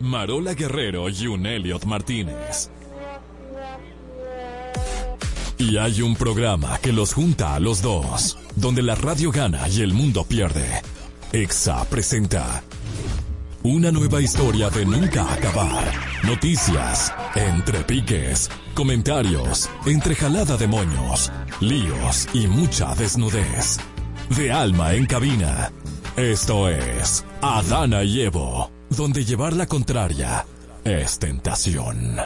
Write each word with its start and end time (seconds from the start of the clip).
Marola 0.00 0.54
Guerrero 0.54 1.08
y 1.08 1.26
un 1.26 1.46
Elliot 1.46 1.84
Martínez. 1.84 2.70
Y 5.58 5.78
hay 5.78 6.02
un 6.02 6.16
programa 6.16 6.78
que 6.78 6.92
los 6.92 7.14
junta 7.14 7.54
a 7.54 7.60
los 7.60 7.80
dos, 7.80 8.38
donde 8.56 8.82
la 8.82 8.94
radio 8.94 9.30
gana 9.30 9.68
y 9.68 9.80
el 9.80 9.94
mundo 9.94 10.24
pierde. 10.24 10.82
EXA 11.32 11.84
presenta 11.86 12.62
una 13.66 13.90
nueva 13.90 14.20
historia 14.20 14.70
de 14.70 14.86
nunca 14.86 15.32
acabar. 15.32 15.92
Noticias, 16.22 17.12
entre 17.34 17.80
piques, 17.80 18.48
comentarios, 18.74 19.68
entre 19.86 20.14
jalada 20.14 20.56
de 20.56 20.68
moños, 20.68 21.32
líos 21.60 22.28
y 22.32 22.46
mucha 22.46 22.94
desnudez. 22.94 23.78
De 24.36 24.52
alma 24.52 24.94
en 24.94 25.06
cabina. 25.06 25.72
Esto 26.16 26.68
es 26.68 27.24
Adana 27.42 28.04
y 28.04 28.20
Evo, 28.22 28.70
donde 28.90 29.24
llevar 29.24 29.52
la 29.52 29.66
contraria 29.66 30.44
es 30.84 31.18
tentación. 31.18 32.16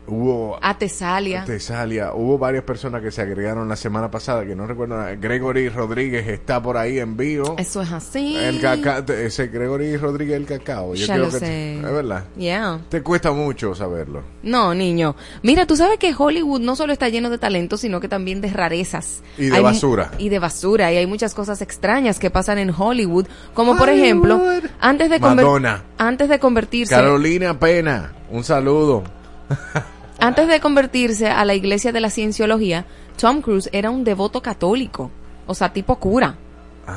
Hubo 0.10 0.60
a 0.62 0.78
Tesalia. 0.78 1.46
Tesalia. 1.46 2.14
Hubo 2.14 2.38
varias 2.38 2.64
personas 2.64 3.02
que 3.02 3.12
se 3.12 3.22
agregaron 3.22 3.70
la 3.70 3.76
semana 3.76 4.10
pasada, 4.10 4.46
que 4.46 4.56
no 4.56 4.66
recuerdo. 4.66 4.98
Gregory 5.20 5.70
Rodríguez 5.70 6.28
está 6.28 6.62
por 6.62 6.78
ahí 6.78 7.00
en 7.00 7.16
vivo. 7.16 7.56
Eso 7.58 7.82
es 7.82 7.92
así. 7.92 8.36
El 8.36 8.60
cacao, 8.60 9.04
ese 9.14 9.48
Gregory 9.48 9.98
Rodríguez 9.98 10.38
el 10.38 10.46
cacao. 10.46 10.96
Yo 10.96 11.06
ya 11.06 11.18
lo 11.18 11.30
sé. 11.30 11.78
es 11.78 11.84
verdad. 11.84 12.26
Yeah. 12.36 12.80
Te 12.90 13.02
cuesta 13.02 13.32
mucho 13.32 13.76
saberlo. 13.76 14.24
No, 14.44 14.74
niño. 14.74 15.16
Mira, 15.44 15.66
tú 15.66 15.76
sabes 15.76 16.00
que 16.00 16.14
Hollywood 16.18 16.62
no 16.62 16.76
solo 16.76 16.94
está 16.94 17.10
lleno 17.10 17.30
de 17.30 17.38
talento, 17.38 17.78
sino 17.78 18.00
que 18.00 18.08
también 18.08 18.42
de 18.42 18.50
rarezas. 18.50 19.22
Y 19.38 19.50
de 19.50 19.60
basura. 19.60 20.12
Y 20.18 20.30
de 20.30 20.40
basura. 20.40 20.92
Y 20.92 20.98
hay 20.98 21.06
muchas 21.06 21.36
cosas 21.36 21.62
extrañas 21.62 22.20
que 22.20 22.30
pasan 22.30 22.58
en 22.58 22.74
Hollywood. 22.76 23.28
Como 23.54 23.78
por 23.78 23.90
ejemplo, 23.90 24.42
antes 24.80 25.10
de, 25.10 25.80
antes 25.98 26.30
de 26.30 26.40
convertirse. 26.40 26.96
Carolina 26.96 27.60
Pena. 27.60 28.14
Un 28.32 28.44
saludo. 28.44 29.04
Antes 30.20 30.48
de 30.48 30.60
convertirse 30.60 31.28
a 31.28 31.46
la 31.46 31.56
iglesia 31.56 31.92
de 31.92 32.02
la 32.02 32.10
cienciología, 32.10 32.86
Tom 33.20 33.42
Cruise 33.42 33.70
era 33.72 33.90
un 33.90 34.04
devoto 34.04 34.42
católico, 34.42 35.12
o 35.48 35.54
sea, 35.54 35.72
tipo 35.72 35.98
cura. 35.98 36.38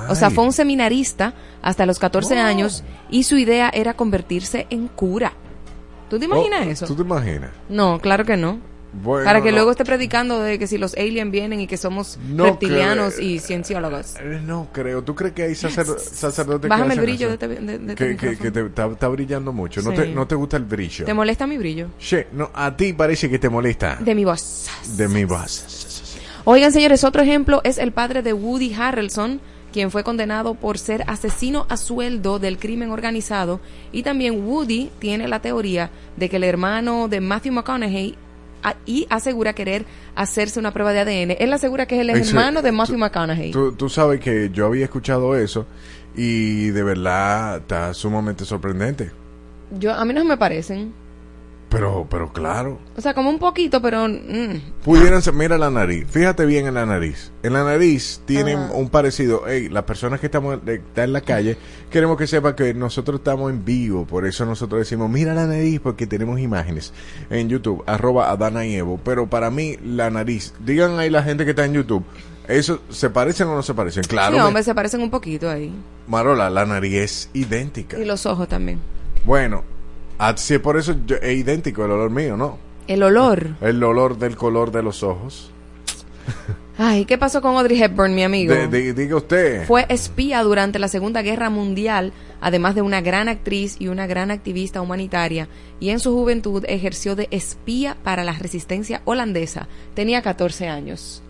O 0.08 0.14
sea, 0.14 0.30
fue 0.30 0.44
un 0.44 0.52
seminarista 0.52 1.34
hasta 1.60 1.84
los 1.84 1.98
14 1.98 2.38
años 2.38 2.82
y 3.10 3.24
su 3.24 3.36
idea 3.36 3.70
era 3.72 3.94
convertirse 3.94 4.66
en 4.70 4.88
cura. 4.88 5.34
¿Tú 6.08 6.18
te 6.18 6.24
imaginas 6.24 6.66
Oh, 6.66 6.70
eso? 6.70 6.86
¿Tú 6.86 6.96
te 6.96 7.02
imaginas? 7.02 7.50
No, 7.68 7.98
claro 8.00 8.24
que 8.24 8.36
no. 8.36 8.58
Bueno, 8.92 9.24
Para 9.24 9.42
que 9.42 9.50
no. 9.50 9.56
luego 9.56 9.70
esté 9.70 9.84
predicando 9.86 10.40
de 10.40 10.58
que 10.58 10.66
si 10.66 10.76
los 10.76 10.94
aliens 10.94 11.30
vienen 11.30 11.60
y 11.60 11.66
que 11.66 11.78
somos 11.78 12.18
No 12.28 12.44
reptilianos 12.44 13.14
creo. 13.14 13.26
y 13.26 13.38
cienciólogos. 13.38 14.16
Eh, 14.20 14.40
No 14.44 14.68
creo. 14.70 15.02
¿Tú 15.02 15.14
crees 15.14 15.32
que 15.32 15.44
hay 15.44 15.54
sacer- 15.54 15.86
sacerdotes 15.98 16.62
que 16.62 16.68
Bájame 16.68 16.92
el 16.94 16.98
hacen 17.00 17.04
brillo 17.04 17.28
de 17.28 17.34
eso? 17.36 17.44
este, 17.46 17.48
de- 17.62 17.78
de 17.78 17.92
este 17.92 17.94
que, 17.94 18.16
que, 18.16 18.36
que 18.36 18.50
te 18.50 18.66
está, 18.66 18.86
está 18.86 19.08
brillando 19.08 19.50
mucho. 19.52 19.80
¿No, 19.80 19.90
Sí. 19.92 19.96
te, 19.96 20.06
¿No 20.08 20.26
te 20.26 20.34
gusta 20.34 20.58
el 20.58 20.64
brillo? 20.64 21.06
¿Te 21.06 21.14
molesta 21.14 21.46
mi 21.46 21.56
brillo? 21.56 21.88
Che, 21.98 22.26
no, 22.32 22.50
a 22.52 22.76
ti 22.76 22.92
parece 22.92 23.30
que 23.30 23.38
te 23.38 23.48
molesta. 23.48 23.96
De 23.98 24.14
mi 24.14 24.24
voz. 24.26 24.68
De 24.96 25.08
mi 25.08 25.24
voz. 25.24 26.18
Oigan, 26.44 26.72
señores, 26.72 27.02
otro 27.04 27.22
ejemplo 27.22 27.60
es 27.64 27.78
el 27.78 27.92
padre 27.92 28.20
de 28.22 28.32
Woody 28.34 28.74
Harrelson, 28.74 29.40
quien 29.72 29.90
fue 29.90 30.04
condenado 30.04 30.54
por 30.54 30.76
ser 30.76 31.04
asesino 31.06 31.64
a 31.70 31.76
sueldo 31.78 32.38
del 32.38 32.58
crimen 32.58 32.90
organizado. 32.90 33.60
Y 33.90 34.02
también 34.02 34.44
Woody 34.46 34.90
tiene 34.98 35.28
la 35.28 35.40
teoría 35.40 35.90
de 36.18 36.28
que 36.28 36.36
el 36.36 36.44
hermano 36.44 37.08
de 37.08 37.20
Matthew 37.22 37.52
McConaughey 37.54 38.18
y 38.86 39.06
asegura 39.10 39.54
querer 39.54 39.84
hacerse 40.14 40.58
una 40.58 40.72
prueba 40.72 40.92
de 40.92 41.00
ADN. 41.00 41.36
Él 41.38 41.52
asegura 41.52 41.86
que 41.86 41.96
es 41.96 42.00
el 42.02 42.10
hermano 42.10 42.62
de 42.62 42.72
Matthew 42.72 42.98
McConaughey. 42.98 43.50
Tú, 43.50 43.72
tú 43.72 43.88
sabes 43.88 44.20
que 44.20 44.50
yo 44.52 44.66
había 44.66 44.84
escuchado 44.84 45.36
eso 45.36 45.66
y 46.14 46.68
de 46.68 46.82
verdad 46.82 47.58
está 47.58 47.94
sumamente 47.94 48.44
sorprendente. 48.44 49.10
Yo, 49.78 49.92
a 49.92 50.04
mí 50.04 50.12
no 50.12 50.24
me 50.24 50.36
parecen. 50.36 50.92
Pero, 51.72 52.06
pero 52.10 52.32
claro. 52.32 52.78
O 52.96 53.00
sea, 53.00 53.14
como 53.14 53.30
un 53.30 53.38
poquito, 53.38 53.80
pero... 53.80 54.06
mm. 54.06 54.82
Pudieran 54.84 55.22
ser, 55.22 55.32
mira 55.32 55.56
la 55.56 55.70
nariz, 55.70 56.06
fíjate 56.08 56.44
bien 56.44 56.66
en 56.66 56.74
la 56.74 56.84
nariz. 56.84 57.32
En 57.42 57.54
la 57.54 57.64
nariz 57.64 58.20
tienen 58.26 58.58
Ajá. 58.58 58.72
un 58.74 58.90
parecido. 58.90 59.48
Ey, 59.48 59.68
las 59.70 59.84
personas 59.84 60.20
que 60.20 60.26
estamos 60.26 60.58
eh, 60.66 60.74
están 60.86 61.04
en 61.04 61.12
la 61.14 61.22
calle, 61.22 61.56
queremos 61.90 62.18
que 62.18 62.26
sepa 62.26 62.54
que 62.54 62.74
nosotros 62.74 63.20
estamos 63.20 63.50
en 63.50 63.64
vivo. 63.64 64.04
Por 64.06 64.26
eso 64.26 64.44
nosotros 64.44 64.80
decimos, 64.80 65.08
mira 65.08 65.32
la 65.34 65.46
nariz, 65.46 65.80
porque 65.80 66.06
tenemos 66.06 66.38
imágenes 66.40 66.92
en 67.30 67.48
YouTube, 67.48 67.82
arroba 67.86 68.30
Adana 68.30 68.66
y 68.66 68.74
Evo. 68.74 69.00
Pero 69.02 69.26
para 69.28 69.50
mí, 69.50 69.76
la 69.82 70.10
nariz, 70.10 70.52
digan 70.64 70.98
ahí 70.98 71.08
la 71.08 71.22
gente 71.22 71.44
que 71.44 71.50
está 71.50 71.64
en 71.64 71.72
YouTube, 71.72 72.04
¿eso 72.48 72.80
se 72.90 73.08
parecen 73.08 73.48
o 73.48 73.54
no 73.54 73.62
se 73.62 73.72
parecen? 73.72 74.04
Claro, 74.04 74.34
Sí, 74.34 74.40
me- 74.40 74.44
hombre, 74.46 74.62
se 74.62 74.74
parecen 74.74 75.00
un 75.00 75.10
poquito 75.10 75.48
ahí. 75.48 75.72
Marola, 76.06 76.50
la 76.50 76.66
nariz 76.66 76.94
es 76.94 77.30
idéntica. 77.32 77.98
Y 77.98 78.04
los 78.04 78.26
ojos 78.26 78.46
también. 78.48 78.78
Bueno, 79.24 79.62
así 80.18 80.58
por 80.58 80.76
eso 80.78 80.94
yo- 81.06 81.16
es 81.16 81.36
idéntico 81.36 81.84
el 81.84 81.90
olor 81.92 82.10
mío, 82.10 82.36
¿no? 82.36 82.58
El 82.88 83.02
olor. 83.02 83.50
El 83.60 83.82
olor 83.82 84.18
del 84.18 84.36
color 84.36 84.70
de 84.72 84.82
los 84.82 85.02
ojos. 85.02 85.50
Ay, 86.78 87.04
¿qué 87.04 87.18
pasó 87.18 87.42
con 87.42 87.54
Audrey 87.56 87.80
Hepburn, 87.82 88.14
mi 88.14 88.22
amigo? 88.24 88.54
De- 88.54 88.66
de- 88.66 88.94
diga 88.94 89.16
usted. 89.16 89.66
Fue 89.66 89.84
espía 89.88 90.42
durante 90.42 90.78
la 90.78 90.88
Segunda 90.88 91.20
Guerra 91.22 91.50
Mundial, 91.50 92.12
además 92.40 92.74
de 92.74 92.82
una 92.82 93.00
gran 93.02 93.28
actriz 93.28 93.76
y 93.78 93.88
una 93.88 94.06
gran 94.06 94.30
activista 94.30 94.80
humanitaria, 94.80 95.48
y 95.80 95.90
en 95.90 96.00
su 96.00 96.12
juventud 96.12 96.64
ejerció 96.66 97.14
de 97.14 97.28
espía 97.30 97.96
para 98.02 98.24
la 98.24 98.32
resistencia 98.32 99.02
holandesa. 99.04 99.68
Tenía 99.94 100.22
14 100.22 100.68
años. 100.68 101.22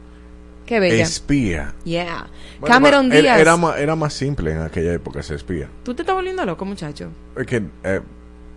Qué 0.64 0.78
bella. 0.78 1.02
Espía. 1.02 1.74
yeah. 1.84 2.28
Bueno, 2.60 2.72
Cameron 2.74 3.12
era- 3.12 3.20
Díaz. 3.20 3.40
Era, 3.40 3.56
más, 3.56 3.78
era 3.78 3.96
más 3.96 4.14
simple 4.14 4.52
en 4.52 4.60
aquella 4.62 4.92
época 4.92 5.20
ese 5.20 5.34
espía. 5.34 5.68
Tú 5.82 5.92
te 5.92 6.02
estás 6.02 6.14
volviendo 6.14 6.44
loco, 6.46 6.64
muchacho. 6.64 7.08
Es 7.36 7.46
que 7.46 7.62
eh, 7.82 8.00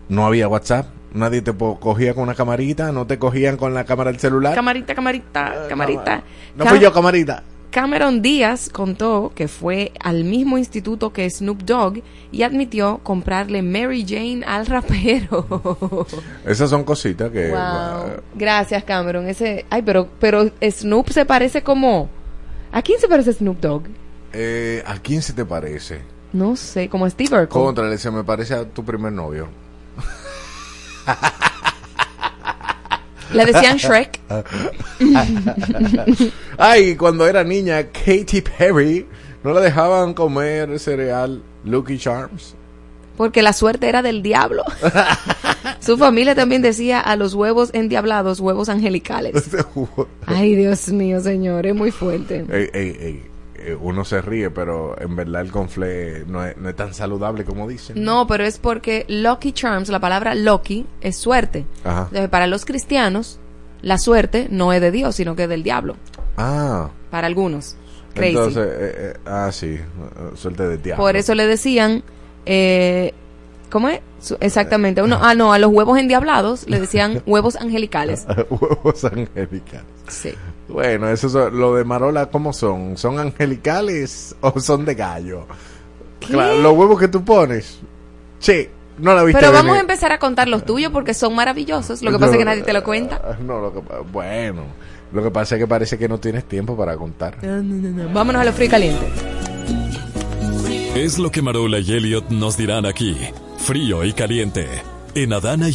no 0.09 0.25
había 0.25 0.47
WhatsApp. 0.47 0.87
Nadie 1.13 1.41
te 1.41 1.53
cogía 1.53 2.13
con 2.13 2.23
una 2.23 2.35
camarita. 2.35 2.91
No 2.91 3.07
te 3.07 3.17
cogían 3.17 3.55
con 3.57 3.73
la 3.73 3.85
cámara 3.85 4.11
del 4.11 4.19
celular. 4.19 4.53
Camarita, 4.53 4.93
camarita, 4.93 5.53
Eh, 5.55 5.67
camarita. 5.69 6.23
No 6.57 6.65
fui 6.65 6.79
yo, 6.79 6.91
camarita. 6.91 7.43
Cameron 7.71 8.21
Díaz 8.21 8.69
contó 8.69 9.33
que 9.35 9.49
fue 9.49 9.91
al 9.99 10.23
mismo 10.23 10.57
instituto 10.57 11.11
que 11.11 11.29
Snoop 11.29 11.63
Dogg 11.63 12.01
y 12.31 12.43
admitió 12.43 12.99
comprarle 13.03 13.61
Mary 13.61 14.05
Jane 14.07 14.43
al 14.45 14.65
rapero. 14.65 16.07
Esas 16.45 16.69
son 16.69 16.85
cositas 16.85 17.31
que... 17.31 17.49
Wow. 17.49 18.21
Gracias, 18.35 18.83
Cameron. 18.85 19.27
Ese, 19.27 19.65
ay, 19.69 19.81
pero, 19.81 20.07
pero 20.19 20.49
Snoop 20.61 21.09
se 21.09 21.25
parece 21.25 21.63
como... 21.63 22.09
¿A 22.71 22.81
quién 22.81 22.99
se 22.99 23.09
parece 23.09 23.33
Snoop 23.33 23.59
Dogg? 23.59 23.83
Eh, 24.31 24.81
¿A 24.85 24.97
quién 24.99 25.21
se 25.21 25.33
te 25.33 25.43
parece? 25.45 26.01
No 26.31 26.55
sé, 26.55 26.87
como 26.87 27.05
a 27.05 27.09
Steve 27.09 27.29
Urkel. 27.33 27.47
Contra, 27.49 27.97
se 27.97 28.11
me 28.11 28.23
parece 28.23 28.53
a 28.53 28.65
tu 28.65 28.83
primer 28.85 29.11
novio. 29.11 29.47
Le 33.33 33.45
decían 33.45 33.77
Shrek. 33.77 34.19
Ay, 36.57 36.95
cuando 36.95 37.27
era 37.27 37.43
niña, 37.43 37.87
Katy 37.91 38.41
Perry 38.41 39.05
no 39.43 39.53
la 39.53 39.61
dejaban 39.61 40.13
comer 40.13 40.79
cereal 40.79 41.41
Lucky 41.63 41.97
Charms. 41.97 42.55
Porque 43.17 43.41
la 43.41 43.53
suerte 43.53 43.87
era 43.87 44.01
del 44.01 44.21
diablo. 44.21 44.63
Su 45.79 45.97
familia 45.97 46.35
también 46.35 46.61
decía 46.61 46.99
a 46.99 47.15
los 47.15 47.33
huevos 47.33 47.69
endiablados 47.73 48.39
huevos 48.39 48.69
angelicales. 48.69 49.49
Ay, 50.25 50.55
Dios 50.55 50.89
mío, 50.89 51.21
señor, 51.21 51.65
es 51.65 51.75
muy 51.75 51.91
fuerte. 51.91 52.45
Ey, 52.49 52.69
ey, 52.73 52.97
ey. 52.99 53.23
Eh, 53.65 53.75
uno 53.79 54.05
se 54.05 54.21
ríe, 54.21 54.51
pero 54.51 54.99
en 55.01 55.15
verdad 55.15 55.41
el 55.41 55.51
conflé 55.51 56.23
no 56.27 56.45
es, 56.45 56.55
no 56.57 56.69
es 56.69 56.75
tan 56.75 56.93
saludable 56.93 57.45
como 57.45 57.67
dicen. 57.67 58.03
No, 58.03 58.27
pero 58.27 58.43
es 58.43 58.59
porque 58.59 59.05
Lucky 59.07 59.53
Charms, 59.53 59.89
la 59.89 59.99
palabra 59.99 60.35
Lucky, 60.35 60.85
es 61.01 61.17
suerte. 61.17 61.65
Ajá. 61.83 62.03
Entonces, 62.03 62.29
para 62.29 62.47
los 62.47 62.63
cristianos, 62.65 63.39
la 63.81 63.97
suerte 63.97 64.47
no 64.49 64.71
es 64.73 64.81
de 64.81 64.91
Dios, 64.91 65.15
sino 65.15 65.35
que 65.35 65.43
es 65.43 65.49
del 65.49 65.63
diablo. 65.63 65.95
Ah, 66.37 66.89
Para 67.09 67.27
algunos. 67.27 67.77
Crazy. 68.13 68.29
entonces, 68.29 68.67
eh, 68.67 68.93
eh, 68.97 69.13
ah, 69.25 69.49
sí, 69.51 69.77
suerte 70.35 70.67
de 70.67 70.77
diablo. 70.77 71.03
Por 71.03 71.15
eso 71.17 71.35
le 71.35 71.47
decían, 71.47 72.03
eh, 72.45 73.13
¿cómo 73.69 73.89
es? 73.89 74.01
Exactamente. 74.39 75.01
Uno, 75.01 75.19
ah, 75.21 75.35
no, 75.35 75.53
a 75.53 75.59
los 75.59 75.71
huevos 75.71 75.99
endiablados 75.99 76.67
le 76.67 76.79
decían 76.79 77.21
huevos 77.27 77.55
angelicales. 77.55 78.25
Huevos 78.49 79.03
angelicales. 79.05 79.85
Sí. 80.07 80.33
Bueno, 80.67 81.09
eso 81.09 81.27
es 81.27 81.53
lo 81.53 81.75
de 81.75 81.83
Marola, 81.83 82.27
¿cómo 82.27 82.51
son? 82.53 82.97
¿Son 82.97 83.19
angelicales 83.19 84.35
o 84.41 84.59
son 84.59 84.85
de 84.85 84.95
gallo? 84.95 85.45
Claro, 86.19 86.59
los 86.59 86.73
huevos 86.75 86.99
que 86.99 87.07
tú 87.07 87.23
pones. 87.23 87.79
Sí, 88.39 88.67
no 88.97 89.13
la 89.13 89.23
viste 89.23 89.39
Pero 89.39 89.51
vamos 89.51 89.77
a 89.77 89.79
empezar 89.79 90.11
a 90.11 90.19
contar 90.19 90.47
los 90.47 90.65
tuyos 90.65 90.91
porque 90.91 91.13
son 91.13 91.35
maravillosos. 91.35 92.01
Lo 92.01 92.11
que 92.11 92.19
pasa 92.19 92.33
es 92.33 92.37
que 92.39 92.45
nadie 92.45 92.63
te 92.63 92.73
lo 92.73 92.83
cuenta. 92.83 93.21
Ah, 93.23 93.35
No, 93.41 93.59
lo 93.59 93.73
que, 93.73 93.81
bueno, 94.11 94.63
lo 95.13 95.23
que 95.23 95.31
pasa 95.31 95.55
es 95.55 95.61
que 95.61 95.67
parece 95.67 95.97
que 95.97 96.07
no 96.07 96.19
tienes 96.19 96.45
tiempo 96.45 96.75
para 96.75 96.95
contar. 96.97 97.37
Vámonos 98.13 98.41
a 98.41 98.45
lo 98.45 98.53
frío 98.53 98.67
y 98.67 98.71
caliente. 98.71 99.05
Es 100.95 101.19
lo 101.19 101.29
que 101.29 101.41
Marola 101.41 101.79
y 101.79 101.91
Elliot 101.91 102.29
nos 102.29 102.55
dirán 102.55 102.85
aquí, 102.85 103.17
frío 103.57 104.03
y 104.05 104.13
caliente, 104.13 104.67
en 105.13 105.33
Adana 105.33 105.67
y 105.69 105.73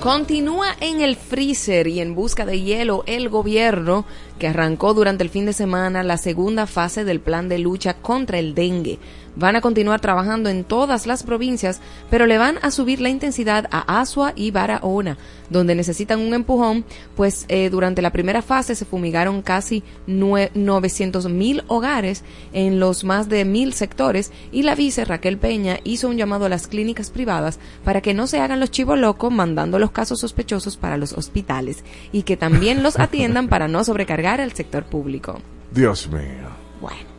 Continúa 0.00 0.74
en 0.80 1.02
el 1.02 1.14
freezer 1.14 1.86
y 1.86 2.00
en 2.00 2.14
busca 2.14 2.46
de 2.46 2.62
hielo 2.62 3.04
el 3.06 3.28
gobierno 3.28 4.06
que 4.38 4.48
arrancó 4.48 4.94
durante 4.94 5.22
el 5.24 5.28
fin 5.28 5.44
de 5.44 5.52
semana 5.52 6.02
la 6.02 6.16
segunda 6.16 6.66
fase 6.66 7.04
del 7.04 7.20
plan 7.20 7.50
de 7.50 7.58
lucha 7.58 7.92
contra 7.92 8.38
el 8.38 8.54
dengue. 8.54 8.98
Van 9.36 9.56
a 9.56 9.60
continuar 9.60 10.00
trabajando 10.00 10.48
en 10.48 10.64
todas 10.64 11.06
las 11.06 11.22
provincias, 11.22 11.80
pero 12.10 12.26
le 12.26 12.38
van 12.38 12.58
a 12.62 12.70
subir 12.70 13.00
la 13.00 13.08
intensidad 13.08 13.66
a 13.70 14.00
Asua 14.00 14.32
y 14.34 14.50
Barahona, 14.50 15.18
donde 15.50 15.74
necesitan 15.74 16.20
un 16.20 16.34
empujón, 16.34 16.84
pues 17.16 17.46
eh, 17.48 17.70
durante 17.70 18.02
la 18.02 18.12
primera 18.12 18.42
fase 18.42 18.74
se 18.74 18.84
fumigaron 18.84 19.42
casi 19.42 19.82
900 20.06 21.28
mil 21.28 21.62
hogares 21.68 22.24
en 22.52 22.80
los 22.80 23.04
más 23.04 23.28
de 23.28 23.44
mil 23.44 23.72
sectores 23.72 24.32
y 24.52 24.62
la 24.62 24.74
vice 24.74 25.04
Raquel 25.04 25.38
Peña 25.38 25.78
hizo 25.84 26.08
un 26.08 26.16
llamado 26.16 26.46
a 26.46 26.48
las 26.48 26.66
clínicas 26.66 27.10
privadas 27.10 27.58
para 27.84 28.00
que 28.00 28.14
no 28.14 28.26
se 28.26 28.40
hagan 28.40 28.60
los 28.60 28.70
chivos 28.70 28.98
locos 28.98 29.32
mandando 29.32 29.78
los 29.78 29.90
casos 29.90 30.20
sospechosos 30.20 30.76
para 30.76 30.96
los 30.96 31.12
hospitales 31.12 31.84
y 32.12 32.22
que 32.22 32.36
también 32.36 32.82
los 32.82 32.98
atiendan 32.98 33.48
para 33.48 33.68
no 33.68 33.84
sobrecargar 33.84 34.40
al 34.40 34.52
sector 34.52 34.84
público. 34.84 35.40
Dios 35.72 36.08
mío. 36.08 36.48
Bueno. 36.80 37.09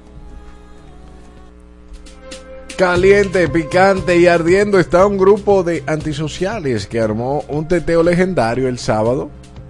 Caliente, 2.81 3.47
picante 3.47 4.17
y 4.17 4.25
ardiendo 4.25 4.79
está 4.79 5.05
un 5.05 5.15
grupo 5.15 5.61
de 5.61 5.83
antisociales 5.85 6.87
que 6.87 6.99
armó 6.99 7.45
un 7.47 7.67
teteo 7.67 8.01
legendario 8.01 8.67
el 8.67 8.79
sábado. 8.79 9.29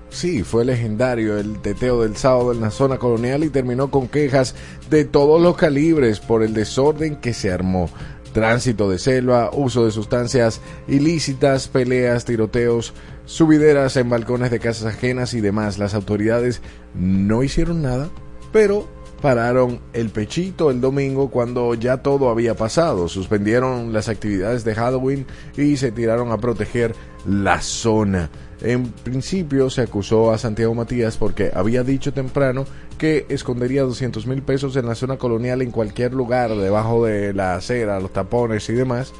Sí, 0.09 0.43
fue 0.43 0.63
legendario 0.63 1.37
el 1.37 1.61
teteo 1.61 2.03
del 2.03 2.15
sábado 2.15 2.53
en 2.53 2.61
la 2.61 2.71
zona 2.71 2.99
colonial 2.99 3.43
y 3.43 3.49
terminó 3.49 3.91
con 3.91 4.07
quejas 4.07 4.55
de 4.89 5.03
todos 5.03 5.41
los 5.41 5.57
calibres 5.57 6.21
por 6.21 6.41
el 6.41 6.53
desorden 6.53 7.17
que 7.17 7.33
se 7.33 7.51
armó. 7.51 7.89
Tránsito 8.31 8.89
de 8.89 8.97
selva, 8.97 9.49
uso 9.51 9.83
de 9.83 9.91
sustancias 9.91 10.61
ilícitas, 10.87 11.67
peleas, 11.67 12.23
tiroteos, 12.23 12.93
subideras 13.25 13.97
en 13.97 14.09
balcones 14.09 14.51
de 14.51 14.61
casas 14.61 14.85
ajenas 14.85 15.33
y 15.33 15.41
demás. 15.41 15.77
Las 15.79 15.95
autoridades 15.95 16.61
no 16.95 17.43
hicieron 17.43 17.81
nada, 17.81 18.09
pero 18.53 18.87
pararon 19.21 19.79
el 19.93 20.09
pechito 20.09 20.71
el 20.71 20.81
domingo 20.81 21.29
cuando 21.29 21.73
ya 21.75 21.97
todo 21.97 22.29
había 22.29 22.55
pasado. 22.55 23.07
Suspendieron 23.07 23.93
las 23.93 24.09
actividades 24.09 24.63
de 24.63 24.75
Halloween 24.75 25.25
y 25.55 25.77
se 25.77 25.91
tiraron 25.91 26.31
a 26.31 26.37
proteger 26.37 26.95
la 27.25 27.61
zona. 27.61 28.29
En 28.61 28.91
principio 28.91 29.69
se 29.69 29.81
acusó 29.81 30.31
a 30.31 30.37
Santiago 30.37 30.75
Matías 30.75 31.17
porque 31.17 31.51
había 31.53 31.83
dicho 31.83 32.13
temprano 32.13 32.65
que 32.97 33.25
escondería 33.29 33.83
200 33.83 34.27
mil 34.27 34.43
pesos 34.43 34.75
en 34.75 34.85
la 34.85 34.95
zona 34.95 35.17
colonial 35.17 35.61
en 35.61 35.71
cualquier 35.71 36.13
lugar, 36.13 36.55
debajo 36.55 37.05
de 37.05 37.33
la 37.33 37.55
acera, 37.55 37.99
los 37.99 38.13
tapones 38.13 38.69
y 38.69 38.73
demás. 38.73 39.13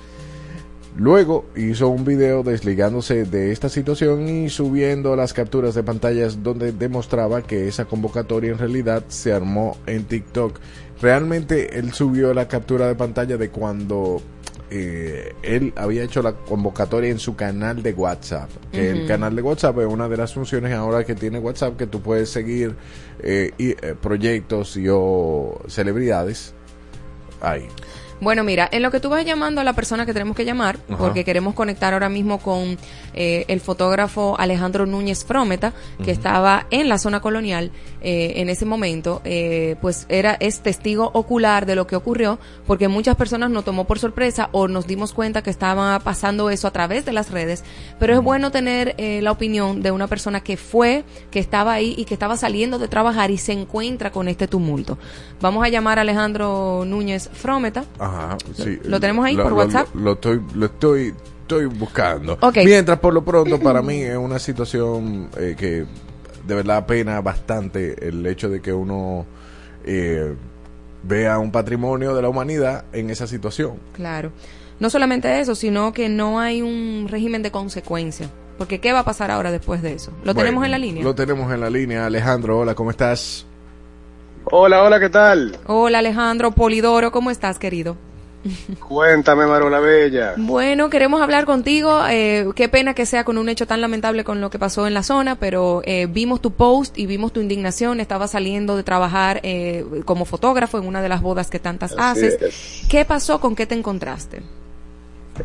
Luego 0.98 1.46
hizo 1.56 1.88
un 1.88 2.04
video 2.04 2.44
desligándose 2.44 3.24
de 3.24 3.52
esta 3.52 3.70
situación 3.70 4.28
y 4.28 4.50
subiendo 4.50 5.16
las 5.16 5.34
capturas 5.34 5.74
de 5.74 5.84
pantallas 5.84 6.44
donde 6.44 6.74
demostraba 6.74 7.42
que 7.42 7.68
esa 7.68 7.86
convocatoria 7.86 8.52
en 8.52 8.58
realidad 8.58 9.06
se 9.08 9.32
armó 9.32 9.78
en 9.86 10.04
TikTok. 10.04 10.60
Realmente 11.02 11.80
él 11.80 11.94
subió 11.94 12.34
la 12.34 12.48
captura 12.48 12.88
de 12.88 12.96
pantalla 12.96 13.38
de 13.38 13.50
cuando 13.50 14.22
eh, 14.70 15.34
él 15.44 15.74
había 15.76 16.04
hecho 16.04 16.22
la 16.22 16.34
convocatoria 16.34 17.10
en 17.10 17.20
su 17.20 17.36
canal 17.36 17.84
de 17.84 17.94
WhatsApp. 17.94 18.50
Que 18.72 18.90
el 18.90 19.08
canal 19.08 19.36
de 19.36 19.42
WhatsApp 19.42 19.80
es 19.80 19.86
una 19.86 20.08
de 20.08 20.18
las 20.18 20.34
funciones 20.34 20.74
ahora 20.74 21.06
que 21.06 21.16
tiene 21.16 21.40
WhatsApp 21.40 21.78
que 21.78 21.88
tú 21.88 22.02
puedes 22.02 22.30
seguir 22.30 22.76
eh, 23.20 23.52
y, 23.58 23.72
eh, 23.72 23.96
proyectos 24.00 24.78
y 24.78 24.88
o 24.90 25.60
celebridades 25.68 26.54
ahí. 27.42 27.68
Bueno, 28.22 28.44
mira, 28.44 28.70
en 28.72 28.84
lo 28.84 28.92
que 28.92 29.00
tú 29.00 29.10
vas 29.10 29.26
llamando 29.26 29.62
a 29.62 29.64
la 29.64 29.74
persona 29.74 30.06
que 30.06 30.14
tenemos 30.14 30.38
que 30.38 30.46
llamar, 30.46 30.78
Ajá. 30.88 30.98
porque 30.98 31.26
queremos 31.26 31.56
conectar 31.56 31.94
ahora 31.94 32.08
mismo 32.08 32.38
con 32.38 32.78
eh, 33.16 33.46
el 33.48 33.60
fotógrafo 33.60 34.36
Alejandro 34.38 34.86
Núñez 34.86 35.26
Frometa, 35.26 35.74
que 36.04 36.12
estaba 36.12 36.68
en 36.70 36.88
la 36.88 37.00
zona 37.00 37.20
colonial 37.20 37.72
eh, 38.02 38.34
en 38.36 38.50
ese 38.50 38.66
momento, 38.66 39.22
eh, 39.26 39.76
pues 39.82 40.06
era 40.08 40.38
es 40.40 40.60
testigo 40.62 41.10
ocular 41.14 41.66
de 41.66 41.76
lo 41.76 41.88
que 41.88 41.96
ocurrió, 41.96 42.38
porque 42.68 42.88
muchas 42.88 43.16
personas 43.16 43.50
nos 43.50 43.66
tomó 43.66 43.86
por 43.86 43.98
sorpresa 43.98 44.50
o 44.52 44.68
nos 44.68 44.86
dimos 44.86 45.14
cuenta 45.14 45.42
que 45.42 45.50
estaba 45.50 46.00
pasando 46.00 46.52
eso 46.52 46.68
a 46.68 46.72
través 46.72 47.06
de 47.06 47.14
las 47.14 47.32
redes, 47.32 47.64
pero 48.00 48.14
es 48.14 48.22
bueno 48.22 48.52
tener 48.52 48.94
eh, 49.00 49.22
la 49.24 49.32
opinión 49.32 49.82
de 49.82 49.90
una 49.90 50.06
persona 50.06 50.42
que 50.42 50.58
fue, 50.58 51.06
que 51.32 51.40
estaba 51.40 51.74
ahí 51.74 51.96
y 51.98 52.06
que 52.06 52.14
estaba 52.14 52.38
saliendo 52.38 52.78
de 52.78 52.88
trabajar 52.88 53.32
y 53.32 53.40
se 53.40 53.54
encuentra 53.54 54.12
con 54.12 54.28
este 54.28 54.48
tumulto. 54.48 55.00
Vamos 55.42 55.66
a 55.66 55.70
llamar 55.70 55.98
a 55.98 56.02
Alejandro 56.02 56.84
Núñez 56.86 57.28
Frometa. 57.34 57.84
Ajá, 57.98 58.11
sí. 58.56 58.80
¿Lo 58.84 59.00
tenemos 59.00 59.26
ahí 59.26 59.36
Lo- 59.36 59.44
por 59.44 59.52
lo- 59.52 59.58
WhatsApp? 59.60 59.88
Lo, 59.96 60.02
lo 60.02 60.12
estoy, 60.14 60.42
lo 60.56 60.66
estoy, 60.66 61.14
estoy 61.42 61.66
buscando. 61.66 62.38
Mientras, 62.64 63.00
por 63.00 63.14
lo 63.14 63.24
pronto, 63.24 63.60
para 63.60 63.82
mí 63.82 64.02
es 64.02 64.18
una 64.18 64.40
situación 64.40 65.30
eh, 65.38 65.56
que 65.58 65.86
de 66.48 66.56
verdad 66.56 66.86
pena 66.86 67.22
bastante 67.22 68.08
el 68.08 68.26
hecho 68.26 68.50
de 68.50 68.62
que 68.62 68.74
uno 68.74 69.26
eh, 69.86 70.34
vea 71.04 71.40
un 71.40 71.52
patrimonio 71.52 72.16
de 72.16 72.22
la 72.22 72.30
humanidad 72.30 72.86
en 72.94 73.10
esa 73.10 73.28
situación. 73.28 73.74
Claro. 73.94 74.32
No 74.80 74.90
solamente 74.90 75.40
eso, 75.40 75.54
sino 75.54 75.94
que 75.94 76.10
no 76.10 76.40
hay 76.40 76.62
un 76.62 77.08
régimen 77.10 77.44
de 77.44 77.52
consecuencia. 77.52 78.30
Porque 78.58 78.80
¿qué 78.80 78.94
va 78.94 79.00
a 79.00 79.06
pasar 79.06 79.32
ahora 79.32 79.52
después 79.52 79.82
de 79.82 79.94
eso? 79.94 80.12
¿Lo 80.24 80.36
tenemos 80.36 80.64
en 80.66 80.72
la 80.72 80.78
línea? 80.78 81.04
Lo 81.04 81.16
tenemos 81.16 81.52
en 81.52 81.62
la 81.62 81.70
línea. 81.70 82.06
Alejandro, 82.06 82.60
hola, 82.60 82.76
¿cómo 82.76 82.92
estás? 82.92 83.46
Hola, 84.46 84.84
hola, 84.84 85.00
¿qué 85.00 85.10
tal? 85.10 85.58
Hola 85.68 86.00
Alejandro 86.00 86.52
Polidoro, 86.52 87.12
¿cómo 87.12 87.32
estás, 87.32 87.60
querido? 87.60 87.96
Cuéntame, 88.80 89.46
Marola 89.46 89.80
Bella. 89.80 90.34
Bueno, 90.36 90.90
queremos 90.90 91.22
hablar 91.22 91.46
contigo. 91.46 92.02
eh, 92.10 92.48
qué 92.56 92.68
pena 92.68 92.96
que 92.96 93.06
sea 93.06 93.24
con 93.24 93.38
un 93.38 93.50
hecho 93.50 93.68
tan 93.68 93.82
lamentable 93.82 94.24
con 94.24 94.42
lo 94.42 94.50
que 94.50 94.58
pasó 94.58 94.88
en 94.88 94.96
la 94.96 95.04
zona, 95.04 95.36
pero 95.36 95.82
eh, 95.86 96.08
vimos 96.10 96.42
tu 96.42 96.52
post 96.54 96.98
y 96.98 97.06
vimos 97.06 97.32
tu 97.34 97.40
indignación. 97.40 98.00
Estaba 98.00 98.28
saliendo 98.28 98.76
de 98.76 98.82
trabajar 98.84 99.40
eh, 99.44 99.86
como 100.06 100.26
fotógrafo 100.26 100.80
en 100.80 100.88
una 100.88 101.04
de 101.04 101.10
las 101.10 101.22
bodas 101.22 101.52
que 101.52 101.60
tantas 101.60 101.92
Así 101.98 102.26
haces. 102.26 102.42
es. 102.42 102.88
¿Qué 102.90 103.06
pasó? 103.06 103.40
¿Con 103.40 103.56
qué 103.56 103.68
te 103.68 103.76
encontraste? 103.76 104.42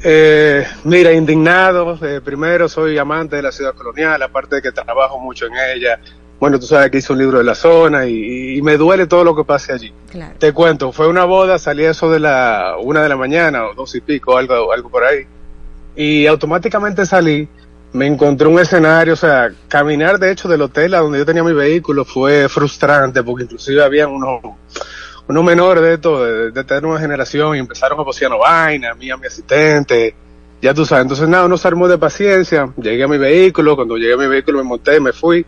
Eh, 0.03 0.67
mira, 0.85 1.13
indignado. 1.13 1.99
Eh, 2.03 2.23
primero, 2.25 2.67
soy 2.67 2.97
amante 2.97 3.37
de 3.37 3.43
la 3.43 3.53
ciudad 3.53 3.75
colonial, 3.75 4.23
aparte 4.23 4.57
de 4.57 4.63
que 4.63 4.73
trabajo 4.73 5.19
mucho 5.21 5.45
en 5.47 5.53
ella. 5.77 6.01
Bueno, 6.39 6.61
tú 6.61 6.67
sabes 6.67 6.91
que 6.91 6.99
hice 6.99 7.13
un 7.13 7.19
libro 7.19 7.39
de 7.39 7.45
la 7.45 7.55
zona 7.55 8.07
y, 8.07 8.59
y 8.59 8.63
me 8.63 8.77
duele 8.77 9.07
todo 9.07 9.25
lo 9.25 9.35
que 9.35 9.45
pase 9.45 9.73
allí. 9.73 9.93
Claro. 10.11 10.35
Te 10.39 10.53
cuento, 10.53 10.93
fue 10.93 11.09
una 11.09 11.25
boda, 11.25 11.59
salí 11.59 11.85
eso 11.85 12.11
de 12.11 12.21
la 12.21 12.77
una 12.79 13.03
de 13.03 13.09
la 13.09 13.17
mañana 13.17 13.67
o 13.67 13.75
dos 13.75 13.95
y 13.95 14.01
pico, 14.03 14.37
algo, 14.37 14.73
algo 14.73 14.91
por 14.91 15.05
ahí. 15.05 15.27
Y 15.97 16.27
automáticamente 16.27 17.07
salí, 17.07 17.49
me 17.95 18.07
encontré 18.07 18.47
un 18.47 18.59
escenario, 18.59 19.15
o 19.15 19.17
sea, 19.17 19.51
caminar 19.69 20.19
de 20.19 20.31
hecho 20.31 20.47
del 20.47 20.61
hotel 20.61 20.95
a 20.95 21.01
donde 21.01 21.19
yo 21.19 21.25
tenía 21.25 21.43
mi 21.43 21.55
vehículo 21.55 22.05
fue 22.05 22.49
frustrante 22.51 23.23
porque 23.23 23.45
inclusive 23.45 23.83
habían 23.83 24.11
unos, 24.11 24.41
unos 25.27 25.45
menores 25.45 25.83
de 25.83 25.95
esto, 25.95 26.23
de, 26.23 26.51
de 26.51 26.65
tener 26.65 26.85
una 26.85 27.01
generación 27.01 27.57
y 27.57 27.61
empezaron 27.61 27.99
a 27.99 28.05
posear 28.05 28.33
vaina, 28.39 28.91
a 28.91 28.95
mí, 28.95 29.11
a 29.11 29.17
mi 29.17 29.27
asistente, 29.27 30.15
ya 30.61 30.75
tú 30.75 30.85
sabes. 30.85 31.05
Entonces 31.05 31.29
nada, 31.29 31.47
uno 31.47 31.57
se 31.57 31.67
armó 31.67 31.89
de 31.89 31.97
paciencia, 31.97 32.71
llegué 32.77 33.05
a 33.05 33.09
mi 33.09 33.17
vehículo, 33.17 33.75
cuando 33.75 33.97
llegué 33.97 34.13
a 34.13 34.19
mi 34.19 34.27
vehículo 34.27 34.59
me 34.59 34.65
monté, 34.65 35.01
me 35.01 35.15
fui, 35.15 35.47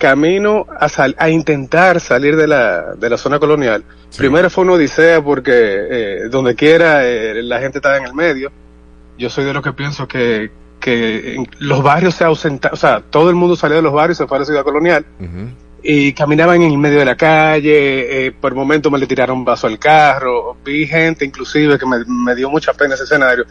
camino 0.00 0.66
a, 0.80 0.88
sal- 0.88 1.14
a 1.18 1.30
intentar 1.30 2.00
salir 2.00 2.34
de 2.34 2.48
la, 2.48 2.94
de 2.96 3.08
la 3.08 3.16
zona 3.16 3.38
colonial. 3.38 3.84
Primero 4.16 4.50
fue 4.50 4.64
una 4.64 4.72
odisea 4.72 5.22
porque 5.22 5.52
eh, 5.54 6.28
donde 6.28 6.56
quiera 6.56 7.06
eh, 7.06 7.40
la 7.44 7.60
gente 7.60 7.78
estaba 7.78 7.98
en 7.98 8.06
el 8.06 8.14
medio. 8.14 8.50
Yo 9.16 9.30
soy 9.30 9.44
de 9.44 9.52
los 9.52 9.62
que 9.62 9.72
pienso 9.72 10.08
que, 10.08 10.50
que 10.80 11.44
los 11.60 11.82
barrios 11.82 12.14
se 12.16 12.24
ausentaron, 12.24 12.74
o 12.74 12.80
sea, 12.80 13.00
todo 13.08 13.30
el 13.30 13.36
mundo 13.36 13.54
salió 13.54 13.76
de 13.76 13.82
los 13.82 13.92
barrios, 13.92 14.18
se 14.18 14.26
fue 14.26 14.38
a 14.38 14.40
la 14.40 14.46
ciudad 14.46 14.64
colonial. 14.64 15.04
Y 15.82 16.12
caminaban 16.12 16.60
en 16.60 16.72
el 16.72 16.78
medio 16.78 16.98
de 16.98 17.04
la 17.06 17.16
calle, 17.16 18.26
eh, 18.26 18.32
por 18.32 18.54
momento 18.54 18.90
me 18.90 18.98
le 18.98 19.06
tiraron 19.06 19.38
un 19.38 19.44
vaso 19.44 19.66
al 19.66 19.78
carro, 19.78 20.56
vi 20.64 20.86
gente 20.86 21.24
inclusive 21.24 21.78
que 21.78 21.86
me, 21.86 22.04
me 22.06 22.34
dio 22.34 22.50
mucha 22.50 22.72
pena 22.74 22.94
ese 22.94 23.04
escenario, 23.04 23.44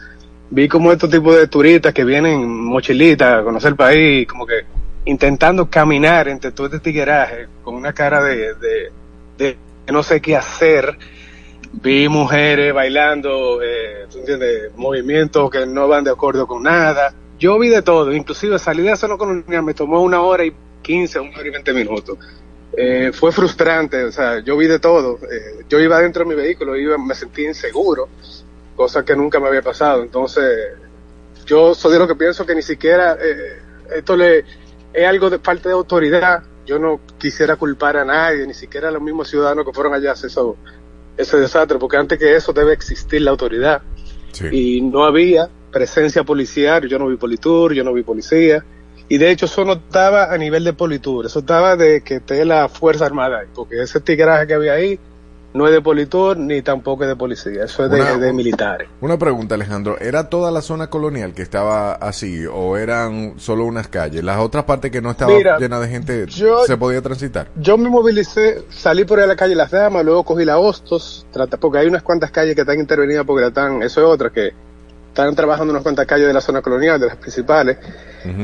vi 0.50 0.68
como 0.68 0.92
estos 0.92 1.10
tipos 1.10 1.34
de 1.36 1.46
turistas 1.48 1.92
que 1.92 2.04
vienen 2.04 2.46
mochilitas 2.66 3.40
a 3.40 3.42
conocer 3.42 3.70
el 3.70 3.76
país, 3.76 4.28
como 4.28 4.46
que 4.46 4.64
intentando 5.10 5.68
caminar 5.68 6.28
entre 6.28 6.52
todo 6.52 6.66
este 6.66 6.78
tigueraje 6.78 7.48
con 7.64 7.74
una 7.74 7.92
cara 7.92 8.22
de, 8.22 8.54
de, 9.36 9.58
no 9.88 10.04
sé 10.04 10.20
qué 10.20 10.36
hacer, 10.36 10.96
vi 11.72 12.08
mujeres 12.08 12.72
bailando, 12.72 13.60
eh, 13.60 14.06
¿tú 14.08 14.18
entiendes? 14.18 14.70
movimientos 14.76 15.50
que 15.50 15.66
no 15.66 15.88
van 15.88 16.04
de 16.04 16.12
acuerdo 16.12 16.46
con 16.46 16.62
nada. 16.62 17.12
Yo 17.40 17.58
vi 17.58 17.68
de 17.68 17.82
todo, 17.82 18.12
inclusive 18.12 18.58
salir 18.60 18.84
de 18.84 18.96
zona 18.96 19.16
colonial 19.16 19.64
me 19.64 19.74
tomó 19.74 20.00
una 20.00 20.20
hora 20.20 20.44
y 20.44 20.52
15, 20.82 21.18
una 21.18 21.38
hora 21.38 21.48
y 21.48 21.50
20 21.50 21.72
minutos. 21.72 22.18
Eh, 22.72 23.10
fue 23.12 23.32
frustrante, 23.32 24.04
o 24.04 24.12
sea, 24.12 24.38
yo 24.44 24.56
vi 24.56 24.68
de 24.68 24.78
todo. 24.78 25.18
Eh, 25.28 25.64
yo 25.68 25.80
iba 25.80 25.98
dentro 25.98 26.22
de 26.22 26.28
mi 26.28 26.40
vehículo, 26.40 26.76
iba, 26.76 26.96
me 26.98 27.14
sentí 27.16 27.44
inseguro, 27.46 28.08
cosa 28.76 29.04
que 29.04 29.16
nunca 29.16 29.40
me 29.40 29.48
había 29.48 29.62
pasado. 29.62 30.02
Entonces, 30.04 30.44
yo 31.46 31.74
soy 31.74 31.94
de 31.94 31.98
lo 31.98 32.06
que 32.06 32.14
pienso 32.14 32.46
que 32.46 32.54
ni 32.54 32.62
siquiera 32.62 33.18
eh, 33.20 33.58
esto 33.96 34.16
le 34.16 34.44
es 34.92 35.06
algo 35.06 35.30
de 35.30 35.38
falta 35.38 35.68
de 35.68 35.74
autoridad. 35.74 36.42
Yo 36.66 36.78
no 36.78 37.00
quisiera 37.18 37.56
culpar 37.56 37.96
a 37.96 38.04
nadie, 38.04 38.46
ni 38.46 38.54
siquiera 38.54 38.88
a 38.88 38.90
los 38.90 39.02
mismos 39.02 39.28
ciudadanos 39.28 39.64
que 39.64 39.72
fueron 39.72 39.94
allá 39.94 40.10
a 40.10 40.12
hacer 40.12 40.30
eso, 40.30 40.56
ese 41.16 41.38
desastre, 41.38 41.78
porque 41.78 41.96
antes 41.96 42.18
que 42.18 42.36
eso 42.36 42.52
debe 42.52 42.72
existir 42.72 43.22
la 43.22 43.32
autoridad. 43.32 43.82
Sí. 44.32 44.46
Y 44.52 44.80
no 44.80 45.04
había 45.04 45.48
presencia 45.72 46.24
policial, 46.24 46.86
yo 46.88 46.98
no 46.98 47.06
vi 47.08 47.16
politur, 47.16 47.72
yo 47.72 47.84
no 47.84 47.92
vi 47.92 48.02
policía. 48.02 48.64
Y 49.08 49.18
de 49.18 49.30
hecho 49.30 49.46
eso 49.46 49.64
no 49.64 49.72
estaba 49.72 50.32
a 50.32 50.38
nivel 50.38 50.62
de 50.62 50.72
politur, 50.72 51.26
eso 51.26 51.40
estaba 51.40 51.76
de 51.76 52.02
que 52.02 52.16
esté 52.16 52.44
la 52.44 52.68
Fuerza 52.68 53.06
Armada, 53.06 53.40
ahí, 53.40 53.48
porque 53.52 53.82
ese 53.82 54.00
tigraje 54.00 54.46
que 54.46 54.54
había 54.54 54.74
ahí 54.74 55.00
no 55.52 55.66
es 55.66 55.72
de 55.72 55.80
politur 55.80 56.36
ni 56.36 56.62
tampoco 56.62 57.02
es 57.04 57.08
de 57.08 57.16
policía, 57.16 57.64
eso 57.64 57.84
es 57.84 57.90
de, 57.90 58.00
Una- 58.00 58.16
de 58.18 58.32
militares. 58.32 58.88
Una 59.00 59.18
pregunta, 59.18 59.54
Alejandro. 59.56 59.98
¿Era 59.98 60.28
toda 60.28 60.50
la 60.50 60.62
zona 60.62 60.88
colonial 60.90 61.34
que 61.34 61.42
estaba 61.42 61.92
así 61.94 62.44
o 62.46 62.76
eran 62.76 63.34
solo 63.38 63.64
unas 63.64 63.88
calles? 63.88 64.22
¿Las 64.22 64.38
otras 64.38 64.64
partes 64.64 64.90
que 64.90 65.00
no 65.02 65.10
estaba 65.10 65.32
Mira, 65.36 65.58
llena 65.58 65.80
de 65.80 65.88
gente 65.88 66.26
yo- 66.28 66.64
se 66.64 66.76
podía 66.76 67.02
transitar? 67.02 67.48
Yo 67.56 67.76
me 67.78 67.88
movilicé, 67.88 68.64
salí 68.70 69.04
por 69.04 69.18
ahí 69.18 69.24
a 69.24 69.28
la 69.28 69.36
calle 69.36 69.54
Las 69.54 69.70
Damas, 69.70 70.04
luego 70.04 70.24
cogí 70.24 70.44
la 70.44 70.58
Hostos, 70.58 71.26
trata, 71.32 71.56
porque 71.56 71.78
hay 71.78 71.86
unas 71.88 72.02
cuantas 72.02 72.30
calles 72.30 72.54
que 72.54 72.60
están 72.60 72.78
intervenidas 72.78 73.24
porque 73.26 73.42
la 73.42 73.48
están, 73.48 73.82
eso 73.82 74.00
es 74.00 74.06
otra, 74.06 74.30
que 74.30 74.52
están 75.10 75.34
trabajando 75.34 75.72
unas 75.72 75.82
cuantas 75.82 76.06
calles 76.06 76.28
de 76.28 76.32
la 76.32 76.40
zona 76.40 76.62
colonial, 76.62 76.98
de 76.98 77.06
las 77.08 77.16
principales, 77.16 77.78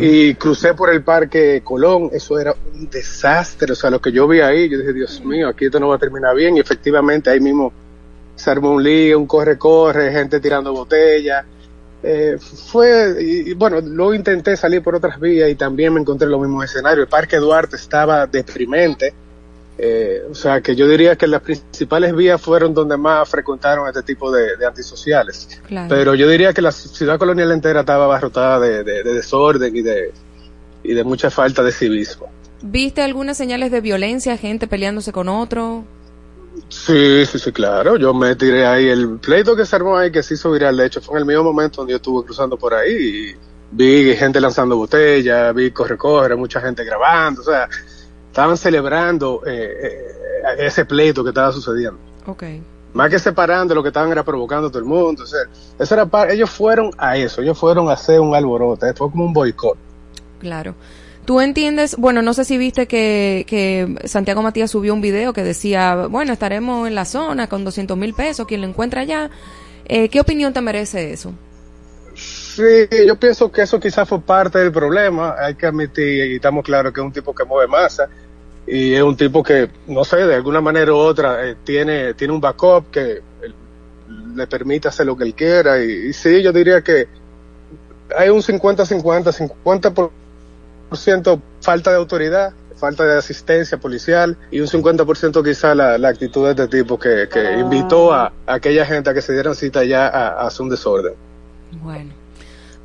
y 0.00 0.34
crucé 0.34 0.74
por 0.74 0.90
el 0.90 1.02
parque 1.02 1.62
Colón, 1.62 2.10
eso 2.12 2.38
era 2.38 2.54
un 2.74 2.90
desastre, 2.90 3.72
o 3.72 3.76
sea, 3.76 3.88
lo 3.88 4.00
que 4.00 4.10
yo 4.10 4.26
vi 4.26 4.40
ahí, 4.40 4.68
yo 4.68 4.78
dije, 4.78 4.92
Dios 4.92 5.24
mío, 5.24 5.48
aquí 5.48 5.66
esto 5.66 5.78
no 5.78 5.88
va 5.88 5.96
a 5.96 5.98
terminar 5.98 6.34
bien, 6.34 6.56
y 6.56 6.60
efectivamente 6.60 7.30
ahí 7.30 7.40
mismo 7.40 7.72
se 8.34 8.50
armó 8.50 8.72
un 8.72 8.82
lío, 8.82 9.18
un 9.18 9.26
corre-corre, 9.26 10.10
gente 10.10 10.40
tirando 10.40 10.72
botellas, 10.72 11.44
eh, 12.02 12.36
fue, 12.38 13.16
y, 13.20 13.50
y 13.50 13.54
bueno, 13.54 13.80
luego 13.80 14.14
intenté 14.14 14.56
salir 14.56 14.82
por 14.82 14.94
otras 14.94 15.18
vías 15.18 15.48
y 15.48 15.54
también 15.54 15.94
me 15.94 16.00
encontré 16.00 16.26
en 16.26 16.32
los 16.32 16.40
mismos 16.40 16.64
escenarios. 16.64 17.04
El 17.04 17.08
Parque 17.08 17.36
Duarte 17.36 17.76
estaba 17.76 18.26
deprimente, 18.26 19.14
eh, 19.78 20.22
o 20.30 20.34
sea 20.34 20.60
que 20.60 20.74
yo 20.74 20.88
diría 20.88 21.16
que 21.16 21.26
las 21.26 21.42
principales 21.42 22.14
vías 22.14 22.40
fueron 22.40 22.72
donde 22.72 22.96
más 22.96 23.28
frecuentaron 23.28 23.86
este 23.88 24.02
tipo 24.02 24.30
de, 24.32 24.56
de 24.56 24.66
antisociales. 24.66 25.60
Claro. 25.66 25.88
Pero 25.88 26.14
yo 26.14 26.28
diría 26.28 26.52
que 26.52 26.62
la 26.62 26.72
ciudad 26.72 27.18
colonial 27.18 27.52
entera 27.52 27.80
estaba 27.80 28.04
abarrotada 28.04 28.58
de, 28.60 28.82
de- 28.84 29.02
de 29.02 29.14
desorden 29.14 29.76
y 29.76 29.82
de, 29.82 30.12
y 30.82 30.94
de 30.94 31.04
mucha 31.04 31.30
falta 31.30 31.62
de 31.62 31.72
civismo. 31.72 32.30
¿Viste 32.62 33.02
algunas 33.02 33.36
señales 33.36 33.70
de 33.70 33.80
violencia, 33.82 34.36
gente 34.38 34.66
peleándose 34.66 35.12
con 35.12 35.28
otro? 35.28 35.84
Sí, 36.70 37.26
sí, 37.26 37.38
sí, 37.38 37.52
claro. 37.52 37.96
Yo 37.98 38.14
me 38.14 38.34
tiré 38.34 38.66
ahí. 38.66 38.88
El 38.88 39.18
pleito 39.18 39.54
que 39.54 39.66
se 39.66 39.76
armó 39.76 39.96
ahí, 39.98 40.10
que 40.10 40.22
se 40.22 40.34
hizo 40.34 40.50
viral, 40.50 40.76
de 40.76 40.86
hecho, 40.86 41.02
fue 41.02 41.16
en 41.16 41.20
el 41.20 41.26
mismo 41.26 41.44
momento 41.44 41.82
donde 41.82 41.92
yo 41.92 41.96
estuve 41.96 42.24
cruzando 42.24 42.56
por 42.56 42.72
ahí 42.72 42.92
y 42.92 43.36
vi 43.72 44.16
gente 44.16 44.40
lanzando 44.40 44.74
botellas, 44.76 45.54
vi 45.54 45.70
corre-corre, 45.70 46.34
mucha 46.34 46.60
gente 46.62 46.82
grabando. 46.82 47.42
O 47.42 47.44
sea, 47.44 47.68
estaban 48.36 48.58
celebrando 48.58 49.40
eh, 49.46 49.78
eh, 49.82 50.66
ese 50.66 50.84
pleito 50.84 51.24
que 51.24 51.30
estaba 51.30 51.50
sucediendo. 51.52 51.98
Ok. 52.26 52.42
Más 52.92 53.08
que 53.08 53.18
separando, 53.18 53.74
lo 53.74 53.82
que 53.82 53.88
estaban 53.88 54.12
era 54.12 54.22
provocando 54.24 54.68
a 54.68 54.70
todo 54.70 54.78
el 54.78 54.84
mundo. 54.84 55.22
O 55.22 55.26
sea, 55.26 55.40
eso 55.78 55.94
era 55.94 56.30
ellos 56.30 56.50
fueron 56.50 56.90
a 56.98 57.16
eso, 57.16 57.40
ellos 57.40 57.58
fueron 57.58 57.88
a 57.88 57.94
hacer 57.94 58.20
un 58.20 58.34
alboroto, 58.34 58.86
fue 58.94 59.10
como 59.10 59.24
un 59.24 59.32
boicot. 59.32 59.78
Claro. 60.38 60.74
Tú 61.24 61.40
entiendes, 61.40 61.96
bueno, 61.96 62.20
no 62.20 62.34
sé 62.34 62.44
si 62.44 62.58
viste 62.58 62.86
que, 62.86 63.46
que 63.48 64.06
Santiago 64.06 64.42
Matías 64.42 64.70
subió 64.70 64.92
un 64.92 65.00
video 65.00 65.32
que 65.32 65.42
decía, 65.42 66.06
bueno, 66.10 66.34
estaremos 66.34 66.86
en 66.86 66.94
la 66.94 67.06
zona 67.06 67.48
con 67.48 67.64
200 67.64 67.96
mil 67.96 68.12
pesos, 68.12 68.46
quien 68.46 68.60
lo 68.60 68.66
encuentra 68.66 69.00
allá. 69.00 69.30
Eh, 69.86 70.10
¿Qué 70.10 70.20
opinión 70.20 70.52
te 70.52 70.60
merece 70.60 71.10
eso? 71.10 71.32
Sí, 72.14 72.62
yo 73.06 73.16
pienso 73.16 73.50
que 73.50 73.62
eso 73.62 73.80
quizás 73.80 74.06
fue 74.06 74.20
parte 74.20 74.58
del 74.58 74.72
problema. 74.72 75.36
Hay 75.38 75.54
que 75.54 75.66
admitir, 75.66 76.32
y 76.32 76.36
estamos 76.36 76.64
claros 76.64 76.92
que 76.92 77.00
es 77.00 77.06
un 77.06 77.12
tipo 77.12 77.34
que 77.34 77.44
mueve 77.44 77.66
masa 77.66 78.08
y 78.66 78.94
es 78.94 79.02
un 79.02 79.16
tipo 79.16 79.42
que, 79.42 79.70
no 79.86 80.04
sé, 80.04 80.16
de 80.26 80.34
alguna 80.34 80.60
manera 80.60 80.92
u 80.92 80.96
otra, 80.96 81.46
eh, 81.46 81.56
tiene, 81.62 82.14
tiene 82.14 82.34
un 82.34 82.40
backup 82.40 82.90
que 82.90 83.12
eh, 83.12 83.22
le 84.34 84.46
permite 84.46 84.88
hacer 84.88 85.06
lo 85.06 85.16
que 85.16 85.24
él 85.24 85.34
quiera. 85.34 85.82
Y, 85.82 86.08
y 86.08 86.12
sí, 86.12 86.42
yo 86.42 86.52
diría 86.52 86.82
que 86.82 87.06
hay 88.16 88.28
un 88.28 88.42
50-50, 88.42 90.10
50%, 90.90 91.40
falta 91.60 91.90
de 91.90 91.96
autoridad, 91.96 92.52
falta 92.76 93.04
de 93.04 93.16
asistencia 93.16 93.78
policial 93.78 94.36
y 94.50 94.60
un 94.60 94.66
50% 94.66 95.44
quizá 95.44 95.74
la, 95.74 95.96
la 95.96 96.08
actitud 96.08 96.44
de 96.44 96.50
este 96.50 96.78
tipo 96.78 96.98
que, 96.98 97.28
que 97.32 97.58
invitó 97.58 98.12
a, 98.12 98.32
a 98.46 98.54
aquella 98.54 98.84
gente 98.84 99.10
a 99.10 99.14
que 99.14 99.22
se 99.22 99.32
dieran 99.32 99.54
cita 99.54 99.84
ya 99.84 100.08
a, 100.08 100.42
a 100.42 100.46
hacer 100.46 100.62
un 100.62 100.70
desorden. 100.70 101.14
Bueno. 101.82 102.12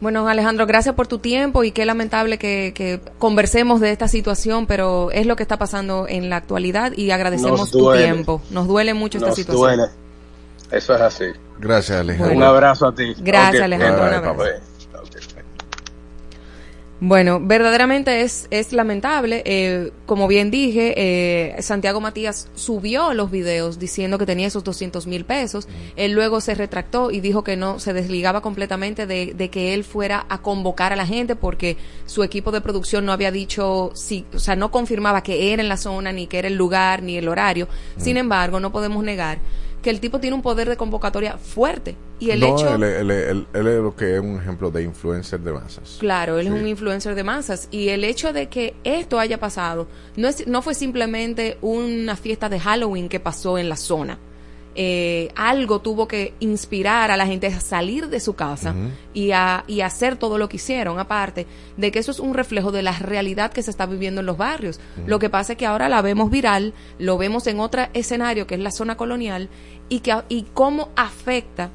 Bueno, 0.02 0.28
Alejandro, 0.28 0.66
gracias 0.66 0.96
por 0.96 1.08
tu 1.08 1.20
tiempo 1.20 1.64
y 1.64 1.72
qué 1.72 1.86
lamentable 1.86 2.40
que, 2.40 2.74
que 2.76 3.00
conversemos 3.20 3.80
de 3.80 3.92
esta 3.92 4.08
situación, 4.08 4.66
pero 4.66 5.12
es 5.12 5.28
lo 5.28 5.36
que 5.36 5.44
está 5.44 5.58
pasando 5.58 6.08
en 6.10 6.30
la 6.30 6.38
actualidad 6.38 6.92
y 6.98 7.12
agradecemos 7.12 7.70
tu 7.72 7.94
tiempo. 7.94 8.42
Nos 8.50 8.68
duele 8.68 8.96
mucho 8.96 9.20
esta 9.20 9.30
Nos 9.30 9.36
situación. 9.38 9.78
duele. 9.78 9.92
Eso 10.72 10.96
es 10.96 11.02
así. 11.02 11.26
Gracias, 11.60 12.00
Alejandro. 12.00 12.34
Bueno. 12.34 12.46
Un 12.50 12.56
abrazo 12.56 12.88
a 12.88 12.96
ti. 12.96 13.14
Gracias. 13.20 13.62
Alejandro, 13.62 14.04
un 14.04 14.10
Bye, 14.10 14.18
abrazo. 14.18 14.38
bye. 14.44 15.31
Bueno, 17.04 17.40
verdaderamente 17.42 18.22
es, 18.22 18.48
es 18.52 18.74
lamentable. 18.74 19.42
Eh, 19.44 19.92
como 20.06 20.28
bien 20.28 20.52
dije, 20.52 20.94
eh, 20.98 21.60
Santiago 21.60 22.00
Matías 22.00 22.48
subió 22.54 23.16
los 23.16 23.32
videos 23.32 23.80
diciendo 23.80 24.20
que 24.20 24.28
tenía 24.28 24.46
esos 24.46 24.64
200 24.64 25.08
mil 25.08 25.26
pesos. 25.26 25.68
Él 25.96 26.12
luego 26.12 26.42
se 26.42 26.54
retractó 26.54 27.10
y 27.10 27.20
dijo 27.20 27.44
que 27.44 27.58
no, 27.58 27.80
se 27.80 27.94
desligaba 27.94 28.42
completamente 28.42 29.08
de, 29.08 29.34
de 29.34 29.50
que 29.50 29.74
él 29.74 29.84
fuera 29.84 30.28
a 30.30 30.44
convocar 30.44 30.94
a 30.94 30.96
la 30.96 31.08
gente 31.08 31.36
porque 31.36 31.76
su 32.06 32.22
equipo 32.22 32.52
de 32.52 32.62
producción 32.62 33.04
no 33.04 33.14
había 33.14 33.32
dicho, 33.32 33.90
si, 33.96 34.28
o 34.36 34.38
sea, 34.38 34.56
no 34.56 34.70
confirmaba 34.70 35.24
que 35.24 35.54
era 35.54 35.64
en 35.64 35.70
la 35.70 35.78
zona, 35.78 36.12
ni 36.12 36.28
que 36.28 36.38
era 36.38 36.50
el 36.50 36.56
lugar, 36.56 37.02
ni 37.02 37.18
el 37.18 37.28
horario. 37.30 37.68
Sin 37.98 38.16
embargo, 38.16 38.60
no 38.60 38.72
podemos 38.72 39.04
negar 39.04 39.40
que 39.82 39.90
el 39.90 40.00
tipo 40.00 40.20
tiene 40.20 40.36
un 40.36 40.42
poder 40.42 40.70
de 40.70 40.78
convocatoria 40.78 41.38
fuerte. 41.38 41.96
Y 42.20 42.30
el 42.30 42.40
no, 42.42 42.56
hecho... 42.56 42.76
él, 42.76 42.84
él- 42.84 43.12
él- 43.12 43.48
él 43.54 43.68
es 43.68 43.80
lo 43.82 43.96
que 43.96 44.16
es 44.16 44.22
un 44.22 44.38
ejemplo 44.38 44.70
de 44.70 44.84
influencer 44.84 45.40
de 45.40 45.52
masas. 45.54 45.98
Claro, 46.00 46.38
él 46.38 46.48
Sí. 46.48 46.54
es 46.54 46.62
un 46.62 46.68
influencer 46.68 47.16
de 47.16 47.24
masas 47.24 47.68
y 47.72 47.90
el 47.90 48.04
hecho 48.04 48.32
de 48.32 48.48
que 48.48 48.76
esto 48.84 49.20
haya 49.20 49.40
pasado 49.40 49.88
no 50.16 50.28
es 50.28 50.46
no 50.48 50.62
fue 50.62 50.76
simplemente 50.76 51.58
una 51.62 52.16
fiesta 52.16 52.48
de 52.48 52.60
Halloween 52.60 53.10
que 53.10 53.20
pasó 53.20 53.58
en 53.58 53.70
la 53.70 53.76
zona. 53.76 54.20
Eh, 54.76 55.30
algo 55.36 55.80
tuvo 55.80 56.08
que 56.08 56.34
inspirar 56.40 57.12
a 57.12 57.18
la 57.18 57.26
gente 57.26 57.48
a 57.48 57.60
salir 57.60 58.08
de 58.08 58.20
su 58.20 58.36
casa 58.36 58.74
y, 59.14 59.32
a, 59.32 59.64
y 59.68 59.82
a 59.82 59.88
hacer 59.88 60.16
todo 60.16 60.38
lo 60.38 60.48
que 60.48 60.58
hicieron, 60.58 61.00
aparte 61.00 61.48
de 61.78 61.92
que 61.92 62.00
eso 62.00 62.12
es 62.12 62.20
un 62.20 62.34
reflejo 62.34 62.72
de 62.72 62.82
la 62.82 62.94
realidad 62.94 63.52
que 63.52 63.64
se 63.64 63.72
está 63.72 63.86
viviendo 63.86 64.22
en 64.22 64.28
los 64.28 64.38
barrios. 64.38 64.80
Lo 65.06 65.20
que 65.20 65.30
pasa 65.30 65.54
es 65.54 65.58
que 65.58 65.66
ahora 65.66 65.90
la 65.90 66.02
vemos 66.02 66.30
viral, 66.30 66.74
lo 67.00 67.18
vemos 67.18 67.48
en 67.48 67.60
otro 67.60 67.84
escenario 67.94 68.48
que 68.48 68.56
es 68.56 68.62
la 68.62 68.72
zona 68.72 68.96
colonial 68.96 69.50
y, 69.90 70.00
que, 70.00 70.16
y 70.30 70.44
cómo 70.54 70.90
afecta 70.96 71.72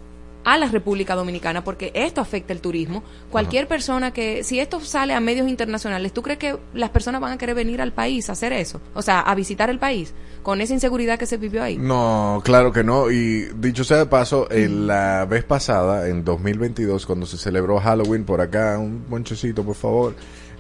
a 0.47 0.57
la 0.59 0.69
República 0.69 1.17
Dominicana, 1.17 1.65
porque 1.65 1.91
esto 1.93 2.21
afecta 2.21 2.53
el 2.53 2.61
turismo. 2.61 3.03
Cualquier 3.31 3.67
persona 3.67 4.13
que, 4.13 4.45
si 4.45 4.61
esto 4.61 4.79
sale 4.81 5.13
a 5.13 5.19
medios 5.19 5.49
internacionales, 5.49 6.13
¿tú 6.13 6.23
crees 6.23 6.39
que 6.39 6.57
las 6.73 6.91
personas 6.91 7.21
van 7.21 7.33
a 7.33 7.37
querer 7.37 7.57
venir 7.57 7.83
al 7.83 7.93
país 7.93 8.29
a 8.29 8.33
hacer 8.33 8.53
eso? 8.53 8.81
O 8.95 9.03
sea, 9.03 9.21
a 9.21 9.35
visitar 9.35 9.71
el 9.71 9.81
país 9.81 10.15
con 10.45 10.61
esa 10.61 10.73
inseguridad 10.73 11.19
que 11.19 11.27
se 11.27 11.37
vivió 11.37 11.65
ahí. 11.65 11.77
No, 11.77 12.41
claro 12.45 12.71
que 12.73 12.85
no. 12.85 13.11
Y 13.11 13.49
dicho 13.57 13.83
sea 13.83 13.97
de 13.99 14.07
paso, 14.07 14.47
en 14.53 14.87
la 14.87 15.27
vez 15.29 15.43
pasada, 15.43 16.09
en 16.09 16.25
2022, 16.25 17.07
cuando 17.07 17.27
se 17.27 17.39
celebró 17.39 17.81
Halloween 17.81 18.25
por 18.25 18.41
acá, 18.41 18.79
un 18.79 19.05
monchecito, 19.09 19.65
por 19.65 19.75
favor. 19.75 20.15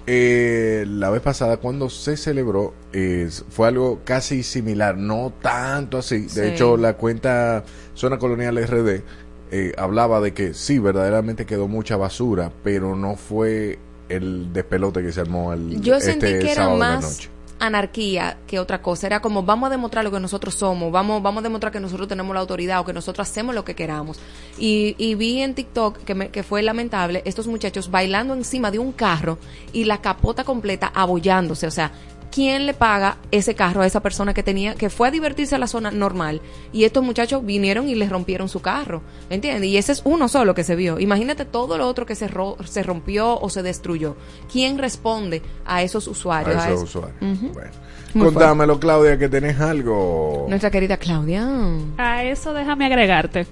Eh, 0.08 0.84
la 0.86 1.10
vez 1.10 1.20
pasada 1.20 1.56
cuando 1.56 1.90
se 1.90 2.16
celebró 2.16 2.74
eh, 2.92 3.28
fue 3.50 3.66
algo 3.66 4.02
casi 4.04 4.44
similar, 4.44 4.96
no 4.96 5.32
tanto 5.42 5.98
así. 5.98 6.22
De 6.22 6.28
Sí. 6.28 6.40
hecho, 6.42 6.76
la 6.76 6.92
cuenta 6.96 7.64
Zona 7.94 8.16
Colonial 8.18 8.56
RD 8.56 9.02
eh, 9.50 9.72
hablaba 9.78 10.20
de 10.20 10.32
que 10.34 10.54
sí, 10.54 10.78
verdaderamente 10.78 11.46
quedó 11.46 11.68
mucha 11.68 11.96
basura, 11.96 12.52
pero 12.64 12.96
no 12.96 13.16
fue 13.16 13.78
el 14.08 14.52
despelote 14.52 15.02
que 15.02 15.12
se 15.12 15.20
armó 15.20 15.52
el 15.52 15.80
Yo 15.80 16.00
sentí 16.00 16.26
este 16.26 16.38
que 16.46 16.52
era 16.52 16.68
más 16.70 17.02
noche. 17.02 17.28
anarquía 17.58 18.38
que 18.46 18.58
otra 18.60 18.80
cosa. 18.82 19.06
Era 19.06 19.20
como 19.20 19.42
vamos 19.42 19.66
a 19.68 19.70
demostrar 19.70 20.04
lo 20.04 20.10
que 20.10 20.20
nosotros 20.20 20.54
somos, 20.54 20.92
vamos, 20.92 21.22
vamos 21.22 21.40
a 21.40 21.42
demostrar 21.44 21.72
que 21.72 21.80
nosotros 21.80 22.06
tenemos 22.08 22.32
la 22.34 22.40
autoridad 22.40 22.80
o 22.80 22.84
que 22.84 22.92
nosotros 22.92 23.28
hacemos 23.28 23.54
lo 23.54 23.64
que 23.64 23.74
queramos. 23.74 24.18
Y, 24.58 24.94
y 24.98 25.14
vi 25.16 25.40
en 25.42 25.54
TikTok 25.54 25.98
que, 26.04 26.14
me- 26.14 26.28
que 26.28 26.42
fue 26.42 26.62
lamentable 26.62 27.22
estos 27.24 27.46
muchachos 27.46 27.90
bailando 27.90 28.34
encima 28.34 28.70
de 28.70 28.78
un 28.78 28.92
carro 28.92 29.38
y 29.72 29.84
la 29.84 30.00
capota 30.00 30.44
completa 30.44 30.92
abollándose. 30.94 31.66
O 31.66 31.70
sea, 31.70 31.90
¿quién 32.36 32.66
le 32.66 32.74
paga 32.74 33.16
ese 33.30 33.54
carro 33.54 33.80
a 33.80 33.86
esa 33.86 34.00
persona 34.00 34.34
que 34.34 34.42
tenía, 34.42 34.74
que 34.74 34.90
fue 34.90 35.08
a 35.08 35.10
divertirse 35.10 35.54
a 35.54 35.58
la 35.58 35.66
zona 35.66 35.90
normal? 35.90 36.42
Y 36.70 36.84
estos 36.84 37.02
muchachos 37.02 37.44
vinieron 37.46 37.88
y 37.88 37.94
les 37.94 38.10
rompieron 38.10 38.50
su 38.50 38.60
carro. 38.60 39.00
¿Entiendes? 39.30 39.64
Y 39.70 39.78
ese 39.78 39.92
es 39.92 40.02
uno 40.04 40.28
solo 40.28 40.54
que 40.54 40.62
se 40.62 40.76
vio. 40.76 41.00
Imagínate 41.00 41.46
todo 41.46 41.78
lo 41.78 41.88
otro 41.88 42.04
que 42.04 42.14
se, 42.14 42.28
ro- 42.28 42.58
se 42.66 42.82
rompió 42.82 43.40
o 43.40 43.48
se 43.48 43.62
destruyó. 43.62 44.16
¿Quién 44.52 44.76
responde 44.76 45.40
a 45.64 45.82
esos 45.82 46.06
usuarios? 46.06 46.56
a 46.56 46.64
a 46.64 46.68
esos 46.68 46.88
eso? 46.88 46.98
usuarios. 47.00 47.40
Bueno. 47.54 47.70
Muy 48.14 48.26
Contámelo, 48.26 48.78
Claudia, 48.78 49.18
que 49.18 49.28
tenés 49.28 49.58
algo. 49.60 50.44
Nuestra 50.48 50.70
querida 50.70 50.98
Claudia. 50.98 51.48
A 51.96 52.22
eso 52.24 52.52
déjame 52.52 52.84
agregarte 52.86 53.46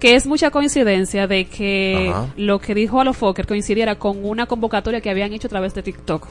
que 0.00 0.16
es 0.16 0.26
mucha 0.26 0.50
coincidencia 0.50 1.26
de 1.26 1.46
que 1.46 2.08
Ajá. 2.10 2.26
lo 2.36 2.58
que 2.60 2.74
dijo 2.74 3.00
Alofoker 3.00 3.46
coincidiera 3.46 3.94
con 3.98 4.22
una 4.24 4.44
convocatoria 4.46 5.00
que 5.00 5.08
habían 5.08 5.32
hecho 5.32 5.46
a 5.46 5.50
través 5.50 5.72
de 5.72 5.82
TikTok. 5.82 6.26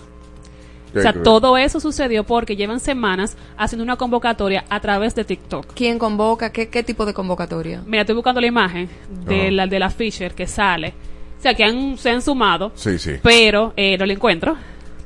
¿Qué- 0.93 0.99
O 0.99 1.01
sea, 1.01 1.13
todo 1.13 1.57
eso 1.57 1.79
sucedió 1.79 2.23
porque 2.23 2.55
llevan 2.55 2.79
semanas 2.79 3.35
haciendo 3.57 3.83
una 3.83 3.95
convocatoria 3.97 4.63
a 4.69 4.79
través 4.79 5.15
de 5.15 5.23
TikTok. 5.25 5.73
¿Quién 5.73 5.97
convoca? 5.99 6.51
¿Qué, 6.51 6.69
qué 6.69 6.83
tipo 6.83 7.05
de 7.05 7.13
convocatoria? 7.13 7.81
Mira, 7.85 8.01
estoy 8.01 8.15
buscando 8.15 8.39
la 8.39 8.47
imagen 8.47 8.87
de 9.25 9.41
Ajá. 9.41 9.51
la 9.51 9.67
de 9.67 9.79
la 9.79 9.89
Fisher 9.89 10.33
que 10.33 10.45
sale. 10.47 10.93
O 11.39 11.41
sea, 11.43 11.53
que 11.55 11.63
han, 11.63 11.97
se 11.97 12.09
han 12.09 12.21
sumado, 12.21 12.71
Sí, 12.75 12.97
sí. 12.97 13.13
pero 13.21 13.73
eh, 13.75 13.97
no 13.97 14.05
lo 14.05 14.13
encuentro. 14.13 14.53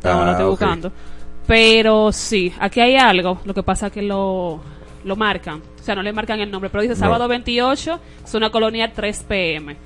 No, 0.03 0.11
Ah, 0.11 0.25
lo 0.25 0.31
estoy 0.31 0.45
buscando. 0.49 0.91
Pero 1.47 2.11
sí, 2.11 2.53
aquí 2.59 2.81
hay 2.81 2.95
algo. 2.97 3.39
Lo 3.45 3.53
que 3.53 3.63
pasa 3.63 3.87
es 3.87 3.93
que 3.93 4.01
lo, 4.01 4.59
lo 5.05 5.15
marcan. 5.15 5.61
O 5.79 5.83
sea, 5.83 5.95
no 5.95 6.03
le 6.03 6.11
marcan 6.11 6.39
el 6.41 6.51
nombre, 6.51 6.69
pero 6.69 6.81
dice 6.81 6.93
No. 6.95 6.99
sábado 6.99 7.27
28, 7.29 7.99
zona 8.25 8.49
colonial 8.49 8.91
3 8.93 9.23
pm. 9.23 9.77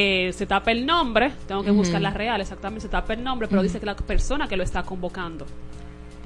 Eh, 0.00 0.32
se 0.32 0.46
tapa 0.46 0.70
el 0.70 0.86
nombre, 0.86 1.32
tengo 1.48 1.64
que 1.64 1.72
buscar 1.72 2.00
la 2.00 2.10
real, 2.10 2.40
exactamente, 2.40 2.82
se 2.82 2.88
tapa 2.88 3.14
el 3.14 3.24
nombre, 3.24 3.48
pero 3.48 3.62
dice 3.62 3.80
que 3.80 3.86
la 3.86 3.96
persona 3.96 4.46
que 4.46 4.56
lo 4.56 4.62
está 4.62 4.84
convocando. 4.84 5.44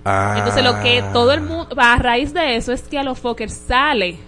Ah, 0.05 0.35
Entonces, 0.37 0.63
lo 0.63 0.79
que 0.83 1.03
todo 1.13 1.33
el 1.33 1.41
mundo, 1.41 1.69
a 1.79 1.97
raíz 1.97 2.35
de 2.35 2.57
eso, 2.57 2.73
es 2.73 2.83
que 2.83 2.99
a 2.99 3.03
los 3.03 3.19
Fokker 3.19 3.49
sale 3.49 4.19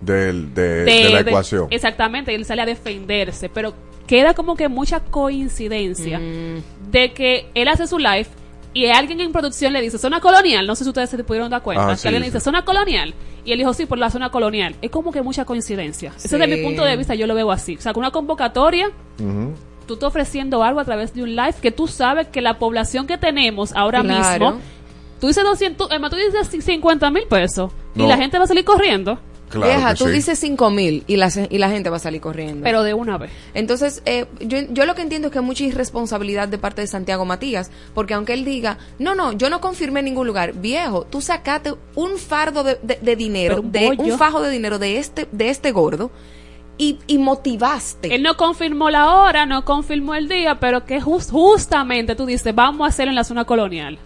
Del, 0.00 0.52
de, 0.54 0.62
de, 0.62 0.84
de 0.84 1.10
la 1.10 1.22
de- 1.22 1.30
ecuación. 1.30 1.68
exactamente, 1.70 2.34
él 2.34 2.44
sale 2.44 2.62
a 2.62 2.66
defenderse, 2.66 3.48
pero 3.48 3.72
queda 4.08 4.34
como 4.34 4.56
que 4.56 4.68
mucha 4.68 5.00
coincidencia 5.00 6.18
Mm. 6.18 6.90
de 6.90 7.12
que 7.12 7.50
él 7.54 7.68
hace 7.68 7.86
su 7.86 7.98
live 7.98 8.26
y 8.84 8.90
alguien 8.90 9.20
en 9.20 9.32
producción 9.32 9.72
le 9.72 9.80
dice 9.80 9.98
zona 9.98 10.20
colonial, 10.20 10.66
no 10.66 10.74
sé 10.74 10.84
si 10.84 10.90
ustedes 10.90 11.10
se 11.10 11.22
pudieron 11.24 11.50
dar 11.50 11.62
cuenta, 11.62 11.84
Ah, 11.86 11.90
que 11.90 11.96
sí, 11.96 12.08
alguien 12.08 12.20
le 12.22 12.26
dice 12.28 12.40
zona 12.40 12.64
colonial 12.64 13.14
y 13.44 13.52
él 13.52 13.58
dijo 13.58 13.72
sí 13.74 13.86
por 13.86 13.98
la 13.98 14.10
zona 14.10 14.30
colonial. 14.30 14.74
Es 14.82 14.90
como 14.90 15.10
que 15.12 15.22
mucha 15.22 15.44
coincidencia. 15.44 16.12
Eso 16.16 16.28
Sí. 16.28 16.36
desde 16.36 16.56
mi 16.56 16.62
punto 16.62 16.84
de 16.84 16.96
vista 16.96 17.14
yo 17.14 17.26
lo 17.26 17.34
veo 17.34 17.50
así. 17.50 17.76
O 17.76 17.80
sea, 17.80 17.92
con 17.92 18.02
una 18.02 18.10
convocatoria 18.10 18.88
Ujú. 19.18 19.54
tú 19.86 19.94
estás 19.94 20.08
ofreciendo 20.08 20.62
algo 20.62 20.80
a 20.80 20.84
través 20.84 21.14
de 21.14 21.22
un 21.22 21.34
live 21.34 21.54
que 21.62 21.70
tú 21.72 21.86
sabes 21.88 22.28
que 22.28 22.40
la 22.42 22.58
población 22.58 23.06
que 23.06 23.16
tenemos 23.18 23.72
ahora 23.74 24.02
Claro. 24.02 24.50
mismo, 24.52 24.60
tú 25.20 25.26
dices 25.28 25.42
200, 25.44 25.90
Emma, 25.90 26.10
tú 26.10 26.16
dices 26.16 26.46
50 26.62 27.10
mil 27.10 27.24
pesos 27.28 27.72
y 27.96 28.06
la 28.06 28.16
gente 28.16 28.38
va 28.38 28.44
a 28.44 28.46
salir 28.46 28.64
corriendo, 28.64 29.18
Claro 29.48 29.66
Vieja, 29.66 29.92
que 29.92 29.98
tú 29.98 30.04
sí. 30.06 30.10
dices 30.10 30.38
cinco 30.38 30.70
mil 30.70 31.04
y 31.06 31.16
la, 31.16 31.30
y 31.48 31.58
la 31.58 31.70
gente 31.70 31.88
va 31.90 31.96
a 31.96 32.00
salir 32.00 32.20
corriendo. 32.20 32.62
pero 32.64 32.82
de 32.82 32.94
una 32.94 33.16
vez. 33.18 33.30
Entonces, 33.54 34.02
eh, 34.04 34.26
yo, 34.40 34.58
yo 34.70 34.84
lo 34.86 34.94
que 34.94 35.02
entiendo 35.02 35.28
es 35.28 35.32
que 35.32 35.38
hay 35.38 35.44
mucha 35.44 35.64
irresponsabilidad 35.64 36.48
de 36.48 36.58
parte 36.58 36.80
de 36.82 36.86
Santiago 36.86 37.24
Matías, 37.24 37.70
porque 37.94 38.14
aunque 38.14 38.34
él 38.34 38.44
diga, 38.44 38.78
no, 38.98 39.14
no, 39.14 39.32
yo 39.32 39.48
no 39.50 39.60
confirmé 39.60 40.00
en 40.00 40.06
ningún 40.06 40.26
lugar, 40.26 40.52
viejo, 40.52 41.04
tú 41.08 41.20
sacaste 41.20 41.74
un 41.94 42.18
fardo 42.18 42.62
de, 42.62 42.78
de- 42.82 42.98
de 43.00 43.16
dinero, 43.16 43.60
un 43.60 43.72
de 43.72 43.94
un 43.98 44.18
fajo 44.18 44.40
de 44.42 44.50
dinero 44.50 44.78
de 44.78 44.98
este, 44.98 45.26
de 45.32 45.48
este 45.50 45.72
gordo, 45.72 46.10
y, 46.80 46.98
y 47.08 47.18
motivaste. 47.18 48.14
Él 48.14 48.22
no 48.22 48.36
confirmó 48.36 48.88
la 48.90 49.14
hora, 49.16 49.46
no 49.46 49.64
confirmó 49.64 50.14
el 50.14 50.28
día, 50.28 50.60
pero 50.60 50.84
que 50.84 51.00
jus- 51.00 51.30
justamente 51.30 52.14
tú 52.14 52.24
dices, 52.26 52.54
vamos 52.54 52.84
a 52.84 52.88
hacerlo 52.90 53.10
en 53.10 53.16
la 53.16 53.24
zona 53.24 53.44
colonial. 53.44 53.98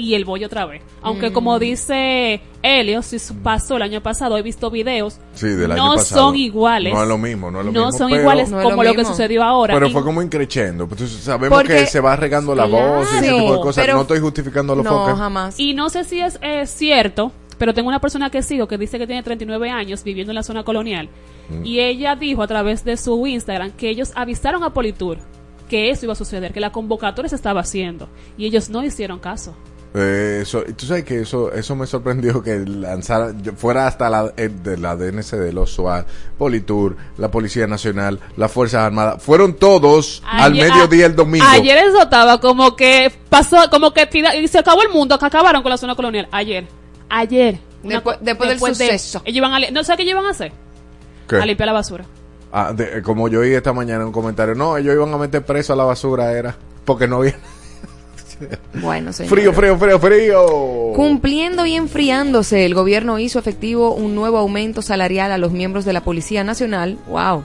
Y 0.00 0.14
el 0.14 0.24
bollo 0.24 0.46
otra 0.46 0.64
vez. 0.64 0.80
Aunque 1.02 1.30
Mm. 1.30 1.32
como 1.32 1.58
dice 1.58 2.40
Helio, 2.62 3.02
si 3.02 3.16
pasó 3.42 3.76
el 3.78 3.82
año 3.82 4.00
pasado, 4.00 4.38
he 4.38 4.42
visto 4.42 4.70
videos, 4.70 5.18
Sí, 5.34 5.48
del 5.48 5.72
año 5.72 5.84
no 5.86 5.94
pasado. 5.96 6.26
son 6.28 6.36
iguales. 6.36 6.94
No 6.94 7.02
es 7.02 7.08
lo 7.08 7.18
mismo, 7.18 7.50
no 7.50 7.58
es 7.60 7.66
lo 7.66 7.72
No 7.72 7.86
mismo. 7.86 7.98
son 7.98 8.08
pero- 8.10 8.20
iguales 8.22 8.48
No 8.48 8.58
es 8.58 8.62
lo 8.64 8.70
como 8.70 8.84
lo, 8.84 8.94
que 8.94 9.04
sucedió 9.04 9.42
ahora. 9.42 9.74
Pero 9.74 9.88
Y- 9.88 9.92
fue 9.92 10.04
como 10.04 10.22
increchendo. 10.22 10.86
Pues, 10.86 11.00
Entonces 11.00 11.24
sabemos 11.24 11.58
Porque- 11.58 11.74
que 11.78 11.86
se 11.86 11.98
va 11.98 12.14
regando 12.14 12.54
la 12.54 12.66
voz 12.66 13.08
y 13.12 13.16
ese 13.16 13.32
tipo 13.32 13.52
de 13.54 13.60
cosas. 13.60 13.84
Pero- 13.84 13.96
no 13.96 14.02
estoy 14.02 14.20
justificando 14.20 14.72
a 14.72 14.76
los 14.76 14.84
no, 14.84 14.90
focas. 15.00 15.18
jamás. 15.18 15.58
Y 15.58 15.74
no 15.74 15.90
sé 15.90 16.04
si 16.04 16.20
es 16.20 16.38
eh, 16.42 16.64
cierto, 16.66 17.32
pero 17.58 17.74
tengo 17.74 17.88
una 17.88 18.00
persona 18.00 18.30
que 18.30 18.40
sigo 18.42 18.68
que 18.68 18.78
dice 18.78 19.00
que 19.00 19.06
tiene 19.08 19.24
39 19.24 19.68
años 19.68 20.04
viviendo 20.04 20.30
en 20.30 20.36
la 20.36 20.44
zona 20.44 20.62
colonial. 20.62 21.08
Mm. 21.48 21.66
Y 21.66 21.80
ella 21.80 22.14
dijo 22.14 22.40
a 22.44 22.46
través 22.46 22.84
de 22.84 22.96
su 22.96 23.26
Instagram 23.26 23.72
que 23.72 23.90
ellos 23.90 24.12
avisaron 24.14 24.62
a 24.62 24.72
Politur 24.72 25.18
que 25.68 25.90
eso 25.90 26.06
iba 26.06 26.12
a 26.14 26.16
suceder, 26.16 26.52
que 26.54 26.60
la 26.60 26.72
convocatoria 26.72 27.28
se 27.28 27.34
estaba 27.36 27.60
haciendo. 27.60 28.08
Y 28.38 28.46
ellos 28.46 28.70
no 28.70 28.82
hicieron 28.82 29.18
caso. 29.18 29.54
Eh, 30.00 30.40
eso, 30.42 30.62
y 30.68 30.72
tú 30.74 30.86
sabes 30.86 31.04
que 31.04 31.20
eso 31.22 31.52
eso 31.52 31.74
me 31.74 31.86
sorprendió 31.86 32.42
que 32.42 32.58
lanzara, 32.58 33.32
yo- 33.42 33.52
fuera 33.54 33.86
hasta 33.86 34.08
la, 34.08 34.32
eh, 34.36 34.48
de 34.48 34.76
la 34.76 34.94
DNC 34.96 35.36
de 35.36 35.52
los 35.52 35.72
SWAT, 35.72 36.06
Politur, 36.36 36.96
la 37.16 37.30
Policía 37.30 37.66
Nacional, 37.66 38.20
las 38.36 38.52
Fuerzas 38.52 38.82
Armadas. 38.84 39.22
Fueron 39.22 39.54
todos 39.54 40.22
al 40.26 40.52
mediodía 40.54 41.04
a- 41.04 41.08
el 41.08 41.16
domingo. 41.16 41.46
Ayer 41.48 41.78
eso 41.78 42.02
estaba 42.02 42.40
como 42.40 42.76
que 42.76 43.12
pasó, 43.28 43.56
como 43.70 43.92
que 43.92 44.06
tira- 44.06 44.36
y 44.36 44.46
se 44.48 44.58
acabó 44.58 44.82
el 44.82 44.90
mundo, 44.90 45.18
que 45.18 45.26
acabaron 45.26 45.62
con 45.62 45.70
la 45.70 45.76
zona 45.78 45.94
colonial. 45.94 46.28
Ayer. 46.30 46.66
Ayer. 47.08 47.58
Una 47.82 47.94
Después- 47.94 48.18
después 48.20 48.50
del 48.50 48.58
de- 48.60 48.98
suceso. 48.98 49.22
ellos 49.24 49.36
iban 49.36 49.52
a 49.54 49.58
li- 49.58 49.70
no 49.72 49.82
sé 49.84 49.96
qué 49.96 50.02
ellos 50.02 50.12
iban 50.12 50.26
a 50.26 50.30
hacer. 50.30 50.52
¿Qué? 51.28 51.36
A 51.36 51.46
limpiar 51.46 51.66
la 51.68 51.72
basura. 51.72 52.04
Ah, 52.52 52.72
de- 52.72 53.02
como 53.02 53.28
yo 53.28 53.40
oí 53.40 53.52
esta 53.52 53.72
mañana 53.72 54.00
en 54.02 54.06
un 54.06 54.12
comentario, 54.12 54.54
no, 54.54 54.76
ellos 54.76 54.94
iban 54.94 55.12
a 55.12 55.18
meter 55.18 55.44
preso 55.44 55.72
a 55.72 55.76
la 55.76 55.84
basura, 55.84 56.32
era, 56.32 56.56
porque 56.84 57.06
no 57.06 57.16
había 57.16 57.36
Bueno, 58.80 59.12
señor. 59.12 59.30
frío, 59.30 59.52
frío, 59.52 59.78
frío, 59.78 59.98
frío. 59.98 60.92
Cumpliendo 60.94 61.66
y 61.66 61.74
enfriándose, 61.74 62.64
el 62.64 62.74
gobierno 62.74 63.18
hizo 63.18 63.38
efectivo 63.38 63.94
un 63.94 64.14
nuevo 64.14 64.38
aumento 64.38 64.82
salarial 64.82 65.32
a 65.32 65.38
los 65.38 65.52
miembros 65.52 65.84
de 65.84 65.92
la 65.92 66.04
Policía 66.04 66.44
Nacional. 66.44 66.98
¡Wow! 67.08 67.42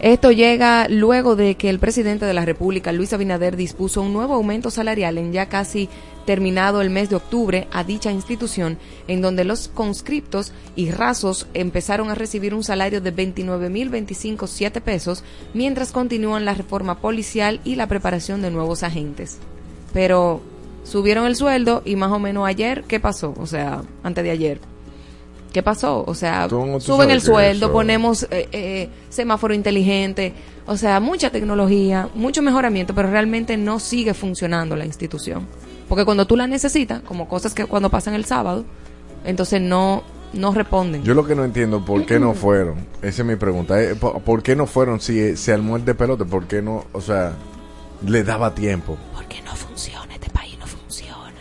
Esto 0.00 0.32
llega 0.32 0.88
luego 0.88 1.36
de 1.36 1.56
que 1.56 1.68
el 1.68 1.78
presidente 1.78 2.24
de 2.24 2.32
la 2.32 2.46
República, 2.46 2.90
Luis 2.90 3.12
Abinader, 3.12 3.54
dispuso 3.54 4.00
un 4.00 4.14
nuevo 4.14 4.32
aumento 4.32 4.70
salarial 4.70 5.18
en 5.18 5.30
ya 5.30 5.50
casi 5.50 5.90
terminado 6.24 6.80
el 6.80 6.88
mes 6.88 7.10
de 7.10 7.16
octubre 7.16 7.68
a 7.70 7.84
dicha 7.84 8.10
institución, 8.10 8.78
en 9.08 9.20
donde 9.20 9.44
los 9.44 9.68
conscriptos 9.68 10.52
y 10.74 10.90
rasos 10.90 11.48
empezaron 11.52 12.08
a 12.08 12.14
recibir 12.14 12.54
un 12.54 12.64
salario 12.64 13.02
de 13.02 13.14
29.025 13.14 14.80
pesos, 14.80 15.22
mientras 15.52 15.92
continúan 15.92 16.46
la 16.46 16.54
reforma 16.54 16.98
policial 17.00 17.60
y 17.64 17.74
la 17.74 17.86
preparación 17.86 18.40
de 18.40 18.50
nuevos 18.50 18.82
agentes. 18.82 19.38
Pero 19.92 20.40
subieron 20.84 21.26
el 21.26 21.36
sueldo 21.36 21.82
y 21.84 21.96
más 21.96 22.10
o 22.12 22.18
menos 22.18 22.46
ayer, 22.46 22.84
¿qué 22.86 23.00
pasó? 23.00 23.34
O 23.38 23.46
sea, 23.46 23.82
antes 24.02 24.24
de 24.24 24.30
ayer. 24.30 24.60
¿Qué 25.52 25.62
pasó? 25.64 26.04
O 26.06 26.14
sea, 26.14 26.46
no- 26.48 26.78
suben 26.78 27.10
el 27.10 27.20
sueldo, 27.20 27.66
eso- 27.66 27.72
ponemos 27.72 28.22
eh, 28.30 28.48
eh, 28.52 28.88
semáforo 29.08 29.52
inteligente, 29.52 30.32
o 30.66 30.76
sea, 30.76 31.00
mucha 31.00 31.30
tecnología, 31.30 32.08
mucho 32.14 32.40
mejoramiento, 32.40 32.94
pero 32.94 33.10
realmente 33.10 33.56
no 33.56 33.80
sigue 33.80 34.14
funcionando 34.14 34.76
la 34.76 34.84
institución. 34.86 35.46
Porque 35.88 36.04
cuando 36.04 36.24
tú 36.24 36.36
la 36.36 36.46
necesitas, 36.46 37.02
como 37.02 37.26
cosas 37.26 37.52
que 37.52 37.64
cuando 37.64 37.90
pasan 37.90 38.14
el 38.14 38.24
sábado, 38.24 38.64
entonces 39.24 39.60
no 39.60 40.04
no 40.32 40.54
responden. 40.54 41.02
Yo 41.02 41.12
lo 41.14 41.26
que 41.26 41.34
no 41.34 41.44
entiendo, 41.44 41.84
¿por 41.84 42.06
qué 42.06 42.20
no 42.20 42.32
fueron? 42.34 42.86
Esa 43.02 43.22
es 43.22 43.26
mi 43.26 43.34
pregunta. 43.34 43.82
eh, 43.82 43.96
¿Por 43.96 44.20
por 44.22 44.44
qué 44.44 44.54
no 44.54 44.66
fueron 44.68 45.00
si 45.00 45.18
eh, 45.18 45.36
se 45.36 45.52
armó 45.52 45.74
el 45.74 45.84
de 45.84 45.96
pelote? 45.96 46.24
¿Por 46.24 46.46
qué 46.46 46.62
no? 46.62 46.84
O 46.92 47.00
sea, 47.00 47.32
le 48.06 48.24
daba 48.24 48.54
tiempo. 48.54 48.96
Porque 49.14 49.42
no 49.42 49.54
funciona, 49.54 50.14
este 50.14 50.30
país 50.30 50.56
no 50.58 50.66
funciona. 50.66 51.34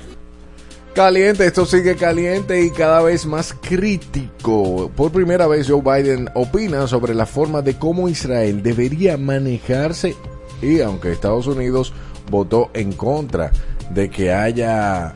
Caliente, 0.94 1.46
esto 1.46 1.66
sigue 1.66 1.96
caliente 1.96 2.64
y 2.64 2.72
cada 2.72 3.02
vez 3.02 3.26
más 3.26 3.54
crítico. 3.54 4.92
Por 4.96 5.12
primera 5.12 5.48
vez 5.48 5.68
Joe 5.68 5.82
Biden 5.82 6.30
opina 6.34 6.88
sobre 6.88 7.14
la 7.14 7.26
forma 7.26 7.62
de 7.62 7.78
cómo 7.78 8.10
Israel 8.10 8.62
debería 8.64 9.18
manejarse 9.18 10.16
y 10.62 10.82
aunque 10.82 11.12
Estados 11.12 11.48
Unidos 11.48 11.94
votó 12.30 12.70
en 12.74 12.92
contra 12.94 13.52
de 13.92 14.10
que 14.10 14.32
haya 14.34 15.16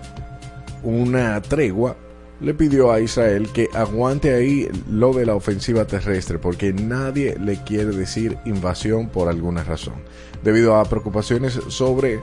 una 0.84 1.42
tregua, 1.42 1.96
le 2.44 2.54
pidió 2.54 2.92
a 2.92 3.00
Israel 3.00 3.50
que 3.54 3.70
aguante 3.74 4.34
ahí 4.34 4.68
lo 4.90 5.14
de 5.14 5.26
la 5.26 5.36
ofensiva 5.36 5.86
terrestre 5.86 6.40
porque 6.40 6.74
nadie 6.74 7.38
le 7.40 7.64
quiere 7.64 7.96
decir 7.96 8.38
invasión 8.46 9.08
por 9.08 9.30
alguna 9.30 9.64
razón, 9.64 9.96
debido 10.44 10.76
a 10.76 10.84
preocupaciones 10.84 11.60
sobre 11.70 12.20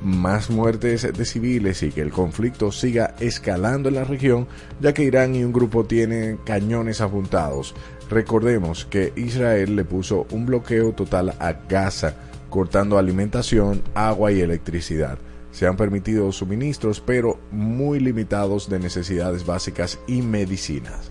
más 0.00 0.48
muertes 0.48 1.12
de 1.12 1.24
civiles 1.24 1.82
y 1.82 1.90
que 1.90 2.00
el 2.00 2.12
conflicto 2.12 2.72
siga 2.72 3.14
escalando 3.20 3.88
en 3.88 3.96
la 3.96 4.04
región, 4.04 4.46
ya 4.80 4.94
que 4.94 5.04
Irán 5.04 5.34
y 5.34 5.44
un 5.44 5.52
grupo 5.52 5.84
tienen 5.84 6.38
cañones 6.38 7.00
apuntados. 7.00 7.74
Recordemos 8.08 8.86
que 8.86 9.12
Israel 9.16 9.76
le 9.76 9.84
puso 9.84 10.26
un 10.30 10.46
bloqueo 10.46 10.92
total 10.92 11.34
a 11.38 11.52
Gaza, 11.68 12.14
cortando 12.48 12.96
alimentación, 12.96 13.82
agua 13.94 14.32
y 14.32 14.40
electricidad. 14.40 15.18
Se 15.58 15.66
han 15.66 15.76
permitido 15.76 16.30
suministros, 16.30 17.00
pero 17.00 17.40
muy 17.50 17.98
limitados 17.98 18.70
de 18.70 18.78
necesidades 18.78 19.44
básicas 19.44 19.98
y 20.06 20.22
medicinas. 20.22 21.10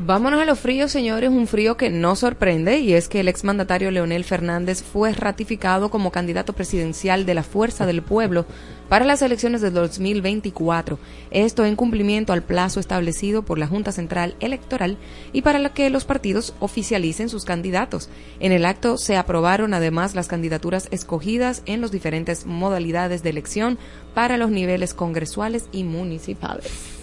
Vámonos 0.00 0.42
a 0.42 0.44
los 0.44 0.58
fríos, 0.58 0.90
señores, 0.90 1.30
un 1.30 1.46
frío 1.46 1.76
que 1.76 1.88
no 1.88 2.16
sorprende 2.16 2.78
y 2.78 2.94
es 2.94 3.08
que 3.08 3.20
el 3.20 3.28
exmandatario 3.28 3.92
Leonel 3.92 4.24
Fernández 4.24 4.82
fue 4.82 5.12
ratificado 5.12 5.88
como 5.88 6.10
candidato 6.10 6.52
presidencial 6.52 7.24
de 7.26 7.34
la 7.34 7.44
Fuerza 7.44 7.86
del 7.86 8.02
Pueblo 8.02 8.44
para 8.88 9.04
las 9.04 9.22
elecciones 9.22 9.60
de 9.60 9.70
2024. 9.70 10.98
Esto 11.30 11.64
en 11.64 11.76
cumplimiento 11.76 12.32
al 12.32 12.42
plazo 12.42 12.80
establecido 12.80 13.44
por 13.44 13.56
la 13.56 13.68
Junta 13.68 13.92
Central 13.92 14.34
Electoral 14.40 14.96
y 15.32 15.42
para 15.42 15.60
lo 15.60 15.72
que 15.72 15.88
los 15.90 16.04
partidos 16.04 16.54
oficialicen 16.58 17.28
sus 17.28 17.44
candidatos. 17.44 18.08
En 18.40 18.50
el 18.50 18.64
acto 18.66 18.98
se 18.98 19.16
aprobaron 19.16 19.74
además 19.74 20.16
las 20.16 20.26
candidaturas 20.26 20.88
escogidas 20.90 21.62
en 21.66 21.80
las 21.80 21.92
diferentes 21.92 22.46
modalidades 22.46 23.22
de 23.22 23.30
elección 23.30 23.78
para 24.12 24.38
los 24.38 24.50
niveles 24.50 24.92
congresuales 24.92 25.66
y 25.70 25.84
municipales. 25.84 26.93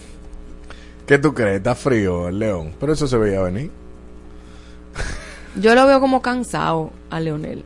¿Qué 1.11 1.19
tú 1.19 1.33
crees? 1.33 1.57
Está 1.57 1.75
frío 1.75 2.29
el 2.29 2.39
león, 2.39 2.73
pero 2.79 2.93
eso 2.93 3.05
se 3.05 3.17
veía 3.17 3.41
venir. 3.41 3.69
Yo 5.57 5.75
lo 5.75 5.85
veo 5.85 5.99
como 5.99 6.21
cansado 6.21 6.91
a 7.09 7.19
Leonel. 7.19 7.65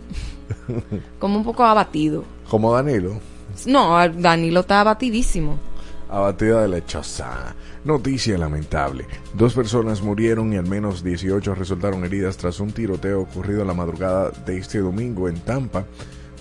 Como 1.20 1.38
un 1.38 1.44
poco 1.44 1.64
abatido. 1.64 2.24
Como 2.50 2.74
Danilo. 2.74 3.20
No, 3.68 3.98
Danilo 4.10 4.62
está 4.62 4.82
abatidísimo. 4.82 5.60
Abatida 6.10 6.64
de 6.64 6.70
lechosa. 6.70 7.54
Noticia 7.84 8.36
lamentable. 8.36 9.06
Dos 9.36 9.54
personas 9.54 10.02
murieron 10.02 10.52
y 10.52 10.58
al 10.58 10.66
menos 10.66 11.04
18 11.04 11.54
resultaron 11.54 12.04
heridas 12.04 12.38
tras 12.38 12.60
un 12.60 12.72
tiroteo 12.72 13.22
ocurrido 13.22 13.64
la 13.64 13.76
madrugada 13.76 14.32
de 14.32 14.58
este 14.58 14.80
domingo 14.80 15.30
en 15.30 15.40
Tampa, 15.42 15.86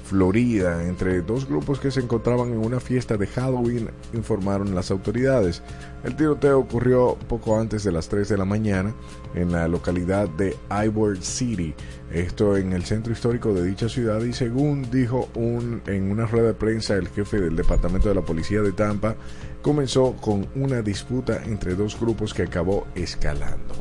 Florida, 0.04 0.84
entre 0.86 1.22
dos 1.22 1.48
grupos 1.48 1.80
que 1.80 1.90
se 1.90 2.00
encontraban 2.00 2.52
en 2.52 2.58
una 2.58 2.78
fiesta 2.78 3.16
de 3.16 3.26
Halloween, 3.26 3.90
informaron 4.12 4.74
las 4.74 4.90
autoridades. 4.90 5.62
El 6.04 6.14
tiroteo 6.14 6.58
ocurrió 6.58 7.16
poco 7.26 7.58
antes 7.58 7.84
de 7.84 7.92
las 7.92 8.08
3 8.08 8.28
de 8.28 8.36
la 8.36 8.44
mañana 8.44 8.94
en 9.34 9.50
la 9.50 9.66
localidad 9.66 10.28
de 10.28 10.56
Ivor 10.84 11.16
City, 11.22 11.74
esto 12.12 12.56
en 12.56 12.74
el 12.74 12.84
centro 12.84 13.12
histórico 13.12 13.54
de 13.54 13.64
dicha 13.64 13.88
ciudad 13.88 14.22
y 14.22 14.34
según 14.34 14.90
dijo 14.90 15.28
un, 15.34 15.80
en 15.86 16.10
una 16.10 16.26
rueda 16.26 16.48
de 16.48 16.54
prensa 16.54 16.94
el 16.94 17.08
jefe 17.08 17.40
del 17.40 17.56
departamento 17.56 18.08
de 18.10 18.14
la 18.14 18.22
policía 18.22 18.60
de 18.60 18.72
Tampa, 18.72 19.16
comenzó 19.62 20.14
con 20.20 20.46
una 20.54 20.82
disputa 20.82 21.42
entre 21.44 21.74
dos 21.74 21.98
grupos 21.98 22.34
que 22.34 22.42
acabó 22.42 22.86
escalando. 22.94 23.74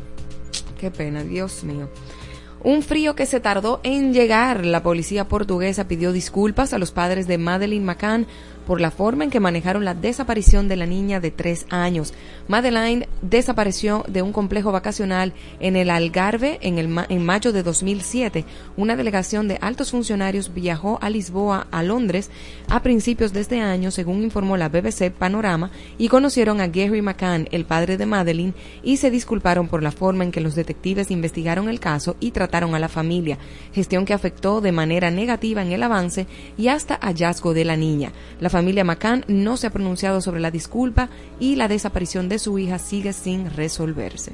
Qué 0.80 0.90
pena, 0.90 1.24
Dios 1.24 1.64
mío. 1.64 1.90
Un 2.64 2.82
frío 2.82 3.14
que 3.14 3.26
se 3.26 3.42
tardó 3.42 3.82
en 3.84 4.14
llegar. 4.14 4.66
La 4.66 4.84
policía 4.84 5.28
portuguesa 5.28 5.90
pidió 5.90 6.14
disculpas 6.14 6.74
a 6.74 6.78
los 6.78 6.92
padres 6.92 7.28
de 7.28 7.38
Madeleine 7.38 7.84
McCann 7.84 8.26
por 8.66 8.80
la 8.80 8.90
forma 8.90 9.26
en 9.26 9.30
que 9.30 9.42
manejaron 9.42 9.84
la 9.84 9.94
desaparición 9.94 10.70
de 10.70 10.78
la 10.78 10.86
niña 10.86 11.20
de 11.20 11.30
tres 11.30 11.66
años. 11.70 12.14
Madeleine 12.48 13.08
desapareció 13.22 14.04
de 14.08 14.22
un 14.22 14.34
complejo 14.34 14.72
vacacional 14.72 15.34
en 15.62 15.78
el 15.78 15.90
Algarve 15.90 16.60
en, 16.62 16.78
el 16.78 16.94
en 17.08 17.26
mayo 17.26 17.54
de 17.54 17.64
2007. 17.64 18.44
Una 18.76 18.98
delegación 18.98 19.48
de 19.48 19.58
altos 19.62 19.92
funcionarios 19.92 20.54
viajó 20.54 21.00
a 21.02 21.10
Lisboa, 21.10 21.68
a 21.72 21.84
Londres, 21.84 22.30
a 22.68 22.82
principios 22.84 23.32
de 23.32 23.42
este 23.42 23.62
año, 23.62 23.92
según 23.92 24.24
informó 24.24 24.58
la 24.58 24.68
BBC 24.68 25.10
Panorama, 25.12 25.72
y 25.98 26.10
conocieron 26.10 26.60
a 26.60 26.68
Gary 26.68 27.02
McCann, 27.02 27.48
el 27.52 27.64
padre 27.66 27.96
de 27.96 28.06
Madeleine, 28.06 28.54
y 28.84 28.98
se 28.98 29.10
disculparon 29.10 29.70
por 29.70 29.82
la 29.82 29.92
forma 29.92 30.26
en 30.26 30.32
que 30.32 30.42
los 30.42 30.56
detectives 30.56 31.12
investigaron 31.12 31.70
el 31.70 31.80
caso 31.80 32.18
y 32.20 32.32
trataron 32.32 32.76
a 32.76 32.80
la 32.80 32.90
familia, 32.90 33.38
gestión 33.74 34.06
que 34.06 34.14
afectó 34.14 34.60
de 34.60 34.74
manera 34.74 35.12
negativa 35.12 35.62
en 35.62 35.72
el 35.72 35.84
avance 35.84 36.28
y 36.58 36.68
hasta 36.68 37.00
hallazgo 37.02 37.54
de 37.54 37.64
la 37.64 37.78
niña. 37.78 38.12
La 38.42 38.50
familia 38.50 38.84
McCann 38.84 39.24
no 39.30 39.56
se 39.56 39.68
ha 39.68 39.72
pronunciado 39.72 40.20
sobre 40.20 40.42
la 40.42 40.52
disculpa 40.52 41.10
y 41.40 41.56
la 41.56 41.70
desaparición 41.70 42.28
de 42.28 42.33
su 42.40 42.58
hija 42.60 42.80
sigue 42.80 43.14
sin 43.14 43.50
resolverse. 43.50 44.34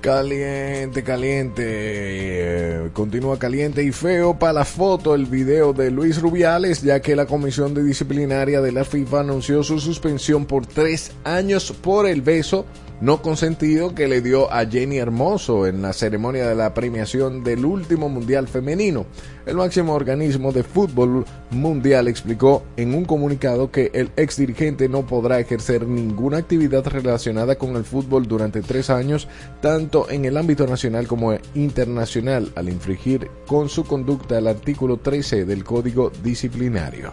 Caliente, 0.00 1.02
caliente. 1.02 1.64
eh, 1.66 2.90
continúa 2.92 3.38
caliente 3.38 3.82
y 3.82 3.90
feo 3.90 4.38
para 4.38 4.52
la 4.52 4.64
foto 4.64 5.14
el 5.14 5.26
video 5.26 5.72
de 5.72 5.90
Luis 5.90 6.20
Rubiales, 6.20 6.82
ya 6.82 7.00
que 7.00 7.16
la 7.16 7.26
Comisión 7.26 7.74
de 7.74 7.82
Disciplinaria 7.82 8.60
de 8.60 8.70
la 8.70 8.84
FIFA 8.84 9.20
anunció 9.20 9.64
su 9.64 9.80
suspensión 9.80 10.46
por 10.46 10.64
tres 10.64 11.10
años 11.24 11.72
por 11.72 12.06
el 12.06 12.22
beso 12.22 12.66
no 13.00 13.20
consentido 13.20 13.94
que 13.94 14.08
le 14.08 14.22
dio 14.22 14.50
a 14.52 14.64
Jenny 14.64 14.98
Hermoso 14.98 15.66
en 15.66 15.82
la 15.82 15.92
ceremonia 15.92 16.48
de 16.48 16.54
la 16.54 16.72
premiación 16.72 17.44
del 17.44 17.64
último 17.64 18.08
Mundial 18.08 18.48
Femenino. 18.48 19.06
El 19.44 19.56
máximo 19.56 19.94
organismo 19.94 20.50
de 20.52 20.62
fútbol 20.62 21.24
mundial 21.50 22.08
explicó 22.08 22.64
en 22.76 22.94
un 22.94 23.04
comunicado 23.04 23.70
que 23.70 23.90
el 23.92 24.10
ex 24.16 24.36
dirigente 24.36 24.88
no 24.88 25.06
podrá 25.06 25.38
ejercer 25.38 25.86
ninguna 25.86 26.38
actividad 26.38 26.86
relacionada 26.86 27.56
con 27.56 27.76
el 27.76 27.84
fútbol 27.84 28.26
durante 28.26 28.62
tres 28.62 28.90
años, 28.90 29.28
tanto 29.60 30.10
en 30.10 30.24
el 30.24 30.36
ámbito 30.36 30.66
nacional 30.66 31.06
como 31.06 31.36
internacional, 31.54 32.50
al 32.56 32.68
infringir 32.68 33.30
con 33.46 33.68
su 33.68 33.84
conducta 33.84 34.38
el 34.38 34.46
artículo 34.46 34.96
13 34.96 35.44
del 35.44 35.64
Código 35.64 36.10
Disciplinario. 36.22 37.12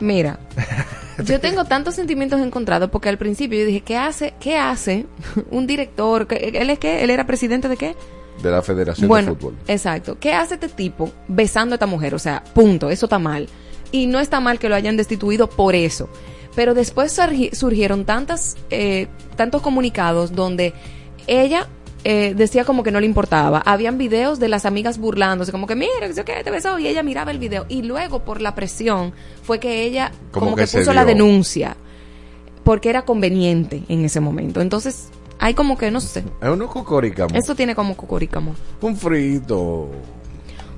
Mira, 0.00 0.38
yo 1.24 1.40
tengo 1.40 1.64
tantos 1.64 1.94
sentimientos 1.94 2.40
encontrados 2.40 2.90
porque 2.90 3.08
al 3.08 3.18
principio 3.18 3.58
yo 3.58 3.64
dije, 3.66 3.80
¿qué 3.80 3.96
hace, 3.96 4.34
qué 4.40 4.58
hace 4.58 5.06
un 5.50 5.66
director? 5.66 6.26
¿Qué- 6.26 6.52
¿Él 6.54 6.70
es 6.70 6.78
qué? 6.78 7.02
¿Él 7.02 7.10
era 7.10 7.26
presidente 7.26 7.68
de 7.68 7.76
qué? 7.76 7.94
De 8.42 8.50
la 8.50 8.60
Federación 8.60 9.08
bueno, 9.08 9.30
de 9.34 9.36
Fútbol. 9.40 9.56
exacto. 9.66 10.18
¿Qué 10.20 10.34
hace 10.34 10.54
este 10.54 10.68
tipo 10.68 11.10
besando 11.28 11.74
a 11.74 11.76
esta 11.76 11.86
mujer? 11.86 12.14
O 12.14 12.18
sea, 12.18 12.44
punto, 12.54 12.90
eso 12.90 13.06
está 13.06 13.18
mal. 13.18 13.48
Y 13.92 14.06
no 14.06 14.20
está 14.20 14.40
mal 14.40 14.58
que 14.58 14.68
lo 14.68 14.74
hayan 14.74 14.96
destituido 14.98 15.48
por 15.48 15.74
eso. 15.74 16.10
Pero 16.54 16.74
después 16.74 17.18
surgi- 17.18 17.54
surgieron 17.54 18.04
tantas, 18.04 18.56
eh, 18.70 19.06
tantos 19.36 19.62
comunicados 19.62 20.34
donde 20.34 20.74
ella 21.26 21.66
eh, 22.08 22.34
decía 22.36 22.64
como 22.64 22.84
que 22.84 22.92
no 22.92 23.00
le 23.00 23.06
importaba. 23.06 23.60
Habían 23.66 23.98
videos 23.98 24.38
de 24.38 24.46
las 24.46 24.64
amigas 24.64 24.96
burlándose, 24.96 25.50
como 25.50 25.66
que 25.66 25.74
mira, 25.74 26.08
qué, 26.24 26.44
te 26.44 26.50
besó, 26.52 26.78
y 26.78 26.86
ella 26.86 27.02
miraba 27.02 27.32
el 27.32 27.40
video. 27.40 27.66
Y 27.68 27.82
luego, 27.82 28.20
por 28.20 28.40
la 28.40 28.54
presión, 28.54 29.12
fue 29.42 29.58
que 29.58 29.82
ella 29.82 30.12
Como 30.30 30.46
como, 30.46 30.56
que 30.56 30.68
puso 30.68 30.92
la 30.92 31.04
denuncia. 31.04 31.76
Porque 32.62 32.90
era 32.90 33.04
conveniente 33.04 33.82
en 33.88 34.04
ese 34.04 34.20
momento. 34.20 34.60
Entonces, 34.60 35.08
hay 35.40 35.54
como 35.54 35.76
que, 35.76 35.90
no 35.90 36.00
sé. 36.00 36.22
Es 36.40 36.48
uno 36.48 36.68
cocoricamo. 36.68 37.34
Esto 37.34 37.56
tiene 37.56 37.74
como 37.74 37.96
cocoricamo. 37.96 38.54
Un 38.82 38.96
frito. 38.96 39.90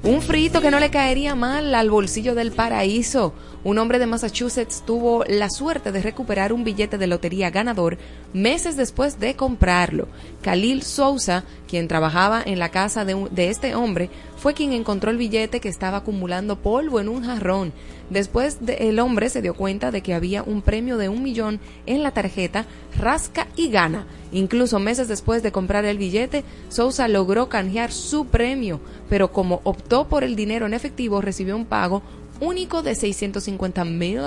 Un 0.04 0.22
frito 0.22 0.60
que 0.60 0.70
no 0.70 0.78
le 0.78 0.90
caería 0.90 1.34
mal 1.34 1.74
al 1.74 1.90
bolsillo 1.90 2.36
del 2.36 2.52
paraíso. 2.52 3.34
Un 3.64 3.78
hombre 3.78 3.98
de 3.98 4.06
Massachusetts 4.06 4.84
tuvo 4.86 5.24
la 5.24 5.50
suerte 5.50 5.90
de 5.90 6.00
recuperar 6.00 6.52
un 6.52 6.62
billete 6.62 6.98
de 6.98 7.08
lotería 7.08 7.50
ganador 7.50 7.98
meses 8.32 8.76
después 8.76 9.18
de 9.18 9.34
comprarlo. 9.34 10.06
Khalil 10.42 10.84
Sousa, 10.84 11.42
quien 11.66 11.88
trabajaba 11.88 12.40
en 12.46 12.60
la 12.60 12.68
casa 12.68 13.04
de, 13.04 13.48
este 13.48 13.74
hombre, 13.74 14.08
fue 14.36 14.54
quien 14.54 14.72
encontró 14.72 15.10
el 15.10 15.16
billete 15.16 15.58
que 15.58 15.68
estaba 15.68 15.98
acumulando 15.98 16.60
polvo 16.60 17.00
en 17.00 17.08
un 17.08 17.24
jarrón. 17.24 17.72
Después 18.10 18.64
de- 18.64 18.88
el 18.88 18.98
hombre 19.00 19.28
se 19.28 19.42
dio 19.42 19.54
cuenta 19.54 19.90
de 19.90 20.00
que 20.02 20.14
había 20.14 20.42
un 20.42 20.62
premio 20.62 20.96
de 20.96 21.08
un 21.08 21.22
millón 21.22 21.60
en 21.86 22.02
la 22.02 22.10
tarjeta 22.12 22.64
Rasca 22.98 23.46
y 23.56 23.70
Gana. 23.70 24.06
Incluso 24.32 24.78
meses 24.78 25.08
después 25.08 25.42
de 25.42 25.52
comprar 25.52 25.84
el 25.84 25.98
billete, 25.98 26.44
Sousa 26.68 27.06
logró 27.08 27.48
canjear 27.48 27.92
su 27.92 28.26
premio, 28.26 28.80
pero 29.08 29.32
como 29.32 29.60
optó 29.64 30.08
por 30.08 30.24
el 30.24 30.36
dinero 30.36 30.66
en 30.66 30.74
efectivo, 30.74 31.20
recibió 31.20 31.56
un 31.56 31.66
pago 31.66 32.02
único 32.40 32.82
de 32.82 32.94
650 32.94 33.84
mil 33.84 34.20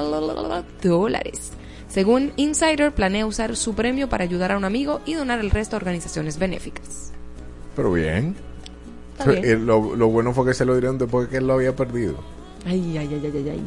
dólares. 0.81 1.51
Según 1.89 2.31
Insider, 2.37 2.93
planea 2.93 3.25
usar 3.25 3.55
su 3.55 3.73
premio 3.73 4.07
para 4.09 4.23
ayudar 4.23 4.51
a 4.53 4.57
un 4.57 4.63
amigo 4.63 5.01
y 5.05 5.13
donar 5.13 5.39
el 5.39 5.51
resto 5.51 5.75
a 5.75 5.77
organizaciones 5.77 6.37
benéficas. 6.39 7.11
Pero 7.75 7.91
bien. 7.91 8.35
Está 9.17 9.31
bien. 9.31 9.65
Lo, 9.65 9.95
lo 9.95 10.07
bueno 10.07 10.33
fue 10.33 10.45
que 10.45 10.53
se 10.53 10.65
lo 10.65 10.73
dieron 10.75 10.97
después 10.97 11.27
que 11.27 11.37
él 11.37 11.47
lo 11.47 11.53
había 11.53 11.75
perdido. 11.75 12.15
Ay, 12.65 12.97
ay, 12.97 13.09
ay, 13.11 13.21
ay, 13.23 13.31
ay, 13.35 13.49
ay. 13.49 13.65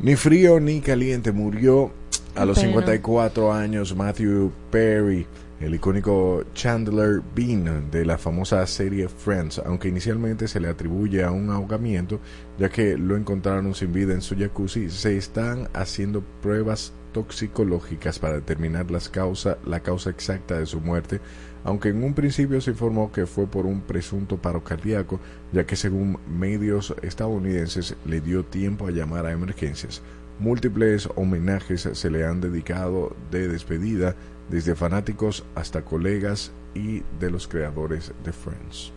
Ni 0.00 0.16
frío 0.16 0.60
ni 0.60 0.80
caliente 0.80 1.32
murió 1.32 1.90
a 2.34 2.44
los 2.44 2.58
pena. 2.58 2.68
54 2.68 3.52
años 3.52 3.96
Matthew 3.96 4.52
Perry, 4.70 5.26
el 5.60 5.74
icónico 5.74 6.44
Chandler 6.52 7.22
Bean 7.34 7.90
de 7.90 8.04
la 8.04 8.18
famosa 8.18 8.66
serie 8.66 9.08
Friends, 9.08 9.58
aunque 9.64 9.88
inicialmente 9.88 10.48
se 10.48 10.60
le 10.60 10.68
atribuye 10.68 11.24
a 11.24 11.30
un 11.30 11.48
ahogamiento, 11.50 12.20
ya 12.58 12.68
que 12.68 12.98
lo 12.98 13.16
encontraron 13.16 13.74
sin 13.74 13.92
vida 13.92 14.12
en 14.12 14.20
su 14.20 14.36
jacuzzi, 14.36 14.90
se 14.90 15.16
están 15.16 15.68
haciendo 15.72 16.22
pruebas 16.42 16.92
toxicológicas 17.12 18.18
para 18.18 18.34
determinar 18.34 18.90
las 18.90 19.08
causa, 19.08 19.56
la 19.64 19.80
causa 19.80 20.10
exacta 20.10 20.58
de 20.58 20.66
su 20.66 20.80
muerte, 20.80 21.20
aunque 21.66 21.88
en 21.88 22.04
un 22.04 22.14
principio 22.14 22.60
se 22.60 22.70
informó 22.70 23.10
que 23.10 23.26
fue 23.26 23.48
por 23.48 23.66
un 23.66 23.80
presunto 23.80 24.36
paro 24.36 24.62
cardíaco, 24.62 25.18
ya 25.52 25.66
que 25.66 25.74
según 25.74 26.16
medios 26.28 26.94
estadounidenses 27.02 27.96
le 28.06 28.20
dio 28.20 28.44
tiempo 28.44 28.86
a 28.86 28.92
llamar 28.92 29.26
a 29.26 29.32
emergencias. 29.32 30.00
Múltiples 30.38 31.08
homenajes 31.16 31.88
se 31.92 32.10
le 32.10 32.24
han 32.24 32.40
dedicado 32.40 33.16
de 33.32 33.48
despedida, 33.48 34.14
desde 34.48 34.76
fanáticos 34.76 35.44
hasta 35.56 35.82
colegas 35.82 36.52
y 36.72 37.02
de 37.18 37.32
los 37.32 37.48
creadores 37.48 38.12
de 38.24 38.32
Friends. 38.32 38.92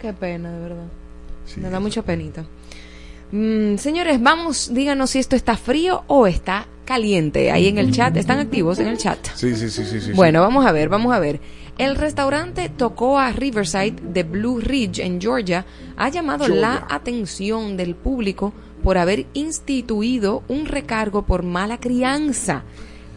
Qué 0.00 0.12
pena, 0.12 0.52
de 0.52 0.60
verdad. 0.60 0.86
Sí. 1.46 1.58
Me 1.58 1.68
da 1.68 1.80
mucha 1.80 2.02
penita. 2.02 2.46
Mm, 3.32 3.76
señores, 3.76 4.22
vamos, 4.22 4.72
díganos 4.72 5.10
si 5.10 5.18
esto 5.18 5.34
está 5.34 5.56
frío 5.56 6.04
o 6.06 6.28
está 6.28 6.68
caliente. 6.88 7.50
Ahí 7.50 7.66
en 7.66 7.76
el 7.76 7.90
chat, 7.90 8.16
¿están 8.16 8.38
activos 8.38 8.78
en 8.78 8.88
el 8.88 8.96
chat? 8.96 9.18
Sí, 9.34 9.54
sí, 9.54 9.68
sí, 9.68 9.84
sí, 9.84 10.00
sí. 10.00 10.12
Bueno, 10.12 10.40
vamos 10.40 10.64
a 10.64 10.72
ver, 10.72 10.88
vamos 10.88 11.14
a 11.14 11.18
ver. 11.18 11.38
El 11.78 11.94
restaurante 11.94 12.68
Tocoa 12.70 13.30
Riverside 13.30 14.02
de 14.02 14.24
Blue 14.24 14.58
Ridge 14.58 14.98
en 14.98 15.20
Georgia 15.20 15.64
ha 15.96 16.08
llamado 16.08 16.46
Georgia. 16.46 16.60
la 16.60 16.86
atención 16.90 17.76
del 17.76 17.94
público 17.94 18.52
por 18.82 18.98
haber 18.98 19.26
instituido 19.32 20.42
un 20.48 20.66
recargo 20.66 21.24
por 21.24 21.44
mala 21.44 21.78
crianza. 21.78 22.64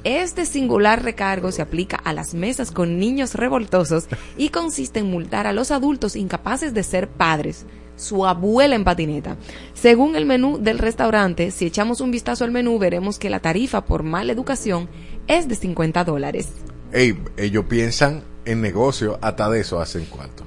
Este 0.04 0.45
singular 0.45 1.04
recargo 1.04 1.52
se 1.52 1.63
aplica 1.63 1.95
a 1.95 2.13
las 2.13 2.36
mesas 2.36 2.69
con 2.69 3.00
niños 3.00 3.34
revoltosos 3.34 4.06
y 4.38 4.50
consiste 4.50 5.00
en 5.00 5.10
multar 5.10 5.47
a 5.47 5.54
los 5.54 5.71
adultos 5.71 6.15
incapaces 6.15 6.71
de 6.76 6.84
ser 6.84 7.08
padres. 7.10 7.65
Su 7.95 8.28
abuela 8.28 8.76
en 8.76 8.84
patineta. 8.84 9.38
Según 9.74 10.15
el 10.15 10.28
menú 10.28 10.60
del 10.60 10.78
restaurante, 10.78 11.50
si 11.50 11.65
echamos 11.65 12.00
un 12.00 12.12
vistazo 12.12 12.43
al 12.43 12.52
menú, 12.52 12.78
veremos 12.78 13.17
que 13.17 13.32
la 13.32 13.39
tarifa 13.39 13.86
por 13.86 14.04
mala 14.04 14.32
educación 14.32 14.88
es 15.28 15.47
de 15.47 15.56
50 15.56 16.04
dólares. 16.04 16.50
Ellos 16.93 17.65
piensan 17.69 18.31
en 18.45 18.62
negocio, 18.62 19.17
hasta 19.21 19.49
de 19.49 19.60
eso 19.62 19.80
hacen 19.80 20.06
cuarto. 20.06 20.43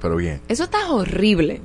Pero 0.00 0.16
bien. 0.16 0.40
Eso 0.48 0.64
está 0.64 0.90
horrible. 0.92 1.60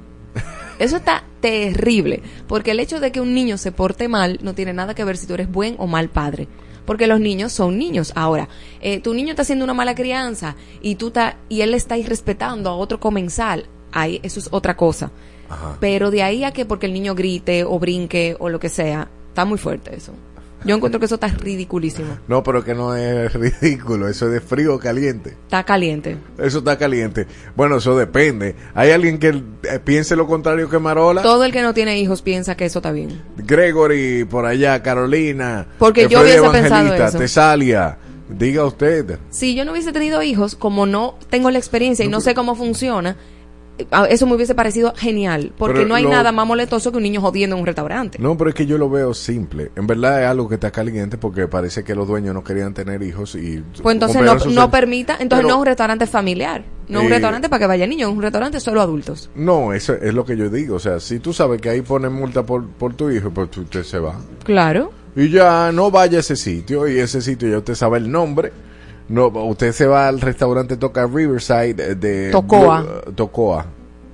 Eso 0.80 0.98
está 0.98 1.24
terrible. 1.42 2.22
Porque 2.48 2.72
el 2.72 2.80
hecho 2.80 3.00
de 3.00 3.12
que 3.12 3.20
un 3.22 3.34
niño 3.34 3.58
se 3.58 3.72
porte 3.72 4.08
mal 4.08 4.40
no 4.44 4.54
tiene 4.54 4.74
nada 4.74 4.94
que 4.94 5.04
ver 5.04 5.18
si 5.18 5.26
tú 5.26 5.34
eres 5.34 5.52
buen 5.52 5.76
o 5.80 5.88
mal 5.88 6.10
padre. 6.10 6.48
Porque 6.86 7.08
los 7.08 7.20
niños 7.20 7.52
son 7.52 7.78
niños. 7.78 8.14
Ahora, 8.16 8.48
eh, 8.80 9.00
tu 9.02 9.14
niño 9.14 9.32
está 9.32 9.42
haciendo 9.42 9.66
una 9.66 9.74
mala 9.74 9.96
crianza 9.96 10.56
y 10.82 10.96
tú 10.96 11.12
ta- 11.12 11.38
y 11.50 11.62
él 11.62 11.74
está 11.74 11.98
irrespetando 11.98 12.70
a 12.70 12.76
otro 12.76 13.00
comensal. 13.00 13.66
Ahí, 13.92 14.20
eso 14.24 14.40
es 14.40 14.48
otra 14.52 14.78
cosa. 14.78 15.12
Ajá. 15.50 15.78
Pero 15.80 16.12
de 16.12 16.24
ahí 16.24 16.44
a 16.44 16.52
que 16.52 16.66
porque 16.66 16.86
el 16.86 16.94
niño 16.94 17.16
grite 17.16 17.64
o 17.64 17.80
brinque 17.80 18.36
o 18.40 18.50
lo 18.50 18.60
que 18.60 18.70
sea, 18.70 19.10
está 19.30 19.46
muy 19.46 19.58
fuerte 19.58 19.96
eso. 19.96 20.14
Yo 20.64 20.76
encuentro 20.76 21.00
que 21.00 21.06
eso 21.06 21.16
está 21.16 21.28
ridiculísimo. 21.28 22.18
No, 22.28 22.44
pero 22.44 22.64
que 22.64 22.74
no 22.74 22.96
es 22.96 23.34
ridículo, 23.34 24.08
eso 24.08 24.26
es 24.28 24.34
de 24.34 24.42
frío 24.42 24.76
o 24.76 24.80
caliente. 24.80 25.32
Está 25.44 25.64
caliente. 25.64 26.18
Eso 26.38 26.60
está 26.60 26.78
caliente. 26.78 27.28
Bueno, 27.56 27.78
eso 27.78 27.98
depende. 27.98 28.56
Hay 28.74 28.92
alguien 28.92 29.20
que 29.20 29.30
eh, 29.30 29.80
piense 29.84 30.16
lo 30.16 30.28
contrario 30.28 30.70
que 30.70 30.80
Marola. 30.80 31.22
Todo 31.22 31.46
el 31.46 31.52
que 31.52 31.62
no 31.62 31.74
tiene 31.74 32.00
hijos 32.00 32.22
piensa 32.22 32.56
que 32.56 32.66
eso 32.66 32.80
está 32.80 32.92
bien. 32.92 33.22
Gregory, 33.38 34.26
por 34.26 34.46
allá, 34.46 34.82
Carolina. 34.82 35.68
Porque 35.78 36.04
eh, 36.04 36.08
yo 36.10 36.22
Freddy 36.22 36.40
hubiese 36.40 36.62
pensado 36.62 36.94
eso. 36.94 37.18
Tesalia. 37.18 37.98
Diga 38.30 38.66
usted. 38.66 39.20
si 39.30 39.56
yo 39.56 39.64
no 39.64 39.72
hubiese 39.72 39.94
tenido 39.94 40.22
hijos, 40.22 40.56
como 40.56 40.86
no 40.86 41.16
tengo 41.30 41.50
la 41.50 41.60
experiencia 41.60 42.04
y 42.04 42.10
no 42.10 42.20
sé 42.20 42.36
cómo 42.36 42.56
funciona, 42.56 43.16
eso 44.10 44.26
me 44.26 44.36
hubiese 44.36 44.56
parecido 44.56 44.94
genial, 44.96 45.52
porque 45.58 45.78
Pero 45.80 45.88
no 45.88 45.96
hay 45.96 46.04
lo- 46.04 46.10
nada 46.10 46.32
más 46.32 46.48
moletoso 46.48 46.92
que 46.92 46.98
un 46.98 47.04
niño 47.04 47.22
jodiendo 47.22 47.56
en 47.56 47.60
un 47.62 47.66
restaurante. 47.66 48.18
No, 48.20 48.38
pero 48.38 48.50
es 48.50 48.56
que 48.56 48.66
yo 48.66 48.78
lo 48.78 48.90
veo 48.90 49.14
simple. 49.14 49.72
En 49.76 49.86
verdad 49.88 50.24
es 50.24 50.28
algo 50.28 50.48
que 50.50 50.56
está 50.56 50.72
caliente 50.72 51.18
porque 51.18 51.48
parece 51.48 51.84
que 51.84 51.94
los 51.96 52.08
dueños 52.08 52.34
no 52.34 52.44
querían 52.44 52.74
tener 52.74 53.02
hijos 53.04 53.36
y... 53.36 53.64
Pues 53.82 53.94
entonces 53.96 54.22
no, 54.22 54.40
sus- 54.40 54.54
no 54.54 54.72
permita, 54.72 55.14
entonces 55.20 55.46
Pero- 55.46 55.48
no 55.50 55.54
es 55.56 55.60
un 55.60 55.66
restaurante 55.66 56.08
familiar, 56.08 56.64
no 56.88 57.00
es 57.00 57.06
un 57.06 57.12
restaurante 57.12 57.50
para 57.50 57.60
que 57.60 57.68
vaya 57.68 57.86
niños, 57.88 58.10
es 58.12 58.16
un 58.16 58.22
restaurante 58.24 58.60
solo 58.60 58.82
adultos. 58.82 59.30
No, 59.36 59.74
eso 59.74 59.94
es 59.94 60.14
lo 60.14 60.26
que 60.26 60.36
yo 60.38 60.50
digo. 60.50 60.76
O 60.76 60.80
sea, 60.80 61.00
si 61.00 61.20
tú 61.20 61.34
sabes 61.34 61.62
que 61.62 61.70
ahí 61.70 61.82
ponen 61.82 62.14
multa 62.14 62.44
por, 62.44 62.66
por 62.68 62.94
tu 62.96 63.10
hijo, 63.10 63.30
pues 63.32 63.52
tú- 63.52 63.62
usted 63.62 63.84
se 63.84 64.00
va. 64.00 64.16
Claro. 64.44 64.92
Y 65.16 65.30
ya 65.30 65.72
no 65.72 65.90
vaya 65.90 66.18
a 66.18 66.20
ese 66.22 66.36
sitio 66.36 66.88
y 66.88 67.00
ese 67.00 67.22
sitio 67.22 67.50
ya 67.50 67.58
usted 67.58 67.74
sabe 67.76 67.98
el 67.98 68.12
nombre. 68.12 68.52
No, 69.10 69.28
usted 69.28 69.72
se 69.72 69.86
va 69.88 70.08
al 70.08 70.20
restaurante 70.20 70.76
Toca 70.78 71.06
Riverside 71.08 71.92
eh, 71.92 71.96
de 71.96 72.30
Tocoa. 72.32 72.82
Blue- 72.82 73.14
Tocoa. 73.16 73.66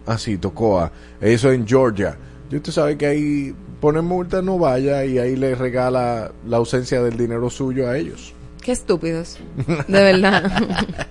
Ah, 0.06 0.18
sí, 0.18 0.38
Tocoa. 0.38 0.92
Eso 1.20 1.52
en 1.52 1.66
Georgia. 1.68 2.18
Y 2.52 2.58
usted 2.58 2.72
sabe 2.72 2.98
que 2.98 3.08
ahí 3.08 3.56
ponen 3.80 4.06
multa, 4.06 4.42
no 4.42 4.58
vaya 4.60 5.04
y 5.06 5.18
ahí 5.18 5.36
le 5.36 5.56
regala 5.56 6.32
la 6.46 6.58
ausencia 6.58 7.02
del 7.02 7.18
dinero 7.18 7.50
suyo 7.50 7.90
a 7.90 7.98
ellos. 7.98 8.34
Qué 8.62 8.72
estúpidos. 8.72 9.40
De 9.88 10.04
verdad. 10.04 10.44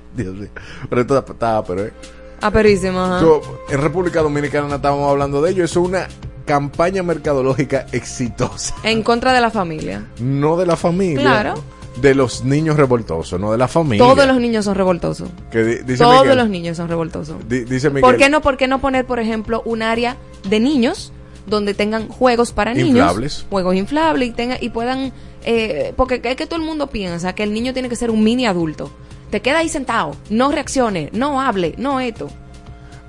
Dios 0.16 0.34
mío. 0.36 0.48
Pero 0.88 1.00
esto 1.02 1.18
está- 1.18 1.32
está, 1.32 1.64
pero 1.64 1.84
eh. 1.86 1.92
Aperísimo, 2.40 3.00
ajá. 3.00 3.20
So, 3.20 3.40
en 3.68 3.80
República 3.80 4.20
Dominicana 4.22 4.74
estábamos 4.76 5.10
hablando 5.10 5.40
de 5.42 5.50
ello. 5.52 5.64
Es 5.64 5.76
una 5.76 6.06
campaña 6.46 7.02
mercadológica 7.02 7.86
exitosa. 7.92 8.74
En 8.84 9.02
contra 9.02 9.32
de 9.32 9.40
la 9.40 9.50
familia. 9.50 10.06
No 10.20 10.56
de 10.56 10.66
la 10.66 10.76
familia. 10.76 11.20
Claro. 11.20 11.54
De 12.00 12.14
los 12.14 12.42
niños 12.44 12.76
revoltosos, 12.76 13.38
no 13.38 13.52
de 13.52 13.58
la 13.58 13.68
familia. 13.68 14.04
Todos 14.06 14.26
los 14.26 14.40
niños 14.40 14.64
son 14.64 14.74
revoltosos. 14.74 15.28
Que 15.50 15.62
di- 15.62 15.78
dice 15.84 15.98
Todos 16.04 16.22
Miguel- 16.22 16.38
los 16.38 16.48
niños 16.48 16.76
son 16.78 16.88
revoltosos. 16.88 17.36
di- 17.48 17.64
dice 17.64 17.88
Miguel. 17.90 18.02
¿Por 18.02 18.16
qué 18.16 18.30
no, 18.30 18.40
por 18.40 18.56
qué 18.56 18.66
no 18.66 18.80
poner, 18.80 19.04
por 19.06 19.18
ejemplo, 19.20 19.62
un 19.66 19.82
área 19.82 20.16
de 20.48 20.58
niños 20.58 21.12
donde 21.46 21.74
tengan 21.74 22.08
juegos 22.08 22.52
para 22.52 22.72
niños, 22.72 22.90
Inflables. 22.90 23.46
juegos 23.50 23.74
inflables 23.74 24.28
y 24.28 24.32
tenga, 24.32 24.56
y 24.60 24.70
puedan, 24.70 25.12
eh, 25.44 25.92
porque 25.96 26.20
es 26.24 26.36
que 26.36 26.46
todo 26.46 26.58
el 26.60 26.64
mundo 26.64 26.86
piensa 26.86 27.34
que 27.34 27.42
el 27.42 27.52
niño 27.52 27.72
tiene 27.74 27.88
que 27.88 27.96
ser 27.96 28.10
un 28.10 28.22
mini 28.24 28.46
adulto. 28.46 28.90
Te 29.30 29.40
queda 29.42 29.58
ahí 29.58 29.68
sentado, 29.68 30.14
no 30.30 30.50
reaccione, 30.52 31.10
no 31.12 31.40
hable, 31.40 31.74
no 31.78 32.00
esto. 32.00 32.28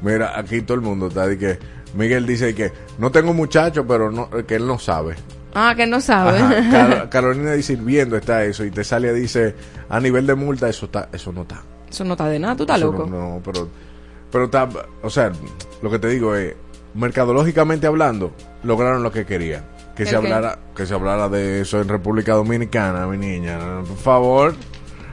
Mira, 0.01 0.37
aquí 0.37 0.61
todo 0.61 0.75
el 0.75 0.81
mundo 0.81 1.07
está 1.07 1.27
de 1.27 1.37
que 1.37 1.59
Miguel 1.95 2.25
dice 2.25 2.53
que 2.55 2.71
no 2.97 3.11
tengo 3.11 3.33
muchacho, 3.33 3.85
pero 3.87 4.11
no, 4.11 4.29
que 4.29 4.55
él 4.55 4.65
no 4.67 4.79
sabe. 4.79 5.15
Ah, 5.55 5.73
que 5.75 5.85
no 5.87 6.01
sabe. 6.01 6.39
Ajá. 6.39 6.69
Car- 6.71 7.09
Carolina 7.09 7.51
dice 7.53 7.73
hirviendo 7.73 8.17
está 8.17 8.43
eso 8.43 8.63
y 8.65 8.71
Tesalia 8.71 9.13
dice 9.13 9.55
a 9.89 9.99
nivel 9.99 10.25
de 10.27 10.35
multa 10.35 10.67
eso 10.69 10.85
está, 10.87 11.09
eso 11.11 11.31
no 11.31 11.43
está. 11.43 11.61
Eso 11.89 12.03
no 12.03 12.13
está 12.13 12.27
de 12.27 12.39
nada, 12.39 12.55
tú 12.55 12.63
estás 12.63 12.77
Eso 12.79 12.91
loco. 12.91 13.05
No, 13.05 13.35
no, 13.35 13.41
pero, 13.43 13.67
pero 14.31 14.45
está, 14.45 14.67
o 15.03 15.09
sea, 15.09 15.31
lo 15.81 15.89
que 15.91 15.99
te 15.99 16.07
digo 16.09 16.35
es, 16.35 16.55
mercadológicamente 16.95 17.85
hablando, 17.87 18.33
lograron 18.63 19.03
lo 19.03 19.11
que 19.11 19.25
querían. 19.25 19.63
Que 19.95 20.03
¿El 20.03 20.09
se 20.09 20.11
qué? 20.13 20.17
hablara, 20.17 20.57
que 20.75 20.85
se 20.87 20.93
hablara 20.95 21.29
de 21.29 21.61
eso 21.61 21.79
en 21.81 21.87
República 21.87 22.33
Dominicana, 22.33 23.05
mi 23.05 23.17
niña. 23.17 23.59
Por 23.87 23.97
favor, 23.97 24.55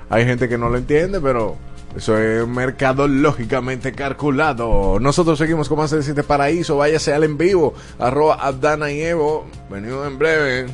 hay 0.08 0.24
gente 0.24 0.48
que 0.48 0.56
no 0.56 0.70
lo 0.70 0.78
entiende, 0.78 1.20
pero 1.20 1.56
eso 1.96 2.18
es 2.18 2.46
mercadológicamente 2.46 3.92
calculado. 3.92 4.98
Nosotros 5.00 5.38
seguimos 5.38 5.68
con 5.68 5.78
más 5.78 5.90
de 5.90 6.02
Siete 6.02 6.22
Paraíso. 6.22 6.76
Váyase 6.76 7.12
al 7.12 7.24
en 7.24 7.36
vivo, 7.36 7.74
arroba 7.98 8.34
Abdana 8.34 8.90
y 8.92 9.00
Evo. 9.00 9.46
Venimos 9.68 10.06
en 10.06 10.18
breve. 10.18 10.66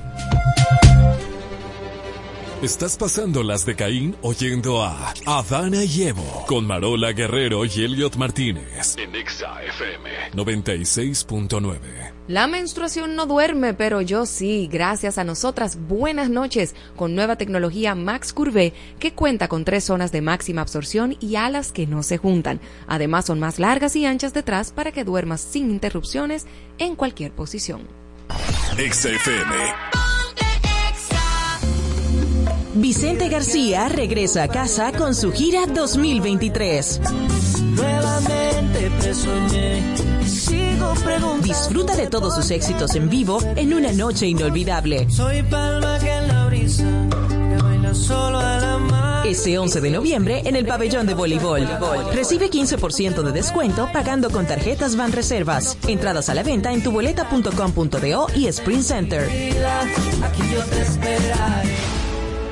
Estás 2.62 2.96
pasando 2.96 3.42
las 3.42 3.66
de 3.66 3.76
Caín 3.76 4.16
oyendo 4.22 4.82
a 4.82 5.12
Adana 5.26 5.84
y 5.84 6.04
Evo 6.04 6.44
con 6.48 6.66
Marola 6.66 7.12
Guerrero 7.12 7.66
y 7.66 7.84
Elliot 7.84 8.16
Martínez 8.16 8.96
en 8.96 9.14
Exa 9.14 9.62
FM 9.62 10.32
96.9. 10.32 12.15
La 12.28 12.48
menstruación 12.48 13.14
no 13.14 13.26
duerme, 13.26 13.72
pero 13.72 14.00
yo 14.00 14.26
sí, 14.26 14.68
gracias 14.70 15.16
a 15.16 15.22
nosotras. 15.22 15.78
Buenas 15.88 16.28
noches, 16.28 16.74
con 16.96 17.14
nueva 17.14 17.36
tecnología 17.36 17.94
Max 17.94 18.32
Curve, 18.32 18.72
que 18.98 19.12
cuenta 19.12 19.46
con 19.46 19.64
tres 19.64 19.84
zonas 19.84 20.10
de 20.10 20.22
máxima 20.22 20.62
absorción 20.62 21.16
y 21.20 21.36
alas 21.36 21.70
que 21.70 21.86
no 21.86 22.02
se 22.02 22.18
juntan. 22.18 22.60
Además, 22.88 23.26
son 23.26 23.38
más 23.38 23.60
largas 23.60 23.94
y 23.94 24.06
anchas 24.06 24.34
detrás 24.34 24.72
para 24.72 24.90
que 24.90 25.04
duermas 25.04 25.40
sin 25.40 25.70
interrupciones 25.70 26.46
en 26.78 26.96
cualquier 26.96 27.30
posición. 27.30 27.82
Exa 28.76 29.10
FM. 29.10 29.54
Vicente 32.74 33.28
García 33.28 33.88
regresa 33.88 34.42
a 34.42 34.48
casa 34.48 34.90
con 34.90 35.14
su 35.14 35.30
gira 35.32 35.66
2023. 35.66 37.00
Nuevamente 37.76 38.90
te 39.00 39.14
soñé 39.14 39.94
y 40.22 40.28
sigo 40.28 40.94
preguntando. 41.04 41.46
Disfruta 41.46 41.94
de 41.96 42.06
todos 42.06 42.34
sus 42.34 42.50
éxitos 42.50 42.94
en 42.94 43.08
vivo 43.08 43.38
en 43.56 43.74
una 43.74 43.92
noche 43.92 44.26
inolvidable. 44.26 45.08
Soy 45.10 45.42
palma 45.42 45.98
que 45.98 46.10
en 46.10 46.28
la 46.28 46.46
brisa 46.46 46.84
risa, 46.84 47.48
le 47.48 47.62
baila 47.62 47.94
solo 47.94 48.38
a 48.38 48.58
la 48.58 48.78
mar. 48.78 49.26
Este 49.26 49.58
11 49.58 49.80
de 49.80 49.90
noviembre 49.90 50.42
en 50.44 50.56
el 50.56 50.66
pabellón 50.66 51.06
de 51.06 51.14
voleibol. 51.14 51.68
Recibe 52.12 52.50
15% 52.50 53.22
de 53.22 53.32
descuento 53.32 53.88
pagando 53.92 54.30
con 54.30 54.46
tarjetas 54.46 54.96
Van 54.96 55.12
Reservas. 55.12 55.76
Entradas 55.86 56.28
a 56.28 56.34
la 56.34 56.42
venta 56.42 56.72
en 56.72 56.82
tuboleta.com.do 56.82 58.26
y 58.34 58.46
Sprint 58.46 58.82
Center. 58.82 59.24
Aquí 59.24 60.42
yo 60.52 60.62
te 60.64 60.80
esperaré. 60.80 62.05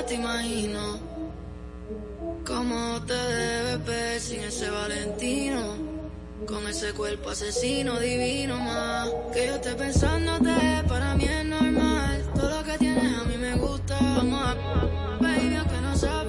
Te 0.00 0.14
imagino 0.14 0.98
cómo 2.44 3.00
te 3.06 3.14
debes 3.14 3.86
ver 3.86 4.20
sin 4.20 4.40
ese 4.40 4.68
Valentino. 4.68 5.76
Con 6.46 6.66
ese 6.66 6.92
cuerpo 6.92 7.30
asesino 7.30 8.00
divino 8.00 8.58
más. 8.58 9.08
Que 9.32 9.46
yo 9.46 9.54
esté 9.54 9.74
pensándote, 9.74 10.50
para 10.88 11.14
mí 11.14 11.24
es 11.24 11.44
normal. 11.44 12.24
Todo 12.34 12.50
lo 12.50 12.64
que 12.64 12.78
tienes 12.78 13.16
a 13.16 13.24
mí 13.24 13.36
me 13.36 13.54
gusta. 13.54 13.96
Vamos 14.00 14.40
a, 14.42 14.54
baby, 15.20 15.54
aunque 15.56 15.80
no 15.80 15.96
sea 15.96 16.24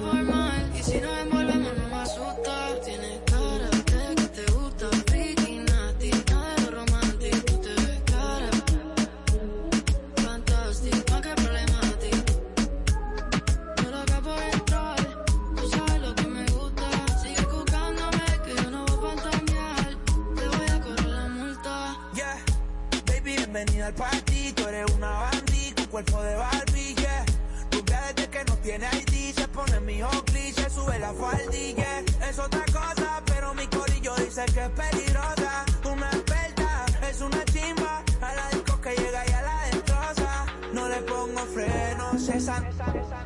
bienvenida 23.64 23.86
al 23.86 23.94
party. 23.94 24.52
Tú 24.52 24.68
eres 24.68 24.90
una 24.92 25.10
bandita, 25.10 25.82
con 25.82 25.86
cuerpo 25.86 26.22
de 26.22 26.34
Barbie, 26.34 26.94
yeah. 26.94 27.24
Rubia 27.70 28.00
desde 28.14 28.30
que 28.30 28.44
no 28.44 28.56
tiene 28.58 28.86
ID, 28.86 29.34
se 29.34 29.48
pone 29.48 29.80
mi 29.80 30.02
Oakley, 30.02 30.52
se 30.52 30.70
sube 30.70 30.98
la 30.98 31.12
faldilla. 31.12 32.00
Es 32.28 32.38
otra 32.38 32.64
cosa, 32.66 33.22
pero 33.26 33.54
mi 33.54 33.66
corillo 33.66 34.14
dice 34.16 34.44
que 34.46 34.64
es 34.64 34.70
peligrosa. 34.70 35.64
Una 35.90 36.10
experta, 36.10 36.86
es 37.08 37.20
una 37.20 37.44
chimba. 37.44 38.02
A 38.20 38.34
la 38.34 38.48
disco 38.50 38.80
que 38.80 38.90
llega 38.90 39.24
y 39.28 39.32
a 39.32 39.42
la 39.42 39.64
destroza. 39.70 40.46
No 40.72 40.88
le 40.88 40.96
pongo 41.02 41.40
frenos, 41.54 42.28
esa 42.28 42.60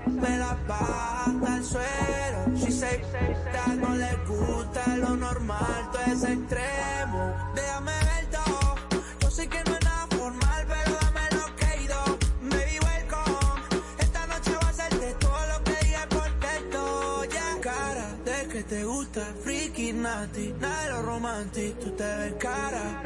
me 0.07 0.39
la 0.39 0.57
baja 0.67 1.25
hasta 1.27 1.57
el 1.57 1.65
suelo. 1.65 2.57
Si 2.57 2.73
se 2.73 3.03
no 3.77 3.95
le 3.95 4.17
gusta 4.27 4.97
lo 4.97 5.17
normal, 5.17 5.91
todo 5.93 6.03
es 6.03 6.23
extremo. 6.23 7.35
Déjame 7.55 7.98
Nada 20.61 20.83
de 20.85 20.91
lo 20.91 21.03
romántico, 21.03 21.81
tú 21.81 21.91
te 21.93 22.05
ves 22.05 22.35
cara. 22.39 23.03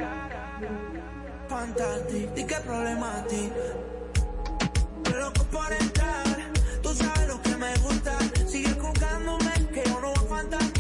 Fantástico, 1.49 2.33
¿y 2.37 2.45
qué 2.45 2.57
problema 2.57 3.19
a 3.19 3.27
ti? 3.27 3.51
Estoy 4.97 5.21
loco 5.21 5.45
por 5.45 5.73
entrar, 5.73 6.53
tú 6.83 6.95
sabes 6.95 7.29
lo 7.29 7.41
que 7.41 7.57
me 7.57 7.75
gusta. 7.77 8.19
Sigue 8.47 8.73
jugándome 8.73 9.53
que 9.73 9.83
yo 9.85 10.01
no 10.01 10.13
voy 10.13 10.25
a 10.25 10.29
fantasear. 10.29 10.72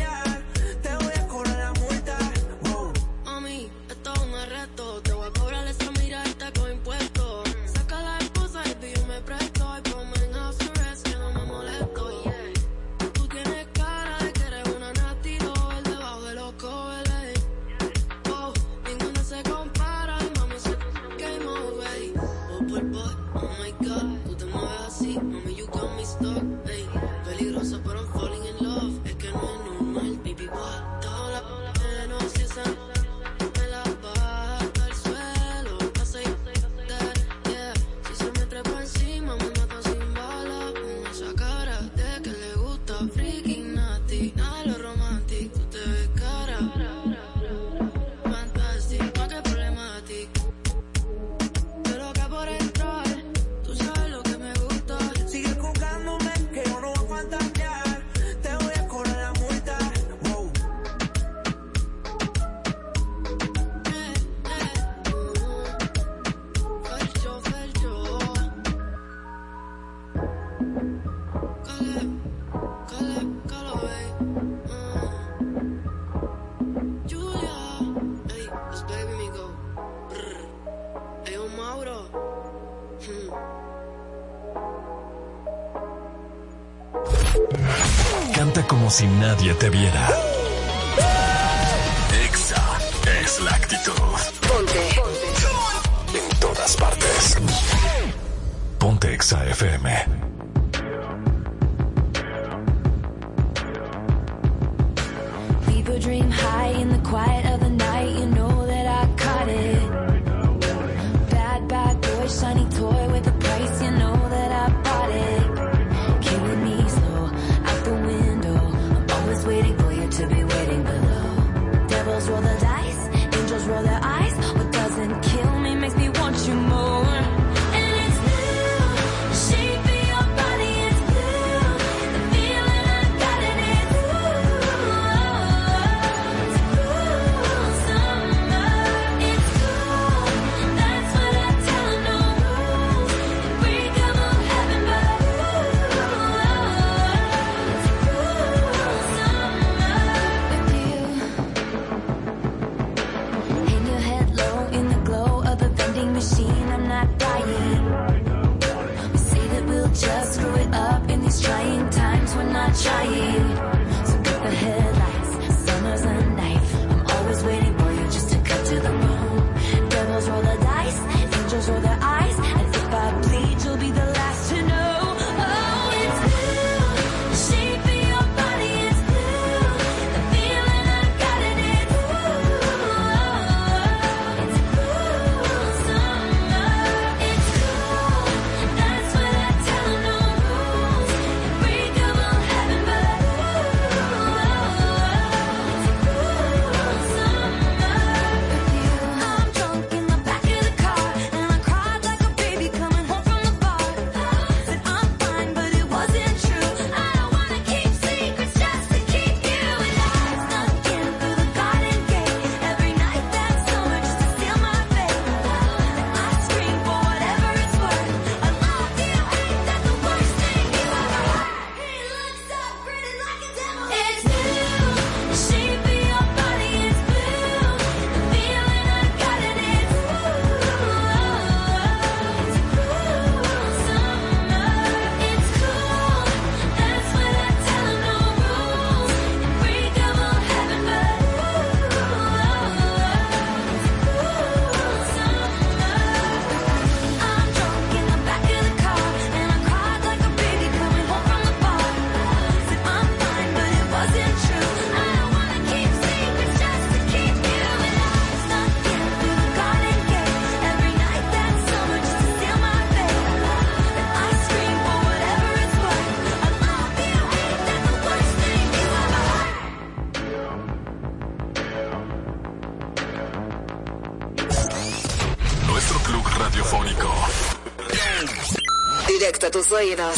Tus 279.62 279.72
oídos. 279.72 280.16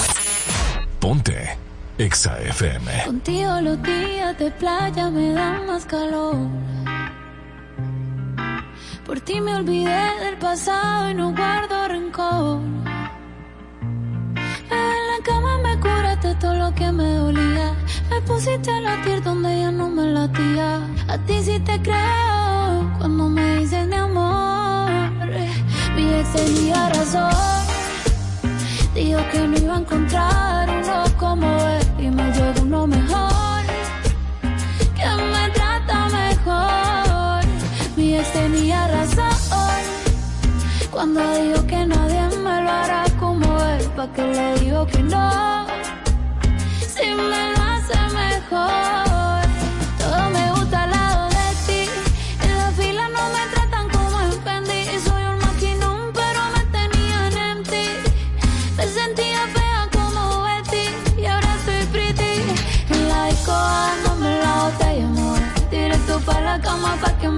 Ponte 1.01 1.59
Exa 1.99 2.39
FM. 2.41 3.05
Contigo 3.05 3.61
los 3.61 3.83
días 3.83 4.39
de 4.39 4.51
playa 4.51 5.11
me 5.11 5.33
dan 5.33 5.67
más 5.67 5.85
calor. 5.85 6.37
Por 9.07 9.21
ti 9.21 9.41
me 9.41 9.55
olvidé 9.57 10.21
del 10.21 10.39
pasado 10.39 11.11
y 11.11 11.15
no 11.15 11.35
guardo 11.35 11.89
rencor. 11.89 12.61
En 14.71 15.01
la 15.11 15.19
cama 15.25 15.59
me 15.59 15.79
curaste 15.79 16.35
todo 16.37 16.55
lo 16.55 16.75
que 16.75 16.91
me 16.91 17.15
dolía. 17.15 17.75
Me 18.11 18.21
pusiste 18.23 18.71
a 18.71 18.81
latir 18.81 19.23
donde 19.23 19.61
ya 19.61 19.71
no 19.71 19.84
que 29.35 29.49
no 29.49 29.57
iba 29.59 29.75
a 29.75 29.81
encontrar 29.81 30.71
uno 30.71 31.05
como 31.19 31.47
él 31.47 31.87
y 31.99 32.09
me 32.09 32.25
llegó 32.33 32.63
uno 32.63 32.87
mejor. 32.87 33.63
Que 34.99 35.09
me 35.33 35.45
trata 35.51 36.09
mejor. 36.21 37.41
Mi 37.97 38.17
ex 38.17 38.33
tenía 38.33 38.87
razón. 38.87 39.83
Cuando 40.91 41.21
dijo 41.43 41.67
que 41.67 41.85
nadie 41.85 42.23
me 42.45 42.63
lo 42.63 42.71
hará 42.71 43.05
como 43.19 43.47
él, 43.73 43.83
pa' 43.97 44.09
que 44.15 44.23
le 44.23 44.61
digo 44.61 44.87
que 44.87 45.03
no. 45.03 45.64
De 67.25 67.31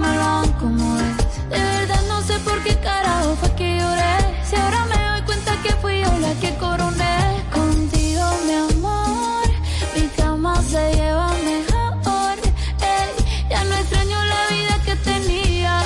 verdad 1.49 2.01
no 2.09 2.21
sé 2.21 2.37
por 2.39 2.61
qué 2.61 2.75
carajo 2.75 3.37
fue 3.37 3.55
que 3.55 3.77
lloré. 3.77 4.15
Si 4.43 4.53
ahora 4.57 4.83
me 4.83 5.11
doy 5.11 5.21
cuenta 5.21 5.55
que 5.63 5.69
fui 5.81 6.01
yo 6.01 6.11
la 6.19 6.33
que 6.41 6.53
coroné. 6.55 7.41
Contigo, 7.53 8.25
mi 8.45 8.53
amor, 8.75 9.47
mi 9.95 10.01
cama 10.17 10.61
se 10.63 10.93
lleva 10.93 11.29
mejor. 11.51 12.35
Ey, 12.81 13.09
ya 13.49 13.63
no 13.63 13.75
extraño 13.75 14.17
la 14.25 14.47
vida 14.53 14.75
que 14.83 14.95
tenía. 14.97 15.81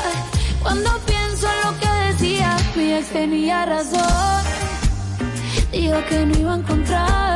Cuando 0.63 0.89
pienso 1.05 1.47
en 1.53 1.61
lo 1.65 1.79
que 1.79 1.89
decía, 2.07 2.57
mi 2.75 2.93
ex 2.93 3.07
tenía 3.09 3.65
razón. 3.67 4.43
Dijo 5.71 6.03
que 6.09 6.25
no 6.25 6.39
iba 6.39 6.53
a 6.53 6.57
encontrar 6.57 7.30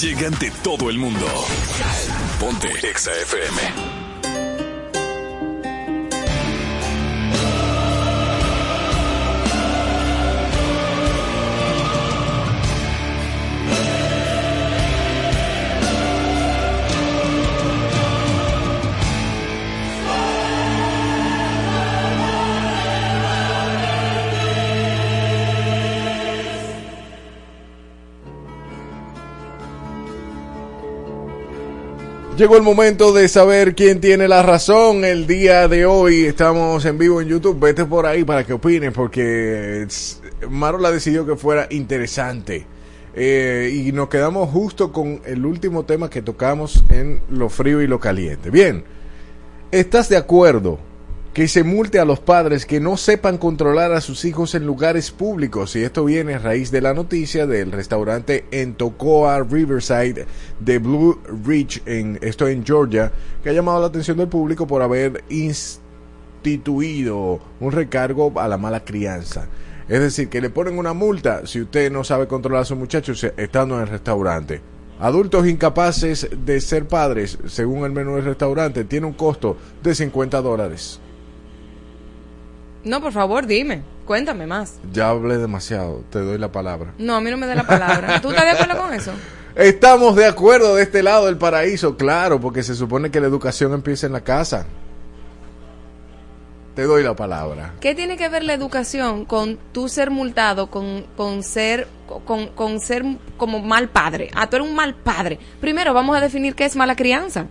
llegan 0.00 0.32
de 0.38 0.50
todo 0.62 0.90
el 0.90 0.98
mundo. 0.98 1.26
Ponte 2.38 2.68
Exa 2.88 3.12
FM. 3.12 3.95
Llegó 32.36 32.58
el 32.58 32.62
momento 32.62 33.14
de 33.14 33.30
saber 33.30 33.74
quién 33.74 33.98
tiene 33.98 34.28
la 34.28 34.42
razón. 34.42 35.06
El 35.06 35.26
día 35.26 35.68
de 35.68 35.86
hoy 35.86 36.26
estamos 36.26 36.84
en 36.84 36.98
vivo 36.98 37.22
en 37.22 37.28
YouTube. 37.28 37.58
Vete 37.58 37.86
por 37.86 38.04
ahí 38.04 38.24
para 38.24 38.44
que 38.44 38.52
opines, 38.52 38.92
porque 38.92 39.88
Marola 40.50 40.90
decidió 40.90 41.24
que 41.24 41.34
fuera 41.36 41.66
interesante. 41.70 42.66
Eh, 43.14 43.84
y 43.86 43.90
nos 43.92 44.10
quedamos 44.10 44.50
justo 44.50 44.92
con 44.92 45.22
el 45.24 45.46
último 45.46 45.86
tema 45.86 46.10
que 46.10 46.20
tocamos 46.20 46.84
en 46.90 47.22
lo 47.30 47.48
frío 47.48 47.80
y 47.80 47.86
lo 47.86 48.00
caliente. 48.00 48.50
Bien, 48.50 48.84
¿estás 49.70 50.10
de 50.10 50.18
acuerdo 50.18 50.78
que 51.36 51.46
se 51.48 51.64
multe 51.64 51.98
a 51.98 52.06
los 52.06 52.18
padres 52.18 52.64
que 52.64 52.80
no 52.80 52.96
sepan 52.96 53.36
controlar 53.36 53.92
a 53.92 54.00
sus 54.00 54.24
hijos 54.24 54.54
en 54.54 54.64
lugares 54.64 55.10
públicos? 55.10 55.76
Y 55.76 55.84
esto 55.84 56.06
viene 56.06 56.32
a 56.32 56.38
raíz 56.38 56.70
de 56.70 56.80
la 56.80 56.94
noticia 56.94 57.46
del 57.46 57.72
restaurante 57.72 58.46
en 58.52 58.72
Tocoa 58.72 59.42
Riverside 59.42 60.24
de 60.60 60.78
Blue 60.78 61.20
Ridge, 61.44 61.82
en, 61.84 62.18
esto 62.22 62.48
en 62.48 62.64
Georgia, 62.64 63.12
que 63.42 63.50
ha 63.50 63.52
llamado 63.52 63.82
la 63.82 63.88
atención 63.88 64.16
del 64.16 64.28
público 64.28 64.66
por 64.66 64.80
haber 64.80 65.24
instituido 65.28 67.38
un 67.60 67.70
recargo 67.70 68.32
a 68.40 68.48
la 68.48 68.56
mala 68.56 68.82
crianza. 68.82 69.46
Es 69.90 70.00
decir, 70.00 70.30
que 70.30 70.40
le 70.40 70.48
ponen 70.48 70.78
una 70.78 70.94
multa 70.94 71.46
si 71.46 71.60
usted 71.60 71.92
no 71.92 72.02
sabe 72.02 72.28
controlar 72.28 72.62
a 72.62 72.64
sus 72.64 72.78
muchachos 72.78 73.22
estando 73.36 73.74
en 73.74 73.82
el 73.82 73.88
restaurante. 73.88 74.62
Adultos 75.00 75.46
incapaces 75.46 76.30
de 76.46 76.62
ser 76.62 76.88
padres, 76.88 77.36
según 77.46 77.84
el 77.84 77.92
menú 77.92 78.14
del 78.14 78.24
restaurante, 78.24 78.84
tiene 78.84 79.06
un 79.06 79.12
costo 79.12 79.58
de 79.82 79.94
50 79.94 80.40
dólares. 80.40 80.98
No, 82.86 83.00
por 83.00 83.12
favor, 83.12 83.46
dime. 83.46 83.82
Cuéntame 84.04 84.46
más. 84.46 84.78
Ya 84.92 85.08
hablé 85.08 85.38
demasiado, 85.38 86.04
te 86.10 86.20
doy 86.20 86.38
la 86.38 86.52
palabra. 86.52 86.94
No, 86.98 87.16
a 87.16 87.20
mí 87.20 87.28
no 87.30 87.36
me 87.36 87.48
da 87.48 87.56
la 87.56 87.66
palabra. 87.66 88.20
¿Tú 88.20 88.30
estás 88.30 88.44
de 88.44 88.50
acuerdo 88.52 88.80
con 88.80 88.94
eso? 88.94 89.10
Estamos 89.56 90.14
de 90.14 90.26
acuerdo 90.26 90.76
de 90.76 90.84
este 90.84 91.02
lado 91.02 91.26
del 91.26 91.36
paraíso, 91.36 91.96
claro, 91.96 92.40
porque 92.40 92.62
se 92.62 92.76
supone 92.76 93.10
que 93.10 93.20
la 93.20 93.26
educación 93.26 93.72
empieza 93.72 94.06
en 94.06 94.12
la 94.12 94.20
casa. 94.20 94.66
Te 96.76 96.84
doy 96.84 97.02
la 97.02 97.16
palabra. 97.16 97.74
¿Qué 97.80 97.94
tiene 97.94 98.16
que 98.16 98.28
ver 98.28 98.44
la 98.44 98.54
educación 98.54 99.24
con 99.24 99.58
tú 99.72 99.88
ser 99.88 100.10
multado, 100.10 100.70
con, 100.70 101.06
con 101.16 101.42
ser 101.42 101.88
con, 102.24 102.48
con 102.48 102.78
ser 102.78 103.02
como 103.36 103.60
mal 103.62 103.88
padre? 103.88 104.30
Ah, 104.34 104.48
tú 104.48 104.56
eres 104.56 104.68
un 104.68 104.76
mal 104.76 104.94
padre. 104.94 105.40
Primero 105.60 105.92
vamos 105.92 106.16
a 106.16 106.20
definir 106.20 106.54
qué 106.54 106.66
es 106.66 106.76
mala 106.76 106.94
crianza. 106.94 107.46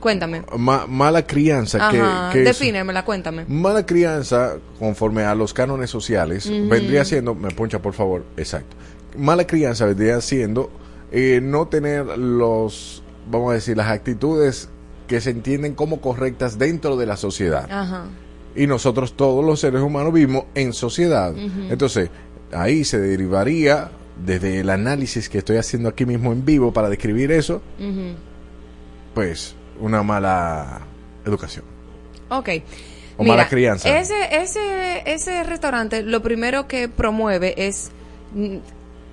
Cuéntame. 0.00 0.42
Ma- 0.56 0.86
mala 0.86 1.26
crianza, 1.26 1.90
que, 1.90 2.00
Ajá, 2.00 2.30
que 2.32 2.40
es- 2.40 2.44
defínemela, 2.46 3.04
cuéntame. 3.04 3.44
Mala 3.48 3.84
crianza, 3.86 4.56
conforme 4.78 5.24
a 5.24 5.34
los 5.34 5.52
cánones 5.54 5.90
sociales, 5.90 6.48
vendría 6.68 7.04
siendo, 7.04 7.34
me 7.34 7.50
poncha 7.50 7.80
por 7.80 7.94
favor, 7.94 8.24
exacto. 8.36 8.76
Mala 9.18 9.46
crianza 9.46 9.86
vendría 9.86 10.20
siendo 10.20 10.70
eh, 11.12 11.40
no 11.42 11.68
tener 11.68 12.04
los, 12.18 13.02
vamos 13.30 13.50
a 13.52 13.54
decir, 13.54 13.76
las 13.76 13.88
actitudes 13.88 14.68
que 15.06 15.20
se 15.20 15.30
entienden 15.30 15.74
como 15.74 16.00
correctas 16.00 16.58
dentro 16.58 16.96
de 16.96 17.06
la 17.06 17.16
sociedad. 17.16 17.66
Ajá. 17.70 18.04
Y 18.54 18.66
nosotros 18.66 19.16
todos 19.16 19.44
los 19.44 19.60
seres 19.60 19.82
humanos 19.82 20.12
vivimos 20.12 20.44
en 20.54 20.72
sociedad. 20.72 21.34
Entonces, 21.70 22.10
ahí 22.52 22.84
se 22.84 22.98
derivaría, 22.98 23.90
desde 24.24 24.60
el 24.60 24.70
análisis 24.70 25.28
que 25.28 25.38
estoy 25.38 25.58
haciendo 25.58 25.88
aquí 25.90 26.06
mismo 26.06 26.32
en 26.32 26.44
vivo 26.44 26.72
para 26.72 26.88
describir 26.88 27.30
eso, 27.32 27.60
pues 29.14 29.54
una 29.80 30.02
mala 30.02 30.80
educación. 31.24 31.64
Ok. 32.28 32.48
O 33.16 33.24
mala 33.24 33.48
crianza. 33.48 33.98
Ese, 33.98 34.14
ese, 34.42 35.02
ese 35.06 35.42
restaurante 35.42 36.02
lo 36.02 36.22
primero 36.22 36.68
que 36.68 36.88
promueve 36.88 37.54
es 37.56 37.90
mm, 38.34 38.56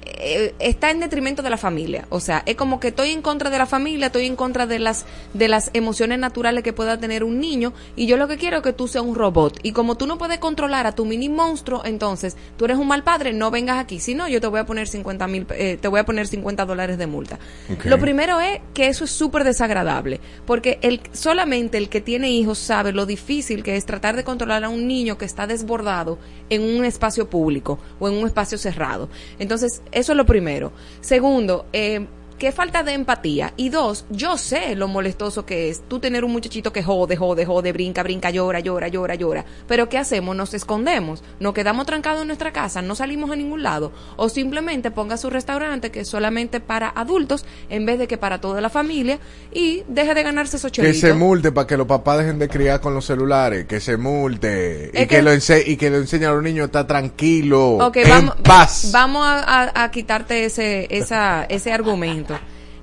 eh, 0.05 0.53
está 0.59 0.91
en 0.91 0.99
detrimento 0.99 1.41
de 1.41 1.49
la 1.49 1.57
familia. 1.57 2.05
O 2.09 2.19
sea, 2.19 2.43
es 2.45 2.55
como 2.55 2.79
que 2.79 2.89
estoy 2.89 3.11
en 3.11 3.21
contra 3.21 3.49
de 3.49 3.57
la 3.57 3.65
familia, 3.65 4.07
estoy 4.07 4.25
en 4.25 4.35
contra 4.35 4.67
de 4.67 4.79
las, 4.79 5.05
de 5.33 5.47
las 5.47 5.69
emociones 5.73 6.19
naturales 6.19 6.63
que 6.63 6.73
pueda 6.73 6.97
tener 6.99 7.23
un 7.23 7.39
niño 7.39 7.73
y 7.95 8.05
yo 8.07 8.17
lo 8.17 8.27
que 8.27 8.37
quiero 8.37 8.57
es 8.57 8.63
que 8.63 8.73
tú 8.73 8.87
seas 8.87 9.03
un 9.03 9.15
robot. 9.15 9.59
Y 9.63 9.71
como 9.71 9.95
tú 9.95 10.07
no 10.07 10.17
puedes 10.17 10.39
controlar 10.39 10.87
a 10.87 10.93
tu 10.93 11.05
mini 11.05 11.29
monstruo, 11.29 11.83
entonces 11.85 12.35
tú 12.57 12.65
eres 12.65 12.77
un 12.77 12.87
mal 12.87 13.03
padre, 13.03 13.33
no 13.33 13.51
vengas 13.51 13.79
aquí. 13.79 13.99
Si 13.99 14.15
no, 14.15 14.27
yo 14.27 14.41
te 14.41 14.47
voy 14.47 14.59
a 14.59 14.65
poner 14.65 14.87
50 14.87 15.27
mil, 15.27 15.45
eh, 15.51 15.77
te 15.79 15.87
voy 15.87 15.99
a 15.99 16.05
poner 16.05 16.27
50 16.27 16.65
dólares 16.65 16.97
de 16.97 17.07
multa. 17.07 17.39
Lo 17.85 17.99
primero 17.99 18.39
es 18.39 18.59
que 18.73 18.87
eso 18.87 19.05
es 19.05 19.11
súper 19.11 19.43
desagradable, 19.43 20.19
porque 20.45 20.79
el, 20.81 21.01
solamente 21.11 21.77
el 21.77 21.89
que 21.89 22.01
tiene 22.01 22.31
hijos 22.31 22.57
sabe 22.57 22.91
lo 22.91 23.05
difícil 23.05 23.63
que 23.63 23.75
es 23.75 23.85
tratar 23.85 24.15
de 24.15 24.23
controlar 24.23 24.63
a 24.63 24.69
un 24.69 24.87
niño 24.87 25.17
que 25.17 25.25
está 25.25 25.47
desbordado 25.47 26.17
en 26.49 26.61
un 26.61 26.85
espacio 26.85 27.29
público 27.29 27.79
o 27.99 28.07
en 28.07 28.15
un 28.15 28.27
espacio 28.27 28.57
cerrado. 28.57 29.09
Entonces, 29.39 29.81
eso 29.93 30.11
es 30.11 30.17
lo 30.17 30.25
primero. 30.25 30.71
Segundo, 31.01 31.65
eh, 31.73 32.05
qué 32.43 32.51
falta 32.51 32.83
de 32.83 32.91
empatía. 32.91 33.53
Y 33.55 33.69
dos, 33.69 34.03
yo 34.09 34.37
sé 34.37 34.75
lo 34.75 34.89
molestoso 34.89 35.45
que 35.45 35.69
es 35.69 35.81
tú 35.87 35.99
tener 35.99 36.25
un 36.25 36.33
muchachito 36.33 36.73
que 36.73 36.83
jode, 36.83 37.15
jode, 37.15 37.45
jode, 37.45 37.71
brinca, 37.71 38.03
brinca, 38.03 38.31
llora, 38.31 38.59
llora, 38.59 38.89
llora, 38.89 39.15
llora. 39.15 39.45
Pero 39.65 39.87
¿qué 39.87 39.97
hacemos? 39.97 40.35
Nos 40.35 40.53
escondemos, 40.53 41.23
nos 41.39 41.53
quedamos 41.53 41.85
trancados 41.85 42.19
en 42.23 42.27
nuestra 42.27 42.51
casa, 42.51 42.81
no 42.81 42.95
salimos 42.95 43.31
a 43.31 43.37
ningún 43.37 43.63
lado. 43.63 43.93
O 44.17 44.27
simplemente 44.27 44.91
ponga 44.91 45.15
su 45.15 45.29
restaurante 45.29 45.89
que 45.89 46.01
es 46.01 46.09
solamente 46.09 46.59
para 46.59 46.89
adultos 46.89 47.45
en 47.69 47.85
vez 47.85 47.97
de 47.97 48.07
que 48.09 48.17
para 48.17 48.41
toda 48.41 48.59
la 48.59 48.69
familia 48.69 49.19
y 49.53 49.83
deje 49.87 50.13
de 50.13 50.23
ganarse 50.23 50.57
esos 50.57 50.69
Que 50.73 50.81
chelitos. 50.81 50.99
se 50.99 51.13
multe 51.13 51.53
para 51.53 51.65
que 51.65 51.77
los 51.77 51.87
papás 51.87 52.17
dejen 52.17 52.39
de 52.39 52.49
criar 52.49 52.81
con 52.81 52.93
los 52.93 53.05
celulares, 53.05 53.67
que 53.67 53.79
se 53.79 53.95
multe 53.95 54.89
y 54.93 54.97
que, 54.97 55.07
que- 55.07 55.21
lo 55.21 55.31
y 55.33 55.77
que 55.77 55.89
lo 55.89 55.97
enseñe 55.99 56.25
a 56.25 56.31
los 56.33 56.43
niños 56.43 56.63
a 56.63 56.65
estar 56.65 56.87
tranquilo, 56.87 57.77
Ok, 57.77 57.95
en 57.95 58.09
vamos, 58.09 58.35
paz. 58.43 58.89
vamos 58.91 59.25
a, 59.25 59.61
a- 59.61 59.83
a 59.85 59.91
quitarte 59.91 60.43
ese, 60.43 60.87
esa, 60.89 61.45
ese 61.45 61.71
argumento. 61.71 62.32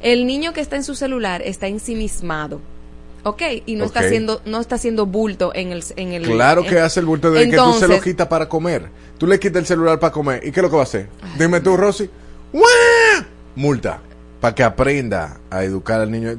El 0.01 0.27
niño 0.27 0.53
que 0.53 0.61
está 0.61 0.77
en 0.77 0.85
su 0.85 0.95
celular 0.95 1.43
está 1.43 1.67
ensimismado. 1.67 2.61
Ok, 3.23 3.43
y 3.67 3.77
no 3.77 3.85
está 3.85 4.01
haciendo, 4.01 4.41
no 4.47 4.61
está 4.61 4.77
haciendo 4.77 5.05
bulto 5.05 5.53
en 5.55 5.73
el, 5.73 5.85
en 5.97 6.13
el 6.13 6.23
Claro 6.25 6.65
que 6.65 6.81
hace 6.81 7.01
el 7.01 7.07
bulto 7.07 7.31
de 7.31 7.51
que 7.51 7.57
tú 7.57 7.73
se 7.75 7.87
lo 7.87 8.01
quitas 8.01 8.27
para 8.29 8.49
comer. 8.49 8.89
Tú 9.19 9.27
le 9.27 9.39
quitas 9.39 9.61
el 9.61 9.67
celular 9.67 10.01
para 10.01 10.13
comer. 10.13 10.41
¿Y 10.43 10.53
qué 10.53 10.61
es 10.61 10.63
lo 10.63 10.71
que 10.71 10.77
va 10.77 10.83
a 10.83 10.85
hacer? 10.85 11.09
Dime 11.39 11.61
tú, 11.61 11.77
Rosy. 11.77 12.09
¡Guau! 12.53 13.25
Multa. 13.57 14.01
Para 14.41 14.55
que 14.55 14.63
aprenda 14.63 15.39
a 15.51 15.63
educar 15.65 16.01
al 16.01 16.11
niño. 16.11 16.31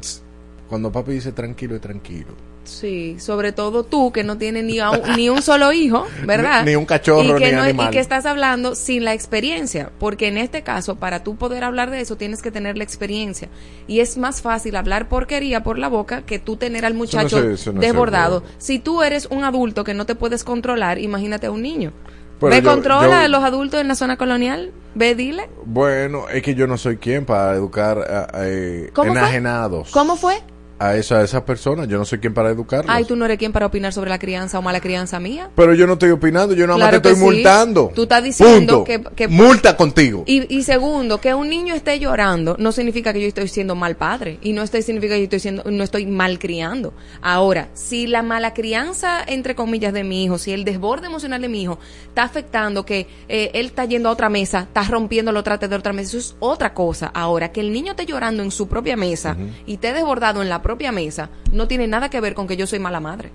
Cuando 0.67 0.91
papi 0.91 1.11
dice 1.11 1.31
tranquilo, 1.31 1.75
es 1.75 1.81
tranquilo. 1.81 2.33
Sí, 2.63 3.15
sobre 3.19 3.51
todo 3.51 3.83
tú 3.83 4.11
que 4.11 4.23
no 4.23 4.37
tienes 4.37 4.63
ni, 4.63 4.79
un, 4.79 5.01
ni 5.17 5.29
un 5.29 5.41
solo 5.41 5.73
hijo, 5.73 6.05
¿verdad? 6.25 6.63
Ni- 6.63 6.71
ni 6.71 6.75
un 6.75 6.85
cachorro, 6.85 7.37
y 7.37 7.41
que 7.41 7.47
ni 7.49 7.55
no- 7.57 7.63
animal. 7.63 7.87
Y 7.87 7.91
que 7.91 7.99
estás 7.99 8.25
hablando 8.25 8.75
sin 8.75 9.03
la 9.03 9.13
experiencia, 9.13 9.91
porque 9.99 10.27
en 10.27 10.37
este 10.37 10.61
caso, 10.61 10.95
para 10.95 11.23
tú 11.23 11.35
poder 11.35 11.63
hablar 11.63 11.89
de 11.89 12.01
eso, 12.01 12.17
tienes 12.17 12.41
que 12.41 12.51
tener 12.51 12.77
la 12.77 12.83
experiencia. 12.83 13.49
Y 13.87 13.99
es 13.99 14.17
más 14.17 14.41
fácil 14.41 14.75
hablar 14.75 15.09
porquería 15.09 15.63
por 15.63 15.79
la 15.79 15.87
boca 15.89 16.21
que 16.21 16.37
tú 16.39 16.55
tener 16.55 16.85
al 16.85 16.93
muchacho 16.93 17.41
no 17.41 17.79
desbordado. 17.81 18.43
Si 18.57 18.79
tú 18.79 19.01
eres 19.03 19.27
un 19.31 19.43
adulto 19.43 19.83
que 19.83 19.93
no 19.93 20.05
te 20.05 20.15
puedes 20.15 20.43
controlar, 20.43 20.99
imagínate 20.99 21.47
a 21.47 21.51
un 21.51 21.61
niño. 21.63 21.91
Pero 22.39 22.51
Ve, 22.55 22.61
yo- 22.61 22.69
controla 22.71 23.07
yo- 23.07 23.25
a 23.25 23.27
los 23.27 23.43
adultos 23.43 23.81
en 23.81 23.87
la 23.87 23.95
zona 23.95 24.17
colonial. 24.17 24.71
Ve, 24.95 25.15
dile. 25.15 25.49
Bueno, 25.65 26.27
es 26.27 26.41
que 26.43 26.53
yo 26.55 26.67
no 26.67 26.77
soy 26.77 26.97
quien 26.97 27.23
para 27.25 27.53
educar 27.53 27.99
a, 27.99 28.23
a, 28.23 28.45
¿Cómo 28.93 29.11
fue? 29.13 29.19
enajenados. 29.21 29.91
¿Cómo 29.91 30.15
fue? 30.15 30.41
A, 30.81 30.95
esa, 30.95 31.19
a 31.19 31.23
esas 31.23 31.43
personas. 31.43 31.87
Yo 31.87 31.97
no 31.97 32.05
soy 32.05 32.17
quien 32.19 32.33
para 32.33 32.49
educarlos. 32.49 32.93
Ay, 32.93 33.05
tú 33.05 33.15
no 33.15 33.25
eres 33.25 33.37
quien 33.37 33.51
para 33.51 33.67
opinar 33.67 33.93
sobre 33.93 34.09
la 34.09 34.17
crianza 34.17 34.57
o 34.57 34.61
mala 34.63 34.79
crianza 34.79 35.19
mía. 35.19 35.49
Pero 35.55 35.75
yo 35.75 35.85
no 35.85 35.93
estoy 35.93 36.09
opinando, 36.09 36.55
yo 36.55 36.65
nada 36.65 36.79
más 36.79 36.89
te 36.89 36.95
estoy 36.97 37.15
sí. 37.15 37.21
multando. 37.21 37.91
Tú 37.93 38.03
estás 38.03 38.23
diciendo 38.23 38.83
Punto. 38.83 38.83
que- 38.83 39.15
que- 39.15 39.27
Multa 39.27 39.77
contigo. 39.77 40.23
Y, 40.25 40.51
y 40.55 40.63
segundo, 40.63 41.19
que 41.21 41.35
un 41.35 41.49
niño 41.49 41.75
esté 41.75 41.99
llorando 41.99 42.55
no 42.57 42.71
significa 42.71 43.13
que 43.13 43.21
yo 43.21 43.27
estoy 43.27 43.47
siendo 43.47 43.75
mal 43.75 43.95
padre 43.95 44.39
y 44.41 44.53
no 44.53 44.63
estoy, 44.63 44.81
significa 44.81 45.13
que 45.13 45.19
yo 45.19 45.23
estoy 45.25 45.39
siendo, 45.39 45.63
no 45.69 45.83
estoy 45.83 46.07
mal 46.07 46.39
criando. 46.39 46.93
Ahora, 47.21 47.69
si 47.75 48.07
la 48.07 48.23
mala 48.23 48.55
crianza, 48.55 49.21
entre 49.27 49.53
comillas, 49.53 49.93
de 49.93 50.03
mi 50.03 50.23
hijo, 50.23 50.39
si 50.39 50.51
el 50.51 50.63
desborde 50.65 51.05
emocional 51.05 51.41
de 51.43 51.47
mi 51.49 51.61
hijo 51.61 51.77
está 52.07 52.23
afectando 52.23 52.85
que 52.87 53.05
eh, 53.29 53.51
él 53.53 53.67
está 53.67 53.85
yendo 53.85 54.09
a 54.09 54.13
otra 54.13 54.29
mesa, 54.29 54.61
está 54.61 54.81
rompiendo 54.83 55.31
los 55.31 55.43
trates 55.43 55.69
de 55.69 55.75
otra 55.75 55.93
mesa, 55.93 56.09
eso 56.09 56.17
es 56.17 56.35
otra 56.39 56.73
cosa. 56.73 57.11
Ahora, 57.13 57.51
que 57.51 57.61
el 57.61 57.71
niño 57.71 57.91
esté 57.91 58.07
llorando 58.07 58.41
en 58.41 58.49
su 58.49 58.67
propia 58.67 58.95
mesa 58.97 59.37
y 59.67 59.73
esté 59.75 59.93
desbordado 59.93 60.41
en 60.41 60.49
la 60.49 60.61
propia 60.61 60.70
mesa, 60.91 61.29
no 61.51 61.67
tiene 61.67 61.87
nada 61.87 62.09
que 62.09 62.21
ver 62.21 62.33
con 62.33 62.47
que 62.47 62.57
yo 62.57 62.67
soy 62.67 62.79
mala 62.79 62.99
madre. 62.99 63.31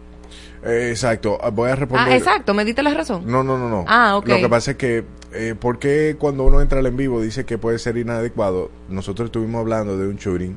Eh, 0.64 0.88
exacto, 0.90 1.38
ah, 1.40 1.50
voy 1.50 1.70
a 1.70 1.76
responder. 1.76 2.12
Ah, 2.12 2.16
exacto, 2.16 2.54
me 2.54 2.64
diste 2.64 2.82
la 2.82 2.92
razón. 2.94 3.22
No, 3.26 3.44
no, 3.44 3.58
no, 3.58 3.68
no. 3.68 3.84
Ah, 3.86 4.16
ok. 4.16 4.28
Lo 4.28 4.36
que 4.36 4.48
pasa 4.48 4.70
es 4.72 4.76
que, 4.76 5.04
eh, 5.32 5.54
¿por 5.58 5.78
qué 5.78 6.16
cuando 6.18 6.44
uno 6.44 6.60
entra 6.60 6.80
al 6.80 6.86
en 6.86 6.96
vivo 6.96 7.20
dice 7.20 7.44
que 7.44 7.58
puede 7.58 7.78
ser 7.78 7.96
inadecuado? 7.96 8.70
Nosotros 8.88 9.26
estuvimos 9.26 9.60
hablando 9.60 9.96
de 9.96 10.08
un 10.08 10.16
shooting 10.16 10.56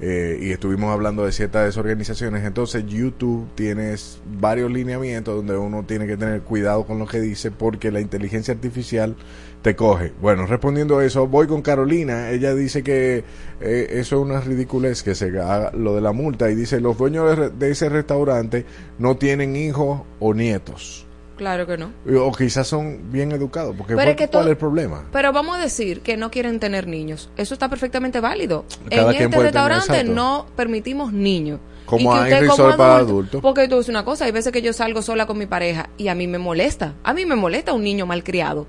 eh, 0.00 0.38
y 0.40 0.50
estuvimos 0.50 0.92
hablando 0.92 1.24
de 1.24 1.32
ciertas 1.32 1.64
desorganizaciones. 1.64 2.44
Entonces, 2.44 2.84
YouTube 2.86 3.48
tienes 3.54 4.20
varios 4.38 4.70
lineamientos 4.70 5.36
donde 5.36 5.56
uno 5.56 5.84
tiene 5.84 6.06
que 6.06 6.16
tener 6.16 6.42
cuidado 6.42 6.84
con 6.84 6.98
lo 6.98 7.06
que 7.06 7.20
dice 7.20 7.50
porque 7.50 7.90
la 7.90 8.00
inteligencia 8.00 8.52
artificial 8.52 9.16
te 9.62 9.74
coge. 9.74 10.12
Bueno, 10.20 10.46
respondiendo 10.46 10.98
a 10.98 11.04
eso, 11.04 11.26
voy 11.26 11.46
con 11.46 11.62
Carolina. 11.62 12.30
Ella 12.30 12.54
dice 12.54 12.82
que 12.82 13.24
eh, 13.60 13.86
eso 13.90 14.16
es 14.16 14.22
una 14.22 14.40
ridiculez 14.40 15.02
que 15.02 15.14
se 15.14 15.26
haga 15.26 15.72
lo 15.72 15.94
de 15.94 16.02
la 16.02 16.12
multa 16.12 16.50
y 16.50 16.54
dice 16.54 16.80
los 16.80 16.98
dueños 16.98 17.36
de, 17.36 17.50
de 17.50 17.70
ese 17.70 17.88
restaurante 17.88 18.66
no 18.98 19.16
tienen 19.16 19.56
hijos 19.56 20.02
o 20.20 20.34
nietos. 20.34 21.05
Claro 21.36 21.66
que 21.66 21.76
no. 21.76 21.92
O 22.24 22.32
quizás 22.32 22.66
son 22.66 23.12
bien 23.12 23.30
educados, 23.32 23.74
porque 23.76 23.94
Pero 23.94 24.14
¿cuál, 24.14 24.24
es 24.24 24.30
cuál 24.30 24.48
el 24.48 24.56
problema? 24.56 25.04
Pero 25.12 25.32
vamos 25.32 25.58
a 25.58 25.60
decir 25.60 26.00
que 26.00 26.16
no 26.16 26.30
quieren 26.30 26.58
tener 26.58 26.86
niños. 26.86 27.30
Eso 27.36 27.54
está 27.54 27.68
perfectamente 27.68 28.20
válido. 28.20 28.64
Cada 28.88 29.12
en 29.12 29.22
este 29.22 29.42
restaurante 29.42 30.04
no 30.04 30.46
permitimos 30.56 31.12
niños. 31.12 31.60
Como 31.84 32.16
Y 32.16 32.28
que 32.28 32.48
usted 32.48 32.76
para 32.76 32.96
adultos. 32.96 33.40
Porque 33.42 33.68
tú 33.68 33.78
es 33.78 33.88
una 33.88 34.04
cosa, 34.04 34.24
hay 34.24 34.32
veces 34.32 34.52
que 34.52 34.62
yo 34.62 34.72
salgo 34.72 35.02
sola 35.02 35.26
con 35.26 35.38
mi 35.38 35.46
pareja 35.46 35.90
y 35.96 36.08
a 36.08 36.14
mí 36.14 36.26
me 36.26 36.38
molesta. 36.38 36.94
A 37.04 37.14
mí 37.14 37.26
me 37.26 37.36
molesta 37.36 37.72
un 37.74 37.84
niño 37.84 38.06
malcriado. 38.06 38.66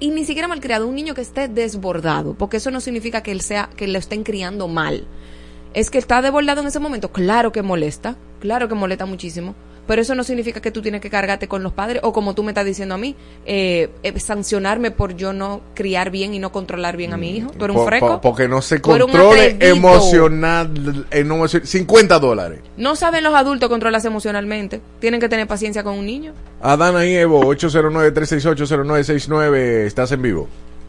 Y 0.00 0.10
ni 0.10 0.24
siquiera 0.24 0.48
malcriado, 0.48 0.88
un 0.88 0.96
niño 0.96 1.14
que 1.14 1.20
esté 1.20 1.46
desbordado, 1.46 2.34
porque 2.34 2.56
eso 2.56 2.72
no 2.72 2.80
significa 2.80 3.22
que 3.22 3.30
él 3.30 3.40
sea 3.40 3.70
que 3.76 3.86
lo 3.86 3.98
estén 3.98 4.24
criando 4.24 4.66
mal. 4.66 5.06
Es 5.74 5.90
que 5.90 5.98
está 5.98 6.20
desbordado 6.20 6.60
en 6.60 6.66
ese 6.66 6.80
momento, 6.80 7.12
claro 7.12 7.52
que 7.52 7.62
molesta, 7.62 8.16
claro 8.40 8.68
que 8.68 8.74
molesta 8.74 9.06
muchísimo, 9.06 9.54
pero 9.86 10.02
eso 10.02 10.14
no 10.14 10.24
significa 10.24 10.60
que 10.60 10.70
tú 10.70 10.82
tienes 10.82 11.00
que 11.00 11.10
cargarte 11.10 11.48
con 11.48 11.62
los 11.62 11.72
padres 11.72 12.00
o 12.04 12.12
como 12.12 12.34
tú 12.34 12.42
me 12.42 12.50
estás 12.52 12.64
diciendo 12.64 12.94
a 12.94 12.98
mí, 12.98 13.14
eh, 13.44 13.90
eh, 14.02 14.18
sancionarme 14.20 14.90
por 14.90 15.16
yo 15.16 15.32
no 15.32 15.60
criar 15.74 16.10
bien 16.10 16.34
y 16.34 16.38
no 16.38 16.52
controlar 16.52 16.96
bien 16.96 17.12
a 17.12 17.16
mi 17.16 17.36
hijo. 17.36 17.50
Tú 17.50 17.64
eres 17.64 17.76
un 17.76 17.86
freco. 17.86 18.08
po- 18.12 18.20
porque 18.20 18.48
no 18.48 18.62
se 18.62 18.80
controle 18.80 19.56
emocional, 19.60 21.06
no, 21.24 21.48
50 21.48 22.18
dólares. 22.18 22.60
No 22.76 22.94
saben 22.96 23.24
los 23.24 23.34
adultos 23.34 23.68
controlarse 23.68 24.08
emocionalmente. 24.08 24.80
Tienen 25.00 25.20
que 25.20 25.28
tener 25.28 25.46
paciencia 25.48 25.82
con 25.82 25.98
un 25.98 26.06
niño. 26.06 26.32
Adana 26.62 27.04
y 27.04 27.14
Evo, 27.16 27.42
809-368-0969, 27.54 29.86
estás 29.86 30.12
en 30.12 30.22
vivo. 30.22 30.48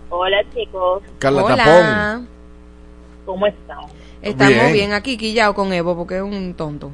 Hola 0.10 0.38
chicos, 0.54 1.02
Carla 1.18 1.44
Hola. 1.44 1.58
Tapón. 1.58 2.28
¿cómo 3.26 3.48
están? 3.48 3.78
Estamos 4.22 4.54
Bien. 4.54 4.72
bien, 4.74 4.94
aquí 4.94 5.18
quillado 5.18 5.54
con 5.56 5.74
Evo 5.74 5.96
porque 5.98 6.18
es 6.18 6.22
un 6.22 6.54
tonto. 6.54 6.92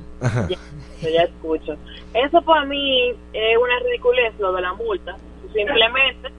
Yo 1.01 1.09
ya 1.09 1.23
escucho. 1.23 1.77
Eso 2.13 2.41
para 2.41 2.65
mí 2.65 3.09
es 3.33 3.57
una 3.57 3.79
ridiculez 3.79 4.33
lo 4.39 4.53
de 4.53 4.61
la 4.61 4.73
multa. 4.73 5.17
Simplemente 5.53 6.29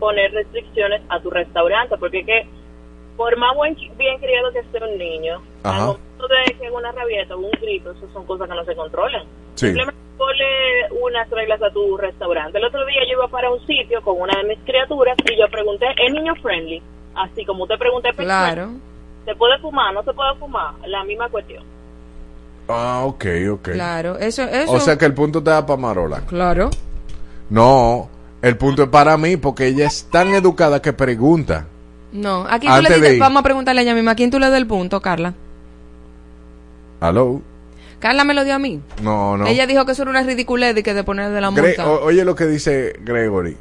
poner 0.00 0.32
restricciones 0.32 1.02
a 1.08 1.20
tu 1.20 1.30
restaurante, 1.30 1.96
porque 1.98 2.24
que 2.24 2.46
por 3.16 3.36
más 3.36 3.54
buen, 3.54 3.76
bien 3.98 4.18
criado 4.18 4.50
que 4.50 4.60
esté 4.60 4.82
un 4.82 4.96
niño, 4.96 5.42
al 5.62 5.78
momento 5.80 6.28
de 6.28 6.54
que 6.54 6.70
una 6.70 6.90
rabieta 6.90 7.36
o 7.36 7.38
un 7.38 7.50
grito, 7.60 7.92
eso 7.92 8.08
son 8.12 8.24
cosas 8.24 8.48
que 8.48 8.54
no 8.54 8.64
se 8.64 8.74
controlan. 8.74 9.24
Sí. 9.54 9.66
Simplemente 9.66 10.00
ponle 10.16 11.02
unas 11.02 11.28
reglas 11.28 11.62
a 11.62 11.70
tu 11.70 11.96
restaurante. 11.98 12.58
El 12.58 12.64
otro 12.64 12.84
día 12.86 13.02
yo 13.06 13.12
iba 13.12 13.28
para 13.28 13.50
un 13.50 13.64
sitio 13.66 14.00
con 14.02 14.20
una 14.20 14.40
de 14.40 14.48
mis 14.48 14.58
criaturas 14.64 15.16
y 15.30 15.38
yo 15.38 15.48
pregunté, 15.50 15.86
¿es 16.02 16.12
niño 16.12 16.34
friendly? 16.36 16.82
Así 17.14 17.44
como 17.44 17.66
te 17.66 17.76
pregunté, 17.76 18.10
Claro. 18.14 18.70
¿se 19.26 19.34
puede 19.34 19.58
fumar? 19.58 19.92
¿No 19.92 20.02
se 20.02 20.14
puede 20.14 20.34
fumar? 20.36 20.74
La 20.86 21.04
misma 21.04 21.28
cuestión. 21.28 21.62
Ah, 22.72 23.02
ok, 23.04 23.24
ok. 23.52 23.70
Claro, 23.72 24.18
eso, 24.18 24.42
eso. 24.42 24.72
O 24.72 24.80
sea 24.80 24.96
que 24.98 25.04
el 25.06 25.14
punto 25.14 25.42
te 25.42 25.50
da 25.50 25.64
para 25.66 25.80
Marola. 25.80 26.20
Claro. 26.26 26.70
No, 27.48 28.08
el 28.42 28.56
punto 28.56 28.84
es 28.84 28.88
para 28.88 29.16
mí 29.16 29.36
porque 29.36 29.66
ella 29.66 29.86
es 29.86 30.04
tan 30.10 30.28
educada 30.34 30.80
que 30.80 30.92
pregunta. 30.92 31.66
No, 32.12 32.44
aquí 32.48 32.66
tú 32.66 32.72
Antes 32.72 32.90
le 33.00 33.06
dices, 33.06 33.18
vamos 33.20 33.40
a 33.40 33.42
preguntarle 33.44 33.80
a 33.80 33.84
ella 33.84 33.94
misma, 33.94 34.12
¿a 34.12 34.14
quién 34.16 34.30
tú 34.30 34.38
le 34.38 34.48
das 34.48 34.56
el 34.58 34.66
punto, 34.66 35.00
Carla? 35.00 35.34
¿Aló? 37.00 37.42
Carla 37.98 38.24
me 38.24 38.34
lo 38.34 38.44
dio 38.44 38.54
a 38.54 38.58
mí. 38.58 38.80
No, 39.02 39.36
no. 39.36 39.46
Ella 39.46 39.66
dijo 39.66 39.84
que 39.84 39.92
eso 39.92 40.02
era 40.02 40.10
una 40.10 40.22
ridiculez 40.22 40.74
de 40.74 40.82
que 40.82 40.94
de 40.94 41.04
poner 41.04 41.30
de 41.30 41.40
la 41.40 41.50
Gre- 41.50 41.62
multa. 41.66 41.88
o- 41.90 42.04
oye 42.04 42.24
lo 42.24 42.34
que 42.34 42.46
dice 42.46 42.94
Gregory. 43.04 43.56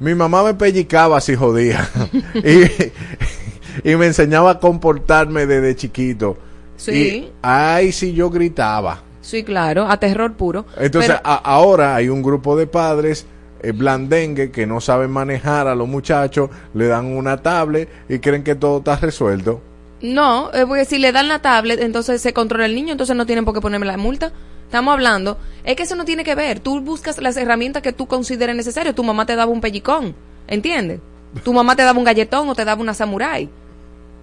Mi 0.00 0.14
mamá 0.14 0.42
me 0.44 0.54
pellicaba 0.54 1.20
si 1.20 1.34
jodía. 1.34 1.88
y, 2.34 3.90
y 3.90 3.96
me 3.96 4.06
enseñaba 4.06 4.52
a 4.52 4.58
comportarme 4.60 5.46
desde 5.46 5.76
chiquito. 5.76 6.36
Sí. 6.78 6.92
Y, 6.92 7.32
ay, 7.42 7.92
si 7.92 8.14
yo 8.14 8.30
gritaba. 8.30 9.02
Sí, 9.20 9.44
claro, 9.44 9.86
a 9.86 10.00
terror 10.00 10.32
puro. 10.34 10.64
Entonces, 10.78 11.10
Pero- 11.10 11.20
a- 11.22 11.34
ahora 11.36 11.94
hay 11.96 12.08
un 12.08 12.22
grupo 12.22 12.56
de 12.56 12.66
padres 12.66 13.26
eh, 13.60 13.72
blandengue 13.72 14.50
que 14.52 14.66
no 14.66 14.80
saben 14.80 15.10
manejar 15.10 15.66
a 15.66 15.74
los 15.74 15.86
muchachos, 15.88 16.48
le 16.74 16.86
dan 16.86 17.06
una 17.06 17.36
tablet 17.42 17.88
y 18.08 18.20
creen 18.20 18.42
que 18.44 18.54
todo 18.54 18.78
está 18.78 18.96
resuelto. 18.96 19.60
No, 20.00 20.50
eh, 20.54 20.64
porque 20.66 20.84
si 20.84 20.98
le 20.98 21.10
dan 21.10 21.26
la 21.28 21.40
tablet, 21.42 21.80
entonces 21.80 22.22
se 22.22 22.32
controla 22.32 22.66
el 22.66 22.74
niño, 22.76 22.92
entonces 22.92 23.16
no 23.16 23.26
tienen 23.26 23.44
por 23.44 23.52
qué 23.54 23.60
ponerme 23.60 23.84
la 23.84 23.96
multa. 23.96 24.32
Estamos 24.64 24.92
hablando, 24.92 25.38
es 25.64 25.74
que 25.74 25.82
eso 25.82 25.96
no 25.96 26.04
tiene 26.04 26.22
que 26.24 26.36
ver. 26.36 26.60
Tú 26.60 26.80
buscas 26.80 27.18
las 27.20 27.36
herramientas 27.36 27.82
que 27.82 27.92
tú 27.92 28.06
consideres 28.06 28.54
necesarias. 28.54 28.94
Tu 28.94 29.02
mamá 29.02 29.26
te 29.26 29.34
daba 29.34 29.50
un 29.50 29.60
pellicón, 29.60 30.14
¿entiendes? 30.46 31.00
Tu 31.42 31.52
mamá 31.52 31.74
te 31.74 31.82
daba 31.82 31.98
un 31.98 32.04
galletón 32.04 32.48
o 32.48 32.54
te 32.54 32.64
daba 32.64 32.80
una 32.80 32.94
samurai. 32.94 33.48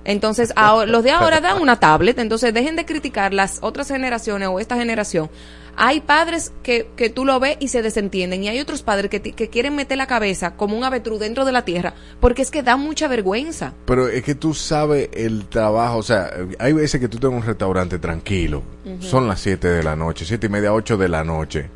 Entonces, 0.05 0.53
ahora- 0.55 0.89
los 0.89 1.03
de 1.03 1.11
ahora 1.11 1.41
dan 1.41 1.61
una 1.61 1.79
tablet, 1.79 2.17
entonces 2.19 2.53
dejen 2.53 2.75
de 2.75 2.85
criticar 2.85 3.33
las 3.33 3.57
otras 3.61 3.87
generaciones 3.89 4.47
o 4.47 4.59
esta 4.59 4.75
generación. 4.77 5.29
Hay 5.77 5.99
padres 5.99 6.53
que, 6.63 6.87
que 6.95 7.09
tú 7.09 7.25
lo 7.25 7.37
ves 7.41 7.57
y 7.59 7.67
se 7.67 7.81
desentienden 7.81 8.41
y 8.45 8.47
hay 8.47 8.61
otros 8.61 8.81
padres 8.81 9.09
que, 9.11 9.21
que 9.21 9.49
quieren 9.49 9.75
meter 9.75 9.97
la 9.97 10.07
cabeza 10.07 10.55
como 10.55 10.77
un 10.77 10.85
avestruz 10.85 11.19
dentro 11.19 11.43
de 11.43 11.51
la 11.51 11.65
tierra 11.65 11.93
porque 12.21 12.43
es 12.43 12.49
que 12.49 12.63
da 12.63 12.77
mucha 12.77 13.09
vergüenza. 13.09 13.73
Pero 13.85 14.07
es 14.07 14.23
que 14.23 14.35
tú 14.35 14.53
sabes 14.53 15.09
el 15.11 15.47
trabajo, 15.49 15.97
o 15.97 16.03
sea, 16.03 16.31
hay 16.59 16.71
veces 16.71 17.01
que 17.01 17.09
tú 17.09 17.27
en 17.27 17.33
un 17.33 17.43
restaurante 17.43 17.99
tranquilo, 17.99 18.63
son 19.01 19.27
las 19.27 19.41
7 19.41 19.67
de 19.67 19.83
la 19.83 19.97
noche, 19.97 20.23
siete 20.23 20.47
y 20.47 20.49
media, 20.49 20.71
8 20.73 20.95
de 20.95 21.09
la 21.09 21.25
noche, 21.25 21.69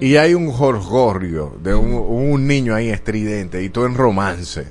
y 0.00 0.16
hay 0.16 0.34
un 0.34 0.50
jorgorrio 0.50 1.54
de 1.62 1.74
un, 1.74 1.92
un 1.94 2.46
niño 2.46 2.74
ahí 2.74 2.88
estridente 2.88 3.62
y 3.62 3.68
tú 3.68 3.84
en 3.84 3.94
romance, 3.94 4.66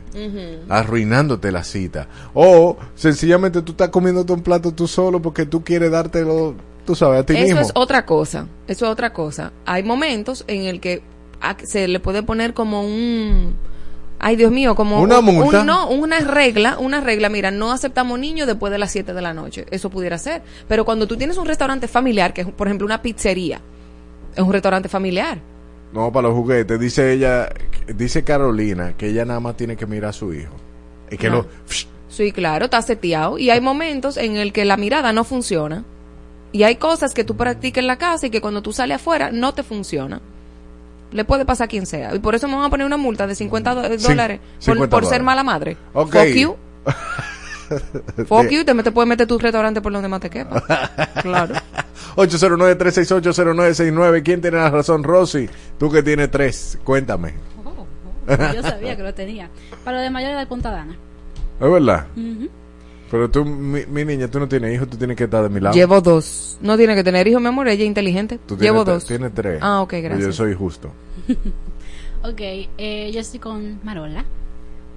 arruinándote 0.69 1.51
la 1.51 1.63
cita. 1.63 2.07
O 2.33 2.77
sencillamente 2.95 3.61
tú 3.61 3.71
estás 3.71 3.89
comiéndote 3.89 4.33
un 4.33 4.41
plato 4.41 4.71
tú 4.73 4.87
solo 4.87 5.21
porque 5.21 5.45
tú 5.45 5.63
quieres 5.63 5.91
dártelo, 5.91 6.55
tú 6.85 6.95
sabes, 6.95 7.21
a 7.21 7.25
ti 7.25 7.33
Eso 7.35 7.43
mismo. 7.45 7.61
es 7.61 7.71
otra 7.75 8.05
cosa. 8.05 8.47
Eso 8.67 8.85
es 8.85 8.91
otra 8.91 9.13
cosa. 9.13 9.51
Hay 9.65 9.83
momentos 9.83 10.43
en 10.47 10.63
el 10.63 10.79
que 10.79 11.01
se 11.63 11.87
le 11.87 11.99
puede 11.99 12.23
poner 12.23 12.53
como 12.53 12.81
un 12.83 13.55
Ay, 14.19 14.35
Dios 14.35 14.51
mío, 14.51 14.73
como 14.73 14.99
Una 14.99 15.21
multa. 15.21 15.59
un- 15.59 15.67
no, 15.67 15.89
una 15.91 16.19
regla, 16.21 16.79
una 16.79 17.01
regla, 17.01 17.29
mira, 17.29 17.51
no 17.51 17.71
aceptamos 17.71 18.17
niños 18.17 18.47
después 18.47 18.71
de 18.71 18.79
las 18.79 18.91
7 18.91 19.13
de 19.13 19.21
la 19.21 19.31
noche. 19.35 19.67
Eso 19.69 19.91
pudiera 19.91 20.17
ser. 20.17 20.41
Pero 20.67 20.85
cuando 20.85 21.05
tú 21.05 21.17
tienes 21.17 21.37
un 21.37 21.45
restaurante 21.45 21.87
familiar, 21.87 22.33
que 22.33 22.41
es 22.41 22.47
por 22.47 22.65
ejemplo 22.67 22.87
una 22.87 23.03
pizzería, 23.03 23.61
es 24.37 24.43
un 24.43 24.53
restaurante 24.53 24.87
familiar. 24.87 25.39
No, 25.93 26.11
para 26.11 26.27
los 26.27 26.37
juguetes, 26.37 26.79
dice 26.79 27.11
ella, 27.13 27.49
dice 27.95 28.23
Carolina 28.23 28.95
que 28.97 29.07
ella 29.07 29.25
nada 29.25 29.39
más 29.39 29.57
tiene 29.57 29.75
que 29.75 29.85
mirar 29.85 30.09
a 30.11 30.13
su 30.13 30.33
hijo. 30.33 30.53
Y 31.09 31.17
que 31.17 31.29
No. 31.29 31.37
lo... 31.37 31.47
Sí, 32.09 32.31
claro, 32.31 32.65
está 32.65 32.81
seteado. 32.81 33.37
Y 33.37 33.49
hay 33.49 33.59
momentos 33.61 34.17
en 34.17 34.37
el 34.37 34.53
que 34.53 34.63
la 34.65 34.77
mirada 34.77 35.11
no 35.13 35.23
funciona. 35.23 35.83
Y 36.51 36.63
hay 36.63 36.75
cosas 36.77 37.13
que 37.13 37.23
tú 37.23 37.35
practicas 37.35 37.81
en 37.81 37.87
la 37.87 37.97
casa 37.97 38.27
y 38.27 38.29
que 38.29 38.39
cuando 38.41 38.61
tú 38.61 38.71
sales 38.73 38.95
afuera 38.95 39.31
no 39.31 39.53
te 39.53 39.63
funciona. 39.63 40.21
Le 41.11 41.23
puede 41.25 41.45
pasar 41.45 41.65
a 41.65 41.67
quien 41.67 41.85
sea. 41.85 42.13
Y 42.15 42.19
por 42.19 42.35
eso 42.35 42.47
me 42.47 42.55
van 42.55 42.65
a 42.65 42.69
poner 42.69 42.85
una 42.85 42.97
multa 42.97 43.27
de 43.27 43.35
50 43.35 43.75
do- 43.75 43.81
Cin- 43.83 44.07
dólares 44.09 44.39
por, 44.39 44.63
50 44.75 44.89
por 44.89 45.05
ser 45.05 45.23
mala 45.23 45.43
madre. 45.43 45.77
Ok. 45.93 46.13
Fuck 46.15 46.27
you. 46.35 46.55
Fuck 48.27 48.49
you. 48.49 48.63
Te, 48.63 48.73
puedes 48.91 49.07
meter 49.07 49.27
tu 49.27 49.37
restaurante 49.37 49.81
por 49.81 49.91
donde 49.91 50.09
más 50.09 50.21
te 50.21 50.29
quepa. 50.29 50.63
Claro. 51.21 51.55
809-368-0969. 52.15 54.23
¿Quién 54.23 54.41
tiene 54.41 54.57
la 54.57 54.69
razón? 54.69 55.03
Rosy, 55.03 55.49
tú 55.77 55.91
que 55.91 56.03
tienes 56.03 56.31
tres, 56.31 56.77
cuéntame. 56.83 57.33
Yo 58.27 58.61
sabía 58.61 58.95
que 58.95 59.03
lo 59.03 59.13
tenía. 59.13 59.49
Para 59.83 59.97
lo 59.97 60.03
de 60.03 60.09
mayor 60.09 60.31
edad, 60.31 60.47
punta 60.47 60.71
dana. 60.71 60.95
¿Es 61.59 61.71
verdad? 61.71 62.07
Pero 63.09 63.29
tú, 63.29 63.45
mi, 63.45 63.85
mi 63.85 64.03
niña, 64.03 64.27
tú 64.27 64.39
no 64.39 64.47
tienes 64.47 64.75
hijos, 64.75 64.89
tú 64.89 64.97
tienes 64.97 65.15
que 65.15 65.23
estar 65.25 65.43
de 65.43 65.49
mi 65.49 65.61
lado. 65.61 65.75
Llevo 65.75 66.01
dos. 66.01 66.57
No 66.61 66.75
tiene 66.75 66.93
que 66.93 67.03
tener 67.03 67.25
hijos, 67.27 67.41
mi 67.41 67.47
amor. 67.47 67.67
Ella 67.67 67.83
es 67.83 67.87
inteligente. 67.87 68.37
Tú 68.45 68.57
Llevo 68.57 68.83
tienes, 68.83 69.03
dos. 69.03 69.05
Tienes 69.05 69.33
tres. 69.33 69.59
Ah, 69.61 69.81
ok, 69.81 69.93
Yo 69.93 70.01
gracias. 70.01 70.35
soy 70.35 70.53
justo. 70.53 70.91
Ok, 72.23 72.39
eh, 72.41 73.11
yo 73.13 73.21
estoy 73.21 73.39
con 73.39 73.79
Marola. 73.83 74.25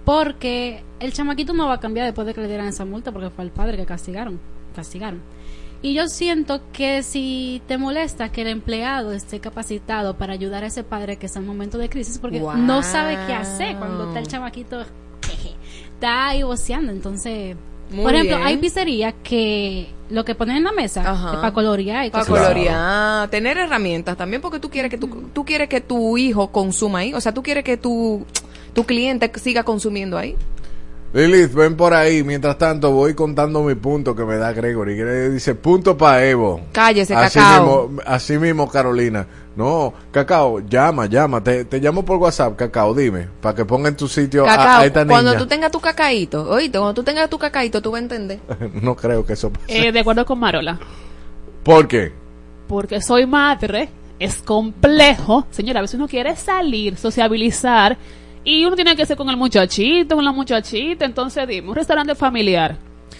Porque 0.05 0.83
el 0.99 1.13
chamaquito 1.13 1.53
no 1.53 1.67
va 1.69 1.75
a 1.75 1.81
cambiar 1.81 2.07
después 2.07 2.27
de 2.27 2.35
que 2.35 2.41
le 2.41 2.49
dieran 2.49 2.69
esa 2.69 2.85
multa 2.85 3.13
porque 3.13 3.31
fue 3.31 3.45
el 3.45 3.51
padre 3.51 3.77
que 3.77 3.87
castigaron. 3.87 4.41
Castigaron. 4.75 5.21
Y 5.83 5.95
yo 5.95 6.09
siento 6.09 6.61
que 6.73 7.03
si 7.03 7.63
te 7.67 7.79
molesta 7.79 8.31
que 8.31 8.43
el 8.43 8.49
empleado 8.49 9.13
esté 9.13 9.41
capacitado 9.41 10.15
para 10.19 10.35
ayudar 10.35 10.63
a 10.63 10.67
ese 10.67 10.85
padre 10.85 11.17
que 11.17 11.27
está 11.27 11.39
en 11.39 11.47
momento 11.47 11.79
de 11.79 11.89
crisis 11.89 12.19
porque 12.19 12.39
Wow. 12.41 12.57
no 12.59 12.83
sabe 12.83 13.17
qué 13.27 13.33
hacer 13.33 13.77
cuando 13.77 14.09
está 14.09 14.19
el 14.19 14.27
chamaquito 14.29 14.85
jeje, 15.23 15.55
está 15.95 16.29
ahí 16.29 16.43
voceando. 16.43 16.93
Entonces, 16.93 17.57
Muy 17.91 18.05
por 18.05 18.15
ejemplo, 18.15 18.37
bien. 18.37 18.47
hay 18.49 18.57
pizzerías 18.59 19.15
que 19.23 19.89
lo 20.11 20.23
que 20.25 20.35
ponen 20.35 20.59
en 20.59 20.65
la 20.65 20.73
mesa 20.73 21.01
es 21.01 21.37
para 21.39 21.53
colorear 21.53 22.05
y 22.07 22.11
Para 22.11 22.27
colorear, 22.27 23.29
tener 23.31 23.57
herramientas 23.57 24.19
también 24.19 24.43
porque 24.43 24.59
tú 24.59 24.69
quieres 24.69 24.91
que 24.91 24.99
tu, 24.99 25.09
tú 25.33 25.45
quieres 25.47 25.69
que 25.71 25.81
tu 25.81 26.19
hijo 26.19 26.49
consuma 26.53 26.99
ahí, 27.01 27.15
o 27.15 27.21
sea, 27.23 27.33
tú 27.33 27.43
quieres 27.43 27.65
que 27.65 27.79
tu 27.79 28.27
tu 28.73 28.85
cliente 28.85 29.31
siga 29.39 29.63
consumiendo 29.65 30.17
ahí. 30.19 30.37
Lilith, 31.13 31.53
ven 31.53 31.77
por 31.77 31.93
ahí. 31.93 32.23
Mientras 32.23 32.57
tanto, 32.57 32.93
voy 32.93 33.15
contando 33.15 33.63
mi 33.63 33.75
punto 33.75 34.15
que 34.15 34.25
me 34.25 34.37
da 34.37 34.53
Gregory. 34.53 34.97
Que 34.97 35.05
dice 35.31 35.55
punto 35.57 35.97
para 35.97 36.25
Evo. 36.25 36.61
Cállese, 36.73 37.15
así 37.15 37.39
Cacao. 37.39 37.89
Mismo, 37.89 38.03
así 38.07 38.39
mismo, 38.39 38.71
Carolina. 38.71 39.27
No, 39.57 39.93
Cacao, 40.13 40.61
llama, 40.61 41.07
llama. 41.07 41.43
Te, 41.43 41.65
te 41.65 41.81
llamo 41.81 42.05
por 42.05 42.19
WhatsApp, 42.19 42.55
Cacao, 42.57 42.95
dime. 42.95 43.27
Para 43.41 43.57
que 43.57 43.65
ponga 43.65 43.89
en 43.89 43.97
tu 43.97 44.07
sitio 44.07 44.47
a, 44.47 44.85
esta 44.85 45.05
niña. 45.05 45.15
cuando 45.15 45.37
tú 45.37 45.47
tengas 45.47 45.73
tu 45.73 45.81
cacaíto, 45.81 46.49
oíste, 46.49 46.79
cuando 46.79 46.95
tú 46.95 47.03
tengas 47.03 47.29
tu 47.29 47.39
cacaíto, 47.39 47.83
tú 47.83 47.91
vas 47.91 47.99
a 47.99 48.03
entender. 48.03 48.39
no 48.81 48.95
creo 48.95 49.27
que 49.27 49.33
eso 49.33 49.51
pase. 49.51 49.89
Eh, 49.89 49.93
de 49.93 50.01
acuerdo 50.01 50.25
con 50.25 50.39
Marola. 50.39 50.79
¿Por 51.65 51.89
qué? 51.89 52.13
Porque 52.69 53.03
soy 53.03 53.27
madre, 53.27 53.89
es 54.21 54.37
complejo. 54.37 55.45
Señora, 55.51 55.81
a 55.81 55.83
veces 55.83 55.97
uno 55.97 56.07
quiere 56.07 56.37
salir, 56.37 56.97
sociabilizar. 56.97 57.99
Y 58.45 58.65
uno 58.65 58.75
tiene 58.77 58.97
que 58.97 59.05
ser 59.07 59.17
con 59.17 59.29
el 59.29 59.37
muchachito, 59.37 60.17
con 60.17 60.25
la 60.25 60.33
muchachita. 60.33 61.05
Entonces, 61.05 61.47
dime, 61.47 61.69
un 61.69 61.75
restaurante 61.75 62.15
familiar. 62.15 62.77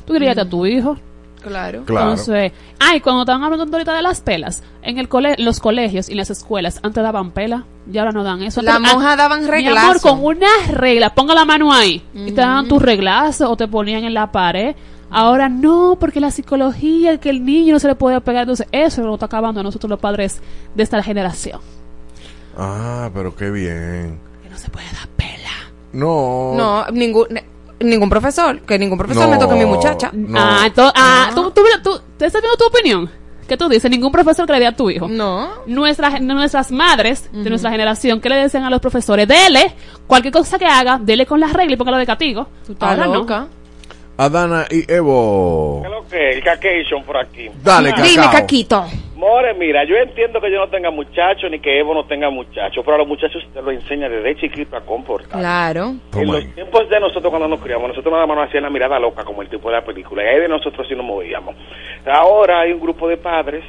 ¿Tú 0.07 0.15
querías 0.15 0.35
que 0.35 0.41
a 0.43 0.49
tu 0.49 0.65
hijo? 0.67 0.97
Claro. 1.43 1.85
Claro. 1.87 2.11
Entonces, 2.11 2.53
ay, 2.79 3.01
cuando 3.01 3.23
estaban 3.23 3.43
hablando 3.43 3.75
ahorita 3.75 3.95
de 3.95 4.03
las 4.03 4.21
pelas, 4.21 4.63
en 4.83 4.99
el 4.99 5.09
cole 5.09 5.37
los 5.39 5.59
colegios 5.59 6.09
y 6.11 6.15
las 6.15 6.29
escuelas 6.31 6.81
antes 6.83 7.03
daban 7.03 7.31
pela 7.31 7.65
y 7.91 7.97
ahora 7.97 8.13
no 8.13 8.23
dan 8.25 8.43
eso. 8.43 8.61
Las 8.61 8.77
Antes- 8.77 8.93
monjas 8.93 9.17
daban 9.17 9.47
Mi 9.51 9.67
amor, 9.67 10.01
con 10.03 10.23
una 10.23 10.47
regla, 10.71 11.15
ponga 11.15 11.35
la 11.35 11.47
mano 11.47 11.73
ahí 11.73 12.03
y 12.15 12.27
te 12.33 12.41
daban 12.43 12.69
tu 12.69 12.79
reglazo 12.79 13.51
o 13.51 13.57
te 13.57 13.67
ponían 13.69 14.05
en 14.05 14.13
la 14.15 14.31
pared. 14.31 14.75
Ahora 15.11 15.49
no, 15.49 15.97
porque 15.99 16.21
la 16.21 16.31
psicología, 16.31 17.19
que 17.19 17.31
el 17.31 17.45
niño 17.45 17.73
no 17.73 17.81
se 17.81 17.89
le 17.89 17.95
puede 17.95 18.21
pegar. 18.21 18.43
Entonces, 18.43 18.67
eso 18.71 19.03
lo 19.03 19.15
está 19.15 19.27
acabando 19.27 19.61
a 19.61 19.63
nosotros 19.65 19.89
los 19.91 19.99
padres 19.99 20.41
de 20.75 20.83
esta 20.83 21.03
generación. 21.03 21.61
Ah, 22.57 23.11
pero 23.15 23.35
qué 23.35 23.51
bien. 23.51 24.19
Que 24.61 24.65
no 24.65 24.65
se 24.65 24.71
puede 24.71 24.87
dar 24.93 25.09
No. 25.93 26.55
No, 26.57 26.87
ningún 26.93 27.27
ningún 27.81 28.11
profesor, 28.11 28.61
que 28.61 28.79
ningún 28.79 28.99
profesor 28.99 29.25
No, 29.25 29.31
me 29.31 29.39
toque 29.39 29.55
a 29.55 29.57
mi 29.57 29.65
muchacha. 29.65 30.11
no. 30.13 30.39
Ah, 30.39 30.65
entonces, 30.67 30.93
ah, 30.97 31.31
¿tú, 31.35 31.51
tú, 31.51 31.63
tú- 31.83 32.01
¿te 32.19 32.27
estás 32.27 32.43
viendo 32.43 32.57
tu 32.59 32.67
opinión? 32.67 33.11
¿Qué 33.49 33.57
tú 33.57 33.69
dices? 33.69 33.91
Ningún 33.91 34.13
profesor 34.13 34.47
que 34.47 34.53
le 34.53 34.61
dé 34.61 34.67
a 34.67 34.77
tu 34.77 34.91
hijo. 34.91 35.09
No. 35.09 35.49
Nuestras, 35.67 36.21
nuestras 36.21 36.71
madres 36.71 37.29
de 37.33 37.49
nuestra 37.49 37.71
generación, 37.71 38.21
¿qué 38.21 38.29
le 38.29 38.37
decían 38.37 38.63
a 38.65 38.71
los 38.71 38.81
profesores? 38.81 39.27
Dele, 39.27 39.75
cualquier 40.07 40.33
cosa 40.33 40.57
que 40.59 40.67
haga, 40.67 40.99
dele 41.03 41.27
con 41.27 41.41
las 41.41 41.53
reglas 41.53 41.73
y 41.73 41.77
póngalo 41.77 41.97
de 41.97 42.07
castigo. 42.07 42.47
estás 42.69 42.91
Ahora 42.91 43.07
no. 43.07 43.13
Adana 44.21 44.67
y 44.71 44.85
Evo. 44.93 45.81
Creo 45.83 46.07
que 46.07 46.31
el 46.33 46.45
cacation 46.45 47.03
por 47.05 47.17
aquí. 47.17 47.49
Dale, 47.65 47.89
Cacao. 47.89 48.05
Dime, 48.05 48.27
Caquito. 48.31 48.85
More, 49.17 49.55
mira, 49.55 49.83
yo 49.85 49.97
entiendo 49.97 50.43
que 50.43 50.51
yo 50.53 50.59
no 50.59 50.69
tenga 50.69 50.91
muchachos 50.91 51.51
ni 51.51 51.59
que 51.59 51.79
Evo 51.79 51.95
no 51.95 52.05
tenga 52.05 52.29
muchachos, 52.29 52.85
pero 52.85 52.97
a 52.97 52.99
los 52.99 53.09
muchachos 53.09 53.43
te 53.55 53.63
lo 53.63 53.71
enseña 53.71 54.11
desde 54.11 54.37
chiquito 54.37 54.77
a 54.77 54.83
comportar. 54.83 55.41
Claro. 55.41 55.95
En 56.15 56.27
los 56.27 56.55
tiempos 56.55 56.87
de 56.91 57.01
nosotros 57.01 57.31
cuando 57.31 57.49
nos 57.49 57.61
criamos, 57.61 57.89
nosotros 57.89 58.13
nada 58.13 58.27
más 58.27 58.37
nos 58.37 58.49
hacían 58.49 58.65
la 58.65 58.71
mirada 58.71 58.99
loca 58.99 59.25
como 59.25 59.41
el 59.41 59.49
tipo 59.49 59.71
de 59.71 59.77
la 59.77 59.85
película, 59.87 60.23
y 60.23 60.27
ahí 60.27 60.41
de 60.41 60.49
nosotros 60.49 60.87
sí 60.87 60.95
nos 60.95 61.07
movíamos. 61.07 61.55
Ahora 62.05 62.61
hay 62.61 62.73
un 62.73 62.81
grupo 62.81 63.09
de 63.09 63.17
padres 63.17 63.65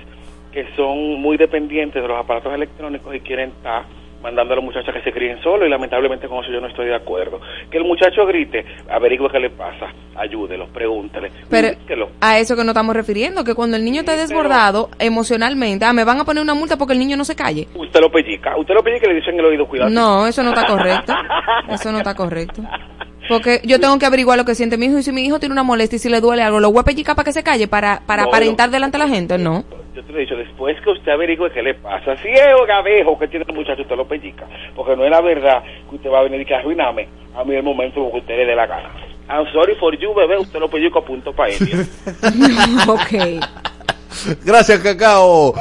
que 0.52 0.68
son 0.76 1.22
muy 1.22 1.38
dependientes 1.38 2.02
de 2.02 2.08
los 2.10 2.20
aparatos 2.20 2.54
electrónicos 2.54 3.16
y 3.16 3.22
quieren 3.22 3.52
estar 3.52 3.84
mandando 4.22 4.54
a 4.54 4.56
los 4.58 4.66
muchachos 4.66 4.90
a 4.90 4.94
que 4.94 5.04
se 5.04 5.12
críen 5.12 5.42
solos 5.42 5.68
y 5.68 5.70
lamentablemente 5.70 6.28
con 6.28 6.44
eso 6.44 6.52
yo 6.52 6.62
no 6.62 6.68
estoy 6.68 6.88
de 6.88 6.96
acuerdo. 6.96 7.40
Que 7.70 7.78
el 7.78 7.84
muchacho 7.84 8.26
grite, 8.26 8.66
averigüe 8.90 9.30
qué 9.32 9.40
le 9.40 9.50
pasa, 9.50 9.88
ayúdelo, 10.16 10.68
pregúntele, 10.68 11.32
Pero 11.50 11.70
a 12.20 12.40
eso 12.40 12.56
que 12.56 12.64
nos 12.64 12.70
estamos 12.70 12.96
refiriendo, 12.96 13.44
que 13.44 13.56
cuando 13.56 13.78
el 13.78 13.86
niño 13.86 14.02
está 14.02 14.16
desbordado 14.16 14.90
emocionalmente, 15.00 15.86
ah, 15.86 15.94
me 15.94 16.04
van 16.04 16.20
a 16.20 16.26
poner 16.26 16.44
una 16.44 16.54
multa 16.54 16.78
porque 16.78 16.94
el 16.94 17.00
niño 17.00 17.18
no 17.18 17.26
se 17.26 17.36
calle. 17.36 17.68
Usted 17.76 18.00
lo 18.00 18.12
pellica, 18.12 18.58
usted 18.58 18.74
lo 18.74 18.84
pellica 18.84 19.06
y 19.08 19.10
le 19.10 19.16
dicen 19.16 19.34
en 19.34 19.40
el 19.40 19.46
oído, 19.46 19.68
cuidado. 19.68 19.90
No, 19.90 20.28
eso 20.28 20.44
no 20.44 20.50
está 20.50 20.66
correcto. 20.66 21.14
Eso 21.70 21.92
no 21.92 22.00
está 22.00 22.16
correcto. 22.16 22.62
Porque 23.30 23.62
yo 23.64 23.80
tengo 23.80 23.98
que 23.98 24.06
averiguar 24.06 24.38
lo 24.38 24.46
que 24.46 24.56
siente 24.56 24.78
mi 24.78 24.88
hijo 24.88 24.98
y 24.98 25.04
si 25.04 25.12
mi 25.12 25.24
hijo 25.24 25.40
tiene 25.40 25.54
una 25.54 25.64
molestia 25.64 25.96
y 25.96 26.00
si 26.00 26.10
le 26.10 26.20
duele 26.20 26.44
algo, 26.44 26.60
lo 26.60 26.72
voy 26.72 26.82
a 26.82 26.84
pellicar 26.84 27.16
para 27.16 27.26
que 27.26 27.34
se 27.34 27.44
calle, 27.44 27.68
para, 27.68 28.02
para 28.06 28.24
No, 28.24 28.30
aparentar 28.30 28.70
delante 28.70 28.98
de 28.98 29.04
la 29.06 29.10
gente, 29.10 29.38
no. 29.38 29.64
Yo 29.96 30.04
te 30.04 30.12
lo 30.14 30.18
he 30.20 30.22
dicho, 30.22 30.36
después 30.36 30.80
que 30.82 30.90
usted 30.90 31.12
averigüe 31.12 31.52
qué 31.52 31.62
le 31.62 31.74
pasa, 31.74 32.16
si 32.18 32.30
es 32.30 32.46
gavejo 32.68 33.20
que 33.20 33.28
tiene 33.28 33.46
el 33.48 33.54
muchacho, 33.56 33.82
usted 33.82 33.96
lo 33.98 34.08
pellica. 34.08 34.46
Porque 34.76 34.96
no 34.96 35.04
es 35.04 35.12
la 35.12 35.20
verdad 35.22 35.62
que 35.90 35.96
usted 35.98 36.10
va 36.10 36.20
a 36.20 36.24
venir 36.24 36.42
y 36.42 36.46
que 36.46 36.56
arruinarme 36.56 37.08
a 37.36 37.44
mí 37.44 37.56
el 37.56 37.64
momento 37.64 38.10
que 38.12 38.20
usted 38.20 38.38
le 38.38 38.46
dé 38.46 38.56
la 38.56 38.68
gana. 38.68 38.90
I'm 39.30 39.46
sorry 39.54 39.76
for 39.76 39.94
you, 39.98 40.14
bebé, 40.14 40.38
usted 40.38 40.60
lo 40.60 40.70
pellico 40.70 41.00
a 41.00 41.06
punto 41.06 41.34
para 41.34 41.52
él. 41.54 41.58
ok. 42.88 43.46
Gracias, 44.44 44.80
Cacao. 44.82 45.54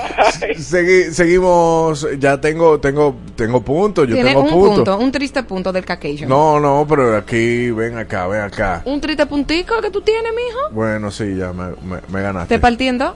Segui- 0.57 1.11
seguimos. 1.13 2.07
Ya 2.19 2.41
tengo, 2.41 2.79
tengo, 2.81 3.17
tengo 3.37 3.63
puntos. 3.63 4.07
Yo 4.09 4.15
Tiene 4.15 4.31
tengo 4.31 4.43
un 4.43 4.51
puntos. 4.51 4.75
punto, 4.77 4.99
un 4.99 5.13
triste 5.13 5.43
punto 5.45 5.73
del 5.73 5.85
cacation. 5.85 6.29
No, 6.29 6.59
no, 6.61 6.85
pero 6.89 7.17
aquí, 7.17 7.71
ven 7.71 7.97
acá, 7.97 8.27
ven 8.27 8.43
acá. 8.43 8.83
Un 8.85 9.01
triste 9.01 9.25
puntico 9.27 9.81
que 9.81 9.91
tú 9.91 10.01
tienes, 10.03 10.33
mijo. 10.35 10.59
Bueno, 10.73 11.11
sí, 11.11 11.37
ya 11.37 11.53
me, 11.53 11.69
me, 11.83 12.01
me 12.09 12.23
ganaste. 12.23 12.57
Te 12.57 12.61
partiendo. 12.61 13.15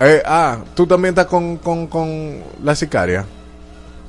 Eh, 0.00 0.22
ah, 0.24 0.58
tú 0.74 0.86
también 0.86 1.12
estás 1.12 1.26
con, 1.26 1.56
con, 1.56 1.86
con 1.88 2.40
la 2.62 2.74
sicaria. 2.74 3.24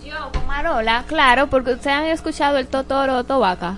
Yo, 0.06 0.14
con 0.32 0.46
Marola, 0.48 1.04
claro, 1.08 1.48
porque 1.48 1.72
ustedes 1.74 1.96
han 1.96 2.06
escuchado 2.06 2.58
el 2.58 2.68
Totoro 2.68 3.24
Tobaca. 3.24 3.78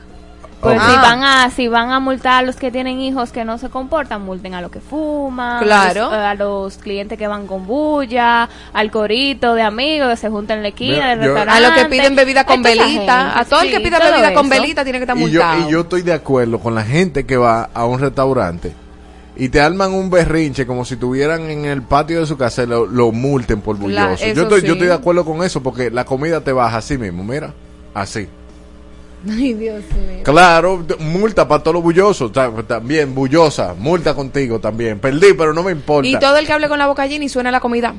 Pues 0.60 0.80
si 0.80 0.92
Ah. 0.96 1.00
van 1.02 1.24
a 1.24 1.50
si 1.50 1.68
van 1.68 1.90
a 1.90 2.00
multar 2.00 2.34
a 2.34 2.42
los 2.46 2.56
que 2.56 2.70
tienen 2.70 3.00
hijos 3.02 3.32
que 3.32 3.44
no 3.44 3.58
se 3.58 3.70
comportan, 3.70 4.22
multen 4.22 4.54
a 4.54 4.62
los 4.62 4.70
que 4.70 4.80
fuman, 4.80 5.64
Claro. 5.64 6.06
a 6.06 6.10
los, 6.12 6.14
a 6.14 6.36
los 6.36 6.78
clientes 6.78 7.18
que 7.18 7.26
van 7.28 7.48
con 7.48 7.66
bulla, 7.66 8.48
al 8.72 8.92
corito 8.92 9.56
de 9.56 9.64
amigos 9.64 10.10
que 10.12 10.18
se 10.18 10.30
juntan 10.30 10.58
en 10.58 10.64
la 10.64 10.70
esquina 10.70 10.96
Mira, 10.98 11.10
del 11.16 11.20
yo- 11.22 11.26
restaurante. 11.34 11.66
A 11.66 11.68
los 11.68 11.78
que 11.80 11.86
piden 11.90 12.16
bebida 12.16 12.46
con 12.46 12.62
velita. 12.62 12.86
gente, 12.86 13.10
A 13.10 13.44
todo 13.50 13.62
el 13.62 13.72
que 13.72 13.80
pida 13.80 13.98
bebida 13.98 14.34
con 14.36 14.50
velita 14.50 14.84
tiene 14.84 15.00
que 15.00 15.06
estar 15.06 15.18
Y 15.18 15.22
yo, 15.32 15.42
multado. 15.42 15.68
y 15.68 15.72
yo 15.72 15.80
estoy 15.82 16.02
de 16.04 16.14
acuerdo 16.14 16.60
con 16.60 16.76
la 16.76 16.84
gente 16.84 17.26
que 17.26 17.38
va 17.38 17.70
a 17.74 17.86
un 17.86 18.00
restaurante 18.00 18.76
y 19.44 19.50
te 19.50 19.60
arman 19.60 19.92
un 19.92 20.12
berrinche 20.12 20.68
como 20.68 20.86
si 20.86 20.98
tuvieran 20.98 21.50
en 21.50 21.66
el 21.66 21.82
patio 21.82 22.20
de 22.20 22.28
su 22.28 22.38
casa 22.38 22.64
lo, 22.68 22.86
lo 22.86 23.12
multen 23.12 23.62
por 23.62 23.76
bulloso. 23.76 24.24
yo, 24.36 24.44
estoy, 24.44 24.62
sí. 24.62 24.68
yo 24.68 24.74
estoy 24.74 24.88
de 24.88 24.94
acuerdo 24.94 25.26
con 25.26 25.44
eso 25.44 25.64
porque 25.64 25.90
la 25.90 26.06
comida 26.06 26.42
te 26.42 26.52
baja 26.52 26.78
así 26.78 26.96
mismo, 26.98 27.24
mira, 27.24 27.52
así. 27.96 28.28
Ay, 29.28 29.54
Dios 29.56 29.84
mío. 29.96 30.22
Claro, 30.24 30.86
multa 31.00 31.48
para 31.48 31.64
todos 31.64 31.74
los 31.74 31.84
bullosos, 31.84 32.32
ta- 32.32 32.52
también 32.68 33.16
bullosa, 33.16 33.74
multa 33.78 34.14
contigo 34.14 34.60
también. 34.60 35.00
Perdí, 35.00 35.34
pero 35.34 35.54
no 35.56 35.64
me 35.64 35.72
importa. 35.72 36.08
Y 36.08 36.20
todo 36.20 36.38
el 36.38 36.46
que 36.46 36.54
hable 36.54 36.68
con 36.70 36.78
la 36.78 36.86
boca 36.86 37.08
llena 37.08 37.26
y 37.26 37.30
suena 37.30 37.50
la 37.50 37.60
comida. 37.60 37.96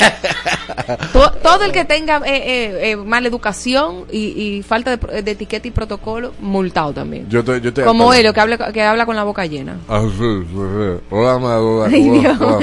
To- 1.12 1.32
todo 1.42 1.64
el 1.64 1.72
que 1.72 1.84
tenga 1.84 2.18
eh, 2.18 2.22
eh, 2.36 2.90
eh, 2.92 2.96
mala 2.96 3.28
educación 3.28 4.04
y, 4.10 4.18
y 4.58 4.62
falta 4.62 4.96
de, 4.96 5.22
de 5.22 5.30
etiqueta 5.30 5.68
y 5.68 5.70
protocolo, 5.70 6.32
multado 6.40 6.92
también. 6.92 7.28
Yo 7.28 7.42
yo 7.44 7.70
de 7.70 7.84
Como 7.84 8.12
él, 8.12 8.32
que 8.32 8.40
habla, 8.40 8.72
que 8.72 8.82
habla 8.82 9.06
con 9.06 9.16
la 9.16 9.24
boca 9.24 9.46
llena. 9.46 9.76
Ah, 9.88 10.02
sí, 10.02 10.18
sí, 10.18 10.46
sí. 10.54 11.04
Hola, 11.10 11.38
mío. 11.90 12.58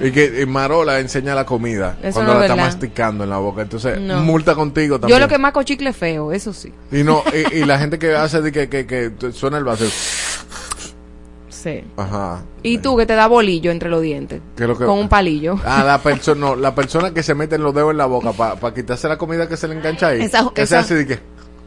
Y 0.00 0.10
que 0.10 0.42
y 0.42 0.46
Marola 0.46 1.00
enseña 1.00 1.34
la 1.34 1.44
comida 1.44 1.96
Eso 2.02 2.14
cuando 2.14 2.34
no 2.34 2.38
la 2.40 2.44
es 2.46 2.50
está 2.50 2.62
masticando 2.62 3.24
en 3.24 3.30
la 3.30 3.38
boca. 3.38 3.62
Entonces, 3.62 4.00
No. 4.00 4.20
multa 4.20 4.54
contigo 4.54 4.98
también. 5.00 5.18
Yo 5.18 5.24
lo 5.24 5.28
que 5.28 5.38
maco 5.38 5.62
chicle 5.62 5.92
feo, 5.92 6.32
eso 6.32 6.52
sí. 6.52 6.72
Y 6.92 7.02
no, 7.02 7.22
y, 7.52 7.58
y 7.58 7.64
la 7.64 7.78
gente 7.78 7.98
que 7.98 8.14
hace 8.14 8.40
de 8.40 8.52
que, 8.52 8.68
que, 8.68 8.86
que 8.86 9.32
suena 9.32 9.58
el 9.58 9.64
vaso. 9.64 9.84
Sí. 11.62 11.84
Ajá. 11.98 12.42
Y 12.62 12.78
tú 12.78 12.96
que 12.96 13.04
te 13.04 13.14
da 13.14 13.26
bolillo 13.26 13.70
entre 13.70 13.90
los 13.90 14.00
dientes. 14.00 14.40
¿Qué 14.56 14.62
es 14.62 14.68
lo 14.68 14.78
que- 14.78 14.86
Con 14.86 14.98
un 14.98 15.08
palillo. 15.10 15.56
Ah, 15.64 15.82
la 15.84 15.98
persona, 16.02 16.40
no, 16.40 16.56
la 16.56 16.74
persona 16.74 17.12
que 17.12 17.22
se 17.22 17.34
mete 17.34 17.58
los 17.58 17.74
dedos 17.74 17.90
en 17.90 17.98
la 17.98 18.06
boca 18.06 18.32
para 18.32 18.74
quitarse 18.74 19.08
la 19.08 19.18
comida 19.18 19.46
que 19.48 19.56
se 19.58 19.68
le 19.68 19.74
engancha 19.74 20.08
ahí. 20.08 20.22
Esa- 20.22 20.48
que 20.54 20.62
se 20.66 20.74
esa- 20.76 20.78
hace 20.80 20.94
de 20.94 21.06
que 21.06 21.18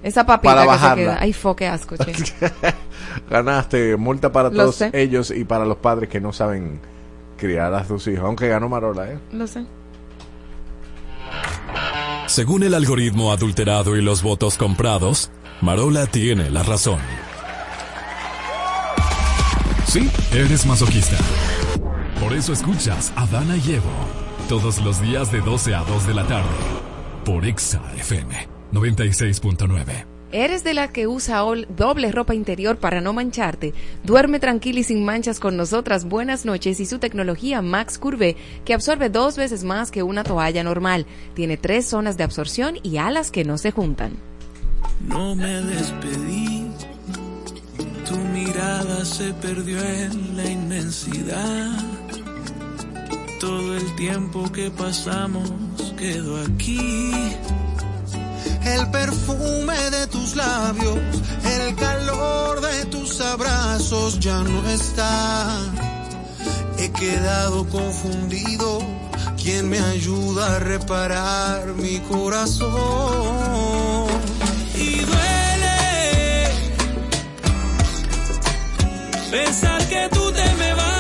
Esa 0.02 0.26
papita 0.26 0.52
Para 0.54 0.62
que 0.64 0.68
bajarla. 0.68 0.96
se 0.96 1.02
queda. 1.02 1.18
Ay, 1.22 1.32
fo, 1.34 1.56
qué 1.56 1.68
asco, 1.68 1.96
che. 1.98 2.12
ganaste 3.30 3.96
multa 3.98 4.32
para 4.32 4.50
Lo 4.50 4.56
todos 4.64 4.76
sé. 4.76 4.90
ellos 4.94 5.32
y 5.32 5.44
para 5.46 5.64
los 5.66 5.78
padres 5.78 6.10
que 6.10 6.20
no 6.20 6.34
saben 6.34 6.80
criar 7.38 7.74
a 7.74 7.86
sus 7.86 8.08
hijos. 8.08 8.26
Aunque 8.26 8.48
ganó 8.50 8.68
Marola, 8.68 9.12
¿eh? 9.12 9.18
Lo 9.32 9.46
sé. 9.48 9.64
Según 12.28 12.64
el 12.64 12.74
algoritmo 12.74 13.32
adulterado 13.32 13.96
y 13.96 14.02
los 14.02 14.24
votos 14.24 14.58
comprados, 14.58 15.30
Marola 15.62 16.06
tiene 16.08 16.50
la 16.50 16.64
razón. 16.64 16.98
Sí, 19.86 20.10
eres 20.34 20.66
masoquista. 20.66 21.18
Por 22.20 22.34
eso 22.34 22.54
escuchas 22.54 23.12
a 23.16 23.26
Dana 23.28 23.58
y 23.58 23.74
Evo 23.74 23.92
todos 24.48 24.82
los 24.82 25.02
días 25.02 25.32
de 25.32 25.42
12 25.42 25.76
a 25.76 25.84
2 25.84 26.08
de 26.08 26.14
la 26.14 26.28
tarde 26.28 26.50
por 27.26 27.46
Exa 27.46 27.82
FM 27.98 28.48
96.9. 28.72 30.06
¿Eres 30.32 30.64
de 30.64 30.74
la 30.74 30.88
que 30.88 31.06
usa 31.06 31.44
doble 31.78 32.12
ropa 32.12 32.34
interior 32.34 32.78
para 32.78 33.02
no 33.02 33.14
mancharte? 33.14 33.74
Duerme 34.04 34.40
tranquila 34.40 34.80
y 34.80 34.84
sin 34.84 35.06
manchas 35.06 35.40
con 35.40 35.56
nosotras. 35.56 36.06
Buenas 36.06 36.44
noches 36.44 36.80
y 36.80 36.88
su 36.88 36.98
tecnología 36.98 37.62
Max 37.62 38.00
Curve, 38.00 38.36
que 38.66 38.74
absorbe 38.74 39.10
dos 39.10 39.38
veces 39.38 39.64
más 39.64 39.92
que 39.92 40.02
una 40.02 40.24
toalla 40.24 40.64
normal. 40.64 41.06
Tiene 41.36 41.56
tres 41.56 41.86
zonas 41.86 42.18
de 42.18 42.24
absorción 42.24 42.78
y 42.82 42.98
alas 42.98 43.30
que 43.30 43.44
no 43.46 43.60
se 43.60 43.70
juntan. 43.70 44.14
No 45.08 45.36
me 45.36 45.62
despedí, 45.62 46.53
tu 48.06 48.18
mirada 48.18 49.06
se 49.06 49.34
perdió 49.34 49.82
en 49.84 50.38
la 50.38 50.46
inmensidad. 50.46 51.72
Todo 53.40 53.76
el 53.76 53.96
tiempo 53.96 54.52
que 54.52 54.72
pasamos 54.72 55.52
quedó 55.98 56.42
aquí. 56.42 57.12
El 58.66 58.90
perfume 58.92 59.78
de 59.92 60.08
tus 60.08 60.36
labios, 60.36 60.98
el 61.60 61.76
calor 61.76 62.62
de 62.62 62.86
tus 62.86 63.20
abrazos 63.22 64.20
ya 64.20 64.42
no 64.44 64.70
está. 64.70 65.60
He 66.78 66.92
quedado 66.92 67.68
confundido. 67.70 68.80
¿Quién 69.42 69.70
me 69.70 69.80
ayuda 69.80 70.56
a 70.56 70.60
reparar 70.60 71.74
mi 71.76 72.00
corazón? 72.00 72.64
Pensar 79.34 79.84
que 79.88 80.08
tú 80.12 80.32
te 80.32 80.46
me 80.60 80.76
vas, 80.76 80.93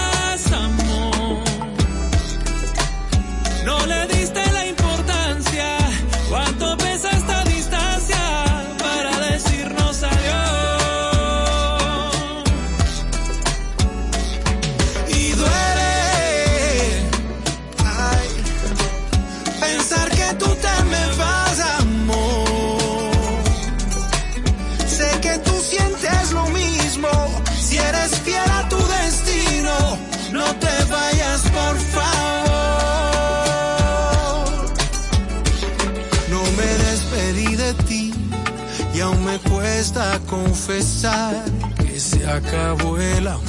cuesta 39.84 40.18
confesar 40.30 41.44
que 41.76 42.00
se 42.00 42.26
acabó 42.26 42.98
el 42.98 43.28
amor. 43.28 43.42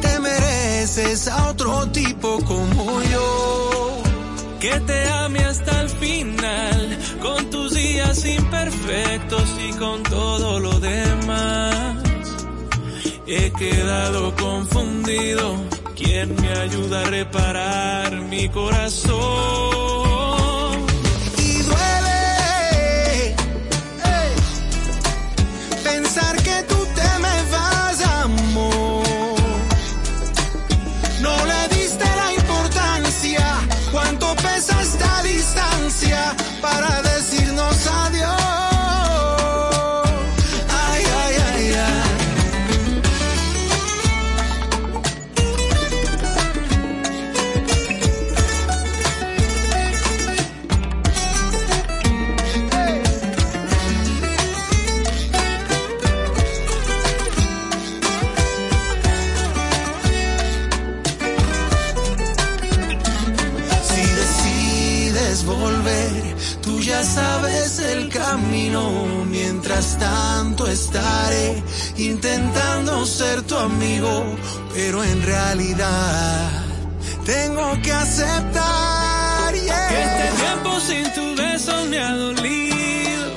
Te 0.00 0.20
mereces 0.20 1.26
a 1.26 1.48
otro 1.48 1.88
tipo 1.88 2.38
como 2.44 3.02
yo. 3.02 4.02
Que 4.60 4.78
te 4.86 5.08
ame 5.08 5.40
hasta 5.40 5.80
el 5.80 5.88
final, 5.88 6.98
con 7.20 7.50
tus 7.50 7.74
días 7.74 8.24
imperfectos 8.24 9.48
y 9.68 9.72
con 9.78 10.04
todo 10.04 10.60
lo 10.60 10.78
demás. 10.78 11.96
He 13.26 13.50
quedado 13.50 14.36
confundido. 14.36 15.56
¿Quién 15.96 16.36
me 16.40 16.52
ayuda 16.52 17.00
a 17.00 17.04
reparar 17.04 18.12
mi 18.30 18.48
corazón? 18.48 20.01
Para 36.72 37.02
decirnos 37.02 37.11
intentando 71.96 73.04
ser 73.06 73.42
tu 73.42 73.56
amigo, 73.56 74.24
pero 74.74 75.04
en 75.04 75.22
realidad 75.22 76.50
tengo 77.24 77.80
que 77.82 77.92
aceptar. 77.92 79.54
yeah. 79.54 79.88
Que 79.88 80.02
este 80.02 80.42
tiempo 80.42 80.80
sin 80.80 81.12
tu 81.12 81.42
beso 81.42 81.84
me 81.86 81.98
ha 81.98 82.12
dolido, 82.12 83.30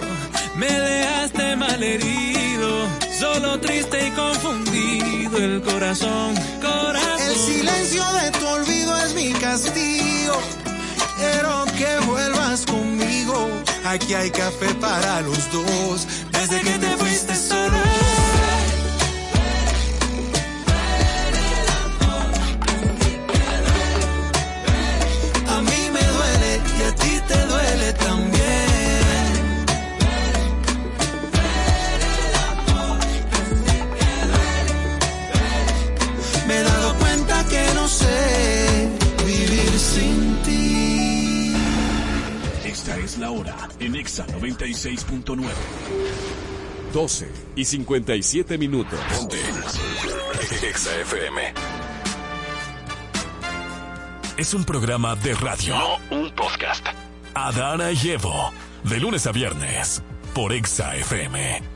me 0.55 0.71
dejaste 0.71 1.55
malherido, 1.55 2.87
solo 3.19 3.59
triste 3.59 4.07
y 4.07 4.11
confundido 4.11 5.37
el 5.37 5.61
corazón, 5.61 6.35
corazón. 6.61 7.21
El 7.27 7.35
silencio 7.35 8.03
de 8.13 8.31
tu 8.31 8.47
olvido 8.47 8.97
es 9.05 9.13
mi 9.13 9.33
castigo. 9.33 10.39
Quiero 11.17 11.65
que 11.77 12.05
vuelvas 12.05 12.65
conmigo. 12.65 13.49
Aquí 13.85 14.13
hay 14.13 14.31
café 14.31 14.73
para 14.75 15.21
los 15.21 15.51
dos. 15.51 16.07
Desde 16.31 16.61
que 16.61 16.77
te 16.79 16.94
en 43.79 43.95
Exa 43.95 44.25
96.9. 44.27 45.45
12 46.93 47.31
y 47.55 47.65
57 47.65 48.57
minutos. 48.57 48.99
Ponte. 49.17 49.37
Exa 50.67 50.95
FM. 51.01 51.53
Es 54.37 54.53
un 54.53 54.63
programa 54.63 55.15
de 55.15 55.33
radio. 55.33 55.75
No 55.77 56.17
un 56.17 56.31
podcast. 56.31 56.85
Adana 57.33 57.91
y 57.91 58.11
Evo. 58.11 58.51
De 58.83 58.99
lunes 58.99 59.27
a 59.27 59.31
viernes. 59.31 60.01
Por 60.33 60.53
Exa 60.53 60.95
FM. 60.95 61.74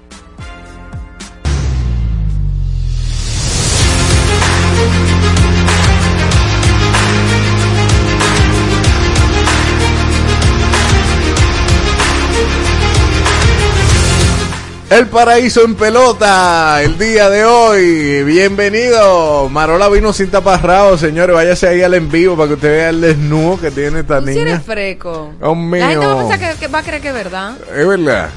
El 14.90 15.06
paraíso 15.06 15.64
en 15.64 15.76
pelota, 15.76 16.82
el 16.82 16.98
día 16.98 17.30
de 17.30 17.46
hoy. 17.46 18.24
Bienvenido. 18.24 19.48
Marola 19.48 19.88
vino 19.88 20.12
sin 20.14 20.32
taparrao, 20.32 20.98
señores. 20.98 21.36
Váyase 21.36 21.68
ahí 21.68 21.84
al 21.84 21.94
en 21.94 22.10
vivo 22.10 22.36
para 22.36 22.48
que 22.48 22.54
usted 22.56 22.70
vea 22.72 22.90
el 22.90 23.02
desnudo 23.02 23.60
que 23.60 23.70
tiene 23.70 24.00
esta 24.00 24.20
niña. 24.20 24.42
eres 24.42 24.64
freco. 24.64 25.32
Dios 25.40 25.56
mío. 25.56 25.80
La 25.80 25.90
gente 25.90 26.06
va 26.08 26.14
a 26.14 26.18
pensar 26.28 26.40
que, 26.40 26.60
que 26.60 26.68
va 26.68 26.80
a 26.80 26.84
creer 26.84 27.02
que 27.04 27.08
es 27.10 27.14
verdad. 27.14 27.56
Es 27.76 27.88
verdad. 27.88 28.30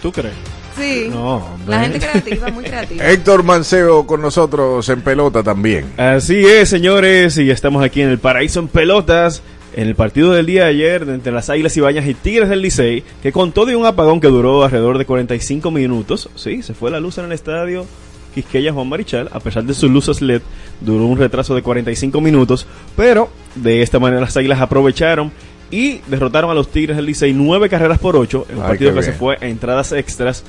¿Tú 0.00 0.12
crees? 0.12 0.34
Sí. 0.78 1.08
No, 1.10 1.38
hombre. 1.38 1.76
La 1.76 1.80
gente 1.80 1.98
creativa, 1.98 2.48
muy 2.50 2.62
creativa. 2.62 3.04
Héctor 3.10 3.42
Manceo 3.42 4.06
con 4.06 4.22
nosotros 4.22 4.88
en 4.88 5.00
pelota 5.00 5.42
también. 5.42 5.92
Así 5.96 6.46
es, 6.46 6.68
señores, 6.68 7.36
y 7.38 7.50
estamos 7.50 7.82
aquí 7.84 8.02
en 8.02 8.10
el 8.10 8.20
Paraíso 8.20 8.60
en 8.60 8.68
Pelotas, 8.68 9.42
en 9.74 9.86
el 9.88 9.94
partido 9.94 10.32
del 10.32 10.46
día 10.46 10.64
de 10.64 10.70
ayer 10.70 11.02
entre 11.08 11.32
las 11.32 11.50
Águilas 11.50 11.76
Ibañas 11.76 12.06
y 12.06 12.14
Tigres 12.14 12.48
del 12.48 12.62
Licey, 12.62 13.04
que 13.22 13.32
con 13.32 13.52
todo 13.52 13.70
y 13.70 13.74
un 13.74 13.86
apagón 13.86 14.20
que 14.20 14.28
duró 14.28 14.64
alrededor 14.64 14.98
de 14.98 15.04
45 15.06 15.70
minutos, 15.70 16.28
sí, 16.34 16.62
se 16.62 16.74
fue 16.74 16.90
la 16.90 17.00
luz 17.00 17.18
en 17.18 17.26
el 17.26 17.32
estadio 17.32 17.86
Quisqueya 18.34 18.72
Juan 18.72 18.88
Marichal, 18.88 19.28
a 19.32 19.40
pesar 19.40 19.64
de 19.64 19.74
sus 19.74 19.90
luces 19.90 20.20
LED, 20.22 20.42
duró 20.80 21.06
un 21.06 21.18
retraso 21.18 21.54
de 21.54 21.62
45 21.62 22.20
minutos, 22.20 22.66
pero 22.96 23.30
de 23.54 23.82
esta 23.82 23.98
manera 23.98 24.20
las 24.20 24.36
Águilas 24.36 24.60
aprovecharon 24.60 25.32
y 25.70 25.98
derrotaron 26.06 26.50
a 26.50 26.54
los 26.54 26.70
Tigres 26.70 26.96
del 26.96 27.06
Licey 27.06 27.32
nueve 27.32 27.68
carreras 27.68 27.98
por 27.98 28.16
ocho, 28.16 28.46
en 28.48 28.56
un 28.56 28.62
Ay, 28.62 28.68
partido 28.70 28.94
que 28.94 29.02
se 29.02 29.12
fue 29.12 29.36
a 29.40 29.46
entradas 29.46 29.92
extras. 29.92 30.44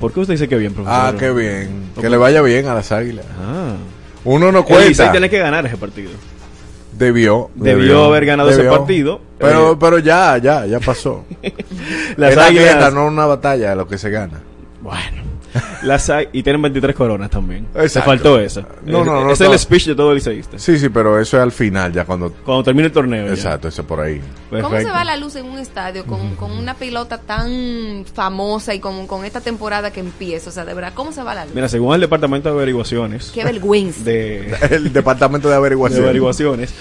¿Por 0.00 0.12
qué 0.12 0.20
usted 0.20 0.34
dice 0.34 0.48
que 0.48 0.56
bien, 0.56 0.72
profesor? 0.74 0.98
Ah, 0.98 1.14
qué 1.18 1.30
bien. 1.32 1.84
Que 2.00 2.10
le 2.10 2.16
vaya 2.16 2.42
bien 2.42 2.66
a 2.66 2.74
las 2.74 2.90
águilas. 2.90 3.24
Ah. 3.40 3.74
Uno 4.24 4.50
no 4.50 4.60
El 4.60 4.88
Licey 4.88 4.94
cuenta. 4.96 5.12
tiene 5.12 5.30
que 5.30 5.38
ganar 5.38 5.66
ese 5.66 5.76
partido. 5.76 6.10
Debió, 6.96 7.50
Debió 7.54 8.04
haber 8.04 8.26
ganado 8.26 8.50
ese 8.50 8.64
partido. 8.64 9.20
Pero, 9.38 9.72
Eh, 9.72 9.76
pero 9.80 9.98
ya, 9.98 10.38
ya, 10.38 10.64
ya 10.66 10.78
pasó. 10.80 11.24
Las 12.16 12.30
Es 12.30 12.36
la 12.36 12.46
Águilas- 12.46 12.94
no 12.94 13.06
una 13.06 13.26
batalla, 13.26 13.74
lo 13.74 13.86
que 13.88 13.98
se 13.98 14.10
gana. 14.10 14.40
Bueno. 14.80 15.23
Las 15.82 16.10
y 16.32 16.42
tienen 16.42 16.60
23 16.62 16.94
coronas 16.96 17.30
también. 17.30 17.66
Se 17.74 17.82
Exacto. 17.82 18.10
faltó 18.10 18.40
esa. 18.40 18.62
No, 18.84 19.00
Es- 19.00 19.06
no, 19.06 19.24
no, 19.24 19.30
Es 19.32 19.40
el 19.40 19.58
speech 19.58 19.86
de 19.86 19.94
todo 19.94 20.10
el 20.10 20.16
liceísta. 20.16 20.58
Sí, 20.58 20.78
sí, 20.78 20.88
pero 20.88 21.20
eso 21.20 21.36
es 21.36 21.42
al 21.42 21.52
final, 21.52 21.92
ya 21.92 22.04
cuando... 22.04 22.30
Cuando 22.44 22.62
termine 22.64 22.86
el 22.86 22.92
torneo. 22.92 23.26
ya. 23.26 23.32
Exacto, 23.32 23.68
eso 23.68 23.84
por 23.84 24.00
ahí. 24.00 24.20
¿Cómo 24.50 24.76
se 24.78 24.84
va 24.90 25.04
la 25.04 25.16
luz 25.16 25.36
en 25.36 25.46
un 25.46 25.58
estadio 25.58 26.04
con, 26.06 26.34
con 26.36 26.52
una 26.52 26.74
pelota 26.74 27.18
tan 27.18 28.04
famosa 28.12 28.74
y 28.74 28.80
con, 28.80 29.06
con 29.06 29.24
esta 29.24 29.40
temporada 29.40 29.92
que 29.92 30.00
empieza? 30.00 30.50
O 30.50 30.52
sea, 30.52 30.64
de 30.64 30.74
verdad, 30.74 30.92
¿cómo 30.94 31.12
se 31.12 31.22
va 31.22 31.34
la 31.34 31.44
luz? 31.44 31.54
Mira, 31.54 31.68
según 31.68 31.94
el 31.94 32.00
Departamento 32.00 32.48
de 32.50 32.54
Averiguaciones. 32.56 33.30
Qué 33.34 33.44
vergüenza. 33.44 34.02
De, 34.04 34.54
El 34.70 34.92
departamento 34.92 35.48
de 35.48 35.54
averiguación. 35.54 36.00
de 36.02 36.04
averiguaciones. 36.08 36.74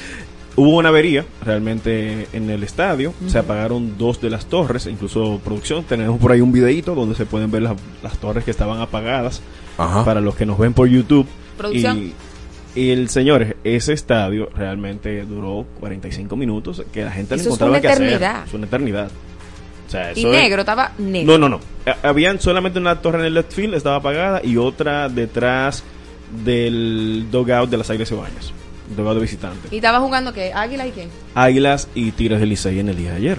Hubo 0.55 0.77
una 0.77 0.89
avería 0.89 1.25
realmente 1.43 2.27
en 2.31 2.49
el 2.49 2.63
estadio. 2.63 3.13
Se 3.27 3.39
apagaron 3.39 3.97
dos 3.97 4.21
de 4.21 4.29
las 4.29 4.45
torres. 4.45 4.85
Incluso 4.85 5.41
producción. 5.43 5.83
Tenemos 5.83 6.19
por 6.19 6.31
ahí 6.31 6.41
un 6.41 6.51
videito 6.51 6.93
donde 6.93 7.15
se 7.15 7.25
pueden 7.25 7.49
ver 7.49 7.63
las, 7.63 7.73
las 8.03 8.17
torres 8.19 8.43
que 8.43 8.51
estaban 8.51 8.79
apagadas. 8.79 9.41
Ajá. 9.77 10.05
Para 10.05 10.21
los 10.21 10.35
que 10.35 10.45
nos 10.45 10.59
ven 10.59 10.73
por 10.73 10.87
YouTube. 10.87 11.25
Producción. 11.57 12.13
Y, 12.75 12.79
y 12.79 12.89
el 12.91 13.09
señor, 13.09 13.57
ese 13.63 13.93
estadio 13.93 14.49
realmente 14.55 15.25
duró 15.25 15.65
45 15.79 16.35
minutos. 16.35 16.83
Que 16.93 17.03
la 17.03 17.11
gente 17.11 17.33
Eso 17.33 17.41
es 17.41 17.47
encontraba 17.47 17.71
una 17.71 17.81
que 17.81 17.87
hacer. 17.87 18.03
eternidad. 18.03 18.45
Es 18.47 18.53
una 18.53 18.65
eternidad. 18.67 19.11
O 19.87 19.89
sea, 19.89 20.09
Y 20.13 20.19
eso 20.19 20.33
es- 20.33 20.41
negro, 20.41 20.59
estaba 20.61 20.91
negro. 20.99 21.37
no, 21.39 21.49
no, 21.49 21.57
no. 21.57 21.91
Ha- 21.91 22.09
Habían 22.09 22.39
solamente 22.39 22.77
una 22.79 23.01
torre 23.01 23.19
en 23.21 23.25
el 23.25 23.33
left 23.33 23.53
field, 23.53 23.73
estaba 23.73 23.95
apagada, 23.95 24.41
y 24.43 24.57
otra 24.57 25.09
detrás 25.09 25.83
del 26.45 27.25
dugout 27.31 27.69
de 27.69 27.77
las 27.77 27.89
Águilas 27.89 28.11
Ibañas. 28.11 28.53
De 28.89 29.19
visitante. 29.19 29.69
¿Y 29.71 29.77
estaba 29.77 29.99
jugando 29.99 30.33
qué? 30.33 30.51
¿Águila 30.53 30.85
y 30.87 30.91
qué? 30.91 31.07
Águilas 31.35 31.87
y 31.95 32.11
Tigres 32.11 32.39
del 32.39 32.49
Licey 32.49 32.79
en 32.79 32.89
el 32.89 32.97
día 32.97 33.11
de 33.11 33.15
ayer. 33.17 33.37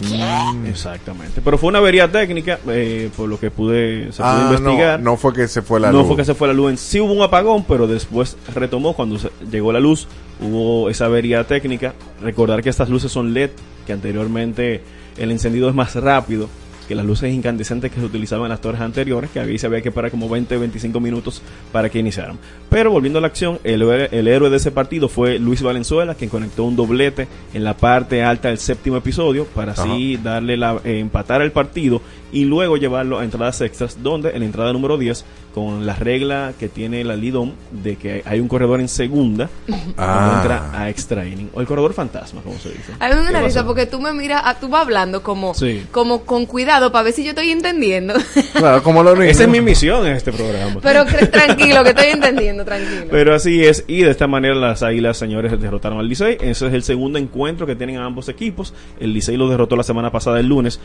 Mm, 0.00 0.66
Exactamente. 0.66 1.40
Pero 1.42 1.58
fue 1.58 1.68
una 1.70 1.78
avería 1.78 2.10
técnica, 2.10 2.58
eh, 2.68 3.10
por 3.16 3.28
lo 3.28 3.38
que 3.40 3.50
pude, 3.50 4.12
se 4.12 4.18
pudo 4.22 4.26
Ah, 4.26 4.48
investigar. 4.50 5.00
no, 5.00 5.12
no 5.12 5.16
fue 5.16 5.32
que 5.32 5.48
se 5.48 5.60
fue 5.62 5.80
la 5.80 5.90
no 5.90 5.98
luz. 5.98 6.06
fue 6.08 6.16
que 6.16 6.24
se 6.24 6.34
fue 6.34 6.46
la 6.48 6.54
luz. 6.54 6.70
En 6.70 6.78
sí 6.78 7.00
hubo 7.00 7.12
un 7.12 7.22
apagón, 7.22 7.64
pero 7.64 7.86
después 7.88 8.36
retomó 8.54 8.92
cuando 8.94 9.18
se- 9.18 9.30
llegó 9.50 9.72
la 9.72 9.80
luz. 9.80 10.06
Hubo 10.40 10.88
esa 10.88 11.06
avería 11.06 11.44
técnica. 11.44 11.94
Recordar 12.22 12.62
que 12.62 12.68
estas 12.70 12.88
luces 12.88 13.10
son 13.10 13.34
LED, 13.34 13.50
que 13.86 13.92
anteriormente 13.92 14.82
el 15.16 15.32
encendido 15.32 15.68
es 15.68 15.74
más 15.74 15.94
rápido 15.96 16.48
que 16.88 16.94
las 16.94 17.04
luces 17.06 17.32
incandescentes 17.32 17.92
que 17.92 18.00
se 18.00 18.06
utilizaban 18.06 18.46
en 18.46 18.50
las 18.50 18.60
torres 18.60 18.80
anteriores, 18.80 19.30
que 19.30 19.38
ahí 19.38 19.58
se 19.58 19.66
había 19.66 19.82
que 19.82 19.92
parar 19.92 20.10
como 20.10 20.28
20 20.28 20.56
25 20.56 20.98
minutos 20.98 21.42
para 21.70 21.88
que 21.90 21.98
iniciaran. 21.98 22.38
Pero 22.70 22.90
volviendo 22.90 23.18
a 23.18 23.22
la 23.22 23.28
acción, 23.28 23.58
el, 23.62 23.82
héroe- 23.82 24.08
el 24.10 24.26
héroe 24.26 24.50
de 24.50 24.56
ese 24.56 24.70
partido 24.70 25.08
fue 25.08 25.38
Luis 25.38 25.62
Valenzuela, 25.62 26.14
quien 26.14 26.30
conectó 26.30 26.64
un 26.64 26.74
doblete 26.74 27.28
en 27.54 27.62
la 27.62 27.76
parte 27.76 28.22
alta 28.22 28.48
del 28.48 28.58
séptimo 28.58 28.96
episodio 28.96 29.44
para 29.44 29.74
así 29.92 30.16
darle 30.16 30.56
la, 30.56 30.80
eh, 30.84 30.98
empatar 30.98 31.42
el 31.42 31.52
partido 31.52 32.00
y 32.32 32.44
luego 32.44 32.76
llevarlo 32.76 33.18
a 33.18 33.24
entradas 33.24 33.60
extras, 33.60 34.02
donde 34.02 34.30
en 34.30 34.40
la 34.40 34.46
entrada 34.46 34.72
número 34.72 34.98
10, 34.98 35.24
con 35.54 35.86
la 35.86 35.94
regla 35.96 36.52
que 36.58 36.68
tiene 36.68 37.02
la 37.04 37.16
Lidom 37.16 37.52
de 37.70 37.96
que 37.96 38.22
hay 38.26 38.38
un 38.38 38.48
corredor 38.48 38.80
en 38.80 38.88
segunda, 38.88 39.48
Ah. 39.96 40.34
entra 40.36 40.70
a 40.72 40.88
extra 40.90 41.26
inning, 41.26 41.48
o 41.54 41.60
el 41.60 41.66
corredor 41.66 41.94
fantasma, 41.94 42.42
como 42.42 42.58
se 42.58 42.68
dice. 42.68 42.92
A 43.00 43.08
mí 43.08 43.14
me 43.26 43.32
da 43.32 43.64
porque 43.66 43.86
tú 43.86 43.98
me 44.00 44.12
miras, 44.12 44.42
ah, 44.44 44.56
tú 44.60 44.68
vas 44.68 44.82
hablando 44.82 45.22
como, 45.22 45.54
Sí. 45.54 45.84
como 45.90 46.22
con 46.24 46.46
cuidado 46.46 46.92
para 46.92 47.04
ver 47.04 47.12
si 47.12 47.24
yo 47.24 47.30
estoy 47.30 47.50
entendiendo. 47.50 48.14
Claro, 48.52 48.82
como 48.82 49.02
lo 49.02 49.20
Esa 49.22 49.44
es 49.44 49.48
mi 49.48 49.60
misión 49.60 50.06
en 50.06 50.12
este 50.14 50.32
programa. 50.32 50.80
Pero 50.82 51.04
tranquilo, 51.30 51.82
que 51.82 51.90
estoy 51.90 52.08
entendiendo, 52.08 52.64
tranquilo. 52.64 53.06
Pero 53.10 53.34
así 53.34 53.64
es, 53.64 53.84
y 53.86 54.02
de 54.02 54.10
esta 54.10 54.26
manera 54.26 54.54
las 54.54 54.82
Águilas, 54.82 55.16
señores, 55.16 55.58
derrotaron 55.60 55.98
al 55.98 56.08
Licey. 56.08 56.36
Ese 56.40 56.66
es 56.68 56.72
el 56.74 56.82
segundo 56.82 57.18
encuentro 57.18 57.66
que 57.66 57.74
tienen 57.76 57.96
ambos 57.98 58.28
equipos. 58.28 58.74
El 59.00 59.12
Licey 59.12 59.36
lo 59.36 59.48
derrotó 59.48 59.76
la 59.76 59.82
semana 59.82 60.10
pasada, 60.10 60.40
el 60.40 60.46
lunes, 60.46 60.80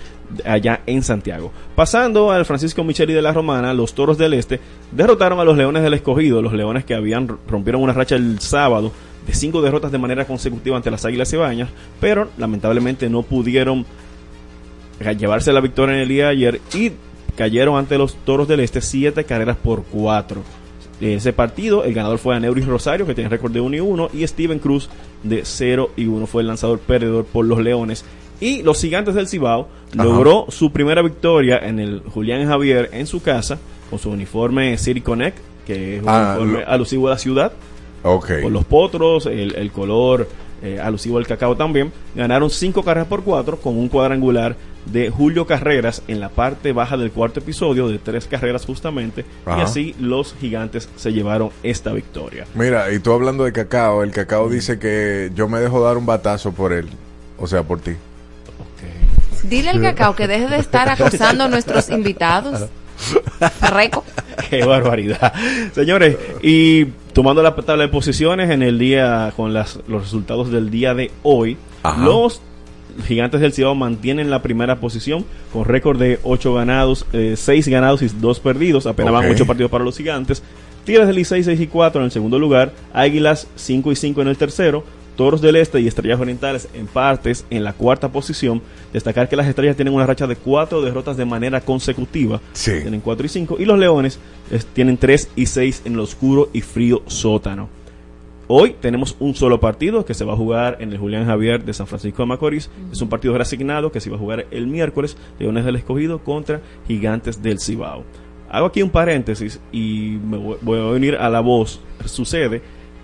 allá 0.45 0.81
en 0.85 1.03
Santiago. 1.03 1.32
Pasando 1.75 2.31
al 2.31 2.45
Francisco 2.45 2.83
Micheli 2.83 3.13
de 3.13 3.21
la 3.21 3.33
Romana, 3.33 3.73
los 3.73 3.93
Toros 3.93 4.17
del 4.17 4.33
Este 4.33 4.59
derrotaron 4.91 5.39
a 5.39 5.43
los 5.43 5.57
Leones 5.57 5.83
del 5.83 5.93
Escogido, 5.93 6.41
los 6.41 6.53
Leones 6.53 6.85
que 6.85 6.95
habían 6.95 7.27
rompieron 7.47 7.81
una 7.81 7.93
racha 7.93 8.15
el 8.15 8.39
sábado 8.39 8.91
de 9.25 9.33
cinco 9.33 9.61
derrotas 9.61 9.91
de 9.91 9.97
manera 9.97 10.25
consecutiva 10.25 10.75
ante 10.75 10.91
las 10.91 11.05
Águilas 11.05 11.31
Ibañas, 11.33 11.69
pero 11.99 12.29
lamentablemente 12.37 13.09
no 13.09 13.23
pudieron 13.23 13.85
llevarse 15.17 15.53
la 15.53 15.61
victoria 15.61 15.95
en 15.95 16.01
el 16.01 16.07
día 16.09 16.25
de 16.25 16.31
ayer 16.31 16.61
y 16.73 16.91
cayeron 17.35 17.77
ante 17.77 17.97
los 17.97 18.15
Toros 18.15 18.47
del 18.47 18.59
Este 18.59 18.81
siete 18.81 19.23
carreras 19.23 19.57
por 19.57 19.83
cuatro. 19.83 20.41
ese 21.01 21.33
partido. 21.33 21.83
El 21.83 21.93
ganador 21.93 22.17
fue 22.17 22.35
Aneuris 22.35 22.65
Rosario, 22.65 23.05
que 23.05 23.15
tiene 23.15 23.29
récord 23.29 23.51
de 23.51 23.59
1 23.59 23.75
y 23.75 23.79
1, 23.79 24.09
y 24.13 24.27
Steven 24.27 24.59
Cruz 24.59 24.89
de 25.23 25.41
0 25.43 25.91
y 25.97 26.05
1 26.05 26.27
fue 26.27 26.41
el 26.43 26.47
lanzador 26.47 26.79
perdedor 26.79 27.25
por 27.25 27.45
los 27.45 27.59
Leones. 27.59 28.05
Y 28.43 28.61
los 28.63 28.79
Gigantes 28.81 29.15
del 29.15 29.27
Cibao 29.27 29.67
Ajá. 29.93 30.03
logró 30.03 30.45
su 30.49 30.71
primera 30.71 31.01
victoria 31.01 31.59
en 31.59 31.79
el 31.79 32.01
Julián 32.13 32.45
Javier 32.47 32.89
en 32.93 33.07
su 33.07 33.21
casa 33.21 33.57
con 33.89 33.99
su 33.99 34.09
uniforme 34.09 34.77
City 34.77 35.01
Connect, 35.01 35.37
que 35.65 35.97
es 35.97 36.03
un 36.03 36.09
Ah, 36.09 36.35
uniforme 36.37 36.61
lo- 36.65 36.69
alusivo 36.69 37.07
a 37.07 37.11
la 37.11 37.17
ciudad 37.17 37.53
Ok. 38.03 38.31
por 38.41 38.51
los 38.51 38.65
potros, 38.65 39.25
el, 39.27 39.55
el 39.55 39.71
color 39.71 40.27
eh, 40.61 40.79
alusivo 40.79 41.17
al 41.17 41.27
cacao 41.27 41.55
también. 41.57 41.91
Ganaron 42.15 42.49
5 42.49 42.83
carreras 42.83 43.07
por 43.07 43.23
4 43.23 43.57
con 43.57 43.77
un 43.77 43.89
cuadrangular 43.89 44.55
de 44.85 45.09
Julio 45.09 45.45
Carreras 45.45 46.01
en 46.09 46.19
la 46.19 46.27
parte 46.29 46.71
baja 46.73 46.97
del 46.97 47.11
cuarto 47.11 47.39
episodio 47.39 47.87
de 47.87 47.97
tres 47.99 48.27
carreras 48.27 48.65
justamente. 48.65 49.23
Y 49.45 49.61
así 49.61 49.95
los 49.99 50.35
gigantes 50.39 50.89
se 50.97 51.11
llevaron 51.13 51.49
esta 51.63 51.91
victoria. 51.93 52.45
Mira, 52.55 52.91
y 52.93 52.99
tú 52.99 53.11
hablando 53.13 53.43
de 53.45 53.51
cacao, 53.53 54.03
el 54.03 54.11
cacao 54.11 54.49
dice 54.49 54.79
que 54.79 55.31
yo 55.35 55.47
me 55.49 55.59
dejo 55.59 55.81
dar 55.83 55.97
un 55.97 56.05
batazo 56.05 56.51
por 56.53 56.73
él. 56.73 56.87
O 57.37 57.47
sea, 57.47 57.63
por 57.63 57.79
ti. 57.79 57.91
Dile 59.43 59.69
al 59.69 59.81
cacao 59.81 60.15
que 60.15 60.27
deje 60.27 60.47
de 60.47 60.57
estar 60.57 60.89
acosando 60.89 61.43
a 61.45 61.47
nuestros 61.47 61.89
invitados. 61.89 62.67
Reco. 63.71 64.03
Qué 64.49 64.63
barbaridad. 64.65 65.33
Señores, 65.73 66.17
y 66.41 66.85
tomando 67.13 67.43
la 67.43 67.55
tabla 67.55 67.83
de 67.83 67.89
posiciones 67.89 68.49
en 68.49 68.63
el 68.63 68.79
día, 68.79 69.33
con 69.35 69.53
las, 69.53 69.79
los 69.87 70.03
resultados 70.03 70.51
del 70.51 70.69
día 70.69 70.93
de 70.93 71.11
hoy, 71.23 71.57
Ajá. 71.83 72.03
los 72.03 72.41
gigantes 73.05 73.41
del 73.41 73.53
Cibao 73.53 73.75
mantienen 73.75 74.29
la 74.29 74.41
primera 74.41 74.79
posición 74.79 75.25
con 75.51 75.65
récord 75.65 75.99
de 75.99 76.19
8 76.23 76.53
ganados, 76.53 77.05
6 77.11 77.67
ganados 77.67 78.01
y 78.01 78.07
2 78.07 78.39
perdidos. 78.39 78.85
Apenas 78.85 79.11
van 79.13 79.25
Ok. 79.25 79.31
8 79.33 79.45
partidos 79.47 79.71
para 79.71 79.83
los 79.83 79.97
gigantes. 79.97 80.43
Tigres 80.85 81.07
del 81.07 81.15
Licey 81.15 81.43
6 81.43 81.59
y 81.59 81.67
4 81.67 82.01
en 82.01 82.05
el 82.05 82.11
segundo 82.11 82.37
lugar. 82.39 82.73
Águilas 82.93 83.47
5 83.55 83.91
y 83.91 83.95
5 83.95 84.21
en 84.21 84.27
el 84.27 84.37
tercero. 84.37 84.83
Toros 85.15 85.41
del 85.41 85.55
Este 85.55 85.79
y 85.79 85.87
Estrellas 85.87 86.19
Orientales 86.19 86.67
en 86.73 86.87
partes 86.87 87.45
en 87.49 87.63
la 87.63 87.73
cuarta 87.73 88.11
posición. 88.11 88.61
Destacar 88.91 89.29
que 89.29 89.35
las 89.35 89.47
Estrellas 89.47 89.75
tienen 89.75 89.93
una 89.93 90.05
racha 90.05 90.27
de 90.27 90.35
cuatro 90.35 90.81
derrotas 90.81 91.17
de 91.17 91.25
manera 91.25 91.61
consecutiva. 91.61 92.41
Sí. 92.53 92.71
Tienen 92.81 92.99
4 93.01 93.25
y 93.25 93.29
5. 93.29 93.57
Y 93.59 93.65
los 93.65 93.77
Leones 93.79 94.19
es- 94.51 94.65
tienen 94.65 94.97
3 94.97 95.29
y 95.35 95.45
6 95.45 95.81
en 95.85 95.93
el 95.93 95.99
oscuro 95.99 96.49
y 96.53 96.61
frío 96.61 97.01
sótano. 97.07 97.69
Hoy 98.47 98.75
tenemos 98.81 99.15
un 99.19 99.35
solo 99.35 99.59
partido 99.59 100.03
que 100.05 100.13
se 100.13 100.25
va 100.25 100.33
a 100.33 100.37
jugar 100.37 100.77
en 100.81 100.91
el 100.91 100.97
Julián 100.97 101.25
Javier 101.25 101.63
de 101.63 101.73
San 101.73 101.87
Francisco 101.87 102.23
de 102.23 102.27
Macorís. 102.27 102.69
Es 102.91 103.01
un 103.01 103.07
partido 103.09 103.35
reasignado 103.37 103.91
que 103.91 104.01
se 104.01 104.09
va 104.09 104.17
a 104.17 104.19
jugar 104.19 104.45
el 104.51 104.67
miércoles. 104.67 105.15
Leones 105.39 105.63
del 105.63 105.77
Escogido 105.77 106.19
contra 106.19 106.61
Gigantes 106.87 107.41
del 107.41 107.59
Cibao. 107.59 108.03
Hago 108.49 108.67
aquí 108.67 108.83
un 108.83 108.89
paréntesis 108.91 109.59
y 109.71 110.17
me 110.29 110.37
voy 110.37 110.57
voy 110.61 110.79
a 110.79 110.85
unir 110.85 111.15
a 111.15 111.29
la 111.29 111.39
voz. 111.39 111.79
Sucede 112.05 112.61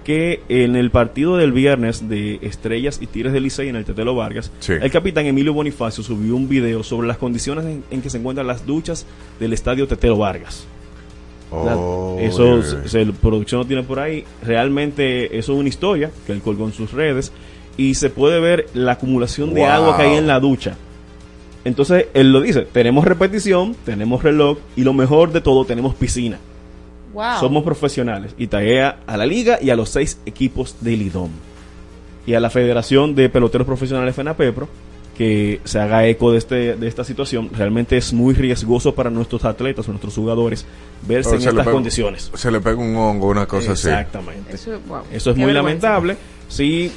que 0.10 0.42
en 0.50 0.76
el 0.76 0.90
partido 0.90 1.38
del 1.38 1.52
viernes 1.52 2.10
de 2.10 2.40
Estrellas 2.42 2.98
y 3.00 3.06
Tigres 3.06 3.32
del 3.32 3.44
Licey 3.44 3.70
en 3.70 3.76
el 3.76 3.86
Tetelo 3.86 4.16
Vargas, 4.16 4.52
Sí. 4.60 4.74
el 4.74 4.90
capitán 4.90 5.28
Emilio 5.28 5.54
Bonifacio 5.54 6.04
subió 6.04 6.36
un 6.36 6.50
video 6.50 6.82
sobre 6.82 7.08
las 7.08 7.18
condiciones 7.18 7.64
en, 7.66 7.84
en 7.92 8.02
que 8.02 8.10
se 8.10 8.18
encuentran 8.18 8.48
las 8.48 8.66
duchas 8.66 9.06
del 9.40 9.54
estadio 9.54 9.88
Tetelo 9.88 10.18
Vargas. 10.18 10.66
La- 11.52 11.78
Oh, 11.78 12.18
eso 12.20 12.60
yeah. 12.64 12.88
se- 12.88 13.06
la 13.06 13.12
producción 13.12 13.62
lo 13.62 13.68
tiene 13.68 13.84
por 13.84 14.00
ahí. 14.00 14.24
Realmente 14.44 15.38
eso 15.38 15.54
es 15.54 15.60
una 15.60 15.70
historia 15.70 16.10
que 16.26 16.32
él 16.32 16.42
colgó 16.42 16.66
en 16.66 16.74
sus 16.74 16.92
redes 16.92 17.32
y 17.78 17.94
se 17.94 18.10
puede 18.10 18.40
ver 18.40 18.66
la 18.74 18.94
acumulación 18.94 19.54
de 19.54 19.62
Wow. 19.62 19.70
agua 19.70 19.96
que 19.98 20.04
hay 20.04 20.18
en 20.18 20.26
la 20.26 20.40
ducha. 20.40 20.76
Entonces 21.66 22.08
él 22.16 22.32
lo 22.32 22.42
dice, 22.42 22.62
tenemos 22.62 23.06
repetición, 23.06 23.76
tenemos 23.86 24.24
reloj 24.24 24.58
y 24.76 24.82
lo 24.84 24.94
mejor 24.94 25.32
de 25.32 25.42
todo, 25.42 25.66
tenemos 25.66 25.94
piscina. 25.94 26.40
Wow. 27.14 27.40
Somos 27.40 27.64
profesionales 27.64 28.34
y 28.38 28.48
taguea 28.48 29.00
a 29.08 29.18
la 29.18 29.26
liga 29.26 29.58
y 29.62 29.70
a 29.72 29.76
los 29.76 29.90
seis 29.90 30.20
equipos 30.26 30.76
del 30.82 31.02
IDOM. 31.02 31.32
Y 32.28 32.34
a 32.36 32.40
la 32.40 32.50
Federación 32.50 33.16
de 33.16 33.30
Peloteros 33.30 33.66
Profesionales 33.66 34.16
FENAPEPRO 34.16 34.68
que 35.18 35.60
se 35.66 35.80
haga 35.80 36.06
eco 36.08 36.32
de, 36.32 36.38
este, 36.38 36.76
de 36.78 36.88
esta 36.88 37.04
situación. 37.04 37.50
Realmente 37.54 37.98
es 37.98 38.14
muy 38.14 38.34
riesgoso 38.34 38.96
para 38.96 39.10
nuestros 39.10 39.44
atletas, 39.44 39.86
nuestros 39.90 40.16
jugadores, 40.16 40.66
verse 41.06 41.32
en 41.32 41.40
estas 41.40 41.54
pega- 41.56 41.72
condiciones. 41.74 42.32
Se 42.36 42.50
le 42.50 42.62
pega 42.62 42.78
un 42.78 42.96
hongo, 42.96 43.28
una 43.28 43.46
cosa 43.46 43.74
así. 43.74 43.90
Exactamente. 43.90 44.56
Eso, 44.56 44.80
wow. 44.88 45.02
Eso 45.12 45.32
es 45.32 45.36
Qué 45.36 45.42
muy 45.42 45.52
vergüenza. 45.52 45.90
lamentable. 45.90 46.16
Sí, 46.48 46.90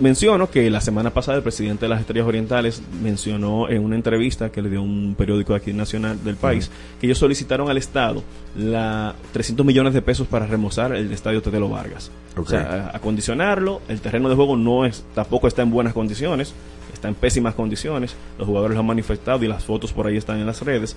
menciono 0.00 0.50
que 0.50 0.68
la 0.70 0.80
semana 0.80 1.10
pasada 1.10 1.36
el 1.36 1.42
presidente 1.42 1.84
de 1.84 1.90
las 1.90 2.00
Estrellas 2.00 2.26
Orientales 2.26 2.82
mencionó 3.02 3.68
en 3.68 3.84
una 3.84 3.96
entrevista 3.96 4.50
que 4.50 4.62
le 4.62 4.70
dio 4.70 4.82
un 4.82 5.14
periódico 5.16 5.54
aquí 5.54 5.72
nacional 5.72 6.22
del 6.24 6.36
país 6.36 6.70
que 7.00 7.06
ellos 7.06 7.18
solicitaron 7.18 7.70
al 7.70 7.76
Estado 7.76 8.22
la 8.56 9.14
300 9.32 9.64
millones 9.64 9.94
de 9.94 10.02
pesos 10.02 10.26
para 10.26 10.46
remozar 10.46 10.94
el 10.94 11.12
estadio 11.12 11.42
Tetelo 11.42 11.68
Vargas. 11.68 12.10
O 12.36 12.46
sea, 12.46 12.90
acondicionarlo. 12.94 13.80
El 13.88 14.00
terreno 14.00 14.28
de 14.28 14.34
juego 14.34 14.56
no 14.56 14.84
es 14.84 15.04
tampoco 15.14 15.46
está 15.46 15.62
en 15.62 15.70
buenas 15.70 15.92
condiciones. 15.92 16.54
Está 16.92 17.08
en 17.08 17.14
pésimas 17.14 17.54
condiciones. 17.54 18.14
Los 18.38 18.46
jugadores 18.46 18.74
lo 18.74 18.80
han 18.80 18.86
manifestado 18.86 19.42
y 19.44 19.48
las 19.48 19.64
fotos 19.64 19.92
por 19.92 20.06
ahí 20.06 20.16
están 20.16 20.38
en 20.38 20.46
las 20.46 20.60
redes. 20.62 20.96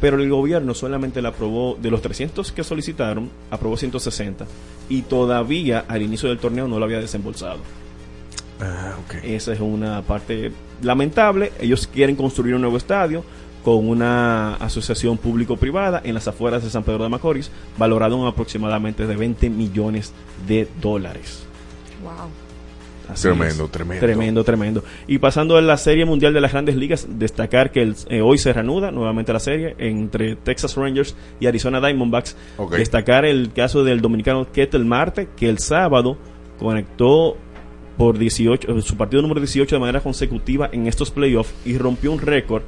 Pero 0.00 0.18
el 0.18 0.30
gobierno 0.30 0.72
solamente 0.72 1.20
le 1.20 1.28
aprobó, 1.28 1.76
de 1.80 1.90
los 1.90 2.00
300 2.00 2.52
que 2.52 2.64
solicitaron, 2.64 3.28
aprobó 3.50 3.76
160. 3.76 4.46
Y 4.88 5.02
todavía 5.02 5.84
al 5.88 6.02
inicio 6.02 6.28
del 6.28 6.38
torneo 6.38 6.68
no 6.68 6.78
lo 6.78 6.84
había 6.84 7.00
desembolsado. 7.00 7.58
Ah. 8.60 8.94
Esa 9.22 9.52
es 9.52 9.60
una 9.60 10.02
parte 10.02 10.52
lamentable. 10.82 11.52
Ellos 11.60 11.86
quieren 11.86 12.16
construir 12.16 12.54
un 12.54 12.60
nuevo 12.62 12.76
estadio 12.76 13.24
con 13.64 13.86
una 13.88 14.54
asociación 14.54 15.18
público-privada 15.18 16.00
en 16.04 16.14
las 16.14 16.26
afueras 16.28 16.62
de 16.64 16.70
San 16.70 16.82
Pedro 16.82 17.02
de 17.04 17.10
Macorís, 17.10 17.50
valorado 17.76 18.18
en 18.20 18.26
aproximadamente 18.26 19.06
de 19.06 19.16
20 19.16 19.50
millones 19.50 20.12
de 20.46 20.66
dólares. 20.80 21.44
Wow. 22.02 22.12
Así 23.10 23.22
Tremendo, 23.22 23.64
es. 23.64 23.70
tremendo. 23.72 24.06
Tremendo, 24.06 24.44
tremendo. 24.44 24.84
Y 25.08 25.18
pasando 25.18 25.56
a 25.56 25.60
la 25.60 25.76
Serie 25.76 26.04
Mundial 26.04 26.32
de 26.32 26.40
las 26.40 26.52
Grandes 26.52 26.76
Ligas, 26.76 27.06
destacar 27.10 27.72
que 27.72 27.82
el- 27.82 27.96
eh, 28.08 28.20
hoy 28.20 28.38
se 28.38 28.52
reanuda 28.52 28.92
nuevamente 28.92 29.32
la 29.32 29.40
serie 29.40 29.74
entre 29.78 30.36
Texas 30.36 30.76
Rangers 30.76 31.16
y 31.40 31.46
Arizona 31.46 31.80
Diamondbacks. 31.80 32.36
Ok. 32.56 32.76
Destacar 32.76 33.24
el 33.24 33.52
caso 33.52 33.82
del 33.82 34.00
dominicano 34.00 34.50
Ketel 34.52 34.84
Marte, 34.84 35.28
que 35.36 35.48
el 35.48 35.58
sábado 35.58 36.16
conectó 36.60 37.36
por 38.00 38.16
18, 38.16 38.78
eh, 38.78 38.80
su 38.80 38.96
partido 38.96 39.20
número 39.20 39.40
18 39.40 39.76
de 39.76 39.78
manera 39.78 40.00
consecutiva 40.00 40.70
en 40.72 40.86
estos 40.86 41.10
playoffs 41.10 41.52
y 41.66 41.76
rompió 41.76 42.10
un 42.10 42.18
récord 42.18 42.62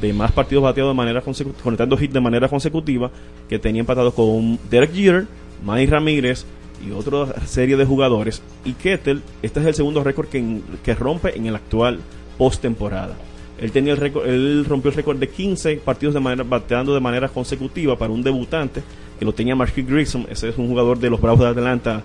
de 0.00 0.12
más 0.12 0.30
partidos 0.30 0.62
bateados 0.62 0.92
de 0.92 0.96
manera 0.96 1.20
consecutiva, 1.20 1.64
conectando 1.64 1.96
hit 1.96 2.12
de 2.12 2.20
manera 2.20 2.48
consecutiva, 2.48 3.10
que 3.48 3.58
tenía 3.58 3.80
empatado 3.80 4.12
con 4.12 4.56
Derek 4.70 4.94
Jeter, 4.94 5.26
Manny 5.64 5.86
Ramírez 5.86 6.44
y 6.86 6.92
otra 6.92 7.44
serie 7.44 7.76
de 7.76 7.84
jugadores. 7.84 8.40
Y 8.64 8.74
Kettle, 8.74 9.18
este 9.42 9.58
es 9.58 9.66
el 9.66 9.74
segundo 9.74 10.04
récord 10.04 10.28
que, 10.28 10.60
que 10.84 10.94
rompe 10.94 11.36
en 11.36 11.46
el 11.46 11.56
actual 11.56 11.98
postemporada. 12.38 13.16
Él 13.60 13.72
tenía 13.72 13.94
el 13.94 13.98
récord, 13.98 14.28
él 14.28 14.64
rompió 14.64 14.92
el 14.92 14.96
récord 14.96 15.18
de 15.18 15.28
15 15.28 15.78
partidos 15.78 16.14
de 16.14 16.20
manera, 16.20 16.44
bateando 16.44 16.94
de 16.94 17.00
manera 17.00 17.28
consecutiva 17.28 17.98
para 17.98 18.12
un 18.12 18.22
debutante 18.22 18.84
que 19.18 19.24
lo 19.24 19.34
tenía 19.34 19.56
Marquis 19.56 19.84
Grissom, 19.84 20.26
ese 20.30 20.50
es 20.50 20.56
un 20.56 20.68
jugador 20.68 21.00
de 21.00 21.10
los 21.10 21.20
Bravos 21.20 21.40
de 21.40 21.48
Atlanta, 21.48 22.04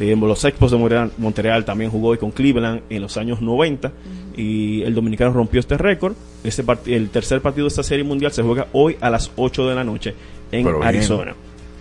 los 0.00 0.44
Expos 0.44 0.70
de 0.70 0.78
Montreal, 0.78 1.12
Montreal 1.18 1.64
también 1.64 1.90
jugó 1.90 2.08
hoy 2.08 2.18
con 2.18 2.30
Cleveland 2.30 2.82
en 2.88 3.02
los 3.02 3.16
años 3.16 3.40
90 3.40 3.92
y 4.36 4.82
el 4.82 4.94
dominicano 4.94 5.32
rompió 5.32 5.60
este 5.60 5.76
récord. 5.76 6.14
Ese 6.42 6.64
el 6.86 7.10
tercer 7.10 7.40
partido 7.40 7.66
de 7.66 7.68
esta 7.68 7.82
serie 7.82 8.04
mundial 8.04 8.32
se 8.32 8.42
juega 8.42 8.68
hoy 8.72 8.96
a 9.00 9.10
las 9.10 9.30
8 9.36 9.68
de 9.68 9.74
la 9.74 9.84
noche 9.84 10.14
en 10.52 10.64
Pero 10.64 10.78
bien. 10.78 10.88
Arizona. 10.88 11.34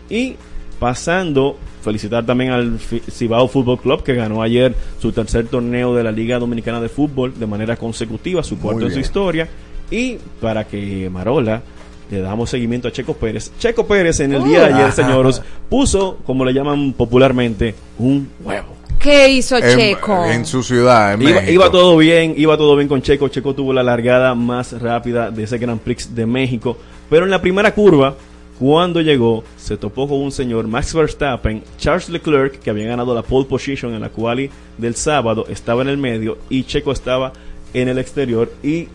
Y 0.10 0.36
pasando, 0.80 1.58
felicitar 1.82 2.26
también 2.26 2.52
al 2.52 2.80
Cibao 2.80 3.48
Fútbol 3.48 3.80
Club 3.80 4.04
que 4.04 4.16
ganó 4.16 4.42
ayer 4.42 4.76
su 5.00 5.12
tercer 5.12 5.48
torneo 5.48 5.96
de 5.96 6.04
la 6.04 6.12
Liga 6.12 6.40
Dominicana 6.40 6.82
de 6.82 6.90
Fútbol 6.90 7.38
de 7.38 7.48
manera 7.48 7.78
consecutiva, 7.78 8.44
su 8.44 8.60
cuarto 8.60 8.86
en 8.86 8.92
su 8.92 9.00
historia. 9.00 9.48
Y 9.92 10.18
para 10.40 10.66
que 10.66 11.10
Marola 11.10 11.64
le 12.10 12.22
damos 12.22 12.49
seguimiento 12.49 12.88
a 12.88 12.91
Checo 12.91 13.14
Pérez. 13.14 13.51
Checo 13.60 13.86
Pérez 13.86 14.20
en 14.20 14.34
el 14.34 14.43
día 14.43 14.60
de 14.62 14.66
ayer, 14.74 14.86
Ajá. 14.86 14.91
señores, 14.91 15.41
puso, 15.70 16.18
como 16.26 16.43
le 16.45 16.53
llaman 16.53 16.93
popularmente, 16.93 17.76
un 17.97 18.30
huevo. 18.43 18.68
¿Qué 18.99 19.30
hizo 19.30 19.55
En, 19.57 19.78
Checo? 19.78 20.26
en 20.26 20.45
su 20.45 20.62
ciudad, 20.62 21.14
en 21.14 21.22
Iba, 21.22 21.32
México. 21.36 21.51
iba 21.53 21.72
todo 21.72 21.95
bien, 21.97 22.34
iba 22.36 22.57
todo 22.57 22.76
bien 22.76 22.88
con 22.89 23.01
Checo. 23.01 23.30
Checo 23.30 23.53
tuvo 23.55 23.72
la 23.72 23.82
largada 23.84 24.36
más 24.36 24.74
rápida 24.82 25.32
de 25.32 25.43
ese 25.43 25.57
Grand 25.57 25.80
Prix 25.80 26.14
de 26.14 26.26
México. 26.26 26.78
Pero 27.10 27.24
en 27.24 27.32
la 27.32 27.39
primera 27.41 27.74
curva, 27.74 28.16
cuando 28.60 28.99
llegó, 28.99 29.45
se 29.55 29.78
topó 29.78 30.05
con 30.05 30.20
un 30.20 30.34
señor 30.34 30.68
Max 30.68 30.93
Verstappen, 30.93 31.64
Charles 31.78 32.10
Leclerc, 32.10 32.60
que 32.60 32.70
había 32.70 32.88
ganado 32.88 33.16
la 33.16 33.22
pole 33.22 33.45
position 33.47 33.93
en 33.93 34.01
la 34.01 34.10
quali 34.10 34.49
del 34.78 34.95
sábado, 34.95 35.45
estaba 35.47 35.82
en 35.82 35.88
el 35.88 35.97
medio 35.97 36.38
y 36.49 36.64
Checo 36.66 36.91
estaba 36.91 37.32
en 37.74 37.88
el 37.88 37.99
exterior 37.99 38.51
y 38.62 38.89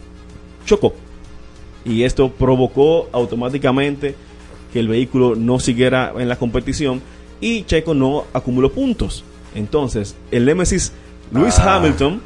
chocó. 0.66 0.94
Y 1.84 2.04
esto 2.04 2.30
provocó 2.30 3.08
automáticamente 3.12 4.14
que 4.72 4.80
el 4.80 4.88
vehículo 4.88 5.34
no 5.36 5.60
siguiera 5.60 6.12
en 6.18 6.28
la 6.28 6.36
competición 6.36 7.02
y 7.40 7.64
Checo 7.64 7.94
no 7.94 8.24
acumuló 8.32 8.72
puntos. 8.72 9.22
Entonces, 9.54 10.16
el 10.30 10.44
Nemesis 10.46 10.92
Lewis 11.32 11.58
Ah. 11.58 11.76
Hamilton 11.76 12.20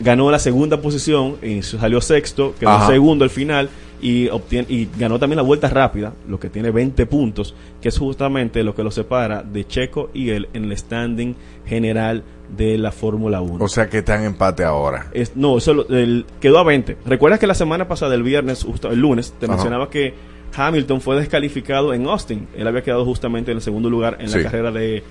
ganó 0.00 0.30
la 0.30 0.38
segunda 0.38 0.80
posición 0.80 1.36
y 1.42 1.62
salió 1.62 2.00
sexto, 2.00 2.54
quedó 2.58 2.70
Ajá. 2.70 2.86
segundo 2.88 3.24
al 3.24 3.30
final 3.30 3.68
y, 4.00 4.28
obtiene, 4.28 4.66
y 4.70 4.88
ganó 4.98 5.18
también 5.18 5.36
la 5.36 5.42
vuelta 5.42 5.68
rápida, 5.68 6.12
lo 6.28 6.38
que 6.38 6.48
tiene 6.50 6.70
20 6.70 7.06
puntos, 7.06 7.54
que 7.80 7.88
es 7.88 7.98
justamente 7.98 8.62
lo 8.62 8.74
que 8.74 8.82
lo 8.84 8.90
separa 8.90 9.42
de 9.42 9.66
Checo 9.66 10.10
y 10.14 10.30
él 10.30 10.48
en 10.52 10.64
el 10.64 10.76
standing 10.76 11.34
general 11.66 12.22
de 12.56 12.78
la 12.78 12.92
Fórmula 12.92 13.40
1. 13.40 13.64
O 13.64 13.68
sea 13.68 13.88
que 13.88 13.98
está 13.98 14.16
en 14.16 14.24
empate 14.24 14.64
ahora. 14.64 15.08
Es- 15.12 15.36
no, 15.36 15.58
eso 15.58 15.74
lo- 15.74 15.88
el- 15.88 16.24
quedó 16.40 16.58
a 16.58 16.64
20. 16.64 16.96
¿Recuerdas 17.06 17.38
que 17.40 17.46
la 17.46 17.54
semana 17.54 17.86
pasada, 17.88 18.14
el 18.14 18.22
viernes, 18.22 18.64
justo 18.64 18.90
el 18.90 18.98
lunes, 19.00 19.34
te 19.38 19.46
Ajá. 19.46 19.54
mencionaba 19.54 19.90
que 19.90 20.14
Hamilton 20.56 21.00
fue 21.00 21.16
descalificado 21.16 21.92
en 21.92 22.06
Austin? 22.06 22.48
Él 22.56 22.66
había 22.66 22.82
quedado 22.82 23.04
justamente 23.04 23.50
en 23.50 23.58
el 23.58 23.62
segundo 23.62 23.90
lugar 23.90 24.16
en 24.20 24.28
Sí. 24.30 24.38
la 24.38 24.44
carrera 24.44 24.70
de, 24.72 25.02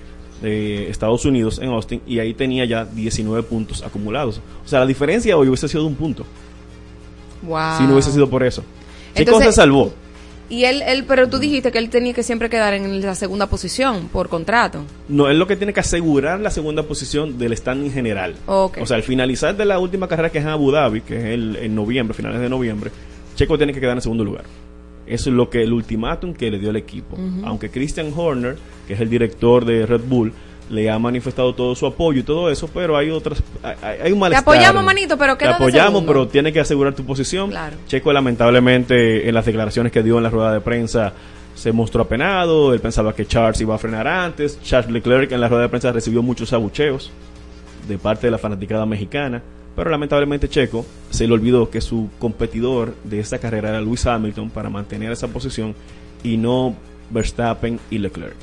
de 0.42 0.88
Estados 0.90 1.24
Unidos 1.24 1.58
en 1.60 1.70
Austin 1.70 2.00
y 2.06 2.18
ahí 2.18 2.34
tenía 2.34 2.64
ya 2.64 2.84
19 2.84 3.42
puntos 3.44 3.82
acumulados. 3.84 4.40
O 4.64 4.68
sea, 4.68 4.80
la 4.80 4.86
diferencia 4.86 5.36
hoy 5.36 5.48
hubiese 5.48 5.68
sido 5.68 5.82
de 5.82 5.88
un 5.88 5.94
punto. 5.96 6.24
Wow. 7.42 7.76
Si 7.78 7.84
no 7.84 7.92
hubiese 7.92 8.10
sido 8.10 8.28
por 8.28 8.42
eso. 8.42 8.64
Checo 9.14 9.30
Entonces- 9.30 9.54
se 9.54 9.60
salvó. 9.60 9.92
Y 10.50 10.64
él, 10.64 10.80
él, 10.86 11.04
pero 11.06 11.28
tú 11.28 11.38
dijiste 11.38 11.70
que 11.70 11.76
él 11.76 11.90
tenía 11.90 12.14
que 12.14 12.22
siempre 12.22 12.48
quedar 12.48 12.72
en 12.72 13.02
la 13.02 13.14
segunda 13.14 13.48
posición 13.48 14.08
por 14.08 14.30
contrato. 14.30 14.82
No, 15.06 15.28
él 15.28 15.38
lo 15.38 15.46
que 15.46 15.56
tiene 15.56 15.74
que 15.74 15.80
asegurar 15.80 16.40
la 16.40 16.50
segunda 16.50 16.84
posición 16.84 17.36
del 17.36 17.54
standing 17.54 17.92
general. 17.92 18.34
Ok. 18.46 18.78
O 18.80 18.86
sea, 18.86 18.96
al 18.96 19.02
finalizar 19.02 19.54
de 19.54 19.66
la 19.66 19.78
última 19.78 20.08
carrera 20.08 20.30
que 20.30 20.38
es 20.38 20.44
en 20.44 20.50
Abu 20.50 20.70
Dhabi, 20.70 21.02
que 21.02 21.18
es 21.18 21.24
el, 21.26 21.56
en 21.56 21.74
noviembre, 21.74 22.14
finales 22.14 22.40
de 22.40 22.48
noviembre, 22.48 22.90
Checo 23.36 23.58
tiene 23.58 23.74
que 23.74 23.80
quedar 23.80 23.94
en 23.96 24.00
segundo 24.00 24.24
lugar. 24.24 24.44
Eso 25.06 25.28
es 25.28 25.36
lo 25.36 25.50
que 25.50 25.62
el 25.62 25.72
ultimátum 25.72 26.32
que 26.32 26.50
le 26.50 26.58
dio 26.58 26.70
el 26.70 26.76
equipo. 26.76 27.18
Aunque 27.44 27.68
Christian 27.70 28.10
Horner, 28.16 28.56
que 28.86 28.94
es 28.94 29.00
el 29.00 29.10
director 29.10 29.66
de 29.66 29.84
Red 29.84 30.02
Bull, 30.08 30.32
le 30.70 30.90
ha 30.90 30.98
manifestado 30.98 31.54
todo 31.54 31.74
su 31.74 31.86
apoyo 31.86 32.20
y 32.20 32.22
todo 32.22 32.50
eso, 32.50 32.68
pero 32.68 32.96
hay 32.96 33.10
otras 33.10 33.42
hay, 33.62 33.76
hay 33.82 34.12
un 34.12 34.18
Te 34.18 34.20
malestar. 34.20 34.42
apoyamos, 34.42 34.84
manito, 34.84 35.16
pero 35.16 35.34
Te 35.34 35.40
queda 35.40 35.50
de 35.50 35.54
apoyamos, 35.56 36.04
pero 36.06 36.28
tiene 36.28 36.52
que 36.52 36.60
asegurar 36.60 36.94
tu 36.94 37.04
posición. 37.04 37.50
Claro. 37.50 37.76
Checo 37.86 38.12
lamentablemente 38.12 39.28
en 39.28 39.34
las 39.34 39.46
declaraciones 39.46 39.92
que 39.92 40.02
dio 40.02 40.18
en 40.18 40.24
la 40.24 40.30
rueda 40.30 40.52
de 40.52 40.60
prensa 40.60 41.12
se 41.54 41.72
mostró 41.72 42.02
apenado, 42.02 42.72
él 42.72 42.80
pensaba 42.80 43.14
que 43.14 43.26
Charles 43.26 43.60
iba 43.60 43.74
a 43.74 43.78
frenar 43.78 44.06
antes, 44.06 44.60
Charles 44.62 44.92
Leclerc 44.92 45.32
en 45.32 45.40
la 45.40 45.48
rueda 45.48 45.62
de 45.62 45.68
prensa 45.68 45.90
recibió 45.90 46.22
muchos 46.22 46.52
abucheos 46.52 47.10
de 47.88 47.98
parte 47.98 48.28
de 48.28 48.30
la 48.30 48.38
fanaticada 48.38 48.86
mexicana, 48.86 49.42
pero 49.74 49.90
lamentablemente 49.90 50.48
Checo 50.48 50.86
se 51.10 51.26
le 51.26 51.32
olvidó 51.32 51.68
que 51.68 51.80
su 51.80 52.10
competidor 52.20 52.94
de 53.02 53.18
esta 53.18 53.38
carrera 53.38 53.70
era 53.70 53.80
Lewis 53.80 54.06
Hamilton 54.06 54.50
para 54.50 54.70
mantener 54.70 55.10
esa 55.10 55.26
posición 55.28 55.74
y 56.22 56.36
no 56.36 56.76
Verstappen 57.10 57.80
y 57.90 57.98
Leclerc. 57.98 58.36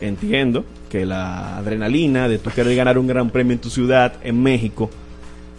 Entiendo 0.00 0.64
que 0.92 1.06
la 1.06 1.56
adrenalina 1.56 2.28
de 2.28 2.38
tú 2.38 2.50
querer 2.50 2.76
ganar 2.76 2.98
un 2.98 3.06
gran 3.06 3.30
premio 3.30 3.54
en 3.54 3.58
tu 3.60 3.70
ciudad, 3.70 4.12
en 4.22 4.42
México, 4.42 4.90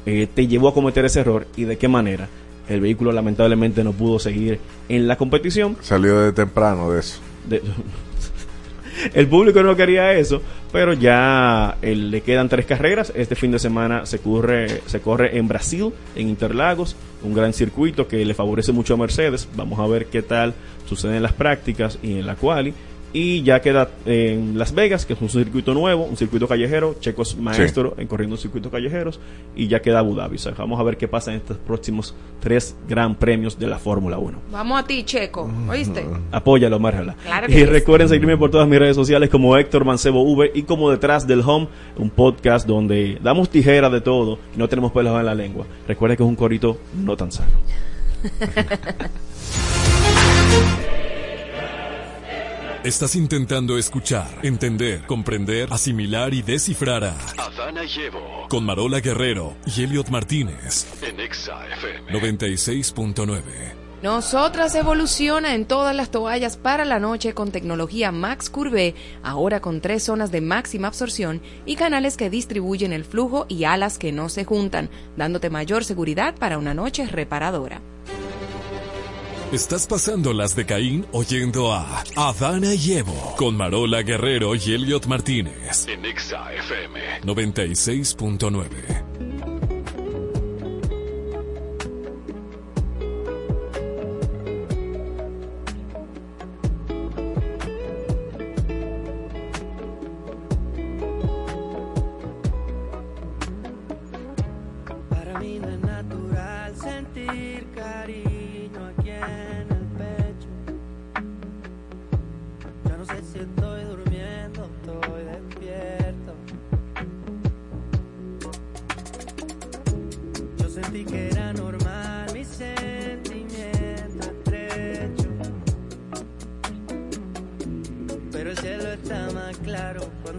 eh, 0.05 0.27
te 0.31 0.45
llevó 0.45 0.67
a 0.67 0.75
cometer 0.75 1.03
ese 1.05 1.21
error 1.21 1.47
y 1.57 1.63
de 1.63 1.75
qué 1.79 1.87
manera. 1.87 2.29
El 2.69 2.81
vehículo 2.81 3.11
lamentablemente 3.11 3.83
no 3.83 3.93
pudo 3.93 4.19
seguir 4.19 4.59
en 4.89 5.07
la 5.07 5.15
competición. 5.17 5.75
Salió 5.81 6.19
de 6.19 6.33
temprano 6.33 6.91
de 6.91 6.99
eso. 6.99 7.19
De- 7.49 7.63
el 9.15 9.27
público 9.27 9.63
no 9.63 9.75
quería 9.75 10.13
eso, 10.13 10.39
pero 10.71 10.93
ya 10.93 11.77
eh, 11.81 11.95
le 11.95 12.21
quedan 12.21 12.47
tres 12.47 12.67
carreras. 12.67 13.11
Este 13.15 13.35
fin 13.35 13.51
de 13.51 13.57
semana 13.57 14.05
se 14.05 14.19
corre, 14.19 14.81
se 14.85 15.01
corre 15.01 15.35
en 15.37 15.47
Brasil, 15.47 15.91
en 16.15 16.29
Interlagos, 16.29 16.95
un 17.23 17.33
gran 17.33 17.53
circuito 17.53 18.07
que 18.07 18.23
le 18.23 18.35
favorece 18.35 18.71
mucho 18.71 18.93
a 18.93 18.97
Mercedes. 18.97 19.47
Vamos 19.55 19.79
a 19.79 19.87
ver 19.87 20.05
qué 20.05 20.21
tal 20.21 20.53
sucede 20.87 21.17
en 21.17 21.23
las 21.23 21.33
prácticas 21.33 21.97
y 22.03 22.19
en 22.19 22.27
la 22.27 22.35
quali. 22.35 22.73
Y 23.13 23.43
ya 23.43 23.61
queda 23.61 23.89
en 24.07 24.57
Las 24.57 24.73
Vegas, 24.73 25.05
que 25.05 25.13
es 25.13 25.21
un 25.21 25.29
circuito 25.29 25.75
nuevo, 25.75 26.03
un 26.03 26.17
circuito 26.17 26.47
callejero. 26.47 26.95
Checo 26.99 27.21
es 27.21 27.37
maestro 27.37 27.93
en 27.97 28.07
corriendo 28.07 28.37
circuitos 28.37 28.71
callejeros. 28.71 29.19
Y 29.55 29.67
ya 29.67 29.83
queda 29.83 29.99
Abu 29.99 30.15
Dhabi. 30.15 30.37
O 30.37 30.39
sea, 30.39 30.53
vamos 30.57 30.79
a 30.79 30.83
ver 30.83 30.97
qué 30.97 31.07
pasa 31.07 31.31
en 31.31 31.37
estos 31.37 31.57
próximos 31.57 32.15
tres 32.39 32.75
gran 32.89 33.15
premios 33.15 33.59
de 33.59 33.67
la 33.67 33.77
Fórmula 33.77 34.17
1. 34.17 34.39
Vamos 34.51 34.79
a 34.79 34.87
ti, 34.87 35.03
Checo. 35.03 35.47
¿Oíste? 35.69 36.07
Apóyalo, 36.31 36.79
Marjala. 36.79 37.15
Claro 37.23 37.45
y 37.49 37.65
recuerden 37.65 38.09
seguirme 38.09 38.35
por 38.35 38.49
todas 38.49 38.67
mis 38.67 38.79
redes 38.79 38.95
sociales 38.95 39.29
como 39.29 39.55
Héctor 39.55 39.85
Mancebo 39.85 40.23
V 40.23 40.51
y 40.55 40.63
como 40.63 40.89
Detrás 40.89 41.27
del 41.27 41.41
Home, 41.41 41.67
un 41.97 42.09
podcast 42.09 42.67
donde 42.67 43.19
damos 43.21 43.49
tijera 43.49 43.91
de 43.91 44.01
todo 44.01 44.39
y 44.55 44.57
no 44.57 44.67
tenemos 44.67 44.91
pelos 44.91 45.19
en 45.19 45.25
la 45.25 45.35
lengua. 45.35 45.67
Recuerden 45.87 46.17
que 46.17 46.23
es 46.23 46.29
un 46.29 46.35
corito 46.35 46.77
no 46.95 47.15
tan 47.15 47.31
sano. 47.31 47.51
Estás 52.83 53.15
intentando 53.15 53.77
escuchar, 53.77 54.27
entender, 54.43 55.05
comprender, 55.05 55.71
asimilar 55.71 56.33
y 56.33 56.41
descifrar 56.41 57.05
a 57.05 57.15
Adana 57.37 57.85
y 57.85 58.01
Evo 58.01 58.19
con 58.49 58.65
Marola 58.65 58.99
Guerrero 58.99 59.55
y 59.65 59.83
Elliot 59.83 60.09
Martínez. 60.09 60.85
en 61.01 61.17
Exa 61.17 61.65
FM. 61.77 62.11
96.9. 62.11 63.41
Nosotras 64.01 64.75
evoluciona 64.75 65.55
en 65.55 65.63
todas 65.63 65.95
las 65.95 66.11
toallas 66.11 66.57
para 66.57 66.83
la 66.83 66.99
noche 66.99 67.33
con 67.33 67.51
tecnología 67.51 68.11
Max 68.11 68.49
Curve, 68.49 68.95
ahora 69.23 69.61
con 69.61 69.79
tres 69.79 70.03
zonas 70.03 70.29
de 70.29 70.41
máxima 70.41 70.89
absorción 70.89 71.41
y 71.65 71.77
canales 71.77 72.17
que 72.17 72.29
distribuyen 72.29 72.91
el 72.91 73.05
flujo 73.05 73.45
y 73.47 73.63
alas 73.63 73.97
que 73.97 74.11
no 74.11 74.27
se 74.27 74.43
juntan, 74.43 74.89
dándote 75.15 75.49
mayor 75.49 75.85
seguridad 75.85 76.35
para 76.35 76.57
una 76.57 76.73
noche 76.73 77.05
reparadora. 77.05 77.81
Estás 79.53 79.85
pasando 79.85 80.33
las 80.33 80.55
de 80.55 80.65
Caín 80.65 81.05
oyendo 81.11 81.71
a 81.71 82.03
Adana 82.15 82.73
y 82.73 82.93
Evo 82.93 83.35
con 83.37 83.55
Marola 83.55 84.01
Guerrero 84.01 84.55
y 84.55 84.73
Elliot 84.73 85.05
Martínez. 85.05 85.87
En 85.87 86.03
Exa 86.05 86.51
FM. 86.55 87.21
96.9. 87.21 89.22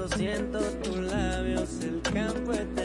siento 0.08 0.58
tus 0.82 0.96
labios, 0.96 1.68
el 1.82 2.00
campo 2.02 2.52
está 2.52 2.84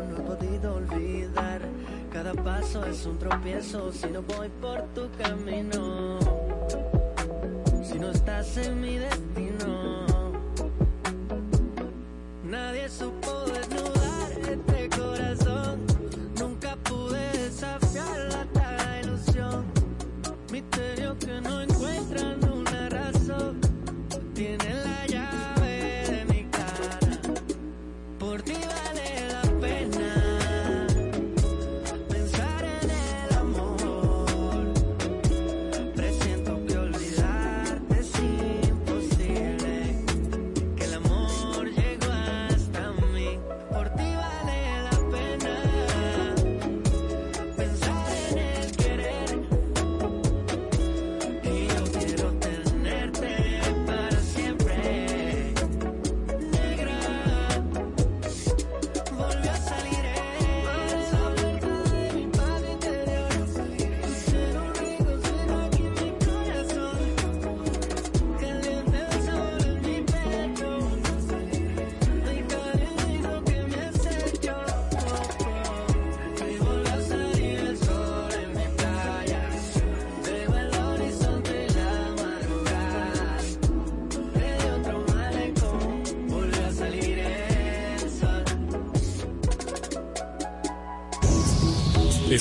no 0.00 0.16
he 0.16 0.20
podido 0.20 0.74
olvidar. 0.74 1.60
Cada 2.12 2.32
paso 2.34 2.84
es 2.84 3.06
un 3.06 3.18
tropiezo 3.18 3.92
si 3.92 4.08
no 4.08 4.22
voy 4.22 4.48
por 4.60 4.82
tu 4.94 5.08
camino. 5.22 6.18
Si 7.82 7.98
no 7.98 8.10
estás 8.10 8.56
en 8.56 8.80
mi 8.80 8.98
destino. 8.98 9.29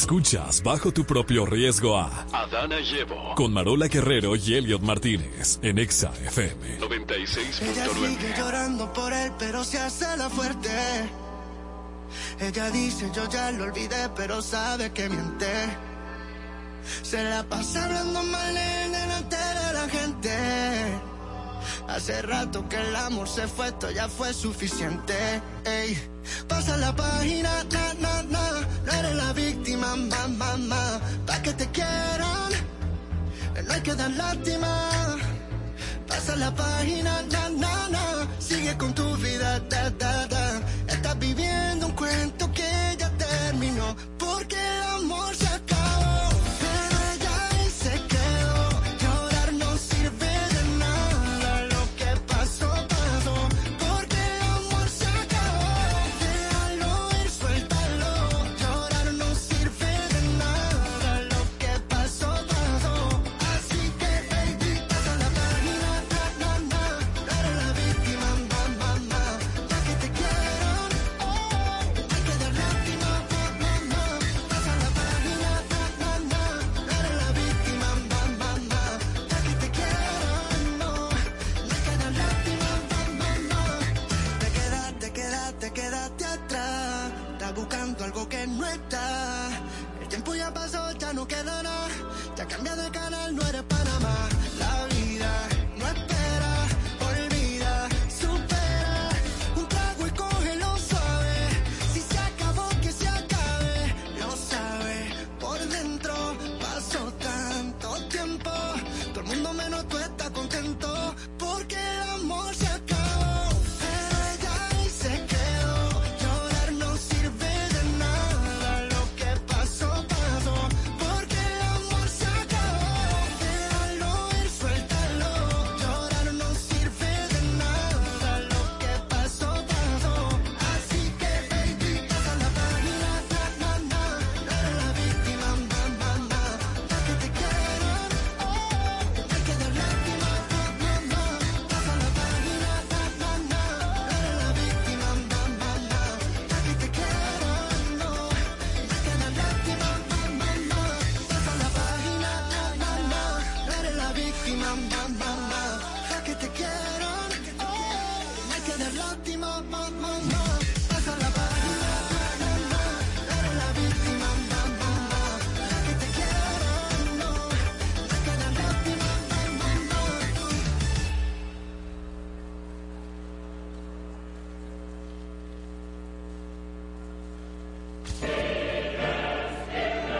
Escuchas 0.10 0.64
bajo 0.64 0.92
tu 0.92 1.06
propio 1.06 1.46
riesgo 1.46 1.96
a 1.96 2.26
Adana 2.34 2.80
y 2.80 2.98
Evo. 2.98 3.36
con 3.36 3.54
Marola 3.54 3.88
Guerrero 3.88 4.36
y 4.36 4.56
Elliot 4.56 4.82
Martínez 4.82 5.60
en 5.62 5.78
Exa 5.78 6.12
FM. 6.26 6.78
Ella 6.78 6.88
96.9. 6.88 8.18
sigue 8.18 8.34
llorando 8.36 8.92
por 8.92 9.14
él, 9.14 9.32
pero 9.38 9.64
se 9.64 9.78
hace 9.78 10.18
la 10.18 10.28
fuerte. 10.32 10.72
Ella 12.40 12.72
dice, 12.72 13.12
yo 13.16 13.30
ya 13.30 13.52
lo 13.52 13.66
olvidé, 13.66 14.10
pero 14.16 14.42
sabe 14.42 14.92
que 14.94 15.08
miente. 15.10 15.78
Se 17.04 17.24
la 17.24 17.44
pasa 17.44 17.86
hablando 17.86 18.24
mal 18.24 18.58
él 18.58 18.92
delante 18.92 19.36
de 19.36 19.74
la 19.74 19.90
gente. 19.90 21.10
Hace 21.88 22.22
rato 22.22 22.68
que 22.68 22.78
el 22.78 22.96
amor 22.96 23.28
se 23.28 23.48
fue, 23.48 23.68
esto 23.68 23.92
ya 23.92 24.08
fue 24.10 24.34
suficiente. 24.34 25.14
Ey, 25.66 25.98
pasa 26.48 26.78
la 26.78 26.96
página, 26.96 27.64
na, 27.66 27.94
na, 27.96 28.24
na. 28.24 28.52
No 28.86 28.92
eres 28.94 29.16
la 29.16 29.34
víctima, 29.34 29.49
ma, 29.96 30.28
ma, 30.28 30.58
ma. 30.58 31.00
Pa' 31.26 31.42
que 31.42 31.54
te 31.54 31.68
quieran, 31.72 32.52
no 33.68 33.74
hay 33.74 33.82
que 33.82 33.96
dar 33.96 34.12
lástima. 34.12 35.18
Pasa 36.08 36.36
la 36.36 36.52
página, 36.54 37.22
na, 37.32 37.50
na, 37.50 37.90
na. 37.90 38.28
Sigue 38.40 38.76
con 38.78 38.94
tu 38.94 39.16
vida, 39.18 39.60
da, 39.70 39.90
da, 39.92 40.28
da. 40.28 40.62
Estás 40.88 41.18
viviendo 41.20 41.88
un 41.88 41.94
cuento 41.94 42.49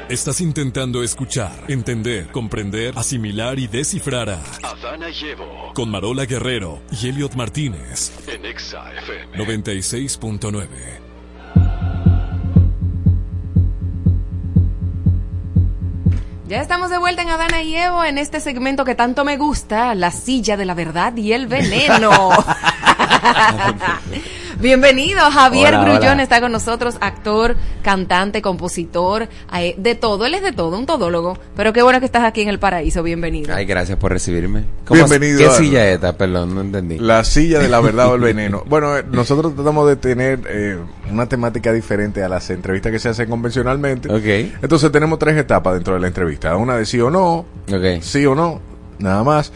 Estás 0.10 0.42
intentando 0.42 1.04
escuchar, 1.04 1.66
entender, 1.68 2.32
comprender, 2.32 2.98
asimilar 2.98 3.60
y 3.60 3.68
descifrar 3.68 4.32
a 4.32 4.42
Adana 4.64 5.12
y 5.12 5.26
Evo. 5.30 5.72
con 5.76 5.92
Marola 5.92 6.26
Guerrero 6.26 6.82
y 7.00 7.10
Elliot 7.10 7.36
Martínez. 7.36 8.12
En 8.28 8.44
Exa 8.44 8.92
FM. 8.92 9.38
96.9. 9.38 10.68
Ya 16.48 16.60
estamos 16.60 16.90
de 16.90 16.98
vuelta 16.98 17.22
en 17.22 17.30
Adana 17.30 17.62
y 17.62 17.76
Evo 17.76 18.04
en 18.04 18.18
este 18.18 18.40
segmento 18.40 18.86
que 18.86 18.96
tanto 18.96 19.24
me 19.24 19.38
gusta, 19.38 19.94
la 19.94 20.10
silla 20.10 20.58
de 20.58 20.66
la 20.66 20.74
verdad 20.74 21.16
y 21.18 21.34
el 21.34 21.46
veneno. 21.46 22.32
Bienvenido, 24.60 25.22
Javier 25.32 25.70
Hola, 25.74 25.84
Grullón 25.86 26.14
hola. 26.16 26.24
está 26.24 26.42
con 26.42 26.52
nosotros, 26.52 26.98
actor, 27.00 27.56
cantante, 27.82 28.42
compositor, 28.42 29.30
eh, 29.58 29.74
de 29.78 29.96
todo, 29.96 30.26
él 30.26 30.34
es 30.34 30.42
de 30.44 30.52
todo, 30.52 30.78
un 30.78 30.86
todólogo, 30.86 31.38
pero 31.56 31.72
qué 31.72 31.82
bueno 31.82 32.02
que 32.02 32.06
estás 32.06 32.26
aquí 32.26 32.42
en 32.42 32.50
el 32.50 32.60
paraíso, 32.60 33.02
bienvenido. 33.02 33.56
Ay, 33.56 33.64
gracias 33.66 33.98
por 33.98 34.12
recibirme. 34.12 34.66
¿Cómo 34.86 34.98
Bienvenido 35.08 35.40
¿Qué 35.40 35.46
a- 35.46 35.52
silla 35.52 35.88
es 35.88 35.96
esta? 35.96 36.18
Perdón, 36.18 36.56
no 36.56 36.60
entendí. 36.62 37.00
La 37.00 37.24
silla 37.24 37.60
de 37.60 37.70
la 37.70 37.80
verdad 37.80 38.10
o 38.10 38.16
el 38.16 38.22
veneno. 38.34 38.64
Bueno, 38.68 38.98
eh, 38.98 39.06
nosotros 39.10 39.56
tratamos 39.56 39.88
de 39.88 39.96
tener 39.96 40.42
eh, 40.50 40.78
una 41.10 41.26
temática 41.30 41.72
diferente 41.72 42.22
a 42.22 42.28
las 42.28 42.50
entrevistas 42.50 42.92
que 42.92 43.00
se 43.00 43.08
hacen 43.08 43.30
convencionalmente. 43.30 44.12
Ok. 44.14 44.58
Entonces 44.62 44.92
tenemos 44.92 45.20
tres 45.20 45.38
etapas 45.38 45.76
dentro 45.76 45.94
de 45.94 46.02
la 46.02 46.08
entrevista. 46.08 46.58
Una 46.58 46.76
de 46.76 46.86
sí 46.86 47.00
o 47.00 47.10
no, 47.10 47.46
sí 48.02 48.26
o 48.26 48.36
no, 48.36 48.60
nada 49.00 49.24
más. 49.24 49.54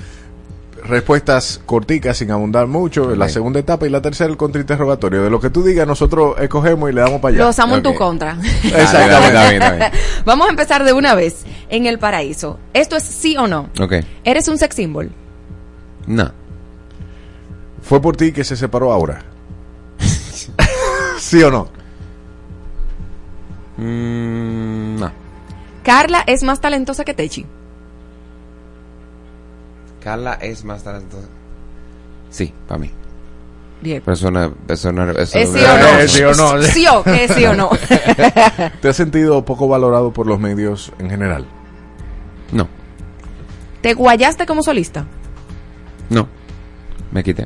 Respuestas 0.85 1.61
corticas 1.65 2.17
sin 2.17 2.31
abundar 2.31 2.67
mucho. 2.67 3.15
La 3.15 3.29
segunda 3.29 3.59
etapa 3.59 3.85
y 3.87 3.89
la 3.89 4.01
tercera 4.01 4.29
el 4.29 4.35
contrainterrogatorio. 4.35 5.23
De 5.23 5.29
lo 5.29 5.39
que 5.39 5.49
tú 5.49 5.63
digas 5.63 5.87
nosotros 5.87 6.35
escogemos 6.39 6.89
y 6.89 6.93
le 6.93 7.01
damos 7.01 7.21
para 7.21 7.33
allá. 7.33 7.43
Lo 7.45 7.49
usamos 7.51 7.77
en 7.77 7.83
tu 7.83 7.95
contra. 7.95 8.37
Exactamente. 8.63 9.91
Vamos 10.25 10.47
a 10.47 10.49
empezar 10.49 10.83
de 10.83 10.91
una 10.91 11.15
vez 11.15 11.45
en 11.69 11.85
el 11.85 11.99
paraíso. 11.99 12.59
Esto 12.73 12.97
es 12.97 13.03
sí 13.03 13.37
o 13.37 13.47
no. 13.47 13.69
Ok. 13.79 13.93
¿Eres 14.25 14.49
un 14.49 14.57
sex 14.57 14.75
symbol? 14.75 15.09
No. 16.05 16.31
¿Fue 17.81 18.01
por 18.01 18.17
ti 18.17 18.33
que 18.33 18.43
se 18.43 18.57
separó 18.57 18.91
ahora? 18.91 19.23
¿Sí 21.17 21.41
o 21.43 21.49
no? 21.49 21.69
Mm, 23.77 24.99
no. 24.99 25.11
Carla 25.83 26.23
es 26.27 26.43
más 26.43 26.59
talentosa 26.59 27.05
que 27.05 27.13
Techi. 27.13 27.45
Carla 30.03 30.33
es 30.41 30.63
más 30.65 30.83
talentosa. 30.83 31.27
Sí, 32.29 32.53
para 32.67 32.79
mí. 32.79 32.89
Bien. 33.81 34.01
Pero 34.03 34.13
eso 34.15 34.31
no, 34.31 34.53
eso 34.67 34.91
no, 34.91 35.09
eso 35.11 35.37
¿Es 35.37 35.49
sí 35.49 35.59
o 35.59 35.77
no? 35.77 35.87
Eh, 35.99 36.07
sí 36.07 36.23
o 36.23 36.33
no. 36.33 36.61
¿Sí 36.63 36.87
o 36.87 37.03
qué? 37.03 37.27
¿Sí 37.27 37.45
o 37.45 37.53
no? 37.53 37.69
¿Te 38.81 38.89
has 38.89 38.95
sentido 38.95 39.43
poco 39.45 39.67
valorado 39.67 40.11
por 40.13 40.25
los 40.27 40.39
medios 40.39 40.91
en 40.99 41.09
general? 41.09 41.45
No, 42.51 42.67
¿Te 43.81 43.93
guayaste 43.93 44.45
como 44.45 44.63
solista? 44.63 45.05
no. 46.09 46.27
Me 47.11 47.23
quité. 47.23 47.45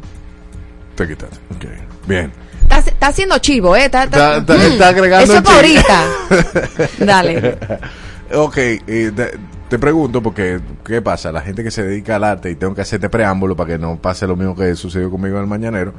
Te 0.96 1.06
quitaste. 1.08 1.38
Ok. 1.54 1.66
Bien. 2.08 2.32
Estás 2.62 2.88
está 2.88 3.08
haciendo 3.08 3.38
chivo, 3.40 3.76
¿eh? 3.76 3.86
Está, 3.86 4.04
Está, 4.06 4.38
está- 4.38 4.54
Mm, 4.56 4.62
está 4.62 4.88
agregando 4.90 5.34
Eso 5.34 5.44
es 5.44 5.50
ahorita. 5.50 6.06
Dale. 7.06 7.58
ok, 8.34 8.58
eh, 8.58 9.12
te, 9.14 9.32
te 9.70 9.78
pregunto 9.80 10.22
porque, 10.24 10.60
¿qué 10.86 11.02
pasa? 11.02 11.32
La 11.32 11.42
gente 11.42 11.64
que 11.64 11.72
se 11.72 11.84
dedica 11.84 12.16
al 12.16 12.24
arte, 12.24 12.50
y 12.52 12.56
tengo 12.56 12.74
que 12.76 12.82
hacerte 12.82 13.10
preámbulo 13.10 13.56
para 13.56 13.72
que 13.74 13.78
no 13.78 13.98
pase 14.02 14.26
lo 14.28 14.36
mismo 14.36 14.56
que 14.56 14.76
sucedió 14.76 15.10
conmigo 15.12 15.36
en 15.38 15.44
el 15.44 15.48
Mañanero, 15.50 15.94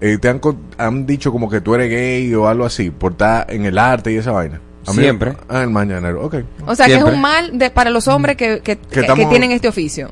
eh, 0.00 0.18
te 0.18 0.28
han, 0.28 0.40
han 0.78 1.06
dicho 1.06 1.30
como 1.32 1.48
que 1.48 1.60
tú 1.60 1.74
eres 1.74 1.90
gay 1.90 2.34
o 2.34 2.48
algo 2.48 2.64
así, 2.64 2.90
por 2.90 3.12
estar 3.12 3.46
en 3.48 3.64
el 3.64 3.78
arte 3.78 4.12
y 4.12 4.16
esa 4.16 4.32
vaina. 4.32 4.60
A 4.86 4.90
mí- 4.92 4.98
Siempre. 5.02 5.34
Ah, 5.48 5.62
el 5.62 5.70
mañanero, 5.70 6.24
ok. 6.26 6.36
O 6.66 6.74
sea, 6.74 6.86
que 6.86 6.94
es 6.96 7.02
un 7.14 7.20
mal 7.20 7.58
de, 7.58 7.70
para 7.70 7.88
los 7.90 8.06
hombres 8.08 8.36
que, 8.36 8.60
que, 8.62 8.76
que- 8.76 8.88
que 8.88 9.00
estamos- 9.00 9.30
tienen 9.30 9.50
este 9.52 9.68
oficio. 9.68 10.10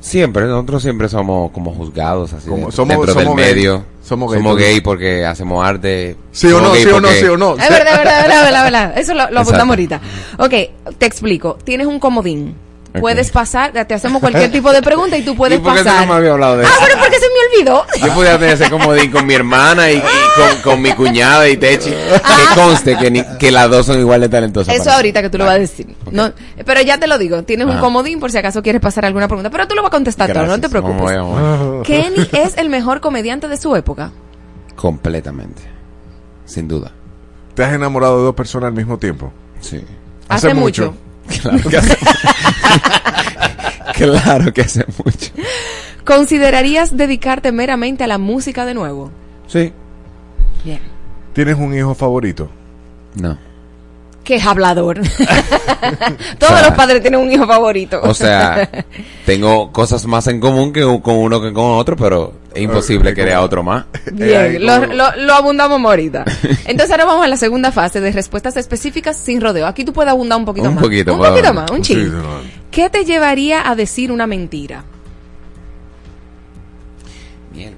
Siempre, 0.00 0.46
nosotros 0.46 0.82
siempre 0.82 1.08
somos 1.08 1.50
como 1.50 1.72
juzgados 1.74 2.32
así 2.32 2.44
Como- 2.48 2.66
dentro, 2.68 2.76
somos- 2.76 2.88
dentro 3.06 3.14
somos 3.14 3.36
del 3.36 3.44
gay. 3.44 3.54
medio. 3.54 3.84
Somos 4.02 4.32
Somos 4.32 4.56
gay 4.56 4.72
gay, 4.72 4.80
porque- 4.80 5.26
hacemos 5.26 5.64
arte. 5.66 6.16
Sí 6.32 6.46
o 6.46 6.60
no, 6.60 6.72
gay 6.72 6.82
sí 6.84 6.88
o 6.88 7.00
no, 7.00 7.08
sí 7.08 7.24
o 7.26 7.36
no. 7.36 7.56
Es 7.58 7.68
verdad, 7.68 7.92
es 7.92 7.98
verdad, 7.98 8.22
verdad, 8.22 8.44
verdad, 8.44 8.64
verdad. 8.64 8.98
Eso 8.98 9.12
lo, 9.14 9.30
lo 9.30 9.40
apuntamos 9.40 9.72
ahorita. 9.74 10.00
Ok, 10.38 10.54
te 10.96 11.06
explico. 11.06 11.58
Tienes 11.64 11.86
un 11.86 11.98
comodín. 11.98 12.54
Puedes 13.00 13.30
pasar, 13.30 13.72
te 13.72 13.94
hacemos 13.94 14.20
cualquier 14.20 14.50
tipo 14.50 14.72
de 14.72 14.80
pregunta 14.82 15.16
y 15.16 15.22
tú 15.22 15.36
puedes 15.36 15.58
¿Y 15.58 15.62
por 15.62 15.74
qué 15.74 15.80
tú 15.80 15.84
pasar. 15.84 16.06
no 16.06 16.12
me 16.14 16.18
habías 16.18 16.32
hablado 16.32 16.56
de 16.56 16.64
ah, 16.64 16.68
eso? 16.68 16.78
pero 16.86 16.98
porque 16.98 17.16
se 17.18 17.26
me 17.26 17.58
olvidó. 17.60 17.84
Yo 18.06 18.14
pudiera 18.14 18.38
tener 18.38 18.54
ese 18.54 18.70
comodín 18.70 19.10
con 19.10 19.26
mi 19.26 19.34
hermana 19.34 19.90
y, 19.92 19.96
y 19.98 20.00
con, 20.00 20.62
con 20.62 20.82
mi 20.82 20.92
cuñada 20.92 21.48
y 21.48 21.56
Techi. 21.58 21.90
Que 21.90 22.54
conste 22.54 22.96
que, 22.96 23.10
ni- 23.10 23.24
que 23.38 23.50
las 23.50 23.68
dos 23.70 23.86
son 23.86 23.98
igual 24.00 24.20
de 24.22 24.28
talentosas. 24.28 24.74
Eso 24.74 24.90
ahorita 24.90 25.20
que 25.22 25.30
tú 25.30 25.38
lo 25.38 25.44
vas 25.44 25.56
a 25.56 25.58
decir. 25.58 25.94
No, 26.10 26.32
pero 26.64 26.80
ya 26.80 26.98
te 26.98 27.06
lo 27.06 27.18
digo, 27.18 27.42
tienes 27.42 27.66
un 27.66 27.72
Ajá. 27.72 27.80
comodín 27.80 28.20
por 28.20 28.30
si 28.32 28.38
acaso 28.38 28.62
quieres 28.62 28.80
pasar 28.80 29.04
alguna 29.04 29.28
pregunta. 29.28 29.50
Pero 29.50 29.68
tú 29.68 29.74
lo 29.74 29.82
vas 29.82 29.90
a 29.90 29.92
contestar 29.92 30.32
todo, 30.32 30.46
no 30.46 30.58
te 30.58 30.68
preocupes. 30.68 31.16
Vamos 31.16 31.40
vamos. 31.40 31.82
Kenny 31.86 32.26
es 32.32 32.56
el 32.56 32.68
mejor 32.70 33.00
comediante 33.00 33.48
de 33.48 33.56
su 33.58 33.76
época. 33.76 34.10
Completamente. 34.76 35.62
Sin 36.46 36.66
duda. 36.68 36.92
¿Te 37.54 37.64
has 37.64 37.72
enamorado 37.74 38.18
de 38.18 38.24
dos 38.24 38.34
personas 38.34 38.68
al 38.68 38.74
mismo 38.74 38.98
tiempo? 38.98 39.32
Sí. 39.60 39.84
Hace 40.28 40.54
mucho. 40.54 40.94
Claro 41.28 41.68
que 41.68 41.76
hace, 41.76 41.96
claro 43.94 44.52
que 44.52 44.60
hace 44.62 44.84
mucho. 45.04 45.30
¿Considerarías 46.04 46.96
dedicarte 46.96 47.52
meramente 47.52 48.04
a 48.04 48.06
la 48.06 48.18
música 48.18 48.64
de 48.64 48.74
nuevo? 48.74 49.10
Sí. 49.46 49.72
Bien. 50.64 50.80
¿Tienes 51.34 51.56
un 51.56 51.76
hijo 51.76 51.94
favorito? 51.94 52.48
No. 53.14 53.38
Que 54.24 54.36
es 54.36 54.46
hablador. 54.46 55.00
Todos 56.38 56.62
los 56.62 56.72
padres 56.72 57.00
tienen 57.02 57.20
un 57.20 57.30
hijo 57.30 57.46
favorito. 57.46 58.00
O 58.02 58.14
sea, 58.14 58.68
tengo 59.24 59.72
cosas 59.72 60.04
más 60.06 60.26
en 60.26 60.40
común 60.40 60.72
que 60.72 60.82
con 61.02 61.16
uno 61.16 61.40
que 61.40 61.52
con 61.52 61.64
otro, 61.64 61.96
pero 61.96 62.34
es 62.58 62.64
imposible 62.64 63.14
que 63.14 63.32
a 63.32 63.40
otro 63.40 63.62
más. 63.62 63.84
Bien, 64.12 64.64
lo, 64.64 64.86
lo, 64.86 65.16
lo 65.16 65.34
abundamos 65.34 65.80
ahorita. 65.82 66.24
Entonces 66.66 66.90
ahora 66.90 67.04
vamos 67.04 67.24
a 67.24 67.28
la 67.28 67.36
segunda 67.36 67.70
fase 67.70 68.00
de 68.00 68.10
respuestas 68.10 68.56
específicas 68.56 69.16
sin 69.16 69.40
rodeo. 69.40 69.66
Aquí 69.66 69.84
tú 69.84 69.92
puedes 69.92 70.10
abundar 70.10 70.38
un 70.38 70.44
poquito 70.44 70.68
Un 70.68 70.74
más. 70.74 70.82
poquito, 70.82 71.14
un 71.14 71.20
poquito 71.20 71.54
más, 71.54 71.70
un 71.70 71.82
ching. 71.82 72.12
¿Qué 72.70 72.90
te 72.90 73.04
llevaría 73.04 73.68
a 73.68 73.74
decir 73.76 74.10
una 74.10 74.26
mentira? 74.26 74.84
Mierda. 77.52 77.76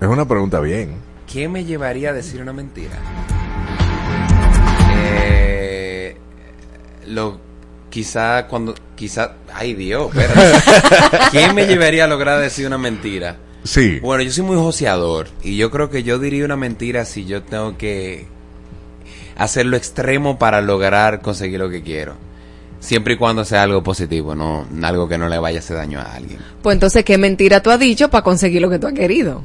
Es 0.00 0.08
una 0.08 0.26
pregunta 0.26 0.60
bien. 0.60 0.94
¿Qué 1.30 1.48
me 1.48 1.64
llevaría 1.64 2.10
a 2.10 2.12
decir 2.12 2.40
una 2.40 2.52
mentira? 2.52 2.96
Eh, 4.96 6.16
lo 7.06 7.38
quizá 7.90 8.46
cuando 8.46 8.74
quizá 8.94 9.32
ay 9.52 9.74
Dios, 9.74 10.10
espérate. 10.14 11.30
¿Qué 11.32 11.52
me 11.52 11.66
llevaría 11.66 12.04
a 12.04 12.06
lograr 12.06 12.40
decir 12.40 12.66
una 12.66 12.78
mentira? 12.78 13.36
Sí. 13.64 14.00
Bueno, 14.00 14.22
yo 14.24 14.30
soy 14.32 14.44
muy 14.44 14.56
joseador 14.56 15.28
y 15.42 15.56
yo 15.56 15.70
creo 15.70 15.88
que 15.90 16.02
yo 16.02 16.18
diría 16.18 16.44
una 16.44 16.56
mentira 16.56 17.04
si 17.04 17.24
yo 17.24 17.42
tengo 17.42 17.76
que 17.78 18.26
hacer 19.36 19.66
lo 19.66 19.76
extremo 19.76 20.38
para 20.38 20.60
lograr 20.60 21.20
conseguir 21.22 21.60
lo 21.60 21.70
que 21.70 21.82
quiero. 21.82 22.14
Siempre 22.80 23.14
y 23.14 23.16
cuando 23.16 23.44
sea 23.44 23.62
algo 23.62 23.82
positivo, 23.82 24.34
no 24.34 24.66
algo 24.82 25.08
que 25.08 25.16
no 25.16 25.28
le 25.28 25.38
vaya 25.38 25.58
a 25.58 25.60
hacer 25.60 25.76
daño 25.76 26.00
a 26.00 26.14
alguien. 26.14 26.40
Pues 26.62 26.74
entonces, 26.74 27.04
¿qué 27.04 27.16
mentira 27.16 27.62
tú 27.62 27.70
has 27.70 27.78
dicho 27.78 28.10
para 28.10 28.22
conseguir 28.24 28.60
lo 28.60 28.68
que 28.68 28.80
tú 28.80 28.88
has 28.88 28.92
querido? 28.92 29.42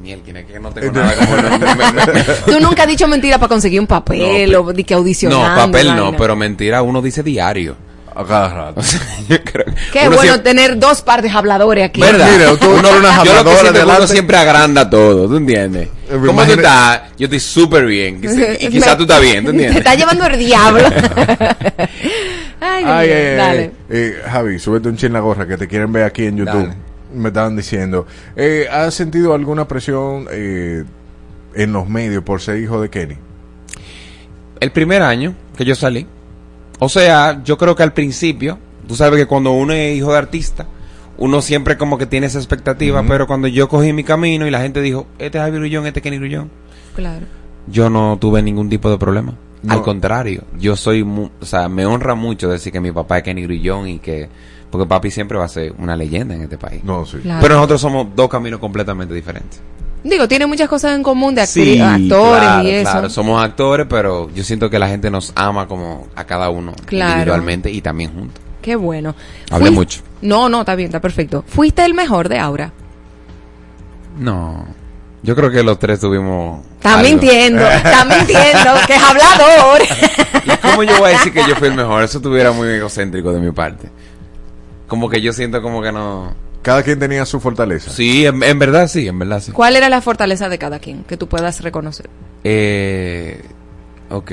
Mierda, 0.00 0.22
que 0.46 0.58
no 0.60 0.70
tengo 0.70 0.92
nada 0.92 1.14
como 1.16 1.36
no- 1.36 2.52
Tú 2.54 2.60
nunca 2.60 2.84
has 2.84 2.88
dicho 2.88 3.06
mentira 3.06 3.38
para 3.38 3.48
conseguir 3.48 3.80
un 3.80 3.86
papel 3.86 4.54
o 4.54 4.72
de 4.72 4.84
que 4.84 4.94
audicionando. 4.94 5.46
No, 5.48 5.54
papel 5.56 5.88
no, 5.96 6.16
pero 6.16 6.36
mentira 6.36 6.80
uno 6.82 7.02
dice 7.02 7.22
diario. 7.22 7.76
A 8.14 8.24
cada 8.24 8.48
rato. 8.52 8.80
Qué 9.92 10.08
bueno 10.08 10.40
tener 10.40 10.78
dos 10.78 11.00
partes 11.02 11.32
habladores 11.34 11.84
aquí. 11.84 12.00
¿Verdad? 12.00 12.28
Mira, 12.32 12.56
tú- 12.56 12.68
Uno- 12.70 12.88
unas 12.98 13.16
yo 13.24 13.34
lo 13.34 13.44
que 13.44 13.50
habladoras 13.50 13.72
que 13.72 13.82
uno 13.84 14.06
siempre 14.08 14.36
agranda 14.36 14.88
todo, 14.90 15.28
¿tú 15.28 15.36
entiendes? 15.36 15.88
¿Cómo 16.26 16.44
tú 16.44 16.52
estás? 16.52 17.02
Yo 17.16 17.26
estoy 17.26 17.40
súper 17.40 17.86
bien. 17.86 18.20
quizá- 18.20 18.54
Y 18.60 18.68
quizás 18.68 18.96
tú 18.96 19.02
estás 19.04 19.20
bien, 19.20 19.44
¿tú 19.44 19.50
Te 19.52 19.56
entiendes? 19.56 19.76
está 19.78 19.94
llevando 19.94 20.26
el 20.26 20.38
diablo. 20.38 20.84
Ay, 22.60 22.84
Ay, 22.86 23.10
ay, 23.10 23.36
dale. 23.36 23.70
Eh, 23.88 24.22
Javi, 24.30 24.58
súbete 24.58 24.88
un 24.88 24.96
chin 24.96 25.06
en 25.08 25.12
la 25.14 25.20
gorra 25.20 25.46
que 25.46 25.56
te 25.56 25.66
quieren 25.68 25.92
ver 25.92 26.04
aquí 26.04 26.24
en 26.26 26.36
YouTube. 26.36 26.66
Dale. 26.66 26.74
Me 27.14 27.28
estaban 27.28 27.56
diciendo. 27.56 28.06
Eh, 28.36 28.66
¿Has 28.70 28.94
sentido 28.94 29.34
alguna 29.34 29.66
presión 29.66 30.26
eh, 30.30 30.84
en 31.54 31.72
los 31.72 31.88
medios 31.88 32.22
por 32.22 32.40
ser 32.40 32.58
hijo 32.58 32.80
de 32.80 32.88
Kenny? 32.90 33.16
El 34.60 34.70
primer 34.72 35.02
año 35.02 35.34
que 35.56 35.64
yo 35.64 35.74
salí, 35.74 36.06
o 36.80 36.88
sea, 36.88 37.42
yo 37.44 37.56
creo 37.56 37.76
que 37.76 37.82
al 37.84 37.92
principio, 37.92 38.58
tú 38.88 38.96
sabes 38.96 39.18
que 39.20 39.26
cuando 39.26 39.52
uno 39.52 39.72
es 39.72 39.96
hijo 39.96 40.10
de 40.12 40.18
artista, 40.18 40.66
uno 41.18 41.40
siempre 41.42 41.76
como 41.76 41.98
que 41.98 42.06
tiene 42.06 42.26
esa 42.26 42.38
expectativa, 42.38 43.02
pero 43.06 43.26
cuando 43.26 43.46
yo 43.46 43.68
cogí 43.68 43.92
mi 43.92 44.02
camino 44.04 44.46
y 44.46 44.50
la 44.50 44.60
gente 44.60 44.80
dijo, 44.80 45.06
este 45.18 45.38
es 45.38 45.44
Javi 45.44 45.56
Grullón, 45.58 45.86
este 45.86 46.00
es 46.00 46.02
Kenny 46.02 46.16
Grullón, 46.18 46.50
Claro. 46.96 47.26
yo 47.66 47.88
no 47.90 48.16
tuve 48.20 48.42
ningún 48.42 48.68
tipo 48.68 48.90
de 48.90 48.98
problema. 48.98 49.34
No. 49.62 49.74
Al 49.74 49.82
contrario, 49.82 50.44
yo 50.58 50.74
soy, 50.74 51.04
mu- 51.04 51.28
o 51.38 51.44
sea, 51.44 51.68
me 51.68 51.84
honra 51.84 52.14
mucho 52.14 52.48
decir 52.48 52.72
que 52.72 52.80
mi 52.80 52.90
papá 52.92 53.18
es 53.18 53.24
Kenny 53.24 53.42
Grullón 53.42 53.88
y 53.88 53.98
que, 53.98 54.30
porque 54.70 54.86
papi 54.86 55.10
siempre 55.10 55.36
va 55.36 55.44
a 55.44 55.48
ser 55.48 55.74
una 55.78 55.94
leyenda 55.96 56.34
en 56.34 56.40
este 56.42 56.56
país. 56.56 56.82
No, 56.82 57.04
sí. 57.04 57.18
Claro. 57.18 57.40
Pero 57.42 57.54
nosotros 57.56 57.80
somos 57.82 58.06
dos 58.16 58.30
caminos 58.30 58.58
completamente 58.58 59.12
diferentes. 59.12 59.60
Digo, 60.02 60.26
tiene 60.28 60.46
muchas 60.46 60.68
cosas 60.68 60.96
en 60.96 61.02
común 61.02 61.34
de 61.34 61.46
Sí, 61.46 61.78
actores 61.80 62.08
claro, 62.42 62.62
y 62.68 62.70
eso. 62.70 62.90
claro, 62.90 63.10
somos 63.10 63.42
actores, 63.44 63.86
pero 63.88 64.30
yo 64.34 64.42
siento 64.44 64.70
que 64.70 64.78
la 64.78 64.88
gente 64.88 65.10
nos 65.10 65.32
ama 65.34 65.66
como 65.68 66.06
a 66.16 66.24
cada 66.24 66.48
uno 66.48 66.72
Claro. 66.86 67.12
individualmente 67.12 67.70
y 67.70 67.80
también 67.82 68.12
juntos. 68.14 68.42
Qué 68.62 68.76
bueno. 68.76 69.14
Hablé 69.50 69.70
mucho. 69.70 70.00
No, 70.22 70.48
no, 70.48 70.60
está 70.60 70.74
bien, 70.74 70.86
está 70.88 71.00
perfecto. 71.00 71.44
Fuiste 71.46 71.84
el 71.84 71.94
mejor 71.94 72.28
de 72.28 72.38
Aura. 72.38 72.72
No, 74.18 74.66
yo 75.22 75.36
creo 75.36 75.50
que 75.50 75.62
los 75.62 75.78
tres 75.78 76.00
tuvimos. 76.00 76.60
Está 76.76 76.98
algo. 76.98 77.08
mintiendo, 77.10 77.62
está 77.68 78.04
mintiendo, 78.06 78.70
que 78.86 78.94
es 78.94 79.02
hablador. 79.02 79.80
¿Y 80.44 80.56
cómo 80.58 80.82
yo 80.82 80.98
voy 80.98 81.10
a 81.10 81.12
decir 81.18 81.32
que 81.32 81.42
yo 81.46 81.54
fui 81.56 81.68
el 81.68 81.74
mejor? 81.74 82.02
Eso 82.02 82.18
estuviera 82.18 82.52
muy 82.52 82.68
egocéntrico 82.68 83.32
de 83.32 83.40
mi 83.40 83.50
parte. 83.52 83.88
Como 84.88 85.08
que 85.08 85.20
yo 85.20 85.32
siento 85.32 85.62
como 85.62 85.80
que 85.82 85.92
no. 85.92 86.34
Cada 86.62 86.82
quien 86.82 86.98
tenía 86.98 87.24
su 87.24 87.40
fortaleza. 87.40 87.90
Sí, 87.90 88.26
en, 88.26 88.42
en 88.42 88.58
verdad 88.58 88.86
sí, 88.86 89.08
en 89.08 89.18
verdad 89.18 89.40
sí. 89.40 89.50
¿Cuál 89.52 89.76
era 89.76 89.88
la 89.88 90.00
fortaleza 90.02 90.48
de 90.48 90.58
cada 90.58 90.78
quien 90.78 91.04
que 91.04 91.16
tú 91.16 91.26
puedas 91.28 91.60
reconocer? 91.62 92.10
Eh, 92.44 93.42
ok. 94.10 94.32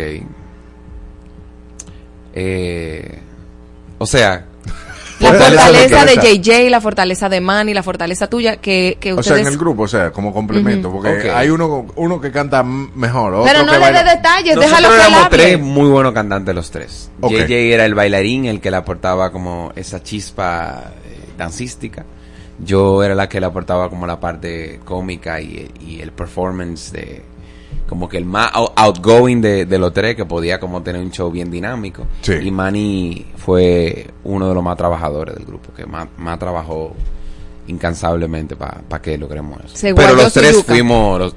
Eh, 2.34 3.20
o 3.98 4.06
sea, 4.06 4.46
La 5.20 5.30
fortaleza 5.30 5.72
de 5.72 5.90
fortaleza. 5.90 6.22
JJ, 6.22 6.70
la 6.70 6.82
fortaleza 6.82 7.30
de 7.30 7.42
Manny, 7.42 7.74
la 7.74 7.82
fortaleza 7.82 8.28
tuya, 8.28 8.58
que, 8.58 8.98
que 9.00 9.14
O 9.14 9.24
sea, 9.24 9.32
ustedes... 9.34 9.48
en 9.48 9.54
el 9.54 9.58
grupo, 9.58 9.84
o 9.84 9.88
sea, 9.88 10.12
como 10.12 10.32
complemento. 10.34 10.92
Porque 10.92 11.32
hay 11.32 11.50
uno, 11.50 11.88
uno 11.96 12.22
que 12.22 12.32
canta 12.32 12.62
mejor. 12.64 13.34
Otro 13.34 13.46
Pero 13.46 13.66
no 13.66 13.72
que 13.72 13.80
le 13.80 13.86
baila- 13.86 14.04
detalles, 14.04 14.56
Nosotros 14.56 14.70
déjalo 14.82 14.90
que 14.90 14.96
éramos 15.02 15.26
hable. 15.26 15.38
tres 15.38 15.60
muy 15.60 15.90
buenos 15.90 16.14
cantantes 16.14 16.54
los 16.54 16.70
tres. 16.70 17.10
Ok. 17.22 17.32
JJ 17.32 17.74
era 17.74 17.86
el 17.86 17.96
bailarín, 17.96 18.46
el 18.46 18.62
que 18.62 18.70
le 18.70 18.78
aportaba 18.78 19.32
como 19.32 19.72
esa 19.76 20.04
chispa 20.04 20.92
eh, 21.06 21.30
dancística. 21.38 22.06
Yo 22.60 23.04
era 23.04 23.14
la 23.16 23.30
que 23.30 23.40
le 23.40 23.46
aportaba 23.46 23.90
como 23.90 24.08
la 24.08 24.20
parte 24.20 24.80
cómica 24.84 25.40
y, 25.42 25.72
y 25.80 26.02
el 26.02 26.12
performance 26.12 26.92
de 26.92 27.22
como 27.88 28.10
que 28.10 28.18
el 28.18 28.26
más 28.26 28.52
out- 28.54 28.74
outgoing 28.76 29.40
de, 29.42 29.66
de 29.66 29.80
los 29.80 29.94
tres 29.94 30.16
que 30.16 30.26
podía 30.26 30.60
como 30.60 30.82
tener 30.82 31.02
un 31.02 31.12
show 31.12 31.32
bien 31.32 31.50
dinámico. 31.52 32.06
Sí. 32.22 32.34
Y 32.34 32.52
Manny 32.52 33.26
fue 33.38 34.08
uno 34.26 34.50
de 34.50 34.54
los 34.56 34.64
más 34.64 34.76
trabajadores 34.76 35.36
del 35.36 35.46
grupo, 35.46 35.72
que 35.74 35.86
más, 35.86 36.08
más 36.18 36.38
trabajó 36.40 36.94
incansablemente 37.68 38.56
para 38.56 39.02
que 39.02 39.18
logremos 39.18 39.60
eso. 39.66 39.76
Se 39.76 39.94
Pero 39.94 40.16
los 40.16 40.34
tres 40.34 40.54
yuca. 40.56 40.74
fuimos 40.74 41.20
los- 41.20 41.36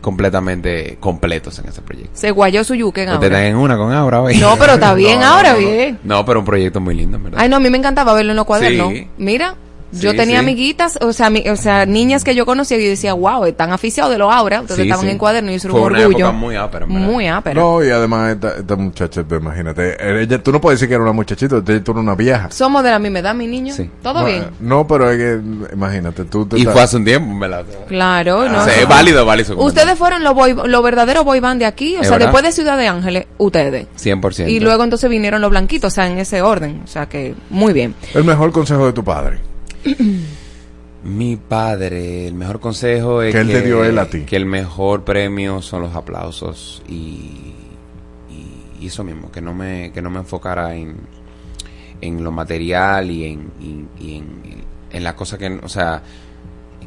completamente 0.00 0.96
completos 0.98 1.56
en 1.60 1.68
ese 1.68 1.80
proyecto. 1.80 2.10
Se 2.14 2.32
guayó 2.32 2.64
su 2.64 2.74
yuque 2.74 3.04
en 3.04 3.10
Aura. 3.10 3.24
están 3.26 3.44
en 3.44 3.56
una 3.56 3.76
con 3.76 3.92
Aura 3.92 4.20
hoy. 4.20 4.36
No, 4.38 4.56
pero 4.58 4.72
está 4.74 4.94
bien 4.96 5.20
No, 5.20 5.26
ahora, 5.26 5.52
no, 5.52 5.60
no. 5.60 5.66
bien. 5.68 5.98
No, 6.02 6.24
pero 6.24 6.40
un 6.40 6.44
proyecto 6.44 6.80
muy 6.80 6.96
lindo, 6.96 7.18
en 7.18 7.22
¿verdad? 7.24 7.38
Ay, 7.40 7.48
no, 7.48 7.56
a 7.56 7.60
mí 7.60 7.70
me 7.70 7.78
encantaba 7.78 8.12
verlo 8.14 8.32
en 8.32 8.36
los 8.36 8.44
cuadernos. 8.44 8.90
Sí. 8.92 9.06
Mira, 9.18 9.54
yo 9.92 10.10
Sí, 10.12 10.16
tenía 10.16 10.38
sí. 10.38 10.44
amiguitas, 10.44 10.98
o 11.00 11.12
sea, 11.12 11.30
mi- 11.30 11.48
o 11.48 11.56
sea, 11.56 11.86
niñas 11.86 12.24
que 12.24 12.34
yo 12.34 12.44
conocía 12.46 12.78
y 12.78 12.84
yo 12.84 12.90
decía, 12.90 13.12
wow, 13.14 13.44
están 13.44 13.72
aficionados 13.72 14.12
de 14.14 14.18
los 14.18 14.32
Aura. 14.32 14.60
Ustedes 14.62 14.76
Sí, 14.76 14.82
estaban 14.82 15.04
sí. 15.06 15.10
en 15.12 15.18
cuadernos 15.18 15.52
y 15.52 15.54
eso 15.56 15.68
Fue 15.68 15.80
un 15.80 15.86
una 15.92 15.98
orgullo. 16.00 16.18
época 16.26 16.32
muy 16.32 16.56
ápera, 16.56 16.86
verdad. 16.86 17.00
Muy 17.00 17.26
ápera. 17.28 17.60
No, 17.60 17.84
y 17.84 17.90
además 17.90 18.32
esta, 18.34 18.56
esta 18.56 18.76
muchacha, 18.76 19.22
tú 19.24 19.34
imagínate, 19.34 20.22
ella, 20.22 20.42
tú 20.42 20.52
no 20.52 20.60
puedes 20.60 20.78
decir 20.80 20.88
que 20.88 20.94
era 20.94 21.02
una 21.02 21.12
muchachita, 21.12 21.62
tú 21.62 21.72
eres 21.72 21.86
una 21.88 22.14
vieja. 22.14 22.50
Somos 22.50 22.82
de 22.82 22.90
la 22.90 22.98
misma 22.98 23.18
edad, 23.20 23.34
mi 23.34 23.46
niño. 23.46 23.74
Sí. 23.74 23.90
Todo 24.02 24.20
no, 24.20 24.26
bien. 24.26 24.46
No, 24.60 24.86
pero 24.86 25.10
es 25.10 25.18
que, 25.18 25.40
imagínate, 25.74 26.24
tú... 26.24 26.48
Y 26.54 26.60
estás- 26.60 26.72
fue 26.72 26.82
hace 26.82 26.96
un 26.96 27.04
tiempo, 27.04 27.38
¿verdad? 27.38 27.64
Claro, 27.88 28.48
¿no? 28.48 28.64
Sí, 28.64 28.70
es 28.80 28.88
válido, 28.88 29.24
válido. 29.26 29.56
Ustedes 29.62 29.98
fueron 29.98 30.22
los 30.24 30.34
boy, 30.34 30.54
los 30.66 30.82
verdaderos 30.82 31.24
boy 31.24 31.40
band 31.40 31.60
de 31.60 31.66
aquí, 31.66 31.96
o 31.96 32.02
sea, 32.02 32.12
verdad. 32.12 32.26
después 32.26 32.42
de 32.44 32.52
Ciudad 32.52 32.78
de 32.78 32.88
Ángeles, 32.88 33.26
ustedes. 33.38 33.86
100%. 33.96 34.48
Y 34.48 34.60
luego 34.60 34.84
entonces 34.84 35.08
vinieron 35.10 35.40
los 35.40 35.50
blanquitos, 35.50 35.92
o 35.92 35.94
sea, 35.94 36.06
en 36.10 36.18
ese 36.18 36.42
orden. 36.42 36.80
O 36.84 36.86
sea 36.86 37.06
que, 37.06 37.34
muy 37.50 37.72
bien. 37.72 37.94
El 38.14 38.24
mejor 38.24 38.52
consejo 38.52 38.86
de 38.86 38.92
tu 38.92 39.04
padre. 39.04 39.38
Mi 41.04 41.36
padre, 41.36 42.28
el 42.28 42.34
mejor 42.34 42.60
consejo 42.60 43.22
es 43.22 43.34
Que 43.34 43.40
él 43.40 43.48
te 43.48 43.62
dio 43.62 43.84
él 43.84 43.98
a 43.98 44.06
ti. 44.06 44.20
que 44.20 44.36
el 44.36 44.46
mejor 44.46 45.02
premio 45.04 45.60
son 45.60 45.82
los 45.82 45.94
aplausos 45.96 46.82
y, 46.88 47.52
y 48.30 48.62
y 48.82 48.86
eso 48.86 49.04
mismo, 49.04 49.30
que 49.30 49.40
no 49.40 49.54
me, 49.54 49.92
que 49.92 50.02
no 50.02 50.10
me 50.10 50.18
enfocara 50.18 50.74
en, 50.74 50.96
en 52.00 52.24
lo 52.24 52.32
material 52.32 53.10
y 53.12 53.26
en, 53.26 53.52
y, 53.60 54.04
y 54.04 54.16
en, 54.16 54.42
en 54.90 55.04
la 55.04 55.14
cosa 55.14 55.38
que, 55.38 55.46
o 55.62 55.68
sea, 55.68 56.02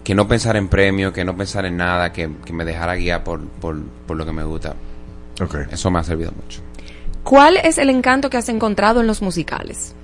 que 0.04 0.14
no 0.14 0.28
pensar 0.28 0.58
en 0.58 0.68
premio, 0.68 1.14
que 1.14 1.24
no 1.24 1.38
pensar 1.38 1.66
en 1.66 1.78
nada, 1.78 2.12
que, 2.12 2.30
que 2.44 2.52
me 2.52 2.66
dejara 2.66 2.96
guiar 2.96 3.24
por, 3.24 3.42
por, 3.48 3.82
por 4.06 4.18
lo 4.18 4.26
que 4.26 4.34
me 4.34 4.44
gusta. 4.44 4.76
Eso 5.72 5.90
me 5.90 6.00
ha 6.00 6.04
servido 6.04 6.32
mucho. 6.32 6.60
¿Cuál 7.24 7.58
es 7.58 7.78
el 7.78 7.90
encanto 7.90 8.30
que 8.30 8.38
has 8.38 8.50
encontrado 8.50 9.00
en 9.00 9.08
los 9.08 9.22
musicales? 9.22 9.96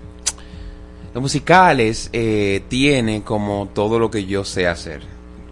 Los 1.14 1.22
musicales 1.22 2.10
eh, 2.14 2.64
tiene 2.70 3.22
como 3.22 3.70
todo 3.74 4.00
lo 4.00 4.10
que 4.10 4.26
yo 4.26 4.46
sé 4.46 4.68
hacer. 4.68 5.02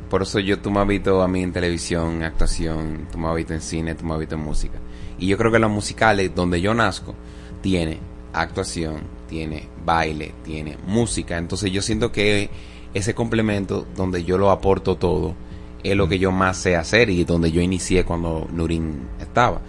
Por 0.10 0.22
eso 0.22 0.40
yo 0.40 0.60
tú 0.60 0.72
me 0.72 0.80
has 0.80 0.88
visto 0.88 1.22
a 1.22 1.28
mí 1.28 1.44
en 1.44 1.52
televisión, 1.52 2.24
actuación, 2.24 3.08
tú 3.12 3.18
me 3.18 3.28
has 3.28 3.36
visto 3.36 3.54
en 3.54 3.62
cine, 3.62 3.94
tú 3.94 4.06
me 4.06 4.14
has 4.14 4.20
visto 4.20 4.36
en 4.36 4.42
música. 4.42 4.80
Y 5.20 5.28
yo 5.28 5.38
creo 5.38 5.52
que 5.52 5.60
los 5.60 5.70
musicales 5.70 6.34
donde 6.34 6.62
yo 6.62 6.74
nazco 6.74 7.14
tiene 7.62 8.00
actuación, 8.32 9.02
tiene 9.28 9.68
baile, 9.86 10.34
tiene 10.46 10.78
música. 10.88 11.38
Entonces 11.38 11.72
yo 11.72 11.82
siento 11.82 12.12
que 12.12 12.50
ese 12.94 13.14
complemento 13.14 13.86
donde 13.98 14.24
yo 14.24 14.38
lo 14.38 14.52
aporto 14.52 14.96
todo 14.96 15.36
es 15.84 15.96
lo 15.96 16.08
que 16.08 16.20
yo 16.20 16.32
más 16.32 16.58
sé 16.58 16.78
hacer 16.78 17.10
y 17.10 17.26
donde 17.26 17.52
yo 17.52 17.62
inicié 17.62 18.06
cuando 18.06 18.48
Nurin 18.52 19.08
estaba. 19.20 19.62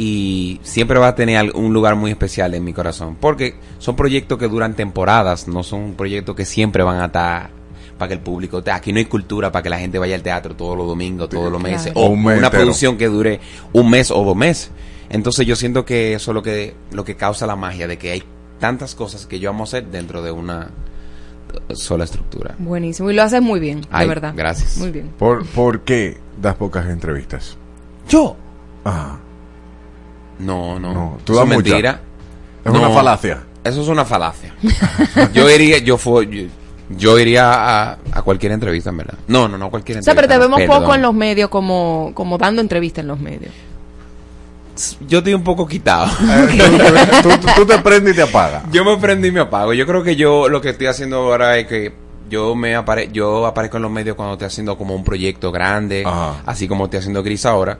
Y 0.00 0.60
siempre 0.62 0.98
va 0.98 1.08
a 1.08 1.14
tener 1.16 1.50
un 1.56 1.74
lugar 1.74 1.96
muy 1.96 2.12
especial 2.12 2.54
en 2.54 2.62
mi 2.62 2.72
corazón. 2.72 3.16
Porque 3.20 3.56
son 3.78 3.96
proyectos 3.96 4.38
que 4.38 4.46
duran 4.46 4.74
temporadas, 4.74 5.48
no 5.48 5.62
son 5.64 5.94
proyectos 5.94 6.36
que 6.36 6.44
siempre 6.44 6.84
van 6.84 7.00
a 7.00 7.06
estar 7.06 7.50
para 7.98 8.08
que 8.08 8.14
el 8.14 8.20
público 8.20 8.58
esté. 8.58 8.70
Aquí 8.70 8.92
no 8.92 9.00
hay 9.00 9.06
cultura 9.06 9.50
para 9.50 9.62
que 9.64 9.68
la 9.70 9.78
gente 9.80 9.98
vaya 9.98 10.14
al 10.14 10.22
teatro 10.22 10.54
todos 10.54 10.78
los 10.78 10.86
domingos, 10.86 11.28
todos 11.28 11.50
los 11.50 11.60
meses. 11.60 11.92
Claro. 11.92 12.06
O 12.06 12.10
Un 12.12 12.22
mes 12.24 12.38
una 12.38 12.46
entero. 12.46 12.62
producción 12.62 12.96
que 12.96 13.08
dure 13.08 13.40
un 13.72 13.90
mes 13.90 14.12
o 14.12 14.22
dos 14.24 14.36
meses. 14.36 14.70
Entonces 15.10 15.44
yo 15.44 15.56
siento 15.56 15.84
que 15.84 16.14
eso 16.14 16.30
es 16.30 16.34
lo 16.36 16.42
que, 16.44 16.74
lo 16.92 17.04
que 17.04 17.16
causa 17.16 17.44
la 17.48 17.56
magia, 17.56 17.88
de 17.88 17.98
que 17.98 18.12
hay 18.12 18.22
tantas 18.60 18.94
cosas 18.94 19.26
que 19.26 19.40
yo 19.40 19.50
vamos 19.50 19.74
a 19.74 19.78
hacer 19.78 19.90
dentro 19.90 20.22
de 20.22 20.30
una 20.30 20.70
sola 21.74 22.04
estructura. 22.04 22.54
Buenísimo. 22.60 23.10
Y 23.10 23.14
lo 23.14 23.22
haces 23.24 23.42
muy 23.42 23.58
bien, 23.58 23.80
de 23.80 24.06
verdad. 24.06 24.32
gracias. 24.36 24.76
Muy 24.78 24.92
bien. 24.92 25.10
¿Por, 25.18 25.44
¿Por 25.46 25.80
qué 25.80 26.18
das 26.40 26.54
pocas 26.54 26.86
entrevistas? 26.88 27.56
¿Yo? 28.08 28.36
Ah. 28.84 29.16
No, 30.38 30.78
no. 30.78 30.92
No, 30.94 31.18
tú 31.24 31.32
Eso 31.32 31.40
das 31.42 31.50
es 31.50 31.56
mucha. 31.56 31.68
mentira. 31.70 32.00
Es 32.64 32.72
una 32.72 32.90
falacia. 32.90 33.42
Eso 33.64 33.82
es 33.82 33.88
una 33.88 34.04
falacia. 34.04 34.54
yo 35.34 35.50
iría, 35.50 35.78
yo 35.78 35.98
fue, 35.98 36.26
yo, 36.28 36.42
yo 36.90 37.18
iría 37.18 37.52
a, 37.90 37.98
a 38.12 38.22
cualquier 38.22 38.52
entrevista, 38.52 38.90
en 38.90 38.98
verdad. 38.98 39.14
No, 39.26 39.48
no, 39.48 39.58
no 39.58 39.66
a 39.66 39.70
cualquier 39.70 39.98
O 39.98 40.02
sea, 40.02 40.12
entrevista. 40.12 40.34
pero 40.38 40.44
te 40.44 40.48
no, 40.50 40.56
vemos 40.66 40.78
poco 40.80 40.94
en 40.94 41.02
los 41.02 41.14
medios 41.14 41.48
como, 41.50 42.12
como 42.14 42.38
dando 42.38 42.60
entrevistas 42.62 43.02
en 43.02 43.08
los 43.08 43.20
medios. 43.20 43.52
Yo 45.08 45.18
estoy 45.18 45.34
un 45.34 45.42
poco 45.42 45.66
quitado. 45.66 46.06
tú, 47.22 47.28
tú- 47.30 47.46
tú 47.56 47.66
te 47.66 47.78
prendes 47.78 48.12
y 48.14 48.16
te 48.16 48.22
apagas. 48.22 48.62
Yo 48.70 48.84
me 48.84 48.96
prendí 48.96 49.28
y 49.28 49.32
me 49.32 49.40
apago. 49.40 49.72
Yo 49.74 49.84
creo 49.86 50.04
que 50.04 50.14
yo 50.14 50.48
lo 50.48 50.60
que 50.60 50.70
estoy 50.70 50.86
haciendo 50.86 51.16
ahora 51.16 51.58
es 51.58 51.66
que 51.66 51.92
yo 52.30 52.54
me 52.54 52.76
apare 52.76 53.08
yo 53.12 53.44
aparezco 53.46 53.78
en 53.78 53.82
los 53.82 53.90
medios 53.90 54.14
cuando 54.14 54.34
estoy 54.34 54.46
haciendo 54.46 54.78
como 54.78 54.94
un 54.94 55.02
proyecto 55.02 55.50
grande, 55.50 56.06
así 56.46 56.68
como 56.68 56.84
estoy 56.84 57.00
haciendo 57.00 57.22
Gris 57.24 57.44
ahora. 57.44 57.78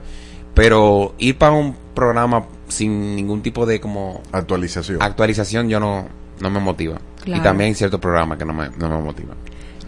Pero 0.59 1.15
ir 1.19 1.37
para 1.37 1.53
un 1.53 1.73
programa 1.95 2.45
sin 2.67 3.15
ningún 3.15 3.41
tipo 3.41 3.65
de 3.65 3.79
como 3.79 4.21
actualización, 4.33 5.01
actualización 5.01 5.69
yo 5.69 5.79
no, 5.79 6.09
no 6.41 6.49
me 6.49 6.59
motiva. 6.59 6.99
Claro. 7.23 7.39
Y 7.39 7.41
también 7.41 7.69
hay 7.69 7.75
ciertos 7.75 8.01
programas 8.01 8.37
que 8.37 8.43
no 8.43 8.53
me, 8.53 8.67
no 8.77 8.89
me 8.89 9.01
motivan. 9.01 9.37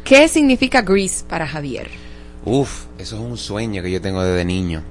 ¿Qué 0.06 0.30
significa 0.30 0.82
Grease 0.82 1.26
para 1.28 1.46
Javier? 1.46 1.90
Uf, 2.46 2.86
eso 2.98 3.18
es 3.18 3.22
un 3.22 3.36
sueño 3.36 3.84
que 3.84 3.92
yo 3.92 4.00
tengo 4.00 4.24
desde 4.24 4.46
niño. 4.46 4.82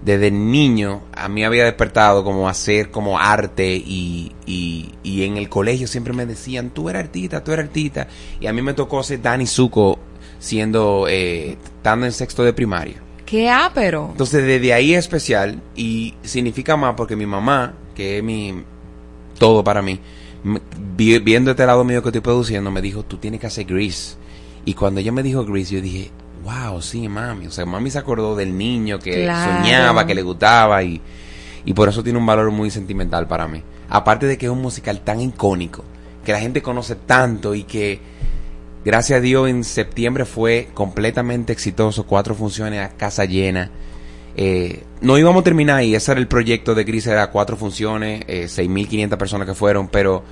Desde 0.00 0.30
niño 0.30 1.02
a 1.12 1.28
mí 1.28 1.42
había 1.44 1.64
despertado 1.64 2.22
como 2.22 2.48
hacer 2.48 2.92
como 2.92 3.18
arte 3.18 3.74
y, 3.74 4.30
y, 4.46 4.92
y 5.02 5.24
en 5.24 5.38
el 5.38 5.48
colegio 5.48 5.88
siempre 5.88 6.12
me 6.12 6.24
decían, 6.24 6.70
tú 6.70 6.88
eres 6.88 7.02
artista, 7.02 7.42
tú 7.42 7.50
eres 7.50 7.66
artista. 7.66 8.06
Y 8.38 8.46
a 8.46 8.52
mí 8.52 8.62
me 8.62 8.74
tocó 8.74 9.02
ser 9.02 9.20
Danny 9.20 9.48
Zuko 9.48 9.98
siendo, 10.38 11.08
eh, 11.08 11.58
estando 11.78 12.06
en 12.06 12.12
sexto 12.12 12.44
de 12.44 12.52
primaria. 12.52 13.09
¿Qué 13.30 13.48
ápero? 13.48 14.08
Entonces 14.10 14.44
desde 14.44 14.72
ahí 14.74 14.92
es 14.94 14.98
especial 15.00 15.62
y 15.76 16.14
significa 16.22 16.76
más 16.76 16.94
porque 16.96 17.14
mi 17.14 17.26
mamá, 17.26 17.74
que 17.94 18.18
es 18.18 18.24
mi 18.24 18.64
todo 19.38 19.62
para 19.62 19.82
mí, 19.82 20.00
vi- 20.96 21.18
viendo 21.20 21.52
este 21.52 21.64
lado 21.64 21.84
mío 21.84 22.02
que 22.02 22.08
estoy 22.08 22.20
produciendo, 22.22 22.70
me 22.72 22.82
dijo, 22.82 23.04
tú 23.04 23.18
tienes 23.18 23.40
que 23.40 23.46
hacer 23.46 23.66
Grease. 23.66 24.16
Y 24.64 24.74
cuando 24.74 25.00
ella 25.00 25.12
me 25.12 25.22
dijo 25.22 25.44
Grease, 25.44 25.76
yo 25.76 25.80
dije, 25.80 26.10
wow, 26.44 26.82
sí, 26.82 27.08
mami. 27.08 27.46
O 27.46 27.50
sea, 27.50 27.64
mami 27.66 27.90
se 27.90 27.98
acordó 27.98 28.34
del 28.36 28.56
niño 28.58 28.98
que 28.98 29.22
Claro. 29.24 29.52
soñaba, 29.52 30.06
que 30.06 30.14
le 30.14 30.22
gustaba 30.22 30.82
y, 30.82 31.00
y 31.64 31.72
por 31.72 31.88
eso 31.88 32.02
tiene 32.02 32.18
un 32.18 32.26
valor 32.26 32.50
muy 32.50 32.70
sentimental 32.70 33.26
para 33.28 33.46
mí. 33.46 33.62
Aparte 33.88 34.26
de 34.26 34.36
que 34.38 34.46
es 34.46 34.52
un 34.52 34.60
musical 34.60 35.00
tan 35.02 35.20
icónico, 35.20 35.84
que 36.24 36.32
la 36.32 36.40
gente 36.40 36.62
conoce 36.62 36.96
tanto 36.96 37.54
y 37.54 37.62
que 37.64 38.00
gracias 38.84 39.18
a 39.18 39.20
Dios 39.20 39.48
en 39.48 39.64
septiembre 39.64 40.24
fue 40.24 40.68
completamente 40.74 41.52
exitoso, 41.52 42.06
cuatro 42.06 42.34
funciones 42.34 42.80
a 42.80 42.90
casa 42.96 43.24
llena. 43.24 43.70
Eh, 44.36 44.84
no 45.00 45.18
íbamos 45.18 45.40
a 45.40 45.44
terminar 45.44 45.76
ahí, 45.78 45.94
ese 45.94 46.12
era 46.12 46.20
el 46.20 46.28
proyecto 46.28 46.74
de 46.74 46.84
Gris, 46.84 47.06
era 47.06 47.30
cuatro 47.30 47.56
funciones, 47.56 48.22
eh, 48.28 48.46
6.500 48.48 49.16
personas 49.18 49.46
que 49.46 49.54
fueron, 49.54 49.88
pero 49.88 50.22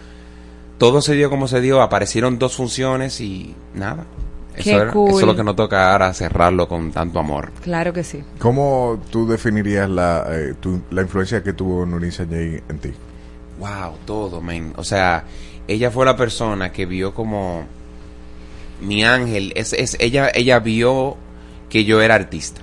todo 0.79 1.01
se 1.03 1.15
dio 1.15 1.29
como 1.31 1.49
se 1.49 1.61
dio, 1.61 1.83
aparecieron 1.83 2.39
dos 2.39 2.55
funciones 2.57 3.21
y 3.21 3.55
nada. 3.75 4.07
Eso, 4.55 4.65
Qué 4.65 4.77
era- 4.77 4.93
cool. 4.93 5.11
eso 5.11 5.21
es 5.21 5.27
lo 5.27 5.37
que 5.37 5.45
nos 5.45 5.55
toca 5.57 5.93
ahora, 5.93 6.13
cerrarlo 6.15 6.67
con 6.69 6.91
tanto 6.91 7.19
amor. 7.21 7.53
Claro 7.63 7.93
que 7.93 8.03
sí. 8.03 8.23
¿Cómo 8.41 9.01
tú 9.11 9.27
definirías 9.29 9.89
la, 9.91 10.27
eh, 10.31 10.55
tu- 10.61 10.83
la 10.91 11.03
influencia 11.03 11.43
que 11.43 11.53
tuvo 11.53 11.85
Nurin 11.87 12.11
Sanjay 12.13 12.63
en 12.69 12.79
ti? 12.79 12.91
Wow, 13.59 13.95
todo, 14.05 14.41
men. 14.41 14.73
O 14.77 14.85
sea, 14.85 15.25
ella 15.67 15.91
fue 15.91 16.05
la 16.07 16.17
persona 16.17 16.73
que 16.73 16.87
vio 16.87 17.13
como 17.15 17.65
mi 18.81 19.05
ángel. 19.05 19.53
Es, 19.57 19.73
es, 19.73 19.97
ella, 20.01 20.31
ella 20.35 20.59
vio 20.61 21.17
que 21.69 21.85
yo 21.85 22.01
era 22.01 22.15
artista. 22.15 22.61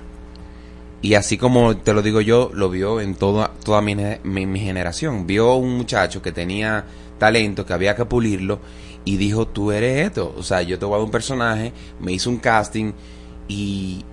Y 1.02 1.14
así 1.14 1.38
como 1.38 1.76
te 1.76 1.92
lo 1.92 2.02
digo 2.02 2.20
yo, 2.20 2.50
lo 2.52 2.68
vio 2.68 3.00
en 3.00 3.14
toda, 3.14 3.52
toda 3.64 3.80
mi, 3.80 3.94
mi 4.24 4.60
generación. 4.60 5.26
Vio 5.26 5.54
un 5.54 5.76
muchacho 5.76 6.22
que 6.22 6.32
tenía 6.32 6.84
talento, 7.18 7.64
que 7.64 7.72
había 7.72 7.94
que 7.94 8.04
pulirlo, 8.04 8.60
y 9.04 9.16
dijo, 9.16 9.46
tú 9.46 9.72
eres 9.72 10.06
esto. 10.06 10.34
O 10.36 10.42
sea, 10.42 10.62
yo 10.62 10.78
te 10.78 10.84
voy 10.84 10.94
a 10.94 10.98
dar 10.98 11.04
un 11.04 11.10
personaje, 11.10 11.72
me 12.00 12.12
hizo 12.12 12.30
un 12.30 12.38
casting, 12.38 12.92
y 13.48 14.04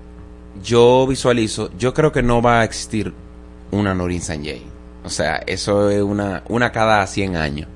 yo 0.64 1.08
visualizo, 1.08 1.72
yo 1.78 1.94
creo 1.94 2.12
que 2.12 2.22
no 2.22 2.42
va 2.42 2.62
a 2.62 2.64
existir 2.64 3.14
una 3.72 3.94
Norin 3.94 4.22
Sanjay. 4.22 4.64
O 5.04 5.10
sea, 5.10 5.38
eso 5.48 5.90
es 5.90 6.02
una, 6.02 6.44
una 6.48 6.72
cada 6.72 7.06
100 7.06 7.36
años. 7.36 7.68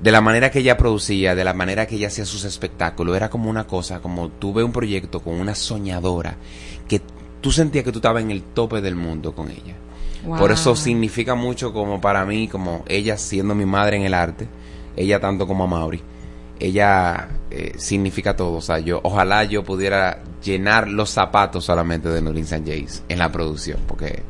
De 0.00 0.12
la 0.12 0.20
manera 0.20 0.50
que 0.50 0.58
ella 0.58 0.76
producía, 0.76 1.34
de 1.34 1.44
la 1.44 1.54
manera 1.54 1.86
que 1.86 1.96
ella 1.96 2.08
hacía 2.08 2.26
sus 2.26 2.44
espectáculos, 2.44 3.16
era 3.16 3.30
como 3.30 3.48
una 3.48 3.66
cosa, 3.66 4.00
como 4.00 4.28
tuve 4.28 4.62
un 4.62 4.72
proyecto 4.72 5.20
con 5.20 5.34
una 5.40 5.54
soñadora 5.54 6.36
que 6.86 7.00
tú 7.40 7.50
sentías 7.50 7.84
que 7.84 7.92
tú 7.92 7.98
estabas 7.98 8.22
en 8.22 8.30
el 8.30 8.42
tope 8.42 8.80
del 8.80 8.94
mundo 8.94 9.34
con 9.34 9.50
ella. 9.50 9.74
Wow. 10.24 10.38
Por 10.38 10.52
eso 10.52 10.76
significa 10.76 11.34
mucho 11.34 11.72
como 11.72 12.00
para 12.00 12.24
mí, 12.26 12.48
como 12.48 12.84
ella 12.88 13.16
siendo 13.16 13.54
mi 13.54 13.64
madre 13.64 13.96
en 13.96 14.02
el 14.02 14.14
arte, 14.14 14.48
ella 14.96 15.20
tanto 15.20 15.46
como 15.46 15.64
a 15.64 15.66
Mauri, 15.66 16.02
ella 16.58 17.28
eh, 17.50 17.72
significa 17.78 18.36
todo. 18.36 18.54
O 18.54 18.60
sea, 18.60 18.78
yo 18.78 19.00
ojalá 19.02 19.44
yo 19.44 19.64
pudiera 19.64 20.22
llenar 20.42 20.88
los 20.88 21.10
zapatos 21.10 21.64
solamente 21.64 22.08
de 22.08 22.20
Norin 22.20 22.46
Sanjay 22.46 22.86
en 23.08 23.18
la 23.18 23.30
producción, 23.32 23.80
porque 23.86 24.22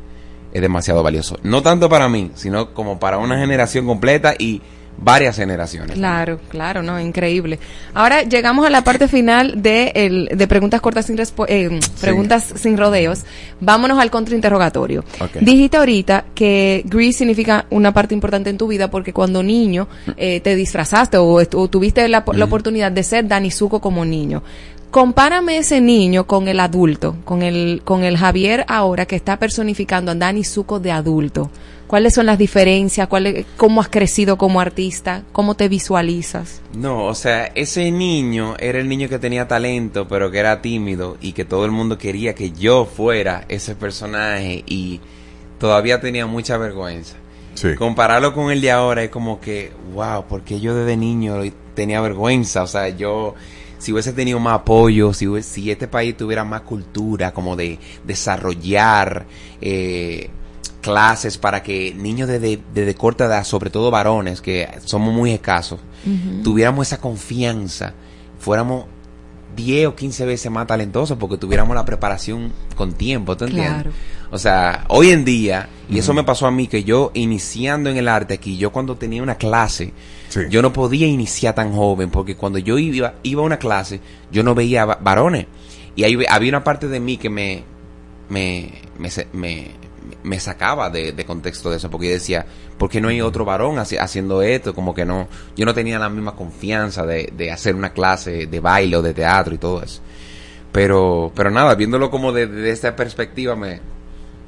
es 0.53 0.61
demasiado 0.61 1.03
valioso. 1.03 1.37
No 1.43 1.61
tanto 1.61 1.89
para 1.89 2.09
mí, 2.09 2.31
sino 2.35 2.73
como 2.73 2.99
para 2.99 3.17
una 3.17 3.37
generación 3.37 3.85
completa 3.85 4.33
y 4.37 4.61
varias 4.97 5.35
generaciones. 5.35 5.95
Claro, 5.95 6.39
claro, 6.49 6.83
no, 6.83 6.99
increíble. 6.99 7.59
Ahora 7.93 8.23
llegamos 8.23 8.65
a 8.65 8.69
la 8.69 8.83
parte 8.83 9.07
final 9.07 9.61
de, 9.61 9.91
el, 9.95 10.29
de 10.33 10.47
preguntas 10.47 10.81
cortas 10.81 11.05
sin 11.05 11.17
eh, 11.47 11.79
preguntas 12.01 12.53
sin 12.55 12.77
rodeos. 12.77 13.23
Vámonos 13.59 13.99
al 13.99 14.11
contrainterrogatorio. 14.11 15.03
Dijiste 15.39 15.77
ahorita 15.77 16.25
que 16.33 16.83
Grease 16.85 17.19
significa 17.19 17.65
una 17.69 17.93
parte 17.93 18.13
importante 18.13 18.49
en 18.49 18.57
tu 18.57 18.67
vida 18.67 18.89
porque 18.89 19.13
cuando 19.13 19.43
niño 19.43 19.87
eh, 20.17 20.39
te 20.41 20.55
disfrazaste 20.55 21.17
o 21.17 21.45
tuviste 21.69 22.07
la, 22.07 22.23
la 22.33 22.45
oportunidad 22.45 22.91
de 22.91 23.03
ser 23.03 23.27
Dani 23.27 23.51
Zuko 23.51 23.79
como 23.79 24.05
niño. 24.05 24.43
Compárame 24.89 25.57
ese 25.57 25.81
niño 25.81 26.25
con 26.25 26.47
el 26.47 26.59
adulto, 26.61 27.17
con 27.25 27.41
el, 27.41 27.81
con 27.83 28.03
el 28.03 28.17
Javier 28.17 28.63
ahora 28.69 29.05
que 29.05 29.17
está 29.17 29.37
personificando 29.37 30.11
a 30.11 30.15
Dani 30.15 30.43
Zuko 30.43 30.79
de 30.79 30.91
adulto. 30.91 31.51
¿Cuáles 31.87 32.13
son 32.15 32.25
las 32.25 32.37
diferencias? 32.37 33.07
¿Cuál 33.07 33.27
es- 33.27 33.45
¿Cómo 33.55 33.79
has 33.81 33.87
crecido 33.87 34.37
como 34.37 34.59
artista? 34.59 35.23
¿Cómo 35.31 35.55
te 35.55 35.69
visualizas? 35.69 36.61
No, 36.73 37.05
o 37.05 37.15
sea, 37.15 37.45
ese 37.55 37.89
niño 37.91 38.55
era 38.59 38.79
el 38.79 38.89
niño 38.89 39.07
que 39.07 39.19
tenía 39.19 39.47
talento, 39.47 40.05
pero 40.07 40.29
que 40.29 40.39
era 40.39 40.61
tímido 40.61 41.17
y 41.21 41.31
que 41.31 41.45
todo 41.45 41.63
el 41.65 41.71
mundo 41.71 41.97
quería 41.97 42.35
que 42.35 42.51
yo 42.51 42.85
fuera 42.85 43.45
ese 43.47 43.73
personaje 43.75 44.63
y 44.67 44.99
todavía 45.59 46.01
tenía 46.01 46.25
mucha 46.27 46.57
vergüenza. 46.57 47.15
Compararlo 47.77 48.33
con 48.33 48.51
el 48.51 48.61
de 48.61 48.69
ahora 48.71 49.03
es 49.03 49.09
como 49.09 49.39
que, 49.39 49.71
wow, 49.93 50.25
porque 50.29 50.59
yo 50.59 50.75
desde 50.75 50.95
niño 50.97 51.37
tenía 51.73 52.01
vergüenza, 52.01 52.63
o 52.63 52.67
sea, 52.67 52.89
yo 52.89 53.33
si 53.79 53.93
hubiese 53.93 54.11
tenido 54.13 54.39
más 54.39 54.55
apoyo, 54.61 55.13
si, 55.13 55.25
hubiese- 55.27 55.49
si 55.53 55.71
este 55.71 55.87
país 55.87 56.17
tuviera 56.17 56.43
más 56.43 56.61
cultura, 56.61 57.31
como 57.33 57.55
de 57.55 57.79
desarrollar, 58.03 59.25
eh, 59.61 60.29
clases 60.87 61.37
para 61.37 61.61
que 61.63 61.93
niños 61.95 62.27
desde 62.27 62.59
de, 62.73 62.95
corta 62.95 63.25
edad, 63.25 63.43
sobre 63.43 63.69
todo 63.69 63.91
varones, 63.91 64.41
que 64.41 64.67
somos 64.85 65.13
muy 65.13 65.31
escasos, 65.31 65.79
tuviéramos 66.43 66.87
esa 66.87 66.99
confianza, 66.99 67.93
fuéramos 68.39 68.85
10 69.55 69.87
o 69.87 69.95
15 69.95 70.25
veces 70.25 70.51
más 70.51 70.67
talentosos 70.67 71.17
porque 71.17 71.37
tuviéramos 71.37 71.75
la 71.75 71.83
preparación 71.83 72.51
con 72.75 72.93
tiempo, 72.93 73.35
¿tú 73.35 73.45
entiendes? 73.45 73.73
Claro. 73.83 73.91
O 74.29 74.37
sea, 74.37 74.85
hoy 74.89 75.09
en 75.11 75.25
día, 75.25 75.67
y 75.89 75.97
eso 75.99 76.13
me 76.13 76.23
pasó 76.23 76.47
a 76.47 76.51
mí, 76.51 76.67
que 76.67 76.83
yo 76.83 77.11
iniciando 77.13 77.89
en 77.89 77.97
el 77.97 78.07
arte 78.07 78.33
aquí, 78.35 78.57
yo 78.57 78.71
cuando 78.71 78.95
tenía 78.97 79.23
una 79.23 79.35
clase, 79.35 79.93
yo 80.49 80.61
no 80.61 80.73
podía 80.73 81.07
iniciar 81.07 81.55
tan 81.55 81.73
joven, 81.73 82.09
porque 82.11 82.35
cuando 82.35 82.59
yo 82.59 82.77
iba, 82.77 83.15
iba 83.23 83.41
a 83.41 83.45
una 83.45 83.57
clase, 83.57 83.99
yo 84.31 84.43
no 84.43 84.53
veía 84.53 84.85
va- 84.85 84.99
varones. 85.01 85.47
Y 85.95 86.03
ahí 86.03 86.15
ve- 86.15 86.27
había 86.29 86.49
una 86.49 86.63
parte 86.63 86.87
de 86.87 86.99
mí 86.99 87.17
que 87.17 87.29
me, 87.29 87.63
me, 88.29 88.73
me, 89.33 89.71
me 90.27 90.39
sacaba 90.39 90.89
de, 90.89 91.11
de 91.13 91.25
contexto 91.25 91.69
de 91.71 91.77
eso, 91.77 91.89
porque 91.89 92.07
yo 92.07 92.13
decía, 92.13 92.45
¿por 92.77 92.89
qué 92.89 93.01
no 93.01 93.07
hay 93.09 93.21
otro 93.21 93.45
varón 93.45 93.77
haci- 93.77 93.99
haciendo 93.99 94.41
esto? 94.41 94.75
Como 94.75 94.93
que 94.93 95.05
no, 95.05 95.27
yo 95.55 95.65
no 95.65 95.73
tenía 95.73 95.97
la 95.97 96.09
misma 96.09 96.35
confianza 96.35 97.05
de, 97.05 97.31
de 97.35 97.51
hacer 97.51 97.73
una 97.75 97.93
clase 97.93 98.45
de 98.47 98.59
baile 98.59 98.97
o 98.97 99.01
de 99.01 99.13
teatro 99.13 99.55
y 99.55 99.57
todo 99.57 99.81
eso. 99.81 100.01
Pero, 100.71 101.31
pero 101.35 101.49
nada, 101.49 101.73
viéndolo 101.75 102.11
como 102.11 102.31
de- 102.31 102.47
desde 102.47 102.71
esta 102.71 102.95
perspectiva, 102.95 103.55
me, 103.55 103.79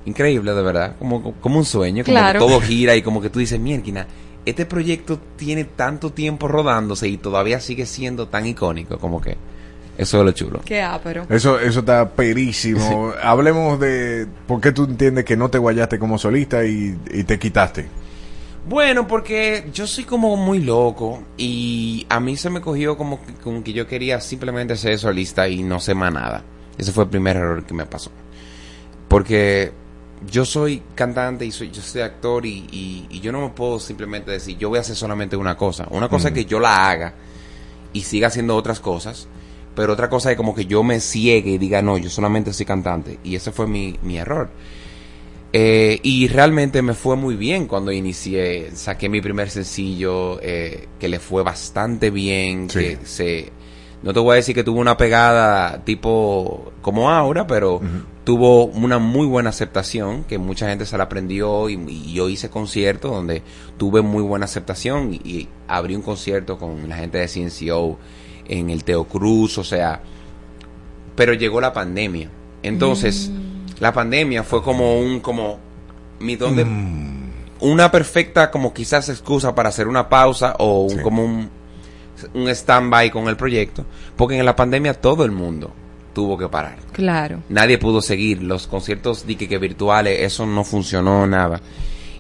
increíble 0.06 0.54
de 0.54 0.62
verdad, 0.62 0.96
como, 1.00 1.34
como 1.36 1.58
un 1.58 1.66
sueño, 1.66 2.04
como 2.04 2.18
Claro. 2.18 2.40
que 2.40 2.46
todo 2.46 2.62
gira 2.62 2.96
y 2.96 3.02
como 3.02 3.22
que 3.22 3.30
tú 3.30 3.40
dices, 3.40 3.60
mierda, 3.60 4.06
este 4.46 4.66
proyecto 4.66 5.20
tiene 5.38 5.64
tanto 5.64 6.12
tiempo 6.12 6.48
rodándose 6.48 7.08
y 7.08 7.18
todavía 7.18 7.60
sigue 7.60 7.86
siendo 7.86 8.28
tan 8.28 8.46
icónico, 8.46 8.98
como 8.98 9.22
que 9.22 9.38
eso 10.00 10.20
es 10.20 10.26
lo 10.26 10.32
chulo. 10.32 10.62
Qué 10.66 10.82
ápero. 10.82 11.26
Eso, 11.30 11.60
eso 11.60 11.80
está 11.82 12.10
perísimo. 12.10 13.14
Hablemos 13.22 13.80
de 13.80 14.28
por 14.48 14.62
qué 14.62 14.72
tú 14.72 14.86
entiendes 14.86 15.26
que 15.26 15.36
no 15.38 15.50
te 15.50 15.58
guayaste 15.58 16.00
como 16.00 16.18
solista 16.18 16.64
y, 16.66 16.98
y 17.12 17.24
te 17.24 17.38
quitaste. 17.38 17.88
Bueno, 18.68 19.08
porque 19.08 19.70
yo 19.74 19.88
soy 19.88 20.04
como 20.04 20.36
muy 20.36 20.60
loco 20.60 21.24
y 21.38 22.06
a 22.10 22.20
mí 22.20 22.36
se 22.38 22.50
me 22.50 22.62
cogió 22.62 22.98
como 22.98 23.24
que, 23.26 23.34
como 23.36 23.64
que 23.64 23.74
yo 23.74 23.88
quería 23.88 24.20
simplemente 24.22 24.76
ser 24.76 25.00
solista 25.00 25.48
y 25.48 25.64
no 25.64 25.80
sé 25.80 25.96
más 25.96 26.14
nada. 26.14 26.44
Ese 26.78 26.92
fue 26.92 27.06
el 27.06 27.10
primer 27.10 27.38
error 27.38 27.64
que 27.66 27.74
me 27.74 27.86
pasó. 27.86 28.12
Porque 29.08 29.72
yo 30.30 30.46
soy 30.46 30.84
cantante 30.96 31.46
y 31.46 31.52
soy, 31.52 31.72
yo 31.72 31.82
soy 31.82 32.02
actor 32.02 32.46
y, 32.46 32.68
y- 32.72 33.08
y 33.10 33.20
yo 33.22 33.32
no 33.32 33.42
me 33.42 33.50
puedo 33.50 33.80
simplemente 33.80 34.32
decir 34.32 34.58
yo 34.58 34.70
voy 34.70 34.78
a 34.78 34.82
hacer 34.82 34.96
solamente 34.96 35.36
una 35.36 35.56
cosa. 35.58 35.88
Una 35.90 36.10
cosa 36.10 36.28
es 36.28 36.34
Mm. 36.34 36.36
que 36.36 36.46
yo 36.46 36.60
la 36.60 36.90
haga 36.90 37.14
y 37.94 38.02
siga 38.02 38.28
haciendo 38.28 38.56
otras 38.56 38.80
cosas. 38.80 39.28
Pero 39.76 39.94
otra 39.94 40.10
cosa 40.10 40.32
es 40.32 40.38
como 40.38 40.54
que 40.54 40.66
yo 40.66 40.84
me 40.84 41.00
ciegue 41.00 41.52
y 41.52 41.58
diga, 41.58 41.82
no, 41.82 41.98
yo 41.98 42.10
solamente 42.10 42.54
soy 42.54 42.66
cantante. 42.66 43.20
Y 43.24 43.36
ese 43.36 43.52
fue 43.52 43.68
mi, 43.68 43.96
mi 44.02 44.18
error. 44.18 44.50
Eh, 45.52 46.00
y 46.04 46.28
realmente 46.28 46.82
me 46.82 46.94
fue 46.94 47.16
muy 47.16 47.36
bien 47.36 47.66
cuando 47.66 47.92
inicié. 47.92 48.72
Saqué 48.74 49.10
mi 49.10 49.22
primer 49.22 49.50
sencillo, 49.50 50.40
eh, 50.42 50.88
que 51.00 51.08
le 51.08 51.20
fue 51.20 51.44
bastante 51.44 52.12
bien. 52.12 52.68
Que 52.68 52.98
se, 53.04 53.52
no 54.04 54.14
te 54.14 54.20
voy 54.20 54.34
a 54.34 54.36
decir 54.36 54.56
que 54.56 54.64
tuvo 54.64 54.80
una 54.80 54.98
pegada 54.98 55.84
tipo 55.84 56.72
como 56.82 57.10
Aura, 57.10 57.48
pero 57.48 57.82
tuvo 58.24 58.66
una 58.66 59.00
muy 59.00 59.26
buena 59.26 59.50
aceptación, 59.50 60.24
que 60.24 60.38
mucha 60.38 60.70
gente 60.70 60.86
se 60.86 60.98
la 60.98 61.06
aprendió 61.06 61.70
y, 61.70 61.74
y 61.88 62.14
yo 62.14 62.30
hice 62.30 62.50
conciertos 62.50 63.12
donde 63.12 63.42
tuve 63.78 64.02
muy 64.02 64.22
buena 64.24 64.46
aceptación 64.46 65.14
y, 65.14 65.18
y 65.28 65.48
abrí 65.68 65.96
un 65.96 66.02
concierto 66.02 66.58
con 66.58 66.88
la 66.88 66.98
gente 66.98 67.18
de 67.18 67.28
CNCO 67.28 67.98
en 68.50 68.70
el 68.70 68.84
Teo 68.84 69.06
Cruz, 69.06 69.58
o 69.58 69.64
sea, 69.64 70.02
pero 71.16 71.34
llegó 71.34 71.62
la 71.62 71.72
pandemia. 71.72 72.30
Entonces, 72.62 73.32
la 73.80 73.94
pandemia 73.94 74.44
fue 74.44 74.62
como 74.62 75.00
un, 75.00 75.22
como, 75.22 75.60
mi 76.20 76.36
donde, 76.36 76.66
una 77.62 77.92
perfecta, 77.92 78.52
como 78.52 78.74
quizás 78.74 79.08
excusa 79.10 79.56
para 79.56 79.70
hacer 79.70 79.88
una 79.88 80.10
pausa 80.10 80.56
o 80.60 80.84
un, 80.84 81.00
como 81.02 81.24
un, 81.24 81.50
un 82.34 82.50
stand-by 82.50 83.12
con 83.12 83.28
el 83.28 83.38
proyecto, 83.38 83.86
porque 84.18 84.38
en 84.38 84.46
la 84.46 84.56
pandemia 84.56 84.94
todo 84.94 85.24
el 85.24 85.32
mundo 85.32 85.72
tuvo 86.14 86.38
que 86.38 86.50
parar. 86.50 86.78
Claro. 86.92 87.42
Nadie 87.50 87.78
pudo 87.78 88.02
seguir. 88.02 88.44
Los 88.44 88.68
conciertos 88.68 89.26
di 89.26 89.36
que 89.36 89.58
virtuales, 89.58 90.20
eso 90.22 90.46
no 90.46 90.64
funcionó 90.64 91.26
nada. 91.28 91.62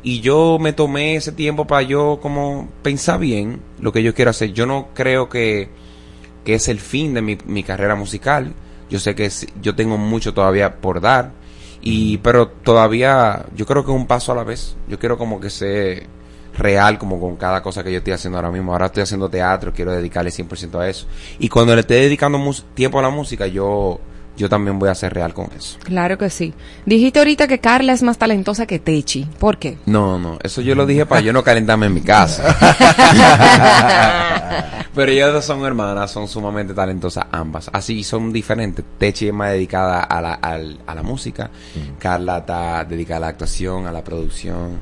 Y 0.01 0.21
yo 0.21 0.57
me 0.59 0.71
tomé 0.71 1.15
ese 1.15 1.33
tiempo 1.33 1.67
para 1.67 1.81
yo 1.81 2.19
como 2.21 2.69
pensar 2.81 3.19
bien 3.19 3.59
lo 3.81 3.91
que 3.91 4.03
yo 4.03 4.13
quiero 4.13 4.31
hacer. 4.31 4.53
Yo 4.53 4.65
no 4.65 4.89
creo 4.93 5.27
que, 5.27 5.69
que 6.49 6.55
es 6.55 6.67
el 6.67 6.79
fin 6.79 7.13
de 7.13 7.21
mi, 7.21 7.37
mi 7.45 7.61
carrera 7.61 7.93
musical. 7.93 8.53
Yo 8.89 8.97
sé 8.99 9.13
que 9.13 9.25
es- 9.25 9.45
yo 9.61 9.75
tengo 9.75 9.99
mucho 9.99 10.33
todavía 10.33 10.77
por 10.81 10.99
dar. 10.99 11.31
Y, 11.79 12.17
pero 12.17 12.47
todavía, 12.47 13.45
yo 13.55 13.67
creo 13.67 13.85
que 13.85 13.91
un 13.91 14.07
paso 14.07 14.31
a 14.31 14.35
la 14.35 14.43
vez. 14.43 14.75
Yo 14.87 14.97
quiero 14.97 15.15
como 15.15 15.39
que 15.39 15.51
sea 15.51 16.01
real 16.57 16.97
como 16.97 17.19
con 17.21 17.35
cada 17.35 17.61
cosa 17.61 17.83
que 17.83 17.91
yo 17.91 17.99
estoy 17.99 18.13
haciendo 18.13 18.39
ahora 18.39 18.49
mismo. 18.49 18.71
Ahora 18.71 18.87
estoy 18.87 19.03
haciendo 19.03 19.29
teatro, 19.29 19.71
quiero 19.71 19.91
dedicarle 19.91 20.31
100% 20.31 20.79
a 20.79 20.89
eso. 20.89 21.05
Y 21.37 21.49
cuando 21.49 21.75
le 21.75 21.81
esté 21.81 21.93
dedicando 21.93 22.39
tiempo 22.73 22.97
a 22.97 23.03
la 23.03 23.11
música, 23.11 23.45
yo, 23.45 23.99
yo 24.39 24.49
también 24.49 24.79
voy 24.79 24.89
a 24.89 24.95
ser 24.95 25.13
real 25.13 25.33
con 25.35 25.49
eso. 25.55 25.77
Claro 25.83 26.17
que 26.17 26.29
sí. 26.31 26.53
Dijiste 26.85 27.19
ahorita 27.19 27.47
que 27.47 27.59
Carla 27.59 27.93
es 27.93 28.01
más 28.01 28.17
talentosa 28.17 28.65
que 28.65 28.79
Techi. 28.79 29.25
¿Por 29.37 29.57
qué? 29.59 29.77
No, 29.85 30.17
no, 30.17 30.39
eso 30.41 30.61
yo 30.61 30.73
lo 30.73 30.85
dije 30.87 31.05
para 31.05 31.21
yo 31.21 31.31
no 31.33 31.43
calentarme 31.43 31.85
en 31.87 31.93
mi 31.93 32.01
casa. 32.01 32.43
Pero 34.95 35.11
ellas 35.11 35.31
dos 35.33 35.45
son 35.45 35.63
hermanas, 35.65 36.11
son 36.11 36.27
sumamente 36.27 36.73
talentosas 36.73 37.25
ambas. 37.31 37.69
Así 37.71 38.03
son 38.03 38.33
diferentes. 38.33 38.83
Techi 38.97 39.27
es 39.27 39.33
más 39.33 39.51
dedicada 39.51 40.01
a 40.01 40.21
la, 40.21 40.33
al- 40.33 40.79
a 40.87 40.95
la 40.95 41.03
música. 41.03 41.49
Carla 41.99 42.39
está 42.39 42.83
dedicada 42.85 43.17
a 43.17 43.21
la 43.21 43.27
actuación, 43.27 43.85
a 43.87 43.91
la 43.91 44.03
producción. 44.03 44.79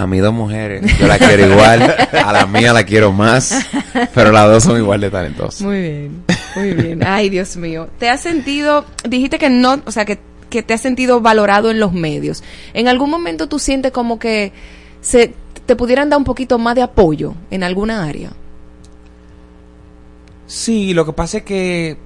A 0.00 0.06
mis 0.06 0.22
dos 0.22 0.32
mujeres, 0.32 0.80
yo 0.98 1.06
la 1.06 1.18
quiero 1.18 1.46
igual. 1.46 1.82
A 2.24 2.32
la 2.32 2.46
mía 2.46 2.72
la 2.72 2.84
quiero 2.84 3.12
más. 3.12 3.66
Pero 4.14 4.32
las 4.32 4.46
dos 4.46 4.64
son 4.64 4.78
igual 4.78 4.98
de 5.02 5.10
talentosas. 5.10 5.60
Muy 5.60 5.78
bien, 5.78 6.24
muy 6.56 6.72
bien. 6.72 7.06
Ay, 7.06 7.28
Dios 7.28 7.54
mío. 7.58 7.86
¿Te 7.98 8.08
has 8.08 8.22
sentido, 8.22 8.86
dijiste 9.06 9.38
que 9.38 9.50
no, 9.50 9.82
o 9.84 9.92
sea, 9.92 10.06
que, 10.06 10.18
que 10.48 10.62
te 10.62 10.72
has 10.72 10.80
sentido 10.80 11.20
valorado 11.20 11.70
en 11.70 11.80
los 11.80 11.92
medios? 11.92 12.42
¿En 12.72 12.88
algún 12.88 13.10
momento 13.10 13.46
tú 13.46 13.58
sientes 13.58 13.92
como 13.92 14.18
que 14.18 14.54
se 15.02 15.34
te 15.66 15.76
pudieran 15.76 16.08
dar 16.08 16.16
un 16.16 16.24
poquito 16.24 16.58
más 16.58 16.76
de 16.76 16.80
apoyo 16.80 17.34
en 17.50 17.62
alguna 17.62 18.06
área? 18.06 18.30
Sí, 20.46 20.94
lo 20.94 21.04
que 21.04 21.12
pasa 21.12 21.38
es 21.38 21.44
que 21.44 21.98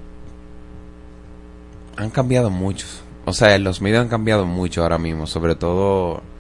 han 1.97 2.11
cambiado 2.11 2.51
mucho. 2.51 2.89
O 3.25 3.33
sea, 3.33 3.57
los 3.59 3.81
medios 3.81 4.03
han 4.03 4.09
cambiado 4.09 4.47
mucho 4.47 4.83
ahora 4.83 4.99
mismo, 4.99 5.29
sobre 5.29 5.55
todo 5.55 6.34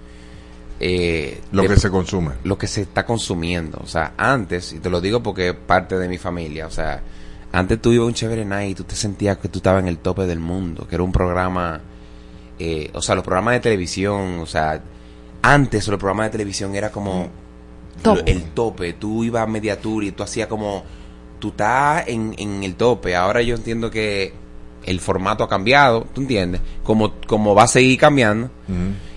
eh, 0.81 1.41
Lo 1.53 1.63
de- 1.63 1.69
que 1.69 1.77
se 1.77 1.91
consume. 1.91 2.33
Lo 2.45 2.59
que 2.59 2.67
se 2.67 2.83
está 2.83 3.05
consumiendo. 3.07 3.79
O 3.83 3.87
sea, 3.87 4.15
antes, 4.17 4.73
y 4.73 4.79
te 4.81 4.91
lo 4.91 5.01
digo 5.01 5.23
porque 5.23 5.51
es 5.51 5.55
parte 5.55 5.99
de 5.99 6.09
mi 6.09 6.19
familia, 6.19 6.67
o 6.67 6.71
sea, 6.71 7.01
antes 7.53 7.81
tú 7.81 7.93
ibas 7.93 8.05
a 8.05 8.07
un 8.09 8.15
chévere 8.15 8.45
night 8.45 8.73
y 8.73 8.75
tú 8.75 8.85
te 8.85 8.97
sentías 8.97 9.39
que 9.39 9.49
tú 9.49 9.59
estabas 9.59 9.83
en 9.83 9.89
el 9.89 9.99
tope 9.99 10.27
del 10.27 10.41
mundo, 10.41 10.87
que 10.89 10.97
era 10.97 11.05
un 11.05 11.13
programa, 11.13 11.81
eh, 12.59 12.91
o 12.95 13.01
sea, 13.03 13.15
los 13.15 13.25
programas 13.25 13.55
de 13.55 13.61
televisión, 13.61 14.41
o 14.41 14.47
sea, 14.47 14.83
antes 15.43 15.87
los 15.89 15.99
programas 15.99 16.27
de 16.27 16.31
televisión 16.33 16.75
era 16.75 16.91
como 16.91 17.29
Top. 18.03 18.17
lo- 18.19 18.25
el 18.27 18.43
tope. 18.51 18.95
Tú 18.95 19.23
ibas 19.25 19.43
a 19.43 19.47
media 19.47 19.81
tour 19.81 20.03
y 20.03 20.11
tú 20.13 20.23
hacías 20.25 20.49
como, 20.49 20.83
tú 21.39 21.49
estás 21.51 22.09
en, 22.09 22.35
en 22.39 22.65
el 22.65 22.75
tope. 22.75 23.15
Ahora 23.15 23.41
yo 23.43 23.55
entiendo 23.55 23.91
que 23.91 24.33
el 24.87 25.01
formato 25.01 25.45
ha 25.45 25.49
cambiado, 25.49 26.07
¿tú 26.15 26.21
entiendes? 26.21 26.61
Como, 26.83 27.15
como 27.27 27.55
va 27.55 27.65
a 27.65 27.69
seguir 27.69 27.99
cambiando. 27.99 28.51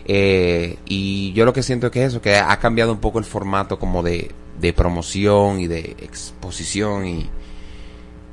Eh, 0.06 0.78
y 0.86 1.34
yo 1.34 1.46
lo 1.46 1.54
que 1.54 1.64
siento 1.64 1.88
es 1.88 1.94
que 1.94 2.06
eso, 2.06 2.22
que 2.22 2.38
ha 2.38 2.58
cambiado 2.60 2.92
un 2.94 3.00
poco 3.00 3.20
el 3.20 3.26
formato 3.26 3.78
como 3.78 4.04
de, 4.04 4.32
de 4.60 4.74
promoción 4.74 5.60
y 5.60 5.68
de 5.68 5.96
exposición 6.02 7.06
y, 7.06 7.30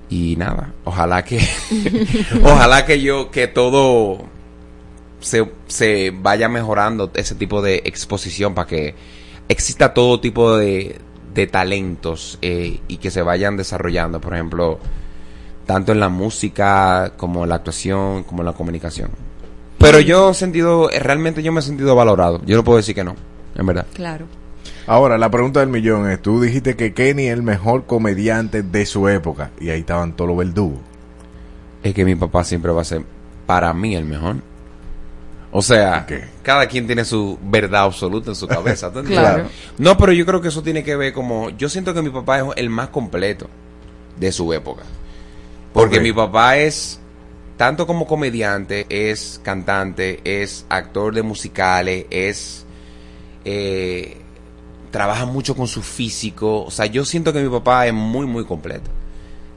y 0.08 0.36
nada, 0.36 0.72
ojalá 0.84 1.24
que, 1.24 1.40
ojalá 2.44 2.86
que 2.86 3.00
yo, 3.00 3.30
que 3.30 3.48
todo 3.48 4.24
se, 5.20 5.50
se 5.66 6.12
vaya 6.14 6.48
mejorando 6.48 7.10
ese 7.14 7.34
tipo 7.34 7.62
de 7.62 7.82
exposición 7.84 8.54
para 8.54 8.68
que 8.68 8.94
exista 9.48 9.94
todo 9.94 10.20
tipo 10.20 10.56
de, 10.56 11.00
de 11.34 11.46
talentos 11.46 12.38
eh, 12.42 12.78
y 12.86 12.98
que 12.98 13.10
se 13.10 13.22
vayan 13.22 13.56
desarrollando, 13.56 14.20
por 14.20 14.34
ejemplo, 14.34 14.78
tanto 15.66 15.92
en 15.92 16.00
la 16.00 16.08
música 16.08 17.12
como 17.16 17.44
en 17.44 17.50
la 17.50 17.56
actuación, 17.56 18.24
como 18.24 18.42
en 18.42 18.46
la 18.46 18.52
comunicación. 18.52 19.10
Pero 19.78 20.00
yo 20.00 20.30
he 20.30 20.34
sentido, 20.34 20.88
realmente 20.88 21.42
yo 21.42 21.52
me 21.52 21.60
he 21.60 21.62
sentido 21.62 21.94
valorado. 21.94 22.40
Yo 22.46 22.56
no 22.56 22.64
puedo 22.64 22.78
decir 22.78 22.94
que 22.94 23.04
no, 23.04 23.16
en 23.54 23.66
verdad. 23.66 23.86
Claro. 23.92 24.26
Ahora, 24.86 25.16
la 25.18 25.30
pregunta 25.30 25.60
del 25.60 25.68
millón 25.68 26.10
es, 26.10 26.20
tú 26.20 26.40
dijiste 26.40 26.76
que 26.76 26.92
Kenny 26.92 27.26
es 27.26 27.32
el 27.32 27.42
mejor 27.42 27.86
comediante 27.86 28.62
de 28.62 28.86
su 28.86 29.08
época 29.08 29.50
y 29.58 29.70
ahí 29.70 29.80
estaban 29.80 30.14
todos 30.14 30.28
los 30.28 30.38
verdugos. 30.38 30.78
Es 31.82 31.94
que 31.94 32.04
mi 32.04 32.14
papá 32.14 32.44
siempre 32.44 32.72
va 32.72 32.82
a 32.82 32.84
ser 32.84 33.02
para 33.46 33.72
mí 33.72 33.94
el 33.94 34.04
mejor. 34.04 34.36
O 35.52 35.62
sea, 35.62 36.06
cada 36.42 36.66
quien 36.66 36.86
tiene 36.86 37.04
su 37.04 37.38
verdad 37.42 37.84
absoluta 37.84 38.30
en 38.30 38.36
su 38.36 38.46
cabeza. 38.48 38.90
Claro. 39.04 39.46
No, 39.78 39.96
pero 39.96 40.12
yo 40.12 40.26
creo 40.26 40.40
que 40.40 40.48
eso 40.48 40.62
tiene 40.62 40.82
que 40.82 40.96
ver 40.96 41.12
como... 41.12 41.50
Yo 41.50 41.68
siento 41.68 41.94
que 41.94 42.02
mi 42.02 42.10
papá 42.10 42.40
es 42.40 42.44
el 42.56 42.70
más 42.70 42.88
completo 42.88 43.48
de 44.18 44.32
su 44.32 44.52
época. 44.52 44.82
Porque 45.74 46.00
mi 46.00 46.12
papá 46.12 46.56
es 46.56 46.98
tanto 47.58 47.86
como 47.86 48.06
comediante, 48.06 48.86
es 48.88 49.40
cantante, 49.44 50.20
es 50.24 50.64
actor 50.70 51.14
de 51.14 51.22
musicales, 51.22 52.06
es... 52.08 52.64
eh, 53.44 54.22
trabaja 54.90 55.26
mucho 55.26 55.56
con 55.56 55.66
su 55.66 55.82
físico. 55.82 56.62
O 56.64 56.70
sea, 56.70 56.86
yo 56.86 57.04
siento 57.04 57.32
que 57.32 57.42
mi 57.42 57.48
papá 57.50 57.86
es 57.88 57.92
muy, 57.92 58.26
muy 58.26 58.44
completo. 58.44 58.90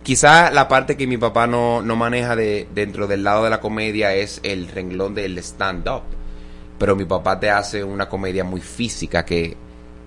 Quizá 0.01 0.49
la 0.49 0.67
parte 0.67 0.97
que 0.97 1.05
mi 1.05 1.17
papá 1.17 1.45
no, 1.45 1.81
no 1.83 1.95
maneja 1.95 2.35
de, 2.35 2.67
dentro 2.73 3.05
del 3.05 3.23
lado 3.23 3.43
de 3.43 3.51
la 3.51 3.59
comedia 3.59 4.15
es 4.15 4.39
el 4.41 4.67
renglón 4.67 5.13
del 5.13 5.37
stand-up. 5.37 6.01
Pero 6.79 6.95
mi 6.95 7.05
papá 7.05 7.39
te 7.39 7.51
hace 7.51 7.83
una 7.83 8.09
comedia 8.09 8.43
muy 8.43 8.61
física 8.61 9.23
que, 9.25 9.55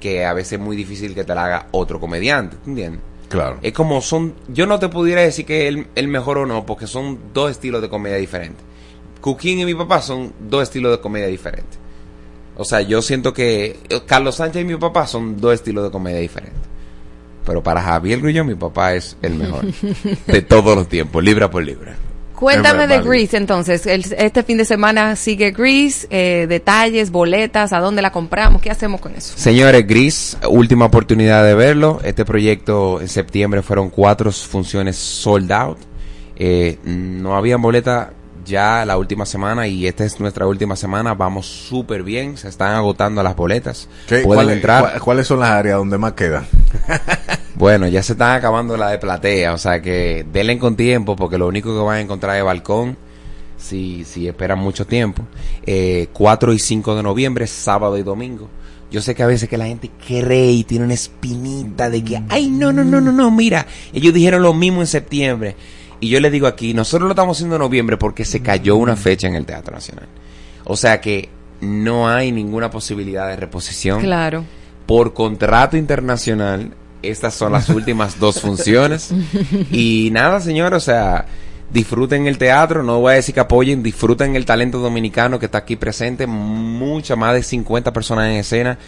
que 0.01 0.25
a 0.25 0.33
veces 0.33 0.55
es 0.55 0.61
muy 0.61 0.77
difícil 0.77 1.15
que 1.15 1.23
te 1.23 1.35
la 1.35 1.45
haga 1.45 1.67
otro 1.71 2.01
comediante, 2.01 2.57
¿entiendes? 2.67 3.03
Claro. 3.31 3.59
Es 3.63 3.73
como 3.73 4.01
son, 4.03 4.35
yo 4.49 4.67
no 4.67 4.81
te 4.81 4.89
pudiera 4.89 5.23
decir 5.23 5.47
que 5.47 5.69
el, 5.69 5.87
el 5.95 6.09
mejor 6.09 6.39
o 6.39 6.47
no, 6.47 6.67
porque 6.67 6.89
son 6.89 7.19
dos 7.33 7.53
estilos 7.53 7.81
de 7.81 7.89
comedia 7.89 8.17
diferentes. 8.17 8.61
Cooking 9.21 9.61
y 9.61 9.65
mi 9.65 9.75
papá 9.75 10.03
son 10.03 10.33
dos 10.41 10.65
estilos 10.65 10.91
de 10.91 11.01
comedia 11.01 11.29
diferentes. 11.29 11.79
O 12.57 12.65
sea, 12.65 12.81
yo 12.81 13.01
siento 13.03 13.33
que 13.33 13.79
eh, 13.89 14.01
Carlos 14.05 14.35
Sánchez 14.35 14.63
y 14.63 14.65
mi 14.65 14.77
papá 14.77 15.07
son 15.07 15.41
dos 15.41 15.55
estilos 15.55 15.85
de 15.85 15.91
comedia 15.93 16.19
diferentes. 16.19 16.59
Pero 17.47 17.63
para 17.63 17.81
Javier 17.81 18.21
Grullón, 18.21 18.49
mi 18.49 18.57
papá 18.57 18.95
es 18.95 19.17
el 19.23 19.37
mejor 19.37 19.65
de 20.27 20.43
todos 20.43 20.77
los 20.77 20.89
tiempos, 20.89 21.23
libra 21.23 21.49
por 21.49 21.63
libra. 21.63 21.97
Cuéntame 22.41 22.87
de. 22.87 23.01
Grease 23.03 23.37
entonces. 23.37 23.87
El- 23.87 24.05
este 24.17 24.43
fin 24.43 24.57
de 24.57 24.65
semana 24.65 25.15
sigue 25.15 25.51
Grease, 25.53 26.07
eh, 26.11 26.47
detalles, 26.49 27.11
boletas, 27.11 27.73
a 27.73 27.79
dónde 27.79 28.03
la 28.03 28.11
compramos, 28.11 28.61
qué 28.63 28.71
hacemos 28.71 29.01
con 29.01 29.15
eso. 29.15 29.35
Señores, 29.37 29.87
Gris, 29.87 30.37
última 30.49 30.87
oportunidad 30.87 31.45
de 31.45 31.55
verlo. 31.55 32.01
Este 32.03 32.25
proyecto 32.25 33.01
en 33.01 33.09
septiembre 33.09 33.63
fueron 33.63 33.91
cuatro 33.91 34.33
funciones 34.33 34.97
sold 34.97 35.53
out. 35.53 35.79
Eh, 36.37 36.79
no 36.85 37.37
había 37.37 37.57
boleta 37.59 38.15
ya 38.45 38.85
la 38.85 38.97
última 38.99 39.27
semana 39.27 39.67
y 39.67 39.87
esta 39.87 40.05
es 40.05 40.19
nuestra 40.21 40.47
última 40.47 40.77
semana. 40.77 41.15
Vamos 41.15 41.47
súper 41.47 42.03
bien, 42.03 42.37
se 42.37 42.49
están 42.49 42.75
agotando 42.75 43.23
las 43.23 43.37
boletas. 43.37 43.89
¿Qué- 44.07 44.19
Pueden 44.21 44.27
cuáles- 44.45 44.57
entrar. 44.57 45.01
¿Cuáles 45.01 45.27
son 45.27 45.41
las 45.41 45.51
áreas 45.51 45.77
donde 45.79 45.99
más 45.99 46.13
quedan? 46.15 46.47
Bueno, 47.55 47.87
ya 47.89 48.03
se 48.03 48.13
están 48.13 48.33
acabando 48.37 48.75
la 48.79 48.89
de 48.91 48.99
platea, 48.99 49.53
o 49.53 49.59
sea 49.59 49.83
que 49.83 50.25
denle 50.33 50.59
con 50.59 50.77
tiempo 50.77 51.15
porque 51.15 51.37
lo 51.37 51.47
único 51.47 51.75
que 51.75 51.81
van 51.85 51.97
a 51.97 52.01
encontrar 52.01 52.37
es 52.39 52.45
balcón 52.45 52.97
si, 53.59 54.05
si 54.05 54.27
esperan 54.27 54.59
mucho 54.61 54.87
tiempo. 54.87 55.25
Eh, 55.67 56.09
4 56.15 56.55
y 56.55 56.59
5 56.59 56.95
de 56.97 57.03
noviembre, 57.03 57.47
sábado 57.47 57.99
y 57.99 58.03
domingo. 58.03 58.49
Yo 58.91 59.03
sé 59.03 59.15
que 59.15 59.23
a 59.23 59.27
veces 59.27 59.47
que 59.49 59.59
la 59.59 59.67
gente 59.67 59.91
cree 60.07 60.53
y 60.53 60.65
tiene 60.65 60.87
una 60.87 60.95
espinita 60.95 61.91
de 61.91 62.03
que, 62.03 62.23
ay, 62.31 62.49
no, 62.49 62.73
no, 62.73 62.83
no, 62.83 62.99
no, 63.01 63.13
no, 63.13 63.31
mira, 63.31 63.67
ellos 63.93 64.15
dijeron 64.15 64.43
lo 64.43 64.55
mismo 64.55 64.81
en 64.81 64.87
septiembre. 64.87 65.55
Y 66.01 66.09
yo 66.09 66.21
les 66.21 66.33
digo 66.33 66.47
aquí, 66.47 66.73
nosotros 66.75 67.07
lo 67.07 67.13
estamos 67.13 67.37
haciendo 67.37 67.57
en 67.57 67.61
noviembre 67.61 67.97
porque 67.97 68.25
se 68.25 68.41
cayó 68.41 68.77
una 68.77 68.97
fecha 68.97 69.27
en 69.29 69.35
el 69.35 69.45
Teatro 69.45 69.75
Nacional. 69.75 70.07
O 70.65 70.77
sea 70.77 71.01
que 71.01 71.29
no 71.61 72.09
hay 72.09 72.33
ninguna 72.33 72.71
posibilidad 72.71 73.29
de 73.29 73.37
reposición 73.37 74.01
Claro. 74.01 74.45
por 74.87 75.13
contrato 75.13 75.77
internacional. 75.77 76.71
Estas 77.03 77.35
son 77.35 77.53
las 77.53 77.69
últimas 77.69 78.19
dos 78.19 78.41
funciones. 78.41 79.13
Y 79.71 80.09
nada, 80.13 80.41
señor, 80.41 80.73
o 80.75 80.81
sea, 80.81 81.27
disfruten 81.73 82.27
el 82.27 82.37
teatro, 82.39 82.83
no 82.83 83.01
voy 83.01 83.13
a 83.13 83.17
decir 83.17 83.35
que 83.35 83.41
apoyen, 83.41 83.83
disfruten 83.83 84.37
el 84.37 84.45
talento 84.45 84.79
dominicano 84.79 85.39
que 85.39 85.47
está 85.47 85.59
aquí 85.59 85.77
presente, 85.77 86.27
mucha 86.27 87.17
más 87.17 87.35
de 87.35 87.43
50 87.43 87.93
personas 87.93 88.27
en 88.27 88.37
escena, 88.37 88.79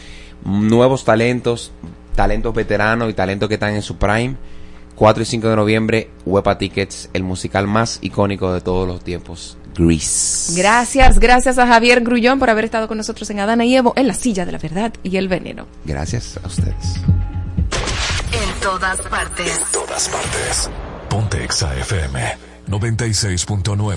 nuevos 0.45 1.05
talentos, 1.05 1.73
talentos 2.15 2.55
veteranos 2.55 3.09
y 3.11 3.15
talentos 3.15 3.49
que 3.49 3.55
están 3.55 3.75
en 3.75 3.83
su 3.83 3.97
prime. 3.97 4.37
4 5.03 5.21
y 5.21 5.27
5 5.27 5.49
de 5.49 5.57
noviembre, 5.57 6.11
Huepa 6.25 6.59
Tickets, 6.59 7.11
el 7.13 7.25
musical 7.25 7.67
más 7.67 7.99
icónico 8.03 8.53
de 8.55 8.61
todos 8.61 8.87
los 8.87 9.03
tiempos, 9.03 9.59
Grease. 9.75 10.55
Gracias, 10.57 11.19
gracias 11.19 11.59
a 11.59 11.67
Javier 11.67 12.03
Grullón 12.03 12.39
por 12.39 12.51
haber 12.51 12.65
estado 12.65 12.87
con 12.87 12.99
nosotros 12.99 13.29
en 13.31 13.41
Adana 13.41 13.65
y 13.65 13.75
Evo, 13.75 13.95
en 13.97 14.07
la 14.07 14.15
silla 14.15 14.47
de 14.47 14.53
la 14.53 14.59
verdad 14.59 14.93
y 15.03 15.17
el 15.17 15.27
veneno. 15.27 15.67
Gracias 15.85 16.39
a 16.41 16.47
ustedes. 16.47 17.01
En 18.31 18.61
todas 18.61 19.03
partes. 19.03 19.61
todas 19.73 20.09
partes. 20.09 20.71
Ponte 21.09 21.43
Exa 21.43 21.77
FM 21.79 22.37
96.9. 22.69 23.97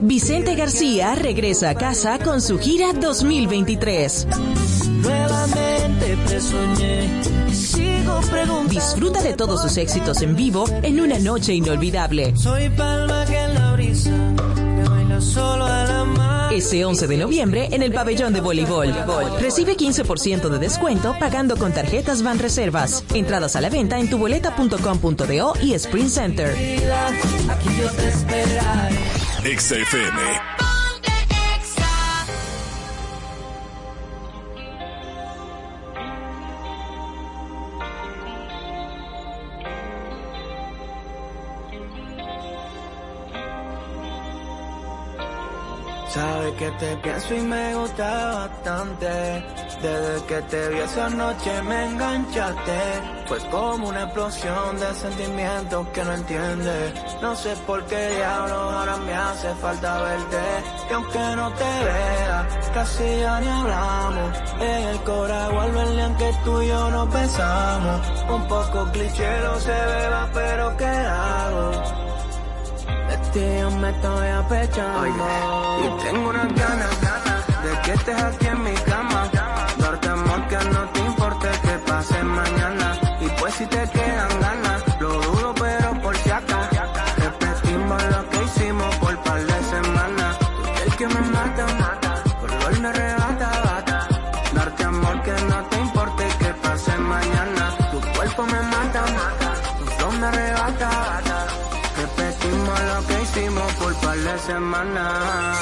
Vicente 0.00 0.54
García 0.54 1.16
regresa 1.16 1.70
a 1.70 1.74
casa 1.74 2.20
con 2.20 2.40
su 2.40 2.58
gira 2.58 2.92
2023. 2.92 4.28
Nuevamente 5.02 6.16
te 6.28 6.40
soñé 6.40 7.08
y 7.50 7.54
sigo 7.54 8.20
preguntando. 8.30 8.68
Disfruta 8.68 9.22
de 9.22 9.34
todos 9.34 9.60
sus 9.60 9.76
éxitos 9.76 10.22
en 10.22 10.36
vivo 10.36 10.66
en 10.82 11.00
una 11.00 11.18
noche 11.18 11.52
inolvidable. 11.52 12.36
Soy 12.36 12.68
palma 12.70 13.24
que 13.26 13.38
en 13.38 13.54
la 13.54 13.72
brisa 13.72 14.10
que 14.76 14.88
baila 14.88 15.20
solo 15.20 15.64
a 15.64 15.84
la 15.84 16.04
mar. 16.04 16.52
Ese 16.54 16.84
11 16.84 17.08
de 17.08 17.16
noviembre 17.16 17.68
en 17.72 17.82
el 17.82 17.92
pabellón 17.92 18.32
de 18.32 18.40
voleibol. 18.40 18.94
Recibe 19.40 19.76
15% 19.76 20.48
de 20.48 20.58
descuento 20.60 21.16
pagando 21.18 21.56
con 21.56 21.72
tarjetas 21.72 22.22
Van 22.22 22.38
Reservas. 22.38 23.02
Entradas 23.14 23.56
a 23.56 23.60
la 23.60 23.68
venta 23.68 23.98
en 23.98 24.08
tuboleta.com.do 24.08 25.54
y 25.60 25.72
Sprint 25.74 26.08
Center. 26.08 26.52
Aquí 27.50 27.68
yo 27.80 27.90
te 27.90 28.08
esperaré. 28.08 29.17
Exa 29.50 29.76
Sabes 46.18 46.52
que 46.54 46.70
te 46.72 46.96
pienso 46.96 47.32
y 47.32 47.40
me 47.42 47.74
gusta 47.76 48.34
bastante. 48.34 49.06
Desde 49.80 50.26
que 50.26 50.42
te 50.50 50.68
vi 50.70 50.78
esa 50.80 51.08
noche 51.10 51.62
me 51.62 51.84
enganchaste. 51.90 52.80
Fue 53.28 53.38
como 53.50 53.88
una 53.88 54.02
explosión 54.02 54.80
de 54.80 54.94
sentimientos 54.94 55.86
que 55.94 56.04
no 56.04 56.12
entiendes. 56.14 56.92
No 57.22 57.36
sé 57.36 57.54
por 57.68 57.84
qué 57.84 58.00
diablos 58.16 58.58
ahora 58.58 58.96
me 58.96 59.14
hace 59.14 59.54
falta 59.62 60.02
verte. 60.02 60.42
Y 60.90 60.92
aunque 60.92 61.24
no 61.36 61.52
te 61.52 61.84
vea, 61.84 62.48
casi 62.74 63.20
ya 63.20 63.40
ni 63.40 63.46
hablamos. 63.46 64.38
En 64.58 64.82
el 64.88 64.98
cora 65.04 65.48
vuelve 65.50 65.82
el 65.82 66.16
que 66.16 66.30
tú 66.44 66.62
y 66.62 66.66
yo 66.66 66.90
nos 66.90 67.12
besamos. 67.12 68.00
Un 68.28 68.48
poco 68.48 68.90
clichero 68.90 69.60
se 69.60 69.70
beba, 69.70 70.28
pero 70.34 70.76
¿qué 70.76 70.84
hago? 70.84 72.07
De 73.08 73.70
me 73.80 73.90
estoy 73.90 74.28
apechando. 74.28 75.06
Y 75.06 76.02
tengo 76.02 76.30
unas 76.30 76.54
ganas 76.54 77.46
De 77.62 77.80
que 77.84 77.92
estés 77.92 78.22
aquí 78.22 78.46
en 78.46 78.64
mi 78.64 78.74
cama. 78.74 79.30
Darte 79.78 80.08
amor 80.08 80.48
que 80.48 80.56
no 80.56 80.80
te 80.92 81.00
importe 81.00 81.48
que 81.62 81.78
pase 81.90 82.22
mañana. 82.24 82.98
Y 83.20 83.28
pues 83.40 83.54
si 83.54 83.66
te 83.66 83.88
quedan 83.90 84.40
ganas 84.40 84.67
semanas. 104.48 105.58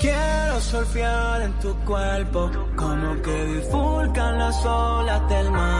Quiero 0.00 0.60
surfear 0.60 1.42
en 1.42 1.52
tu 1.60 1.74
cuerpo, 1.84 2.50
como 2.76 3.20
que 3.20 3.44
bifurcan 3.44 4.38
las 4.38 4.64
olas 4.64 5.28
del 5.28 5.50
mar. 5.50 5.79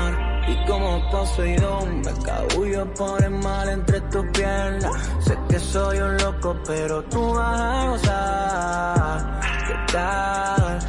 Y 0.60 0.66
como 0.70 1.10
Poseidón 1.10 2.00
me 2.00 2.12
cabullo 2.24 2.94
por 2.94 3.22
el 3.22 3.30
mar 3.30 3.68
entre 3.68 4.00
tus 4.02 4.26
piernas. 4.32 4.92
Sé 5.20 5.38
que 5.48 5.58
soy 5.58 5.98
un 5.98 6.16
loco, 6.18 6.56
pero 6.66 7.02
tú 7.04 7.34
vas 7.34 7.60
a 7.60 7.86
gozar. 7.90 9.40
Que 9.66 9.92
tal. 9.92 10.80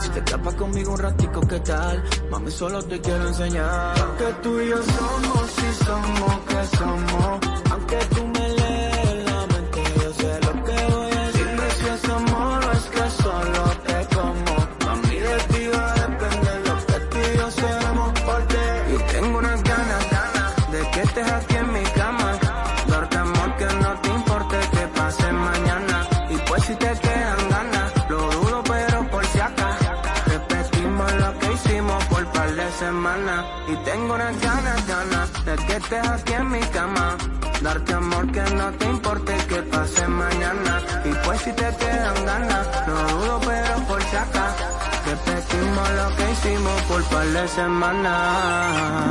Si 0.00 0.08
te 0.10 0.18
escapas 0.18 0.54
conmigo 0.54 0.92
un 0.92 0.98
ratico, 0.98 1.40
¿qué 1.42 1.60
tal? 1.60 2.04
Mami, 2.30 2.50
solo 2.50 2.82
te 2.82 3.00
quiero 3.00 3.28
enseñar. 3.28 3.94
Que 4.18 4.32
tú 4.42 4.60
y 4.60 4.68
yo 4.68 4.82
somos, 4.82 5.50
si 5.50 5.84
somos, 5.84 6.40
que 6.48 6.76
somos. 6.76 7.40
Aunque 7.70 7.98
tú 8.14 8.26
me 8.26 8.53
semanas. 32.84 33.44
Y 33.72 33.74
tengo 33.88 34.14
unas 34.14 34.40
ganas, 34.40 34.86
ganas 34.86 35.28
de 35.46 35.54
que 35.66 35.76
estés 35.76 36.08
aquí 36.08 36.32
en 36.34 36.50
mi 36.50 36.60
cama. 36.76 37.16
Darte 37.62 37.94
amor 37.94 38.24
que 38.30 38.42
no 38.58 38.66
te 38.78 38.84
importe 38.96 39.32
que 39.48 39.60
pase 39.72 40.06
mañana. 40.08 40.72
Y 41.04 41.12
pues 41.24 41.40
si 41.42 41.52
te 41.52 41.68
quedan 41.80 42.18
ganas, 42.30 42.66
lo 42.88 42.96
dudo 43.12 43.40
pero 43.48 43.74
por 43.88 44.02
si 44.02 44.16
acaso. 44.16 44.66
Repetimos 45.10 45.88
lo 46.00 46.06
que 46.16 46.24
hicimos 46.32 46.82
por 46.88 47.02
par 47.04 47.26
de 47.26 47.48
semanas. 47.48 49.04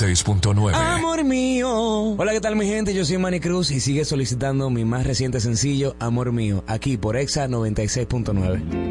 96.9. 0.00 0.74
Amor 0.74 1.24
mío. 1.24 2.14
Hola, 2.16 2.32
¿qué 2.32 2.40
tal 2.40 2.56
mi 2.56 2.66
gente? 2.66 2.94
Yo 2.94 3.04
soy 3.04 3.18
Manny 3.18 3.38
Cruz 3.38 3.70
y 3.70 3.80
sigue 3.80 4.04
solicitando 4.06 4.70
mi 4.70 4.84
más 4.84 5.06
reciente 5.06 5.40
sencillo, 5.40 5.94
Amor 5.98 6.32
mío, 6.32 6.64
aquí 6.66 6.96
por 6.96 7.16
Exa 7.16 7.48
96.9. 7.48 8.89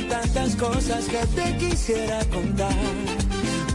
son 0.00 0.08
tantas 0.08 0.56
cosas 0.56 1.04
que 1.06 1.26
te 1.26 1.56
quisiera 1.56 2.24
contar. 2.26 2.74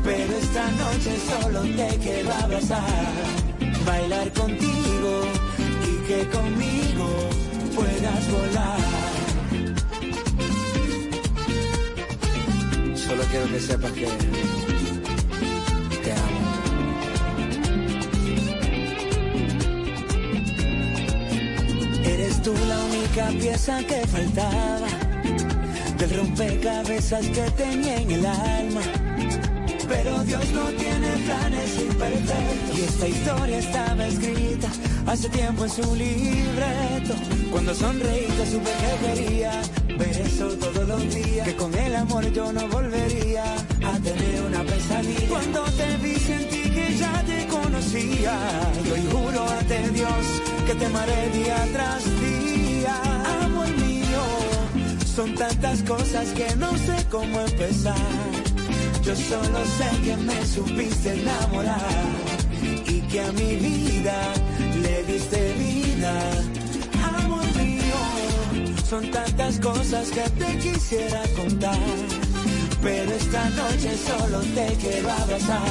Pero 0.03 0.37
esta 0.37 0.71
noche 0.71 1.11
solo 1.29 1.61
te 1.61 1.97
quiero 1.97 2.31
abrazar, 2.33 2.83
bailar 3.85 4.31
contigo 4.33 5.21
y 5.83 6.07
que 6.07 6.29
conmigo 6.29 7.29
puedas 7.75 8.31
volar. 8.31 8.79
Solo 12.95 13.23
quiero 13.31 13.47
que 13.47 13.59
sepas 13.59 13.91
que 13.91 14.07
te 16.03 16.11
amo. 16.11 16.45
Eres 22.03 22.41
tú 22.43 22.53
la 22.67 22.79
única 22.85 23.27
pieza 23.39 23.83
que 23.85 24.07
faltaba 24.07 24.94
del 25.97 26.17
rompecabezas 26.17 27.25
que 27.27 27.41
tenía 27.51 27.97
en 27.97 28.11
el 28.11 28.25
alma. 28.25 28.81
Pero 29.87 30.23
Dios 30.23 30.51
no 30.51 30.65
tiene 30.71 31.09
planes 31.25 31.79
imperfectos. 31.79 32.77
Y 32.77 32.81
esta 32.81 33.07
historia 33.07 33.57
estaba 33.59 34.07
escrita 34.07 34.67
hace 35.05 35.29
tiempo 35.29 35.63
en 35.63 35.69
su 35.69 35.95
libreto. 35.95 37.13
Cuando 37.51 37.73
sonreíste 37.73 38.51
supe 38.51 38.71
que 38.81 39.05
quería 39.05 39.61
ver 39.97 40.17
eso 40.21 40.47
todos 40.49 40.87
los 40.87 41.13
días. 41.13 41.47
Que 41.47 41.55
con 41.55 41.73
el 41.73 41.95
amor 41.95 42.31
yo 42.33 42.51
no 42.51 42.67
volvería 42.67 43.43
a 43.53 43.99
tener 43.99 44.41
una 44.41 44.63
pesadilla. 44.63 45.29
Cuando 45.29 45.63
te 45.63 45.97
vi 45.97 46.15
sentí 46.15 46.69
que 46.69 46.97
ya 46.97 47.23
te 47.25 47.47
conocía. 47.47 48.37
Y 48.85 48.91
hoy 48.91 49.07
juro 49.11 49.47
ante 49.49 49.89
Dios 49.91 50.25
que 50.65 50.75
te 50.75 50.85
amaré 50.87 51.29
día 51.29 51.67
tras 51.73 52.03
día. 52.03 52.24
Son 55.15 55.33
tantas 55.33 55.81
cosas 55.83 56.27
que 56.31 56.53
no 56.57 56.71
sé 56.77 57.05
cómo 57.09 57.39
empezar. 57.39 57.95
Yo 59.01 59.15
solo 59.15 59.59
sé 59.77 59.89
que 60.03 60.17
me 60.17 60.45
supiste 60.45 61.13
enamorar 61.13 61.79
y 62.85 62.99
que 62.99 63.21
a 63.21 63.31
mi 63.31 63.55
vida 63.55 64.33
le 64.81 65.03
diste 65.05 65.53
vida. 65.53 66.13
Amor 67.17 67.45
mío, 67.55 68.75
son 68.89 69.09
tantas 69.09 69.57
cosas 69.61 70.09
que 70.09 70.29
te 70.31 70.57
quisiera 70.57 71.21
contar. 71.37 71.79
Pero 72.81 73.11
esta 73.13 73.49
noche 73.51 73.95
solo 73.95 74.39
te 74.53 74.67
quiero 74.81 75.09
abrazar, 75.11 75.61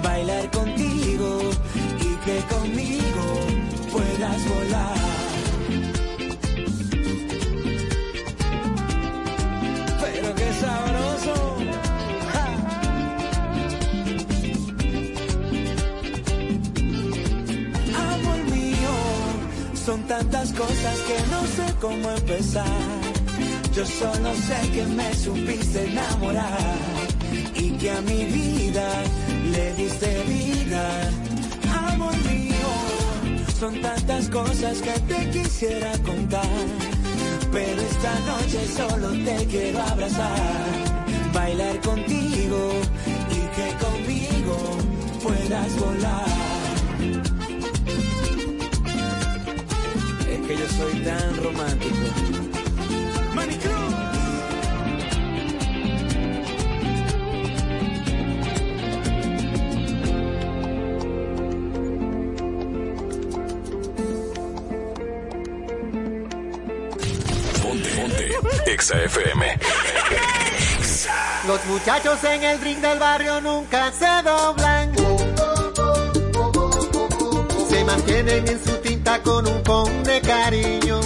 bailar 0.00 0.48
contigo 0.52 1.40
y 2.00 2.14
que 2.24 2.38
conmigo 2.54 3.26
puedas 3.90 4.48
volar. 4.48 5.13
Tantas 20.18 20.52
cosas 20.52 20.96
que 21.08 21.18
no 21.32 21.40
sé 21.56 21.74
cómo 21.80 22.10
empezar. 22.10 22.78
Yo 23.74 23.84
solo 23.84 24.30
sé 24.48 24.58
que 24.74 24.84
me 24.98 25.12
supiste 25.14 25.78
enamorar 25.90 26.78
y 27.56 27.70
que 27.78 27.90
a 27.90 28.00
mi 28.02 28.24
vida 28.24 28.86
le 29.54 29.74
diste 29.74 30.10
vida. 30.28 30.84
Amor 31.90 32.16
mío, 32.30 32.70
son 33.58 33.80
tantas 33.80 34.28
cosas 34.28 34.80
que 34.86 34.94
te 35.10 35.30
quisiera 35.30 35.90
contar. 36.10 36.64
Pero 37.50 37.80
esta 37.82 38.14
noche 38.30 38.60
solo 38.78 39.08
te 39.26 39.46
quiero 39.46 39.80
abrazar, 39.82 40.42
bailar 41.32 41.80
contigo 41.80 42.60
y 43.38 43.40
que 43.56 43.68
conmigo 43.84 44.56
puedas 45.24 45.70
volar. 45.80 46.53
Soy 50.76 51.00
tan 51.00 51.42
romántico. 51.42 51.96
Manicruz. 53.34 53.94
Los 71.46 71.64
muchachos 71.66 72.24
en 72.24 72.42
el 72.42 72.60
ring 72.60 72.80
del 72.80 72.98
barrio 72.98 73.40
nunca 73.40 73.92
se 73.92 74.06
doblan. 74.22 74.94
Se 77.68 77.84
mantienen 77.84 78.48
en 78.48 78.64
su 78.64 78.83
con 79.22 79.46
un 79.46 79.62
con 79.62 80.02
de 80.02 80.20
cariño. 80.20 81.00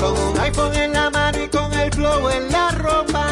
Con 0.00 0.12
un 0.12 0.40
iPhone 0.40 0.74
en 0.74 0.92
la 0.92 1.10
mano 1.10 1.42
y 1.42 1.48
con 1.48 1.72
el 1.72 1.90
flow 1.92 2.28
en 2.28 2.52
la 2.52 2.70
ropa. 2.72 3.26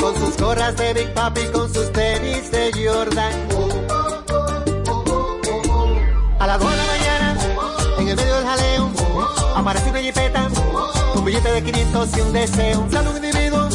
Con 0.00 0.14
sus 0.16 0.36
gorras 0.38 0.76
de 0.76 0.94
Big 0.94 1.12
Papi, 1.12 1.44
con 1.52 1.72
sus 1.72 1.92
tenis 1.92 2.50
de 2.50 2.70
Jordan. 2.72 3.32
A 6.38 6.46
las 6.46 6.60
2 6.60 6.70
de 6.70 6.76
la 6.76 6.86
mañana, 6.86 7.36
en 7.98 8.08
el 8.08 8.16
medio 8.16 8.34
del 8.36 8.46
jaleo, 8.46 8.90
aparece 9.56 9.90
una 9.90 10.00
jipeta, 10.00 10.48
con 11.12 11.24
billete 11.24 11.52
de 11.52 11.62
500 11.62 12.16
y 12.16 12.20
un 12.20 12.32
deseo. 12.32 12.80
Un 12.80 13.16
individuo, 13.16 13.68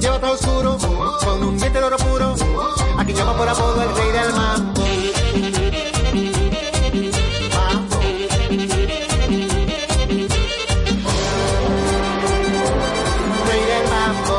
lleva 0.00 0.20
todo 0.20 0.32
oscuro, 0.32 0.78
con 1.24 1.42
un 1.42 1.58
diente 1.58 1.78
de 1.80 1.84
oro 1.84 1.96
puro, 1.96 2.34
llama 3.18 3.36
por 3.36 3.48
apodo 3.48 3.82
el 3.82 3.96
rey 3.96 4.12
del 4.12 4.32
mambo. 4.32 4.82
Mambo. 7.56 7.98
Rey 13.48 13.62
del 13.70 13.84
mambo. 13.90 14.38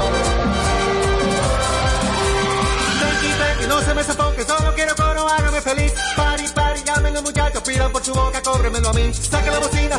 Tranqui, 3.00 3.30
tranqui, 3.38 3.68
no 3.68 3.82
se 3.82 3.94
me 3.94 4.04
sofoque, 4.04 4.44
solo 4.46 4.74
quiero 4.76 4.96
coro, 4.96 5.28
hágame 5.28 5.62
feliz. 5.62 5.94
Pari, 6.16 6.48
pari, 6.56 6.84
llamen 6.84 7.24
muchachos, 7.24 7.62
pidan 7.64 7.92
por 7.92 8.04
su 8.04 8.14
boca, 8.14 8.42
cóbremelo 8.42 8.90
a 8.90 8.94
mí. 8.94 9.14
Saca 9.14 9.52
la 9.52 9.60
bocina, 9.60 9.99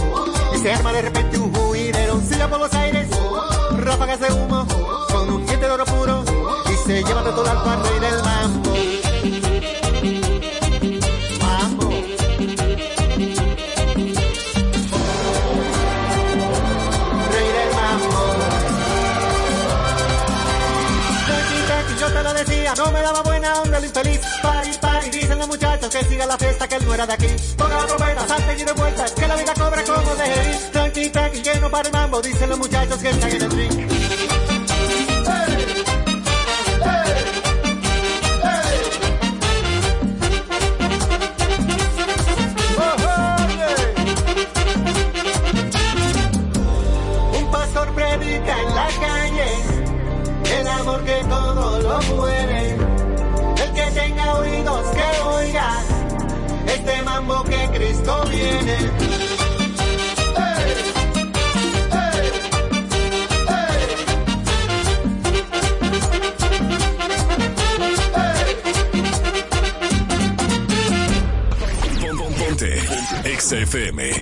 se 0.61 0.71
arma 0.71 0.93
de 0.93 1.01
repente 1.01 1.37
un 1.39 1.53
juidero. 1.53 2.21
Silla 2.21 2.47
por 2.47 2.59
los 2.59 2.73
aires, 2.73 3.07
ráfagas 3.77 4.19
de 4.19 4.31
humo, 4.31 4.67
con 5.11 5.29
un 5.29 5.45
diente 5.45 5.65
de 5.65 5.71
oro 5.71 5.85
puro 5.85 6.23
y 6.71 6.87
se 6.87 7.03
lleva 7.03 7.23
de 7.23 7.31
todo 7.31 7.49
al 7.49 7.57
al 7.57 7.83
rey 7.83 7.99
del 7.99 8.23
mambo. 8.23 8.71
No 22.77 22.89
me 22.89 23.01
daba 23.01 23.21
buena 23.21 23.61
onda 23.61 23.77
el 23.79 23.85
infeliz. 23.85 24.21
Pari, 24.41 24.71
pari, 24.79 25.09
dicen 25.09 25.37
los 25.37 25.47
muchachos 25.47 25.89
que 25.89 26.05
siga 26.05 26.25
la 26.25 26.37
fiesta, 26.37 26.67
que 26.69 26.75
él 26.75 26.85
no 26.85 26.93
era 26.93 27.05
de 27.05 27.13
aquí. 27.13 27.27
Salte 28.31 28.61
y 28.61 28.65
de 28.65 28.73
que 29.15 29.27
la 29.27 29.35
vida 29.35 29.53
cobra 29.53 29.83
como 29.83 30.15
de. 30.15 30.57
Tranqui, 30.71 31.09
tranqui, 31.09 31.41
que 31.41 31.59
no 31.59 31.69
para 31.69 31.87
el 31.87 31.93
mambo, 31.93 32.21
dicen 32.21 32.49
los 32.49 32.59
muchachos 32.59 32.97
que 32.99 33.09
están 33.09 33.29
en 33.29 33.41
el 33.41 33.51
ring. 33.51 33.90
Que 58.19 58.27
Cristo 58.27 58.29
viene. 58.29 58.91
Pon- 71.99 72.17
pon- 72.17 72.33
Ponte. 72.33 72.69
Exa 73.25 73.57
FM. 73.57 74.21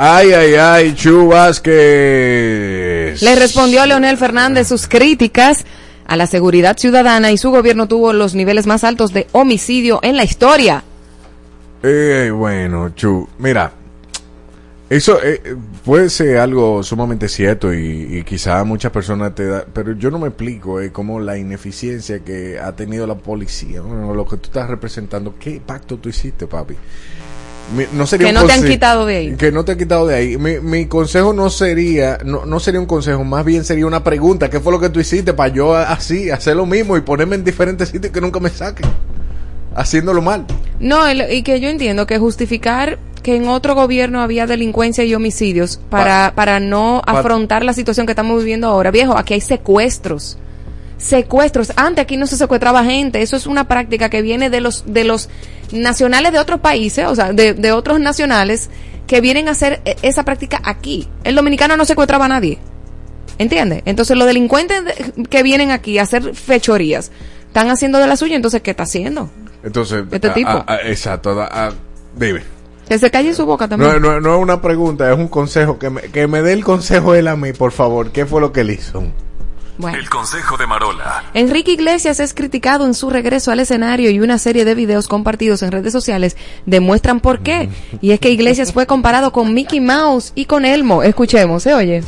Ay, 0.00 0.32
ay, 0.32 0.54
ay, 0.54 0.94
Chu 0.94 1.26
Vázquez. 1.26 3.20
Le 3.20 3.34
respondió 3.34 3.82
a 3.82 3.86
Leonel 3.86 4.16
Fernández 4.16 4.68
sus 4.68 4.86
críticas 4.86 5.64
a 6.06 6.16
la 6.16 6.28
seguridad 6.28 6.78
ciudadana 6.78 7.32
y 7.32 7.36
su 7.36 7.50
gobierno 7.50 7.88
tuvo 7.88 8.12
los 8.12 8.36
niveles 8.36 8.68
más 8.68 8.84
altos 8.84 9.12
de 9.12 9.26
homicidio 9.32 9.98
en 10.04 10.16
la 10.16 10.22
historia. 10.22 10.84
Eh, 11.82 12.30
bueno, 12.32 12.90
Chu, 12.90 13.28
mira, 13.38 13.72
eso 14.88 15.20
eh, 15.20 15.56
puede 15.84 16.10
ser 16.10 16.38
algo 16.38 16.84
sumamente 16.84 17.28
cierto 17.28 17.74
y, 17.74 18.18
y 18.18 18.22
quizá 18.22 18.62
muchas 18.62 18.92
personas 18.92 19.34
te 19.34 19.46
da, 19.46 19.66
pero 19.72 19.92
yo 19.94 20.12
no 20.12 20.20
me 20.20 20.28
explico 20.28 20.80
eh, 20.80 20.92
cómo 20.92 21.18
la 21.18 21.36
ineficiencia 21.36 22.20
que 22.20 22.60
ha 22.60 22.70
tenido 22.70 23.04
la 23.06 23.16
policía, 23.16 23.80
bueno, 23.80 24.14
lo 24.14 24.24
que 24.24 24.36
tú 24.36 24.44
estás 24.44 24.70
representando, 24.70 25.34
¿qué 25.40 25.60
pacto 25.64 25.98
tú 25.98 26.08
hiciste, 26.08 26.46
papi? 26.46 26.76
Mi- 27.74 27.84
no 27.92 28.06
sería 28.06 28.28
Que 28.28 28.32
no 28.32 28.44
te 28.46 28.52
han 28.52 28.64
quitado 28.64 29.04
de 29.06 29.16
ahí. 29.16 29.34
Que 29.36 29.52
no 29.52 29.64
te 29.64 29.72
han 29.72 29.78
quitado 29.78 30.06
de 30.06 30.14
ahí. 30.14 30.36
Mi, 30.38 30.58
mi 30.60 30.86
consejo 30.86 31.32
no 31.32 31.50
sería, 31.50 32.18
no, 32.24 32.46
no 32.46 32.60
sería 32.60 32.80
un 32.80 32.86
consejo, 32.86 33.24
más 33.24 33.44
bien 33.44 33.64
sería 33.64 33.86
una 33.86 34.02
pregunta. 34.02 34.48
¿Qué 34.48 34.58
fue 34.60 34.72
lo 34.72 34.80
que 34.80 34.88
tú 34.88 35.00
hiciste 35.00 35.34
para 35.34 35.52
yo 35.52 35.74
así, 35.74 36.30
hacer 36.30 36.56
lo 36.56 36.64
mismo 36.66 36.96
y 36.96 37.02
ponerme 37.02 37.36
en 37.36 37.44
diferentes 37.44 37.90
sitios 37.90 38.12
que 38.12 38.20
nunca 38.20 38.40
me 38.40 38.48
saquen? 38.48 38.86
Haciéndolo 39.74 40.22
mal. 40.22 40.46
No, 40.80 41.06
el- 41.06 41.30
y 41.32 41.42
que 41.42 41.60
yo 41.60 41.68
entiendo 41.68 42.06
que 42.06 42.18
justificar 42.18 42.98
que 43.22 43.36
en 43.36 43.48
otro 43.48 43.74
gobierno 43.74 44.20
había 44.22 44.46
delincuencia 44.46 45.04
y 45.04 45.14
homicidios 45.14 45.78
para, 45.90 46.32
para 46.34 46.60
no 46.60 47.02
Pa- 47.04 47.20
afrontar 47.20 47.64
la 47.64 47.72
situación 47.74 48.06
que 48.06 48.12
estamos 48.12 48.38
viviendo 48.38 48.66
ahora. 48.68 48.90
Viejo, 48.90 49.16
aquí 49.18 49.34
hay 49.34 49.40
secuestros. 49.40 50.38
secuestros. 50.96 51.72
Antes 51.76 52.02
aquí 52.02 52.16
no 52.16 52.26
se 52.26 52.36
secuestraba 52.36 52.82
gente. 52.84 53.22
Eso 53.22 53.36
es 53.36 53.46
una 53.46 53.68
práctica 53.68 54.08
que 54.08 54.22
viene 54.22 54.50
de 54.50 54.60
los, 54.60 54.84
de 54.86 55.04
los 55.04 55.28
nacionales 55.72 56.32
de 56.32 56.38
otros 56.38 56.60
países, 56.60 57.04
o 57.06 57.14
sea, 57.14 57.32
de, 57.32 57.54
de 57.54 57.72
otros 57.72 58.00
nacionales 58.00 58.70
que 59.06 59.20
vienen 59.20 59.48
a 59.48 59.52
hacer 59.52 59.80
eh, 59.84 59.96
esa 60.02 60.22
práctica 60.24 60.60
aquí. 60.64 61.08
El 61.24 61.34
dominicano 61.34 61.76
no 61.76 61.84
secuestraba 61.84 62.26
a 62.26 62.28
nadie. 62.28 62.58
¿Entiendes? 63.38 63.82
Entonces 63.84 64.16
los 64.16 64.26
delincuentes 64.26 64.84
de- 64.84 65.24
que 65.30 65.42
vienen 65.42 65.70
aquí 65.70 65.98
a 65.98 66.02
hacer 66.02 66.34
fechorías 66.34 67.10
están 67.46 67.70
haciendo 67.70 67.98
de 67.98 68.06
la 68.06 68.16
suya, 68.16 68.36
entonces 68.36 68.62
¿qué 68.62 68.72
está 68.72 68.82
haciendo? 68.82 69.30
Entonces, 69.62 70.04
Este 70.10 70.28
a- 70.28 70.34
tipo. 70.34 70.50
a- 70.50 70.64
a- 70.66 70.76
exacto, 70.88 71.36
dime. 72.16 72.40
Que 72.88 72.98
se 72.98 73.10
calle 73.10 73.34
su 73.34 73.44
boca 73.44 73.68
también. 73.68 73.92
No, 73.92 74.00
no, 74.00 74.20
no 74.20 74.34
es 74.36 74.40
una 74.42 74.62
pregunta, 74.62 75.10
es 75.12 75.16
un 75.18 75.28
consejo. 75.28 75.78
Que 75.78 75.90
me, 75.90 76.00
que 76.02 76.26
me 76.26 76.40
dé 76.42 76.54
el 76.54 76.64
consejo 76.64 77.14
él 77.14 77.28
a 77.28 77.36
mí, 77.36 77.52
por 77.52 77.70
favor. 77.70 78.10
¿Qué 78.12 78.24
fue 78.24 78.40
lo 78.40 78.50
que 78.52 78.62
él 78.62 78.70
hizo? 78.70 79.04
Bueno. 79.78 79.96
El 79.96 80.10
consejo 80.10 80.56
de 80.56 80.66
Marola. 80.66 81.24
Enrique 81.34 81.72
Iglesias 81.72 82.18
es 82.20 82.34
criticado 82.34 82.84
en 82.84 82.94
su 82.94 83.10
regreso 83.10 83.52
al 83.52 83.60
escenario 83.60 84.10
y 84.10 84.20
una 84.20 84.38
serie 84.38 84.64
de 84.64 84.74
videos 84.74 85.06
compartidos 85.06 85.62
en 85.62 85.72
redes 85.72 85.92
sociales 85.92 86.36
demuestran 86.66 87.20
por 87.20 87.40
qué. 87.40 87.68
Y 88.00 88.10
es 88.10 88.20
que 88.20 88.30
Iglesias 88.30 88.72
fue 88.72 88.86
comparado 88.86 89.32
con 89.32 89.54
Mickey 89.54 89.80
Mouse 89.80 90.32
y 90.34 90.46
con 90.46 90.64
Elmo. 90.64 91.02
Escuchemos, 91.02 91.62
¿se 91.62 91.74
oye? 91.74 92.02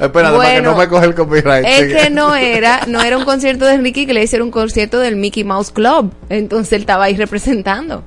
Espérate, 0.00 0.36
para 0.36 0.54
que 0.54 0.62
no 0.62 0.76
me 0.76 0.88
coge 0.88 1.06
el 1.06 1.14
copyright. 1.14 1.64
Es 1.66 1.76
Sigue. 1.80 1.96
que 1.96 2.10
no 2.10 2.34
era, 2.34 2.80
no 2.86 3.02
era 3.02 3.18
un 3.18 3.24
concierto 3.24 3.66
de 3.66 3.74
Enrique 3.74 4.00
Iglesias, 4.00 4.34
era 4.34 4.44
un 4.44 4.50
concierto 4.50 4.98
del 4.98 5.16
Mickey 5.16 5.44
Mouse 5.44 5.70
Club. 5.70 6.12
Entonces 6.28 6.72
él 6.72 6.80
estaba 6.82 7.04
ahí 7.04 7.16
representando. 7.16 8.02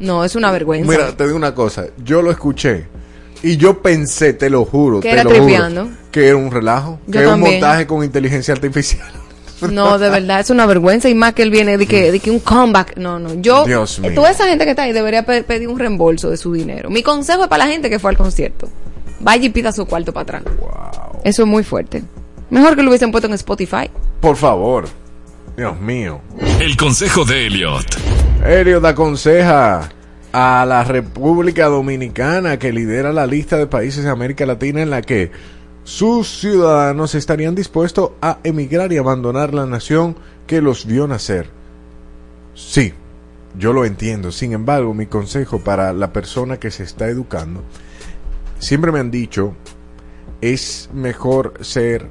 No, 0.00 0.24
es 0.24 0.34
una 0.34 0.50
vergüenza. 0.50 0.90
Mira, 0.90 1.12
te 1.16 1.24
digo 1.24 1.36
una 1.36 1.54
cosa. 1.54 1.86
Yo 2.04 2.20
lo 2.20 2.30
escuché 2.32 2.86
y 3.42 3.56
yo 3.56 3.80
pensé, 3.80 4.32
te 4.32 4.50
lo 4.50 4.64
juro, 4.64 5.00
Que 5.00 5.08
te 5.10 5.14
era 5.14 5.24
lo 5.24 5.30
juro, 5.30 5.44
tripeando. 5.44 5.88
que 6.10 6.26
era 6.28 6.36
un 6.36 6.50
relajo, 6.50 6.98
Yo 7.06 7.12
que 7.12 7.18
era 7.20 7.34
un 7.34 7.40
montaje 7.40 7.86
con 7.86 8.02
inteligencia 8.02 8.52
artificial. 8.54 9.06
No, 9.70 9.98
de 9.98 10.10
verdad, 10.10 10.40
es 10.40 10.50
una 10.50 10.66
vergüenza. 10.66 11.08
Y 11.08 11.14
más 11.14 11.32
que 11.32 11.42
él 11.42 11.50
viene 11.50 11.78
de 11.78 11.86
que, 11.86 12.10
de 12.12 12.18
que 12.18 12.30
un 12.30 12.40
comeback. 12.40 12.96
No, 12.96 13.18
no. 13.20 13.34
Yo, 13.40 13.64
Dios 13.64 13.98
mío. 14.00 14.12
toda 14.14 14.30
esa 14.30 14.46
gente 14.46 14.64
que 14.64 14.70
está 14.70 14.82
ahí 14.82 14.92
debería 14.92 15.24
pe- 15.24 15.42
pedir 15.44 15.68
un 15.68 15.78
reembolso 15.78 16.28
de 16.28 16.36
su 16.36 16.52
dinero. 16.52 16.90
Mi 16.90 17.02
consejo 17.02 17.44
es 17.44 17.48
para 17.48 17.64
la 17.64 17.70
gente 17.70 17.88
que 17.88 17.98
fue 17.98 18.10
al 18.10 18.16
concierto. 18.18 18.68
Vaya 19.24 19.46
y 19.46 19.48
pida 19.48 19.72
su 19.72 19.86
cuarto 19.86 20.12
para 20.12 20.38
atrás. 20.38 20.42
Eso 21.24 21.42
es 21.42 21.48
muy 21.48 21.64
fuerte. 21.64 22.04
Mejor 22.50 22.76
que 22.76 22.82
lo 22.82 22.90
hubiesen 22.90 23.10
puesto 23.10 23.26
en 23.26 23.32
Spotify. 23.34 23.90
Por 24.20 24.36
favor. 24.36 24.84
Dios 25.56 25.80
mío. 25.80 26.20
El 26.60 26.76
consejo 26.76 27.24
de 27.24 27.46
Elliot. 27.46 27.86
Elliot 28.44 28.84
aconseja 28.84 29.88
a 30.30 30.66
la 30.66 30.84
República 30.84 31.66
Dominicana 31.66 32.58
que 32.58 32.72
lidera 32.72 33.14
la 33.14 33.26
lista 33.26 33.56
de 33.56 33.66
países 33.66 34.04
de 34.04 34.10
América 34.10 34.44
Latina 34.44 34.82
en 34.82 34.90
la 34.90 35.00
que 35.00 35.30
sus 35.84 36.40
ciudadanos 36.40 37.14
estarían 37.14 37.54
dispuestos 37.54 38.10
a 38.20 38.40
emigrar 38.44 38.92
y 38.92 38.98
abandonar 38.98 39.54
la 39.54 39.64
nación 39.64 40.16
que 40.46 40.60
los 40.60 40.84
vio 40.84 41.06
nacer. 41.06 41.48
Sí, 42.54 42.92
yo 43.58 43.72
lo 43.72 43.86
entiendo. 43.86 44.32
Sin 44.32 44.52
embargo, 44.52 44.92
mi 44.92 45.06
consejo 45.06 45.60
para 45.64 45.94
la 45.94 46.12
persona 46.12 46.58
que 46.58 46.70
se 46.70 46.82
está 46.82 47.08
educando, 47.08 47.62
siempre 48.58 48.92
me 48.92 48.98
han 49.00 49.10
dicho, 49.10 49.54
es 50.40 50.90
mejor 50.92 51.54
ser 51.60 52.08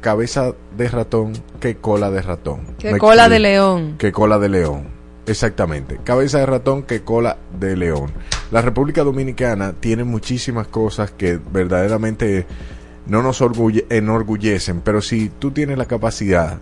cabeza 0.00 0.52
de 0.76 0.88
ratón 0.88 1.32
que 1.60 1.76
cola 1.76 2.10
de 2.10 2.22
ratón. 2.22 2.60
Que 2.78 2.92
Me 2.92 2.98
cola 2.98 3.24
explico. 3.24 3.32
de 3.34 3.38
león. 3.40 3.94
Que 3.98 4.12
cola 4.12 4.38
de 4.38 4.48
león. 4.48 4.84
Exactamente. 5.26 5.98
Cabeza 6.04 6.38
de 6.38 6.46
ratón 6.46 6.82
que 6.84 7.02
cola 7.02 7.36
de 7.58 7.76
león. 7.76 8.10
La 8.50 8.62
República 8.62 9.02
Dominicana 9.04 9.74
tiene 9.78 10.04
muchísimas 10.04 10.68
cosas 10.68 11.10
que 11.10 11.38
verdaderamente 11.52 12.46
no 13.06 13.22
nos 13.22 13.42
orgulle- 13.42 13.84
enorgullecen, 13.90 14.80
pero 14.80 15.02
si 15.02 15.28
tú 15.28 15.50
tienes 15.50 15.76
la 15.78 15.84
capacidad 15.86 16.58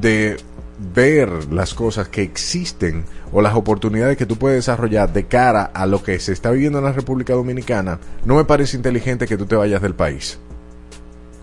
de 0.00 0.36
ver 0.78 1.52
las 1.52 1.74
cosas 1.74 2.08
que 2.08 2.22
existen 2.22 3.04
o 3.32 3.42
las 3.42 3.54
oportunidades 3.54 4.16
que 4.16 4.26
tú 4.26 4.36
puedes 4.36 4.58
desarrollar 4.58 5.12
de 5.12 5.26
cara 5.26 5.64
a 5.64 5.86
lo 5.86 6.02
que 6.02 6.18
se 6.18 6.32
está 6.32 6.50
viviendo 6.50 6.78
en 6.78 6.84
la 6.84 6.92
República 6.92 7.34
Dominicana, 7.34 7.98
no 8.24 8.36
me 8.36 8.44
parece 8.44 8.76
inteligente 8.76 9.26
que 9.26 9.36
tú 9.36 9.46
te 9.46 9.56
vayas 9.56 9.82
del 9.82 9.94
país 9.94 10.38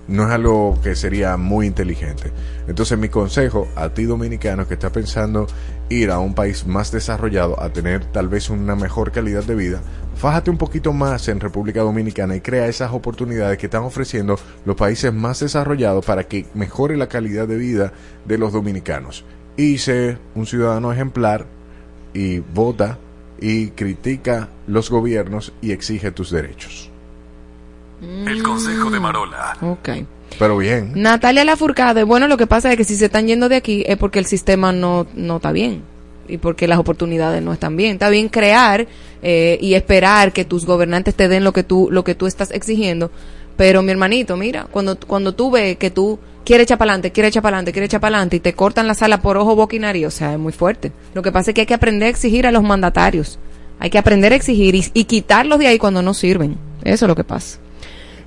no 0.08 0.24
es 0.24 0.30
algo 0.30 0.80
que 0.84 0.96
sería 0.96 1.38
muy 1.38 1.68
inteligente. 1.68 2.32
Entonces 2.68 2.98
mi 2.98 3.10
consejo 3.10 3.68
a 3.76 3.90
ti 3.90 4.04
dominicano 4.04 4.68
que 4.68 4.76
está 4.76 4.92
pensando 4.92 5.48
ir 5.90 6.12
a 6.12 6.20
un 6.20 6.34
país 6.34 6.66
más 6.66 6.92
desarrollado, 6.92 7.62
a 7.62 7.70
tener 7.70 8.06
tal 8.06 8.28
vez 8.28 8.50
una 8.50 8.76
mejor 8.76 9.12
calidad 9.12 9.44
de 9.44 9.56
vida, 9.56 9.82
fájate 10.16 10.50
un 10.50 10.58
poquito 10.58 10.94
más 10.94 11.28
en 11.28 11.40
República 11.40 11.82
Dominicana 11.82 12.36
y 12.36 12.42
crea 12.42 12.68
esas 12.68 12.92
oportunidades 12.92 13.58
que 13.58 13.68
están 13.68 13.84
ofreciendo 13.84 14.40
los 14.66 14.76
países 14.76 15.14
más 15.14 15.40
desarrollados 15.40 16.06
para 16.06 16.24
que 16.24 16.46
mejore 16.54 16.98
la 16.98 17.08
calidad 17.08 17.48
de 17.48 17.58
vida 17.58 17.94
de 18.26 18.38
los 18.38 18.54
dominicanos. 18.54 19.26
Y 19.58 19.78
sé 19.78 20.18
un 20.36 20.46
ciudadano 20.46 20.92
ejemplar 20.92 21.46
y 22.14 22.40
vota 22.40 22.98
y 23.40 23.70
critica 23.70 24.50
los 24.68 24.90
gobiernos 24.90 25.54
y 25.62 25.72
exige 25.72 26.12
tus 26.12 26.32
derechos. 26.32 26.92
El 28.28 28.44
consejo 28.44 28.90
de 28.90 29.00
Marola. 29.00 29.58
Ok. 29.62 29.90
Pero 30.38 30.58
bien. 30.58 30.92
Natalia 30.96 31.46
Lafourcade, 31.46 32.04
bueno, 32.04 32.28
lo 32.28 32.38
que 32.38 32.48
pasa 32.48 32.72
es 32.72 32.78
que 32.78 32.84
si 32.84 32.96
se 32.96 33.06
están 33.06 33.28
yendo 33.28 33.50
de 33.50 33.56
aquí 33.56 33.84
es 33.88 33.98
porque 33.98 34.20
el 34.20 34.26
sistema 34.26 34.72
no, 34.72 35.08
no 35.16 35.38
está 35.38 35.52
bien 35.52 35.84
y 36.28 36.38
porque 36.38 36.68
las 36.68 36.80
oportunidades 36.80 37.42
no 37.42 37.54
están 37.54 37.78
bien. 37.78 37.94
Está 37.94 38.10
bien 38.10 38.30
crear 38.30 38.88
eh, 39.22 39.58
y 39.62 39.76
esperar 39.76 40.34
que 40.34 40.46
tus 40.46 40.66
gobernantes 40.66 41.16
te 41.16 41.28
den 41.28 41.44
lo 41.44 41.54
que 41.54 41.64
tú 41.64 41.88
lo 41.92 42.04
que 42.04 42.16
tú 42.16 42.28
estás 42.28 42.52
exigiendo, 42.52 43.12
pero 43.58 43.82
mi 43.82 43.92
hermanito, 43.92 44.36
mira, 44.38 44.68
cuando 44.70 44.98
cuando 45.00 45.34
tú 45.34 45.52
ves 45.52 45.78
que 45.78 45.92
tú 45.92 46.20
quieres 46.44 46.66
echar 46.66 46.78
para 46.78 46.92
adelante, 46.92 47.12
quieres 47.12 47.30
echar 47.30 47.44
para 47.44 47.58
adelante, 47.58 47.72
quieres 47.72 47.90
echar 47.90 48.02
para 48.02 48.18
adelante 48.18 48.36
y 48.38 48.40
te 48.40 48.54
cortan 48.54 48.88
la 48.88 48.94
sala 48.94 49.22
por 49.22 49.38
ojo, 49.38 49.56
boca 49.56 49.76
y 49.76 49.80
nariz, 49.80 50.08
o 50.08 50.12
sea, 50.12 50.34
es 50.34 50.40
muy 50.40 50.54
fuerte. 50.54 50.92
Lo 51.14 51.22
que 51.22 51.32
pasa 51.32 51.52
es 51.52 51.56
que 51.56 51.62
hay 51.62 51.68
que 51.68 51.74
aprender 51.74 52.08
a 52.08 52.10
exigir 52.10 52.46
a 52.48 52.52
los 52.52 52.64
mandatarios. 52.64 53.40
Hay 53.80 53.90
que 53.90 53.98
aprender 53.98 54.32
a 54.32 54.36
exigir 54.36 54.74
y, 54.74 54.86
y 54.94 55.04
quitarlos 55.04 55.60
de 55.60 55.68
ahí 55.68 55.78
cuando 55.78 56.02
no 56.02 56.14
sirven. 56.14 56.58
Eso 56.84 57.06
es 57.06 57.10
lo 57.10 57.16
que 57.16 57.26
pasa. 57.26 57.60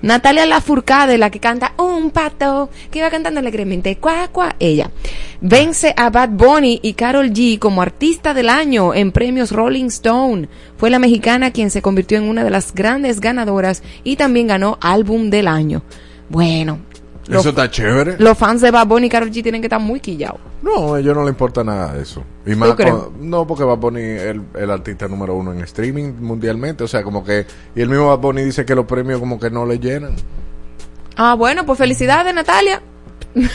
Natalia 0.01 0.47
Lafourcade, 0.47 1.19
la 1.19 1.31
que 1.31 1.41
canta 1.41 1.75
Un 1.77 2.11
pato, 2.11 2.71
que 2.91 3.01
iba 3.01 3.11
cantando 3.11 3.41
alegremente, 3.41 3.97
cuá, 3.97 4.29
cuá, 4.29 4.55
ella. 4.59 4.91
Vence 5.41 5.93
a 5.97 6.11
Bad 6.11 6.31
Bunny 6.31 6.81
y 6.83 6.95
Carol 6.95 7.31
G 7.31 7.59
como 7.59 7.83
artista 7.83 8.35
del 8.35 8.49
año 8.49 8.95
en 8.95 9.13
premios 9.13 9.51
Rolling 9.51 9.87
Stone. 9.87 10.49
Fue 10.77 10.91
la 10.91 10.99
mexicana 10.99 11.51
quien 11.53 11.71
se 11.71 11.83
convirtió 11.83 12.19
en 12.19 12.29
una 12.29 12.45
de 12.45 12.51
las 12.51 12.75
grandes 12.75 13.21
ganadoras 13.21 13.83
y 14.05 14.17
también 14.17 14.47
ganó 14.47 14.79
álbum 14.81 15.31
del 15.31 15.49
año. 15.49 15.83
Bueno, 16.29 16.81
los, 17.29 17.41
Eso 17.41 17.51
está 17.51 17.71
chévere. 17.71 18.17
los 18.19 18.37
fans 18.37 18.61
de 18.63 18.71
Bad 18.71 18.87
Bunny 18.87 19.07
y 19.07 19.11
Carol 19.11 19.31
G 19.31 19.43
tienen 19.43 19.61
que 19.61 19.67
estar 19.67 19.81
muy 19.81 20.01
quillados. 20.01 20.41
No, 20.63 20.95
a 20.95 21.01
ellos 21.01 21.15
no 21.15 21.23
le 21.25 21.31
importa 21.31 21.63
nada 21.63 21.93
de 21.93 22.03
eso. 22.03 22.25
Y 22.47 22.55
más 22.57 22.75
no, 23.21 23.47
porque 23.47 23.65
Bad 23.65 23.77
Bunny 23.79 24.01
es 24.01 24.23
el, 24.23 24.43
el 24.55 24.71
artista 24.71 25.07
número 25.09 25.35
uno 25.35 25.53
en 25.53 25.61
streaming 25.61 26.15
mundialmente. 26.21 26.83
O 26.85 26.89
sea, 26.89 27.03
como 27.03 27.23
que. 27.23 27.47
Y 27.77 27.81
el 27.83 27.89
mismo 27.89 28.09
Bad 28.09 28.19
Bunny 28.19 28.43
dice 28.43 28.65
que 28.65 28.75
los 28.75 28.87
premios, 28.87 29.21
como 29.21 29.39
que 29.39 29.51
no 29.51 29.65
le 29.67 29.79
llenan. 29.79 30.17
Ah, 31.17 31.35
bueno, 31.35 31.65
pues 31.67 31.79
felicidades, 31.79 32.35
Natalia. 32.35 32.81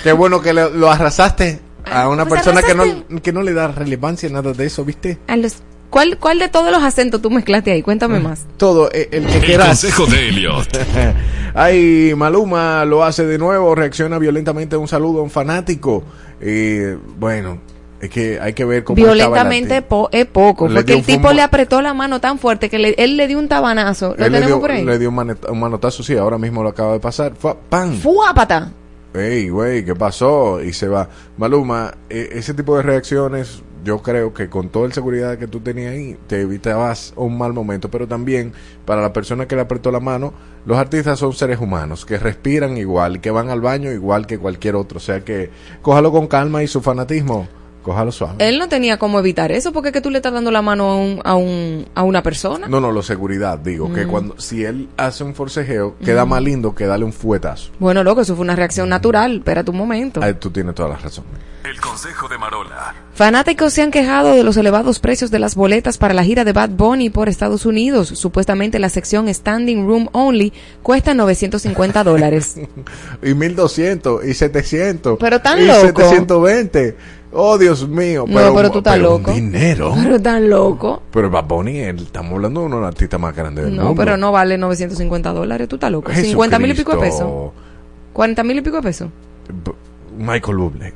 Qué 0.04 0.12
bueno 0.14 0.42
que 0.42 0.54
le- 0.54 0.70
lo 0.72 0.90
arrasaste 0.92 1.60
a 1.92 2.08
una 2.10 2.26
pues 2.26 2.42
persona 2.42 2.62
que 2.62 2.76
no, 2.76 3.22
que 3.22 3.34
no 3.34 3.42
le 3.42 3.54
da 3.54 3.68
relevancia 3.70 4.30
nada 4.30 4.54
de 4.54 4.66
eso, 4.66 4.86
¿viste? 4.86 5.18
A 5.28 5.36
los- 5.36 5.58
¿cuál, 5.94 6.18
¿Cuál 6.18 6.40
de 6.40 6.50
todos 6.50 6.72
los 6.72 6.82
acentos 6.84 7.22
tú 7.22 7.30
mezclaste 7.30 7.72
ahí? 7.72 7.82
Cuéntame 7.84 8.20
más. 8.20 8.46
Todo, 8.58 8.90
eh, 8.92 9.08
el 9.12 9.26
que 9.28 9.38
El 9.38 9.44
quieras. 9.46 9.68
consejo 9.68 10.06
de 10.08 10.28
Elliot. 10.30 10.68
Ay, 11.54 12.14
Maluma 12.18 12.84
lo 12.86 13.04
hace 13.04 13.26
de 13.28 13.38
nuevo, 13.38 13.76
reacciona 13.76 14.18
violentamente 14.18 14.76
a 14.76 14.80
un 14.80 14.88
saludo 14.88 15.20
a 15.20 15.24
un 15.24 15.30
fanático. 15.30 16.04
Y 16.42 16.80
bueno, 17.20 17.60
es 18.02 18.10
que 18.10 18.40
hay 18.42 18.54
que 18.54 18.66
ver 18.66 18.84
cómo 18.84 18.98
el 18.98 19.04
Violentamente 19.04 19.82
po- 19.84 20.10
es 20.12 20.26
poco, 20.26 20.68
Le 20.68 20.76
porque 20.82 20.94
el 20.94 21.04
tipo 21.04 21.32
le 21.32 21.42
apretó 21.44 21.82
la 21.82 21.94
mano 21.94 22.20
tan 22.20 22.40
fuerte 22.40 22.70
que 22.70 22.80
le- 22.80 22.96
él 22.98 23.16
le 23.18 23.28
dio 23.28 23.38
un 23.38 23.48
tabanazo. 23.48 24.16
¿Lo 24.18 24.26
Él 24.26 24.32
le 24.32 24.40
tenemos 24.40 24.48
dio, 24.48 24.60
por 24.62 24.72
ahí? 24.72 24.84
le 24.84 24.98
dio 25.00 25.10
un, 25.10 25.16
maneta- 25.16 25.52
un 25.52 25.60
manotazo, 25.60 26.02
sí, 26.04 26.18
ahora 26.18 26.38
mismo 26.40 26.64
lo 26.64 26.70
acaba 26.70 26.94
de 26.94 27.00
pasar. 27.00 27.34
Fue, 27.38 27.54
¡Pam! 27.70 27.96
¡Fuápata! 28.00 28.72
Ey, 29.14 29.50
güey, 29.50 29.86
¿qué 29.86 29.94
pasó? 29.94 30.60
Y 30.60 30.74
se 30.74 30.88
va. 30.88 31.08
Maluma, 31.38 31.94
eh, 32.10 32.30
ese 32.34 32.56
tipo 32.56 32.76
de 32.78 32.82
reacciones, 32.82 33.62
yo 33.84 34.02
creo 34.02 34.34
que 34.34 34.50
con 34.50 34.70
toda 34.70 34.88
la 34.88 34.94
seguridad 34.94 35.38
que 35.38 35.48
tú 35.48 35.60
tenías 35.60 35.94
ahí, 35.94 36.18
te 36.28 36.42
evitabas 36.42 37.14
un 37.16 37.38
mal 37.38 37.54
momento. 37.54 37.90
Pero 37.90 38.08
también, 38.08 38.54
para 38.86 39.02
la 39.02 39.12
persona 39.14 39.48
que 39.48 39.56
le 39.56 39.62
apretó 39.62 39.92
la 39.92 40.00
mano, 40.00 40.34
los 40.66 40.78
artistas 40.78 41.20
son 41.20 41.34
seres 41.34 41.60
humanos, 41.60 42.06
que 42.06 42.18
respiran 42.18 42.78
igual, 42.78 43.20
que 43.22 43.32
van 43.32 43.50
al 43.50 43.62
baño 43.62 43.92
igual 43.92 44.26
que 44.28 44.38
cualquier 44.40 44.76
otro. 44.76 44.98
O 44.98 45.02
sea 45.02 45.24
que, 45.26 45.50
cójalo 45.82 46.12
con 46.12 46.28
calma 46.28 46.64
y 46.64 46.68
su 46.68 46.82
fanatismo. 46.82 47.48
cójalo 47.84 48.14
suave. 48.14 48.36
Él 48.40 48.60
no 48.60 48.70
tenía 48.70 48.98
cómo 48.98 49.20
evitar 49.20 49.52
eso 49.52 49.74
porque 49.74 49.90
es 49.90 49.94
que 49.94 50.00
tú 50.00 50.10
le 50.10 50.20
estás 50.20 50.32
dando 50.32 50.52
la 50.52 50.62
mano 50.62 50.90
a, 50.90 50.96
un, 50.96 51.20
a, 51.26 51.36
un, 51.36 51.86
a 51.94 52.04
una 52.04 52.24
persona. 52.24 52.70
No, 52.70 52.80
no, 52.80 52.94
lo 52.94 53.04
seguridad, 53.04 53.60
digo, 53.60 53.92
que 53.92 54.06
Mm. 54.06 54.10
cuando 54.10 54.40
si 54.40 54.64
él 54.64 54.88
hace 54.96 55.26
un 55.26 55.36
forcejeo, 55.36 55.98
queda 55.98 56.24
Mm. 56.24 56.30
más 56.30 56.42
lindo 56.44 56.74
que 56.74 56.86
darle 56.86 57.04
un 57.04 57.12
fuetazo. 57.12 57.72
Bueno, 57.80 58.02
loco, 58.06 58.22
eso 58.22 58.38
fue 58.38 58.44
una 58.46 58.56
reacción 58.56 58.88
natural. 58.88 59.40
Espérate 59.40 59.70
un 59.70 59.76
momento. 59.76 60.24
Ahí 60.24 60.34
tú 60.36 60.50
tienes 60.50 60.74
toda 60.76 60.88
la 60.88 60.96
razón. 60.96 61.26
El 61.66 61.82
consejo 61.82 62.30
de 62.30 62.38
Marola. 62.38 62.94
Fanáticos 63.16 63.74
se 63.74 63.84
han 63.84 63.92
quejado 63.92 64.32
de 64.34 64.44
los 64.44 64.58
elevados 64.58 64.98
precios 65.00 65.30
de 65.30 65.38
las 65.38 65.54
boletas 65.54 66.00
para 66.00 66.16
la 66.16 66.24
gira 66.24 66.44
de 66.44 66.52
Bad 66.52 66.72
Bunny 66.72 67.12
por 67.12 67.30
Estados 67.30 67.66
Unidos. 67.68 68.08
Supuestamente 68.10 68.80
la 68.80 68.90
sección 68.90 69.32
Standing 69.32 69.86
Room 69.86 70.10
Only 70.14 70.52
cuesta 70.82 71.14
950 71.14 72.04
dólares. 72.04 72.56
Y 73.22 73.34
1200 73.36 74.26
y 74.26 74.34
700. 74.34 75.18
Pero 75.20 75.40
tan 75.42 75.62
y 75.62 75.66
loco. 75.66 76.02
720. 76.02 76.98
Oh, 77.34 77.58
Dios 77.60 77.88
mío. 77.88 78.26
No, 78.28 78.34
Pero, 78.36 78.56
pero 78.56 78.72
tú 78.72 78.78
estás 78.80 78.98
loco. 78.98 79.32
dinero. 79.32 79.94
Pero 79.96 80.20
tan 80.20 80.50
loco. 80.50 81.04
Pero 81.12 81.30
Bad 81.30 81.46
Bunny, 81.46 81.80
él- 81.82 81.98
estamos 82.04 82.34
hablando 82.34 82.62
de 82.62 82.66
uno 82.66 82.76
de 82.78 82.82
los 82.82 82.88
artistas 82.90 83.20
más 83.20 83.36
grandes 83.36 83.66
del 83.66 83.76
No, 83.76 83.86
mundo. 83.86 84.02
pero 84.02 84.18
no 84.18 84.32
vale 84.32 84.58
950 84.58 85.32
dólares. 85.34 85.68
Tú 85.68 85.76
estás 85.76 85.92
loco. 85.92 86.12
50 86.12 86.58
mil 86.58 86.72
y 86.72 86.74
pico 86.74 86.94
de 86.94 86.98
pesos. 86.98 87.20
Jesucristo. 87.20 87.54
40 88.14 88.44
mil 88.44 88.58
y 88.58 88.62
pico 88.62 88.78
de 88.78 88.82
pesos. 88.84 89.10
Michael 90.18 90.58
Bublé. 90.58 90.94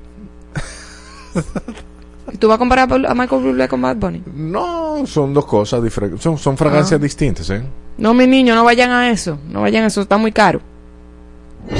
¿Y 2.32 2.38
tú 2.38 2.48
vas 2.48 2.56
a 2.56 2.58
comparar 2.60 2.92
a 2.92 3.14
Michael 3.14 3.42
Bublé 3.42 3.68
con 3.68 3.82
Bad 3.82 3.96
Bunny? 3.98 4.22
No, 4.36 5.06
son 5.06 5.34
dos 5.34 5.46
cosas 5.46 5.82
diferentes. 5.82 6.22
Son, 6.22 6.38
son 6.38 6.58
fragancias 6.58 7.00
Ah. 7.00 7.04
distintas, 7.04 7.50
¿eh? 7.50 7.64
No, 7.98 8.14
mi 8.14 8.28
niño, 8.28 8.54
no 8.56 8.64
vayan 8.64 8.92
a 8.92 9.10
eso. 9.10 9.38
No 9.50 9.62
vayan 9.62 9.84
a 9.84 9.88
eso, 9.88 10.02
está 10.02 10.18
muy 10.18 10.32
caro. 10.32 10.60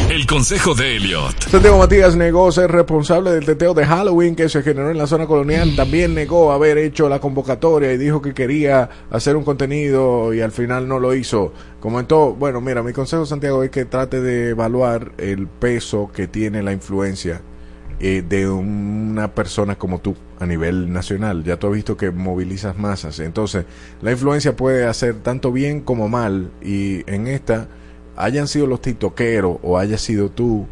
El 0.10 0.26
consejo 0.28 0.74
de 0.76 0.98
Elliot. 0.98 1.48
Santiago 1.50 1.78
Matías 1.78 2.16
negó 2.18 2.52
ser 2.52 2.70
responsable 2.72 3.32
del 3.32 3.46
teteo 3.46 3.74
de 3.74 3.86
Halloween 3.86 4.36
que 4.36 4.50
se 4.50 4.62
generó 4.62 4.92
en 4.92 4.98
la 4.98 5.08
zona 5.08 5.28
colonial. 5.28 5.76
También 5.78 6.14
negó 6.14 6.52
haber 6.52 6.78
hecho 6.78 7.08
la 7.08 7.20
convocatoria 7.20 7.94
y 7.94 7.98
dijo 7.98 8.22
que 8.22 8.34
quería 8.34 8.90
hacer 9.12 9.38
un 9.38 9.46
contenido 9.46 10.34
y 10.34 10.42
al 10.42 10.52
final 10.52 10.90
no 10.90 11.00
lo 11.00 11.14
hizo. 11.16 11.54
Comentó, 11.80 12.34
bueno, 12.34 12.60
mira, 12.60 12.84
mi 12.84 12.92
consejo 12.92 13.26
Santiago 13.26 13.64
es 13.64 13.70
que 13.70 13.86
trate 13.86 14.20
de 14.22 14.50
evaluar 14.50 15.14
el 15.18 15.48
peso 15.48 16.10
que 16.14 16.28
tiene 16.28 16.62
la 16.64 16.74
influencia 16.74 17.42
eh, 18.00 18.24
de 18.28 18.48
una 18.48 19.34
persona 19.34 19.76
como 19.76 20.00
tú 20.00 20.16
a 20.40 20.46
nivel 20.46 20.94
nacional. 20.94 21.44
Ya 21.44 21.58
tú 21.58 21.68
has 21.68 21.74
visto 21.74 21.98
que 21.98 22.12
movilizas 22.12 22.78
masas. 22.78 23.20
Entonces, 23.20 23.66
la 24.02 24.12
influencia 24.12 24.56
puede 24.56 24.86
hacer 24.86 25.16
tanto 25.16 25.52
bien 25.52 25.82
como 25.82 26.08
mal 26.08 26.52
y 26.62 27.10
en 27.12 27.28
esta 27.28 27.68
hayan 28.16 28.48
sido 28.48 28.68
los 28.68 28.82
tiktokeros 28.82 29.58
o 29.64 29.78
haya 29.78 29.98
sido 29.98 30.30
tú, 30.30 30.68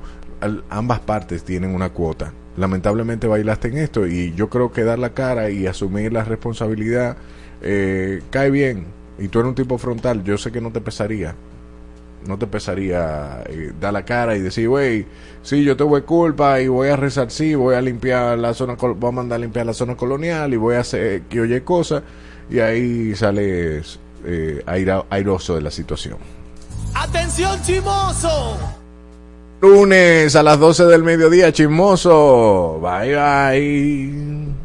ambas 0.69 0.99
partes 0.99 1.43
tienen 1.43 1.73
una 1.73 1.89
cuota. 1.89 2.34
Lamentablemente 2.57 3.27
bailaste 3.27 3.69
en 3.69 3.77
esto 3.77 4.07
y 4.07 4.34
yo 4.35 4.49
creo 4.49 4.72
que 4.72 4.84
dar 4.84 4.99
la 4.99 5.14
cara 5.14 5.49
y 5.49 5.68
asumir 5.68 6.14
la 6.14 6.23
responsabilidad 6.23 7.18
eh, 7.61 8.22
cae 8.30 8.49
bien. 8.49 8.85
Y 9.18 9.30
tú 9.30 9.39
eres 9.39 9.49
un 9.49 9.56
tipo 9.56 9.77
frontal, 9.77 10.23
yo 10.23 10.38
sé 10.38 10.52
que 10.52 10.61
no 10.61 10.72
te 10.72 10.81
pesaría. 10.81 11.35
No 12.27 12.38
te 12.39 12.47
pesaría 12.47 13.43
eh, 13.47 13.72
dar 13.80 13.93
la 13.93 14.03
cara 14.03 14.35
y 14.35 14.41
decir, 14.41 14.68
wey, 14.68 15.06
sí, 15.43 15.64
yo 15.64 15.77
tuve 15.77 16.02
culpa 16.03 16.60
y 16.60 16.68
voy 16.68 16.89
a 16.89 16.95
resarcir, 16.95 17.56
voy 17.57 17.76
a 17.76 17.81
limpiar 17.81 18.38
la 18.39 18.53
zona, 18.53 18.73
voy 18.76 19.07
a 19.07 19.11
mandar 19.11 19.38
a 19.38 19.39
limpiar 19.41 19.65
la 19.68 19.73
zona 19.73 19.95
colonial 19.95 20.53
y 20.53 20.57
voy 20.57 20.76
a 20.76 20.80
hacer 20.80 21.22
que 21.23 21.41
oye 21.41 21.64
cosas. 21.64 22.02
Y 22.49 22.60
ahí 22.60 23.15
sales 23.15 23.99
eh, 24.26 24.61
aira- 24.65 25.06
airoso 25.10 25.56
de 25.56 25.61
la 25.61 25.72
situación. 25.72 26.18
¡Atención, 26.95 27.61
chimoso! 27.61 28.57
Lunes 29.61 30.35
a 30.35 30.43
las 30.43 30.60
12 30.60 30.85
del 30.85 31.03
mediodía, 31.03 31.52
chismoso. 31.52 32.80
Bye 32.81 33.15
bye. 33.15 34.65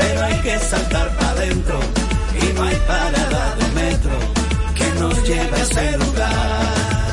pero 0.00 0.24
hay 0.24 0.36
que 0.40 0.58
saltar 0.58 1.08
para 1.16 1.30
adentro. 1.30 1.78
Y 2.42 2.52
no 2.54 2.62
hay 2.62 2.76
parada 2.86 3.42
de 3.60 3.66
metro 3.82 4.16
que 4.78 5.00
nos 5.00 5.14
lleve 5.28 5.56
a 5.60 5.62
ese 5.62 5.98
lugar 5.98 7.10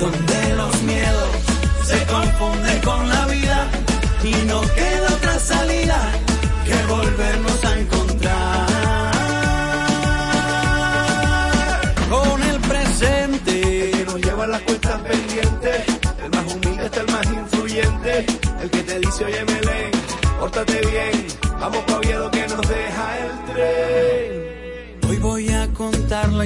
donde 0.00 0.56
los 0.56 0.82
miedos 0.82 1.30
se 1.84 1.98
confunden 2.06 2.78
con 2.80 3.08
la 3.08 3.26
vida 3.26 3.58
y 4.24 4.32
no 4.46 4.60
queda 4.78 5.06
otra 5.16 5.38
salida 5.38 5.98
que 6.66 6.76
volvernos 6.94 7.64
a 7.64 7.78
encontrar 7.78 8.66
con 12.10 12.42
el 12.42 12.58
presente 12.60 13.90
que 13.92 14.04
nos 14.06 14.16
lleva 14.24 14.46
las 14.46 14.62
cuentas 14.62 15.00
pendientes. 15.02 15.76
El 16.24 16.30
más 16.30 16.54
humilde 16.54 16.84
está 16.86 17.00
el 17.00 17.12
más 17.12 17.26
influyente. 17.26 18.26
El 18.62 18.70
que 18.70 18.82
te 18.82 18.98
dice, 19.00 19.24
oye, 19.24 19.44
Melén, 19.44 19.90
pórtate 20.38 20.80
bien. 20.86 21.26
Vamos 21.60 21.84
pa' 21.84 22.01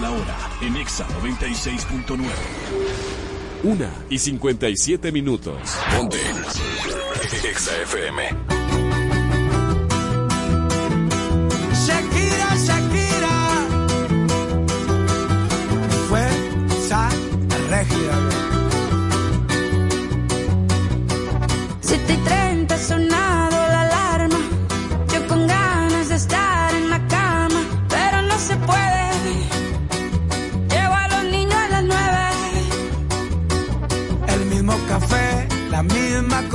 La 0.00 0.10
hora 0.10 0.36
en 0.62 0.76
Exa 0.76 1.06
96.9. 1.22 2.18
Una 3.62 3.90
y 4.08 4.18
57 4.18 5.12
minutos. 5.12 5.56
Ponte. 5.94 6.18
Exa 7.48 7.76
FM. 7.82 8.22
Shakira, 11.86 12.56
Shakira. 12.56 13.36
Fuerza 16.08 17.08
regia. 17.68 18.49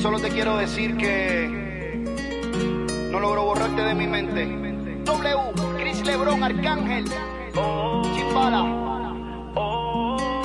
solo 0.00 0.18
te 0.18 0.30
quiero 0.30 0.56
decir 0.56 0.96
que 0.96 1.46
no 3.10 3.20
logro 3.20 3.44
borrarte 3.44 3.82
de 3.82 3.94
mi 3.94 4.06
mente. 4.06 4.46
W, 5.04 5.36
Chris 5.78 6.02
Lebron, 6.06 6.42
Arcángel, 6.42 7.04
Chimbala, 8.14 8.64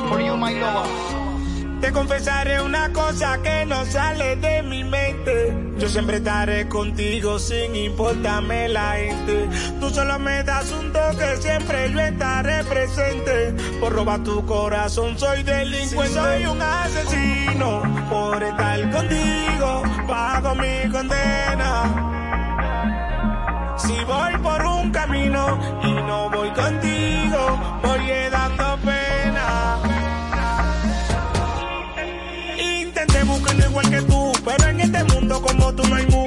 for 0.10 0.22
you 0.22 0.36
my 0.36 0.53
lover. 0.60 1.24
Te 1.81 1.91
confesaré 1.91 2.61
una 2.61 2.91
cosa 2.91 3.41
que 3.41 3.65
no 3.65 3.85
sale 3.85 4.35
de 4.38 4.64
mi 4.64 4.84
mente. 4.84 5.53
Yo 5.77 5.89
siempre 5.89 6.18
estaré 6.18 6.68
contigo 6.68 7.38
sin 7.38 7.76
importarme 7.76 8.69
la 8.69 8.93
gente. 8.93 9.49
Tú 9.80 9.89
solo 9.89 10.18
me 10.19 10.43
das 10.43 10.72
un 10.72 10.91
toque, 10.91 11.38
siempre 11.39 11.91
yo 11.91 11.99
estaré 11.99 12.64
presente. 12.64 13.53
Por 13.80 13.93
robar 13.93 14.23
tu 14.23 14.45
corazón 14.45 15.18
soy 15.19 15.43
delincuente. 15.43 16.14
soy 16.14 16.45
un 16.45 16.61
asesino 16.61 17.84
por 18.10 18.41
estar 18.41 18.91
contigo. 18.91 19.84
Pago 20.07 20.56
mi 20.56 20.89
condena. 20.91 22.06
Si 23.77 23.93
voy 24.06 24.38
por 24.41 24.65
un 24.65 24.91
camino 24.91 25.60
y 25.84 25.91
no 25.91 26.30
voy 26.30 26.49
contigo, 26.52 27.60
voy 27.84 28.07
dando 28.31 28.35
pena. 28.35 28.44
Igual 33.76 33.89
que 33.89 34.02
tú, 34.03 34.31
pero 34.45 34.69
en 34.69 34.80
este 34.80 35.03
mundo 35.03 35.41
como 35.41 35.73
tú 35.73 35.85
no 35.88 35.95
hay 35.95 36.06
mujer 36.06 36.24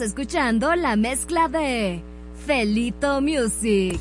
escuchando 0.00 0.74
la 0.76 0.96
mezcla 0.96 1.48
de 1.48 2.02
Felito 2.46 3.20
Music. 3.20 4.00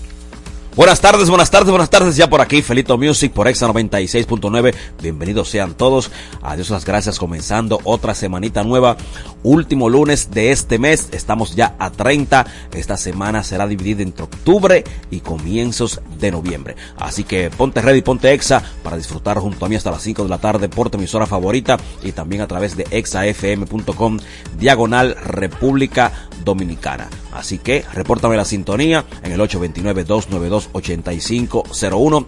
Buenas 0.76 1.02
tardes, 1.02 1.28
buenas 1.30 1.52
tardes, 1.52 1.70
buenas 1.70 1.90
tardes. 1.90 2.16
Ya 2.16 2.30
por 2.30 2.40
aquí, 2.40 2.62
Felito 2.62 2.98
Music 2.98 3.34
por 3.34 3.48
Exa 3.48 3.68
96.9. 3.68 4.74
Bienvenidos 5.02 5.50
sean 5.50 5.74
todos. 5.74 6.10
Adiós, 6.42 6.70
las 6.70 6.86
gracias. 6.86 7.20
Comenzando 7.20 7.80
otra 7.84 8.16
semanita 8.16 8.64
nueva. 8.64 8.96
Último 9.44 9.90
lunes 9.90 10.32
de 10.32 10.52
este 10.52 10.80
mes. 10.80 11.10
Estamos 11.12 11.56
ya 11.56 11.76
a 11.80 11.90
30. 11.90 12.46
Esta 12.74 12.96
semana 12.96 13.44
será 13.44 13.68
dividida 13.68 14.04
entre 14.04 14.24
octubre 14.24 14.84
y 15.12 15.20
comienzos 15.20 16.02
de 16.20 16.32
noviembre. 16.32 16.76
Así 16.98 17.24
que 17.24 17.50
ponte 17.50 17.82
ready, 17.82 18.02
ponte 18.02 18.34
exa 18.34 18.62
para 18.84 18.98
disfrutar 18.98 19.40
junto 19.40 19.66
a 19.66 19.70
mí 19.70 19.76
hasta 19.76 19.92
las 19.92 20.04
5 20.04 20.24
de 20.24 20.30
la 20.30 20.40
tarde 20.40 20.68
por 20.70 20.90
tu 20.90 20.98
emisora 20.98 21.26
favorita 21.26 21.78
y 22.04 22.12
también 22.12 22.42
a 22.42 22.48
través 22.48 22.76
de 22.76 22.86
exafm.com 22.92 24.20
diagonal 24.58 25.16
República 25.16 26.12
Dominicana. 26.44 27.08
Así 27.32 27.60
que 27.60 27.86
repórtame 27.94 28.36
la 28.38 28.46
sintonía 28.46 29.06
en 29.24 29.32
el 29.32 29.40
829-292-8501 29.42 32.26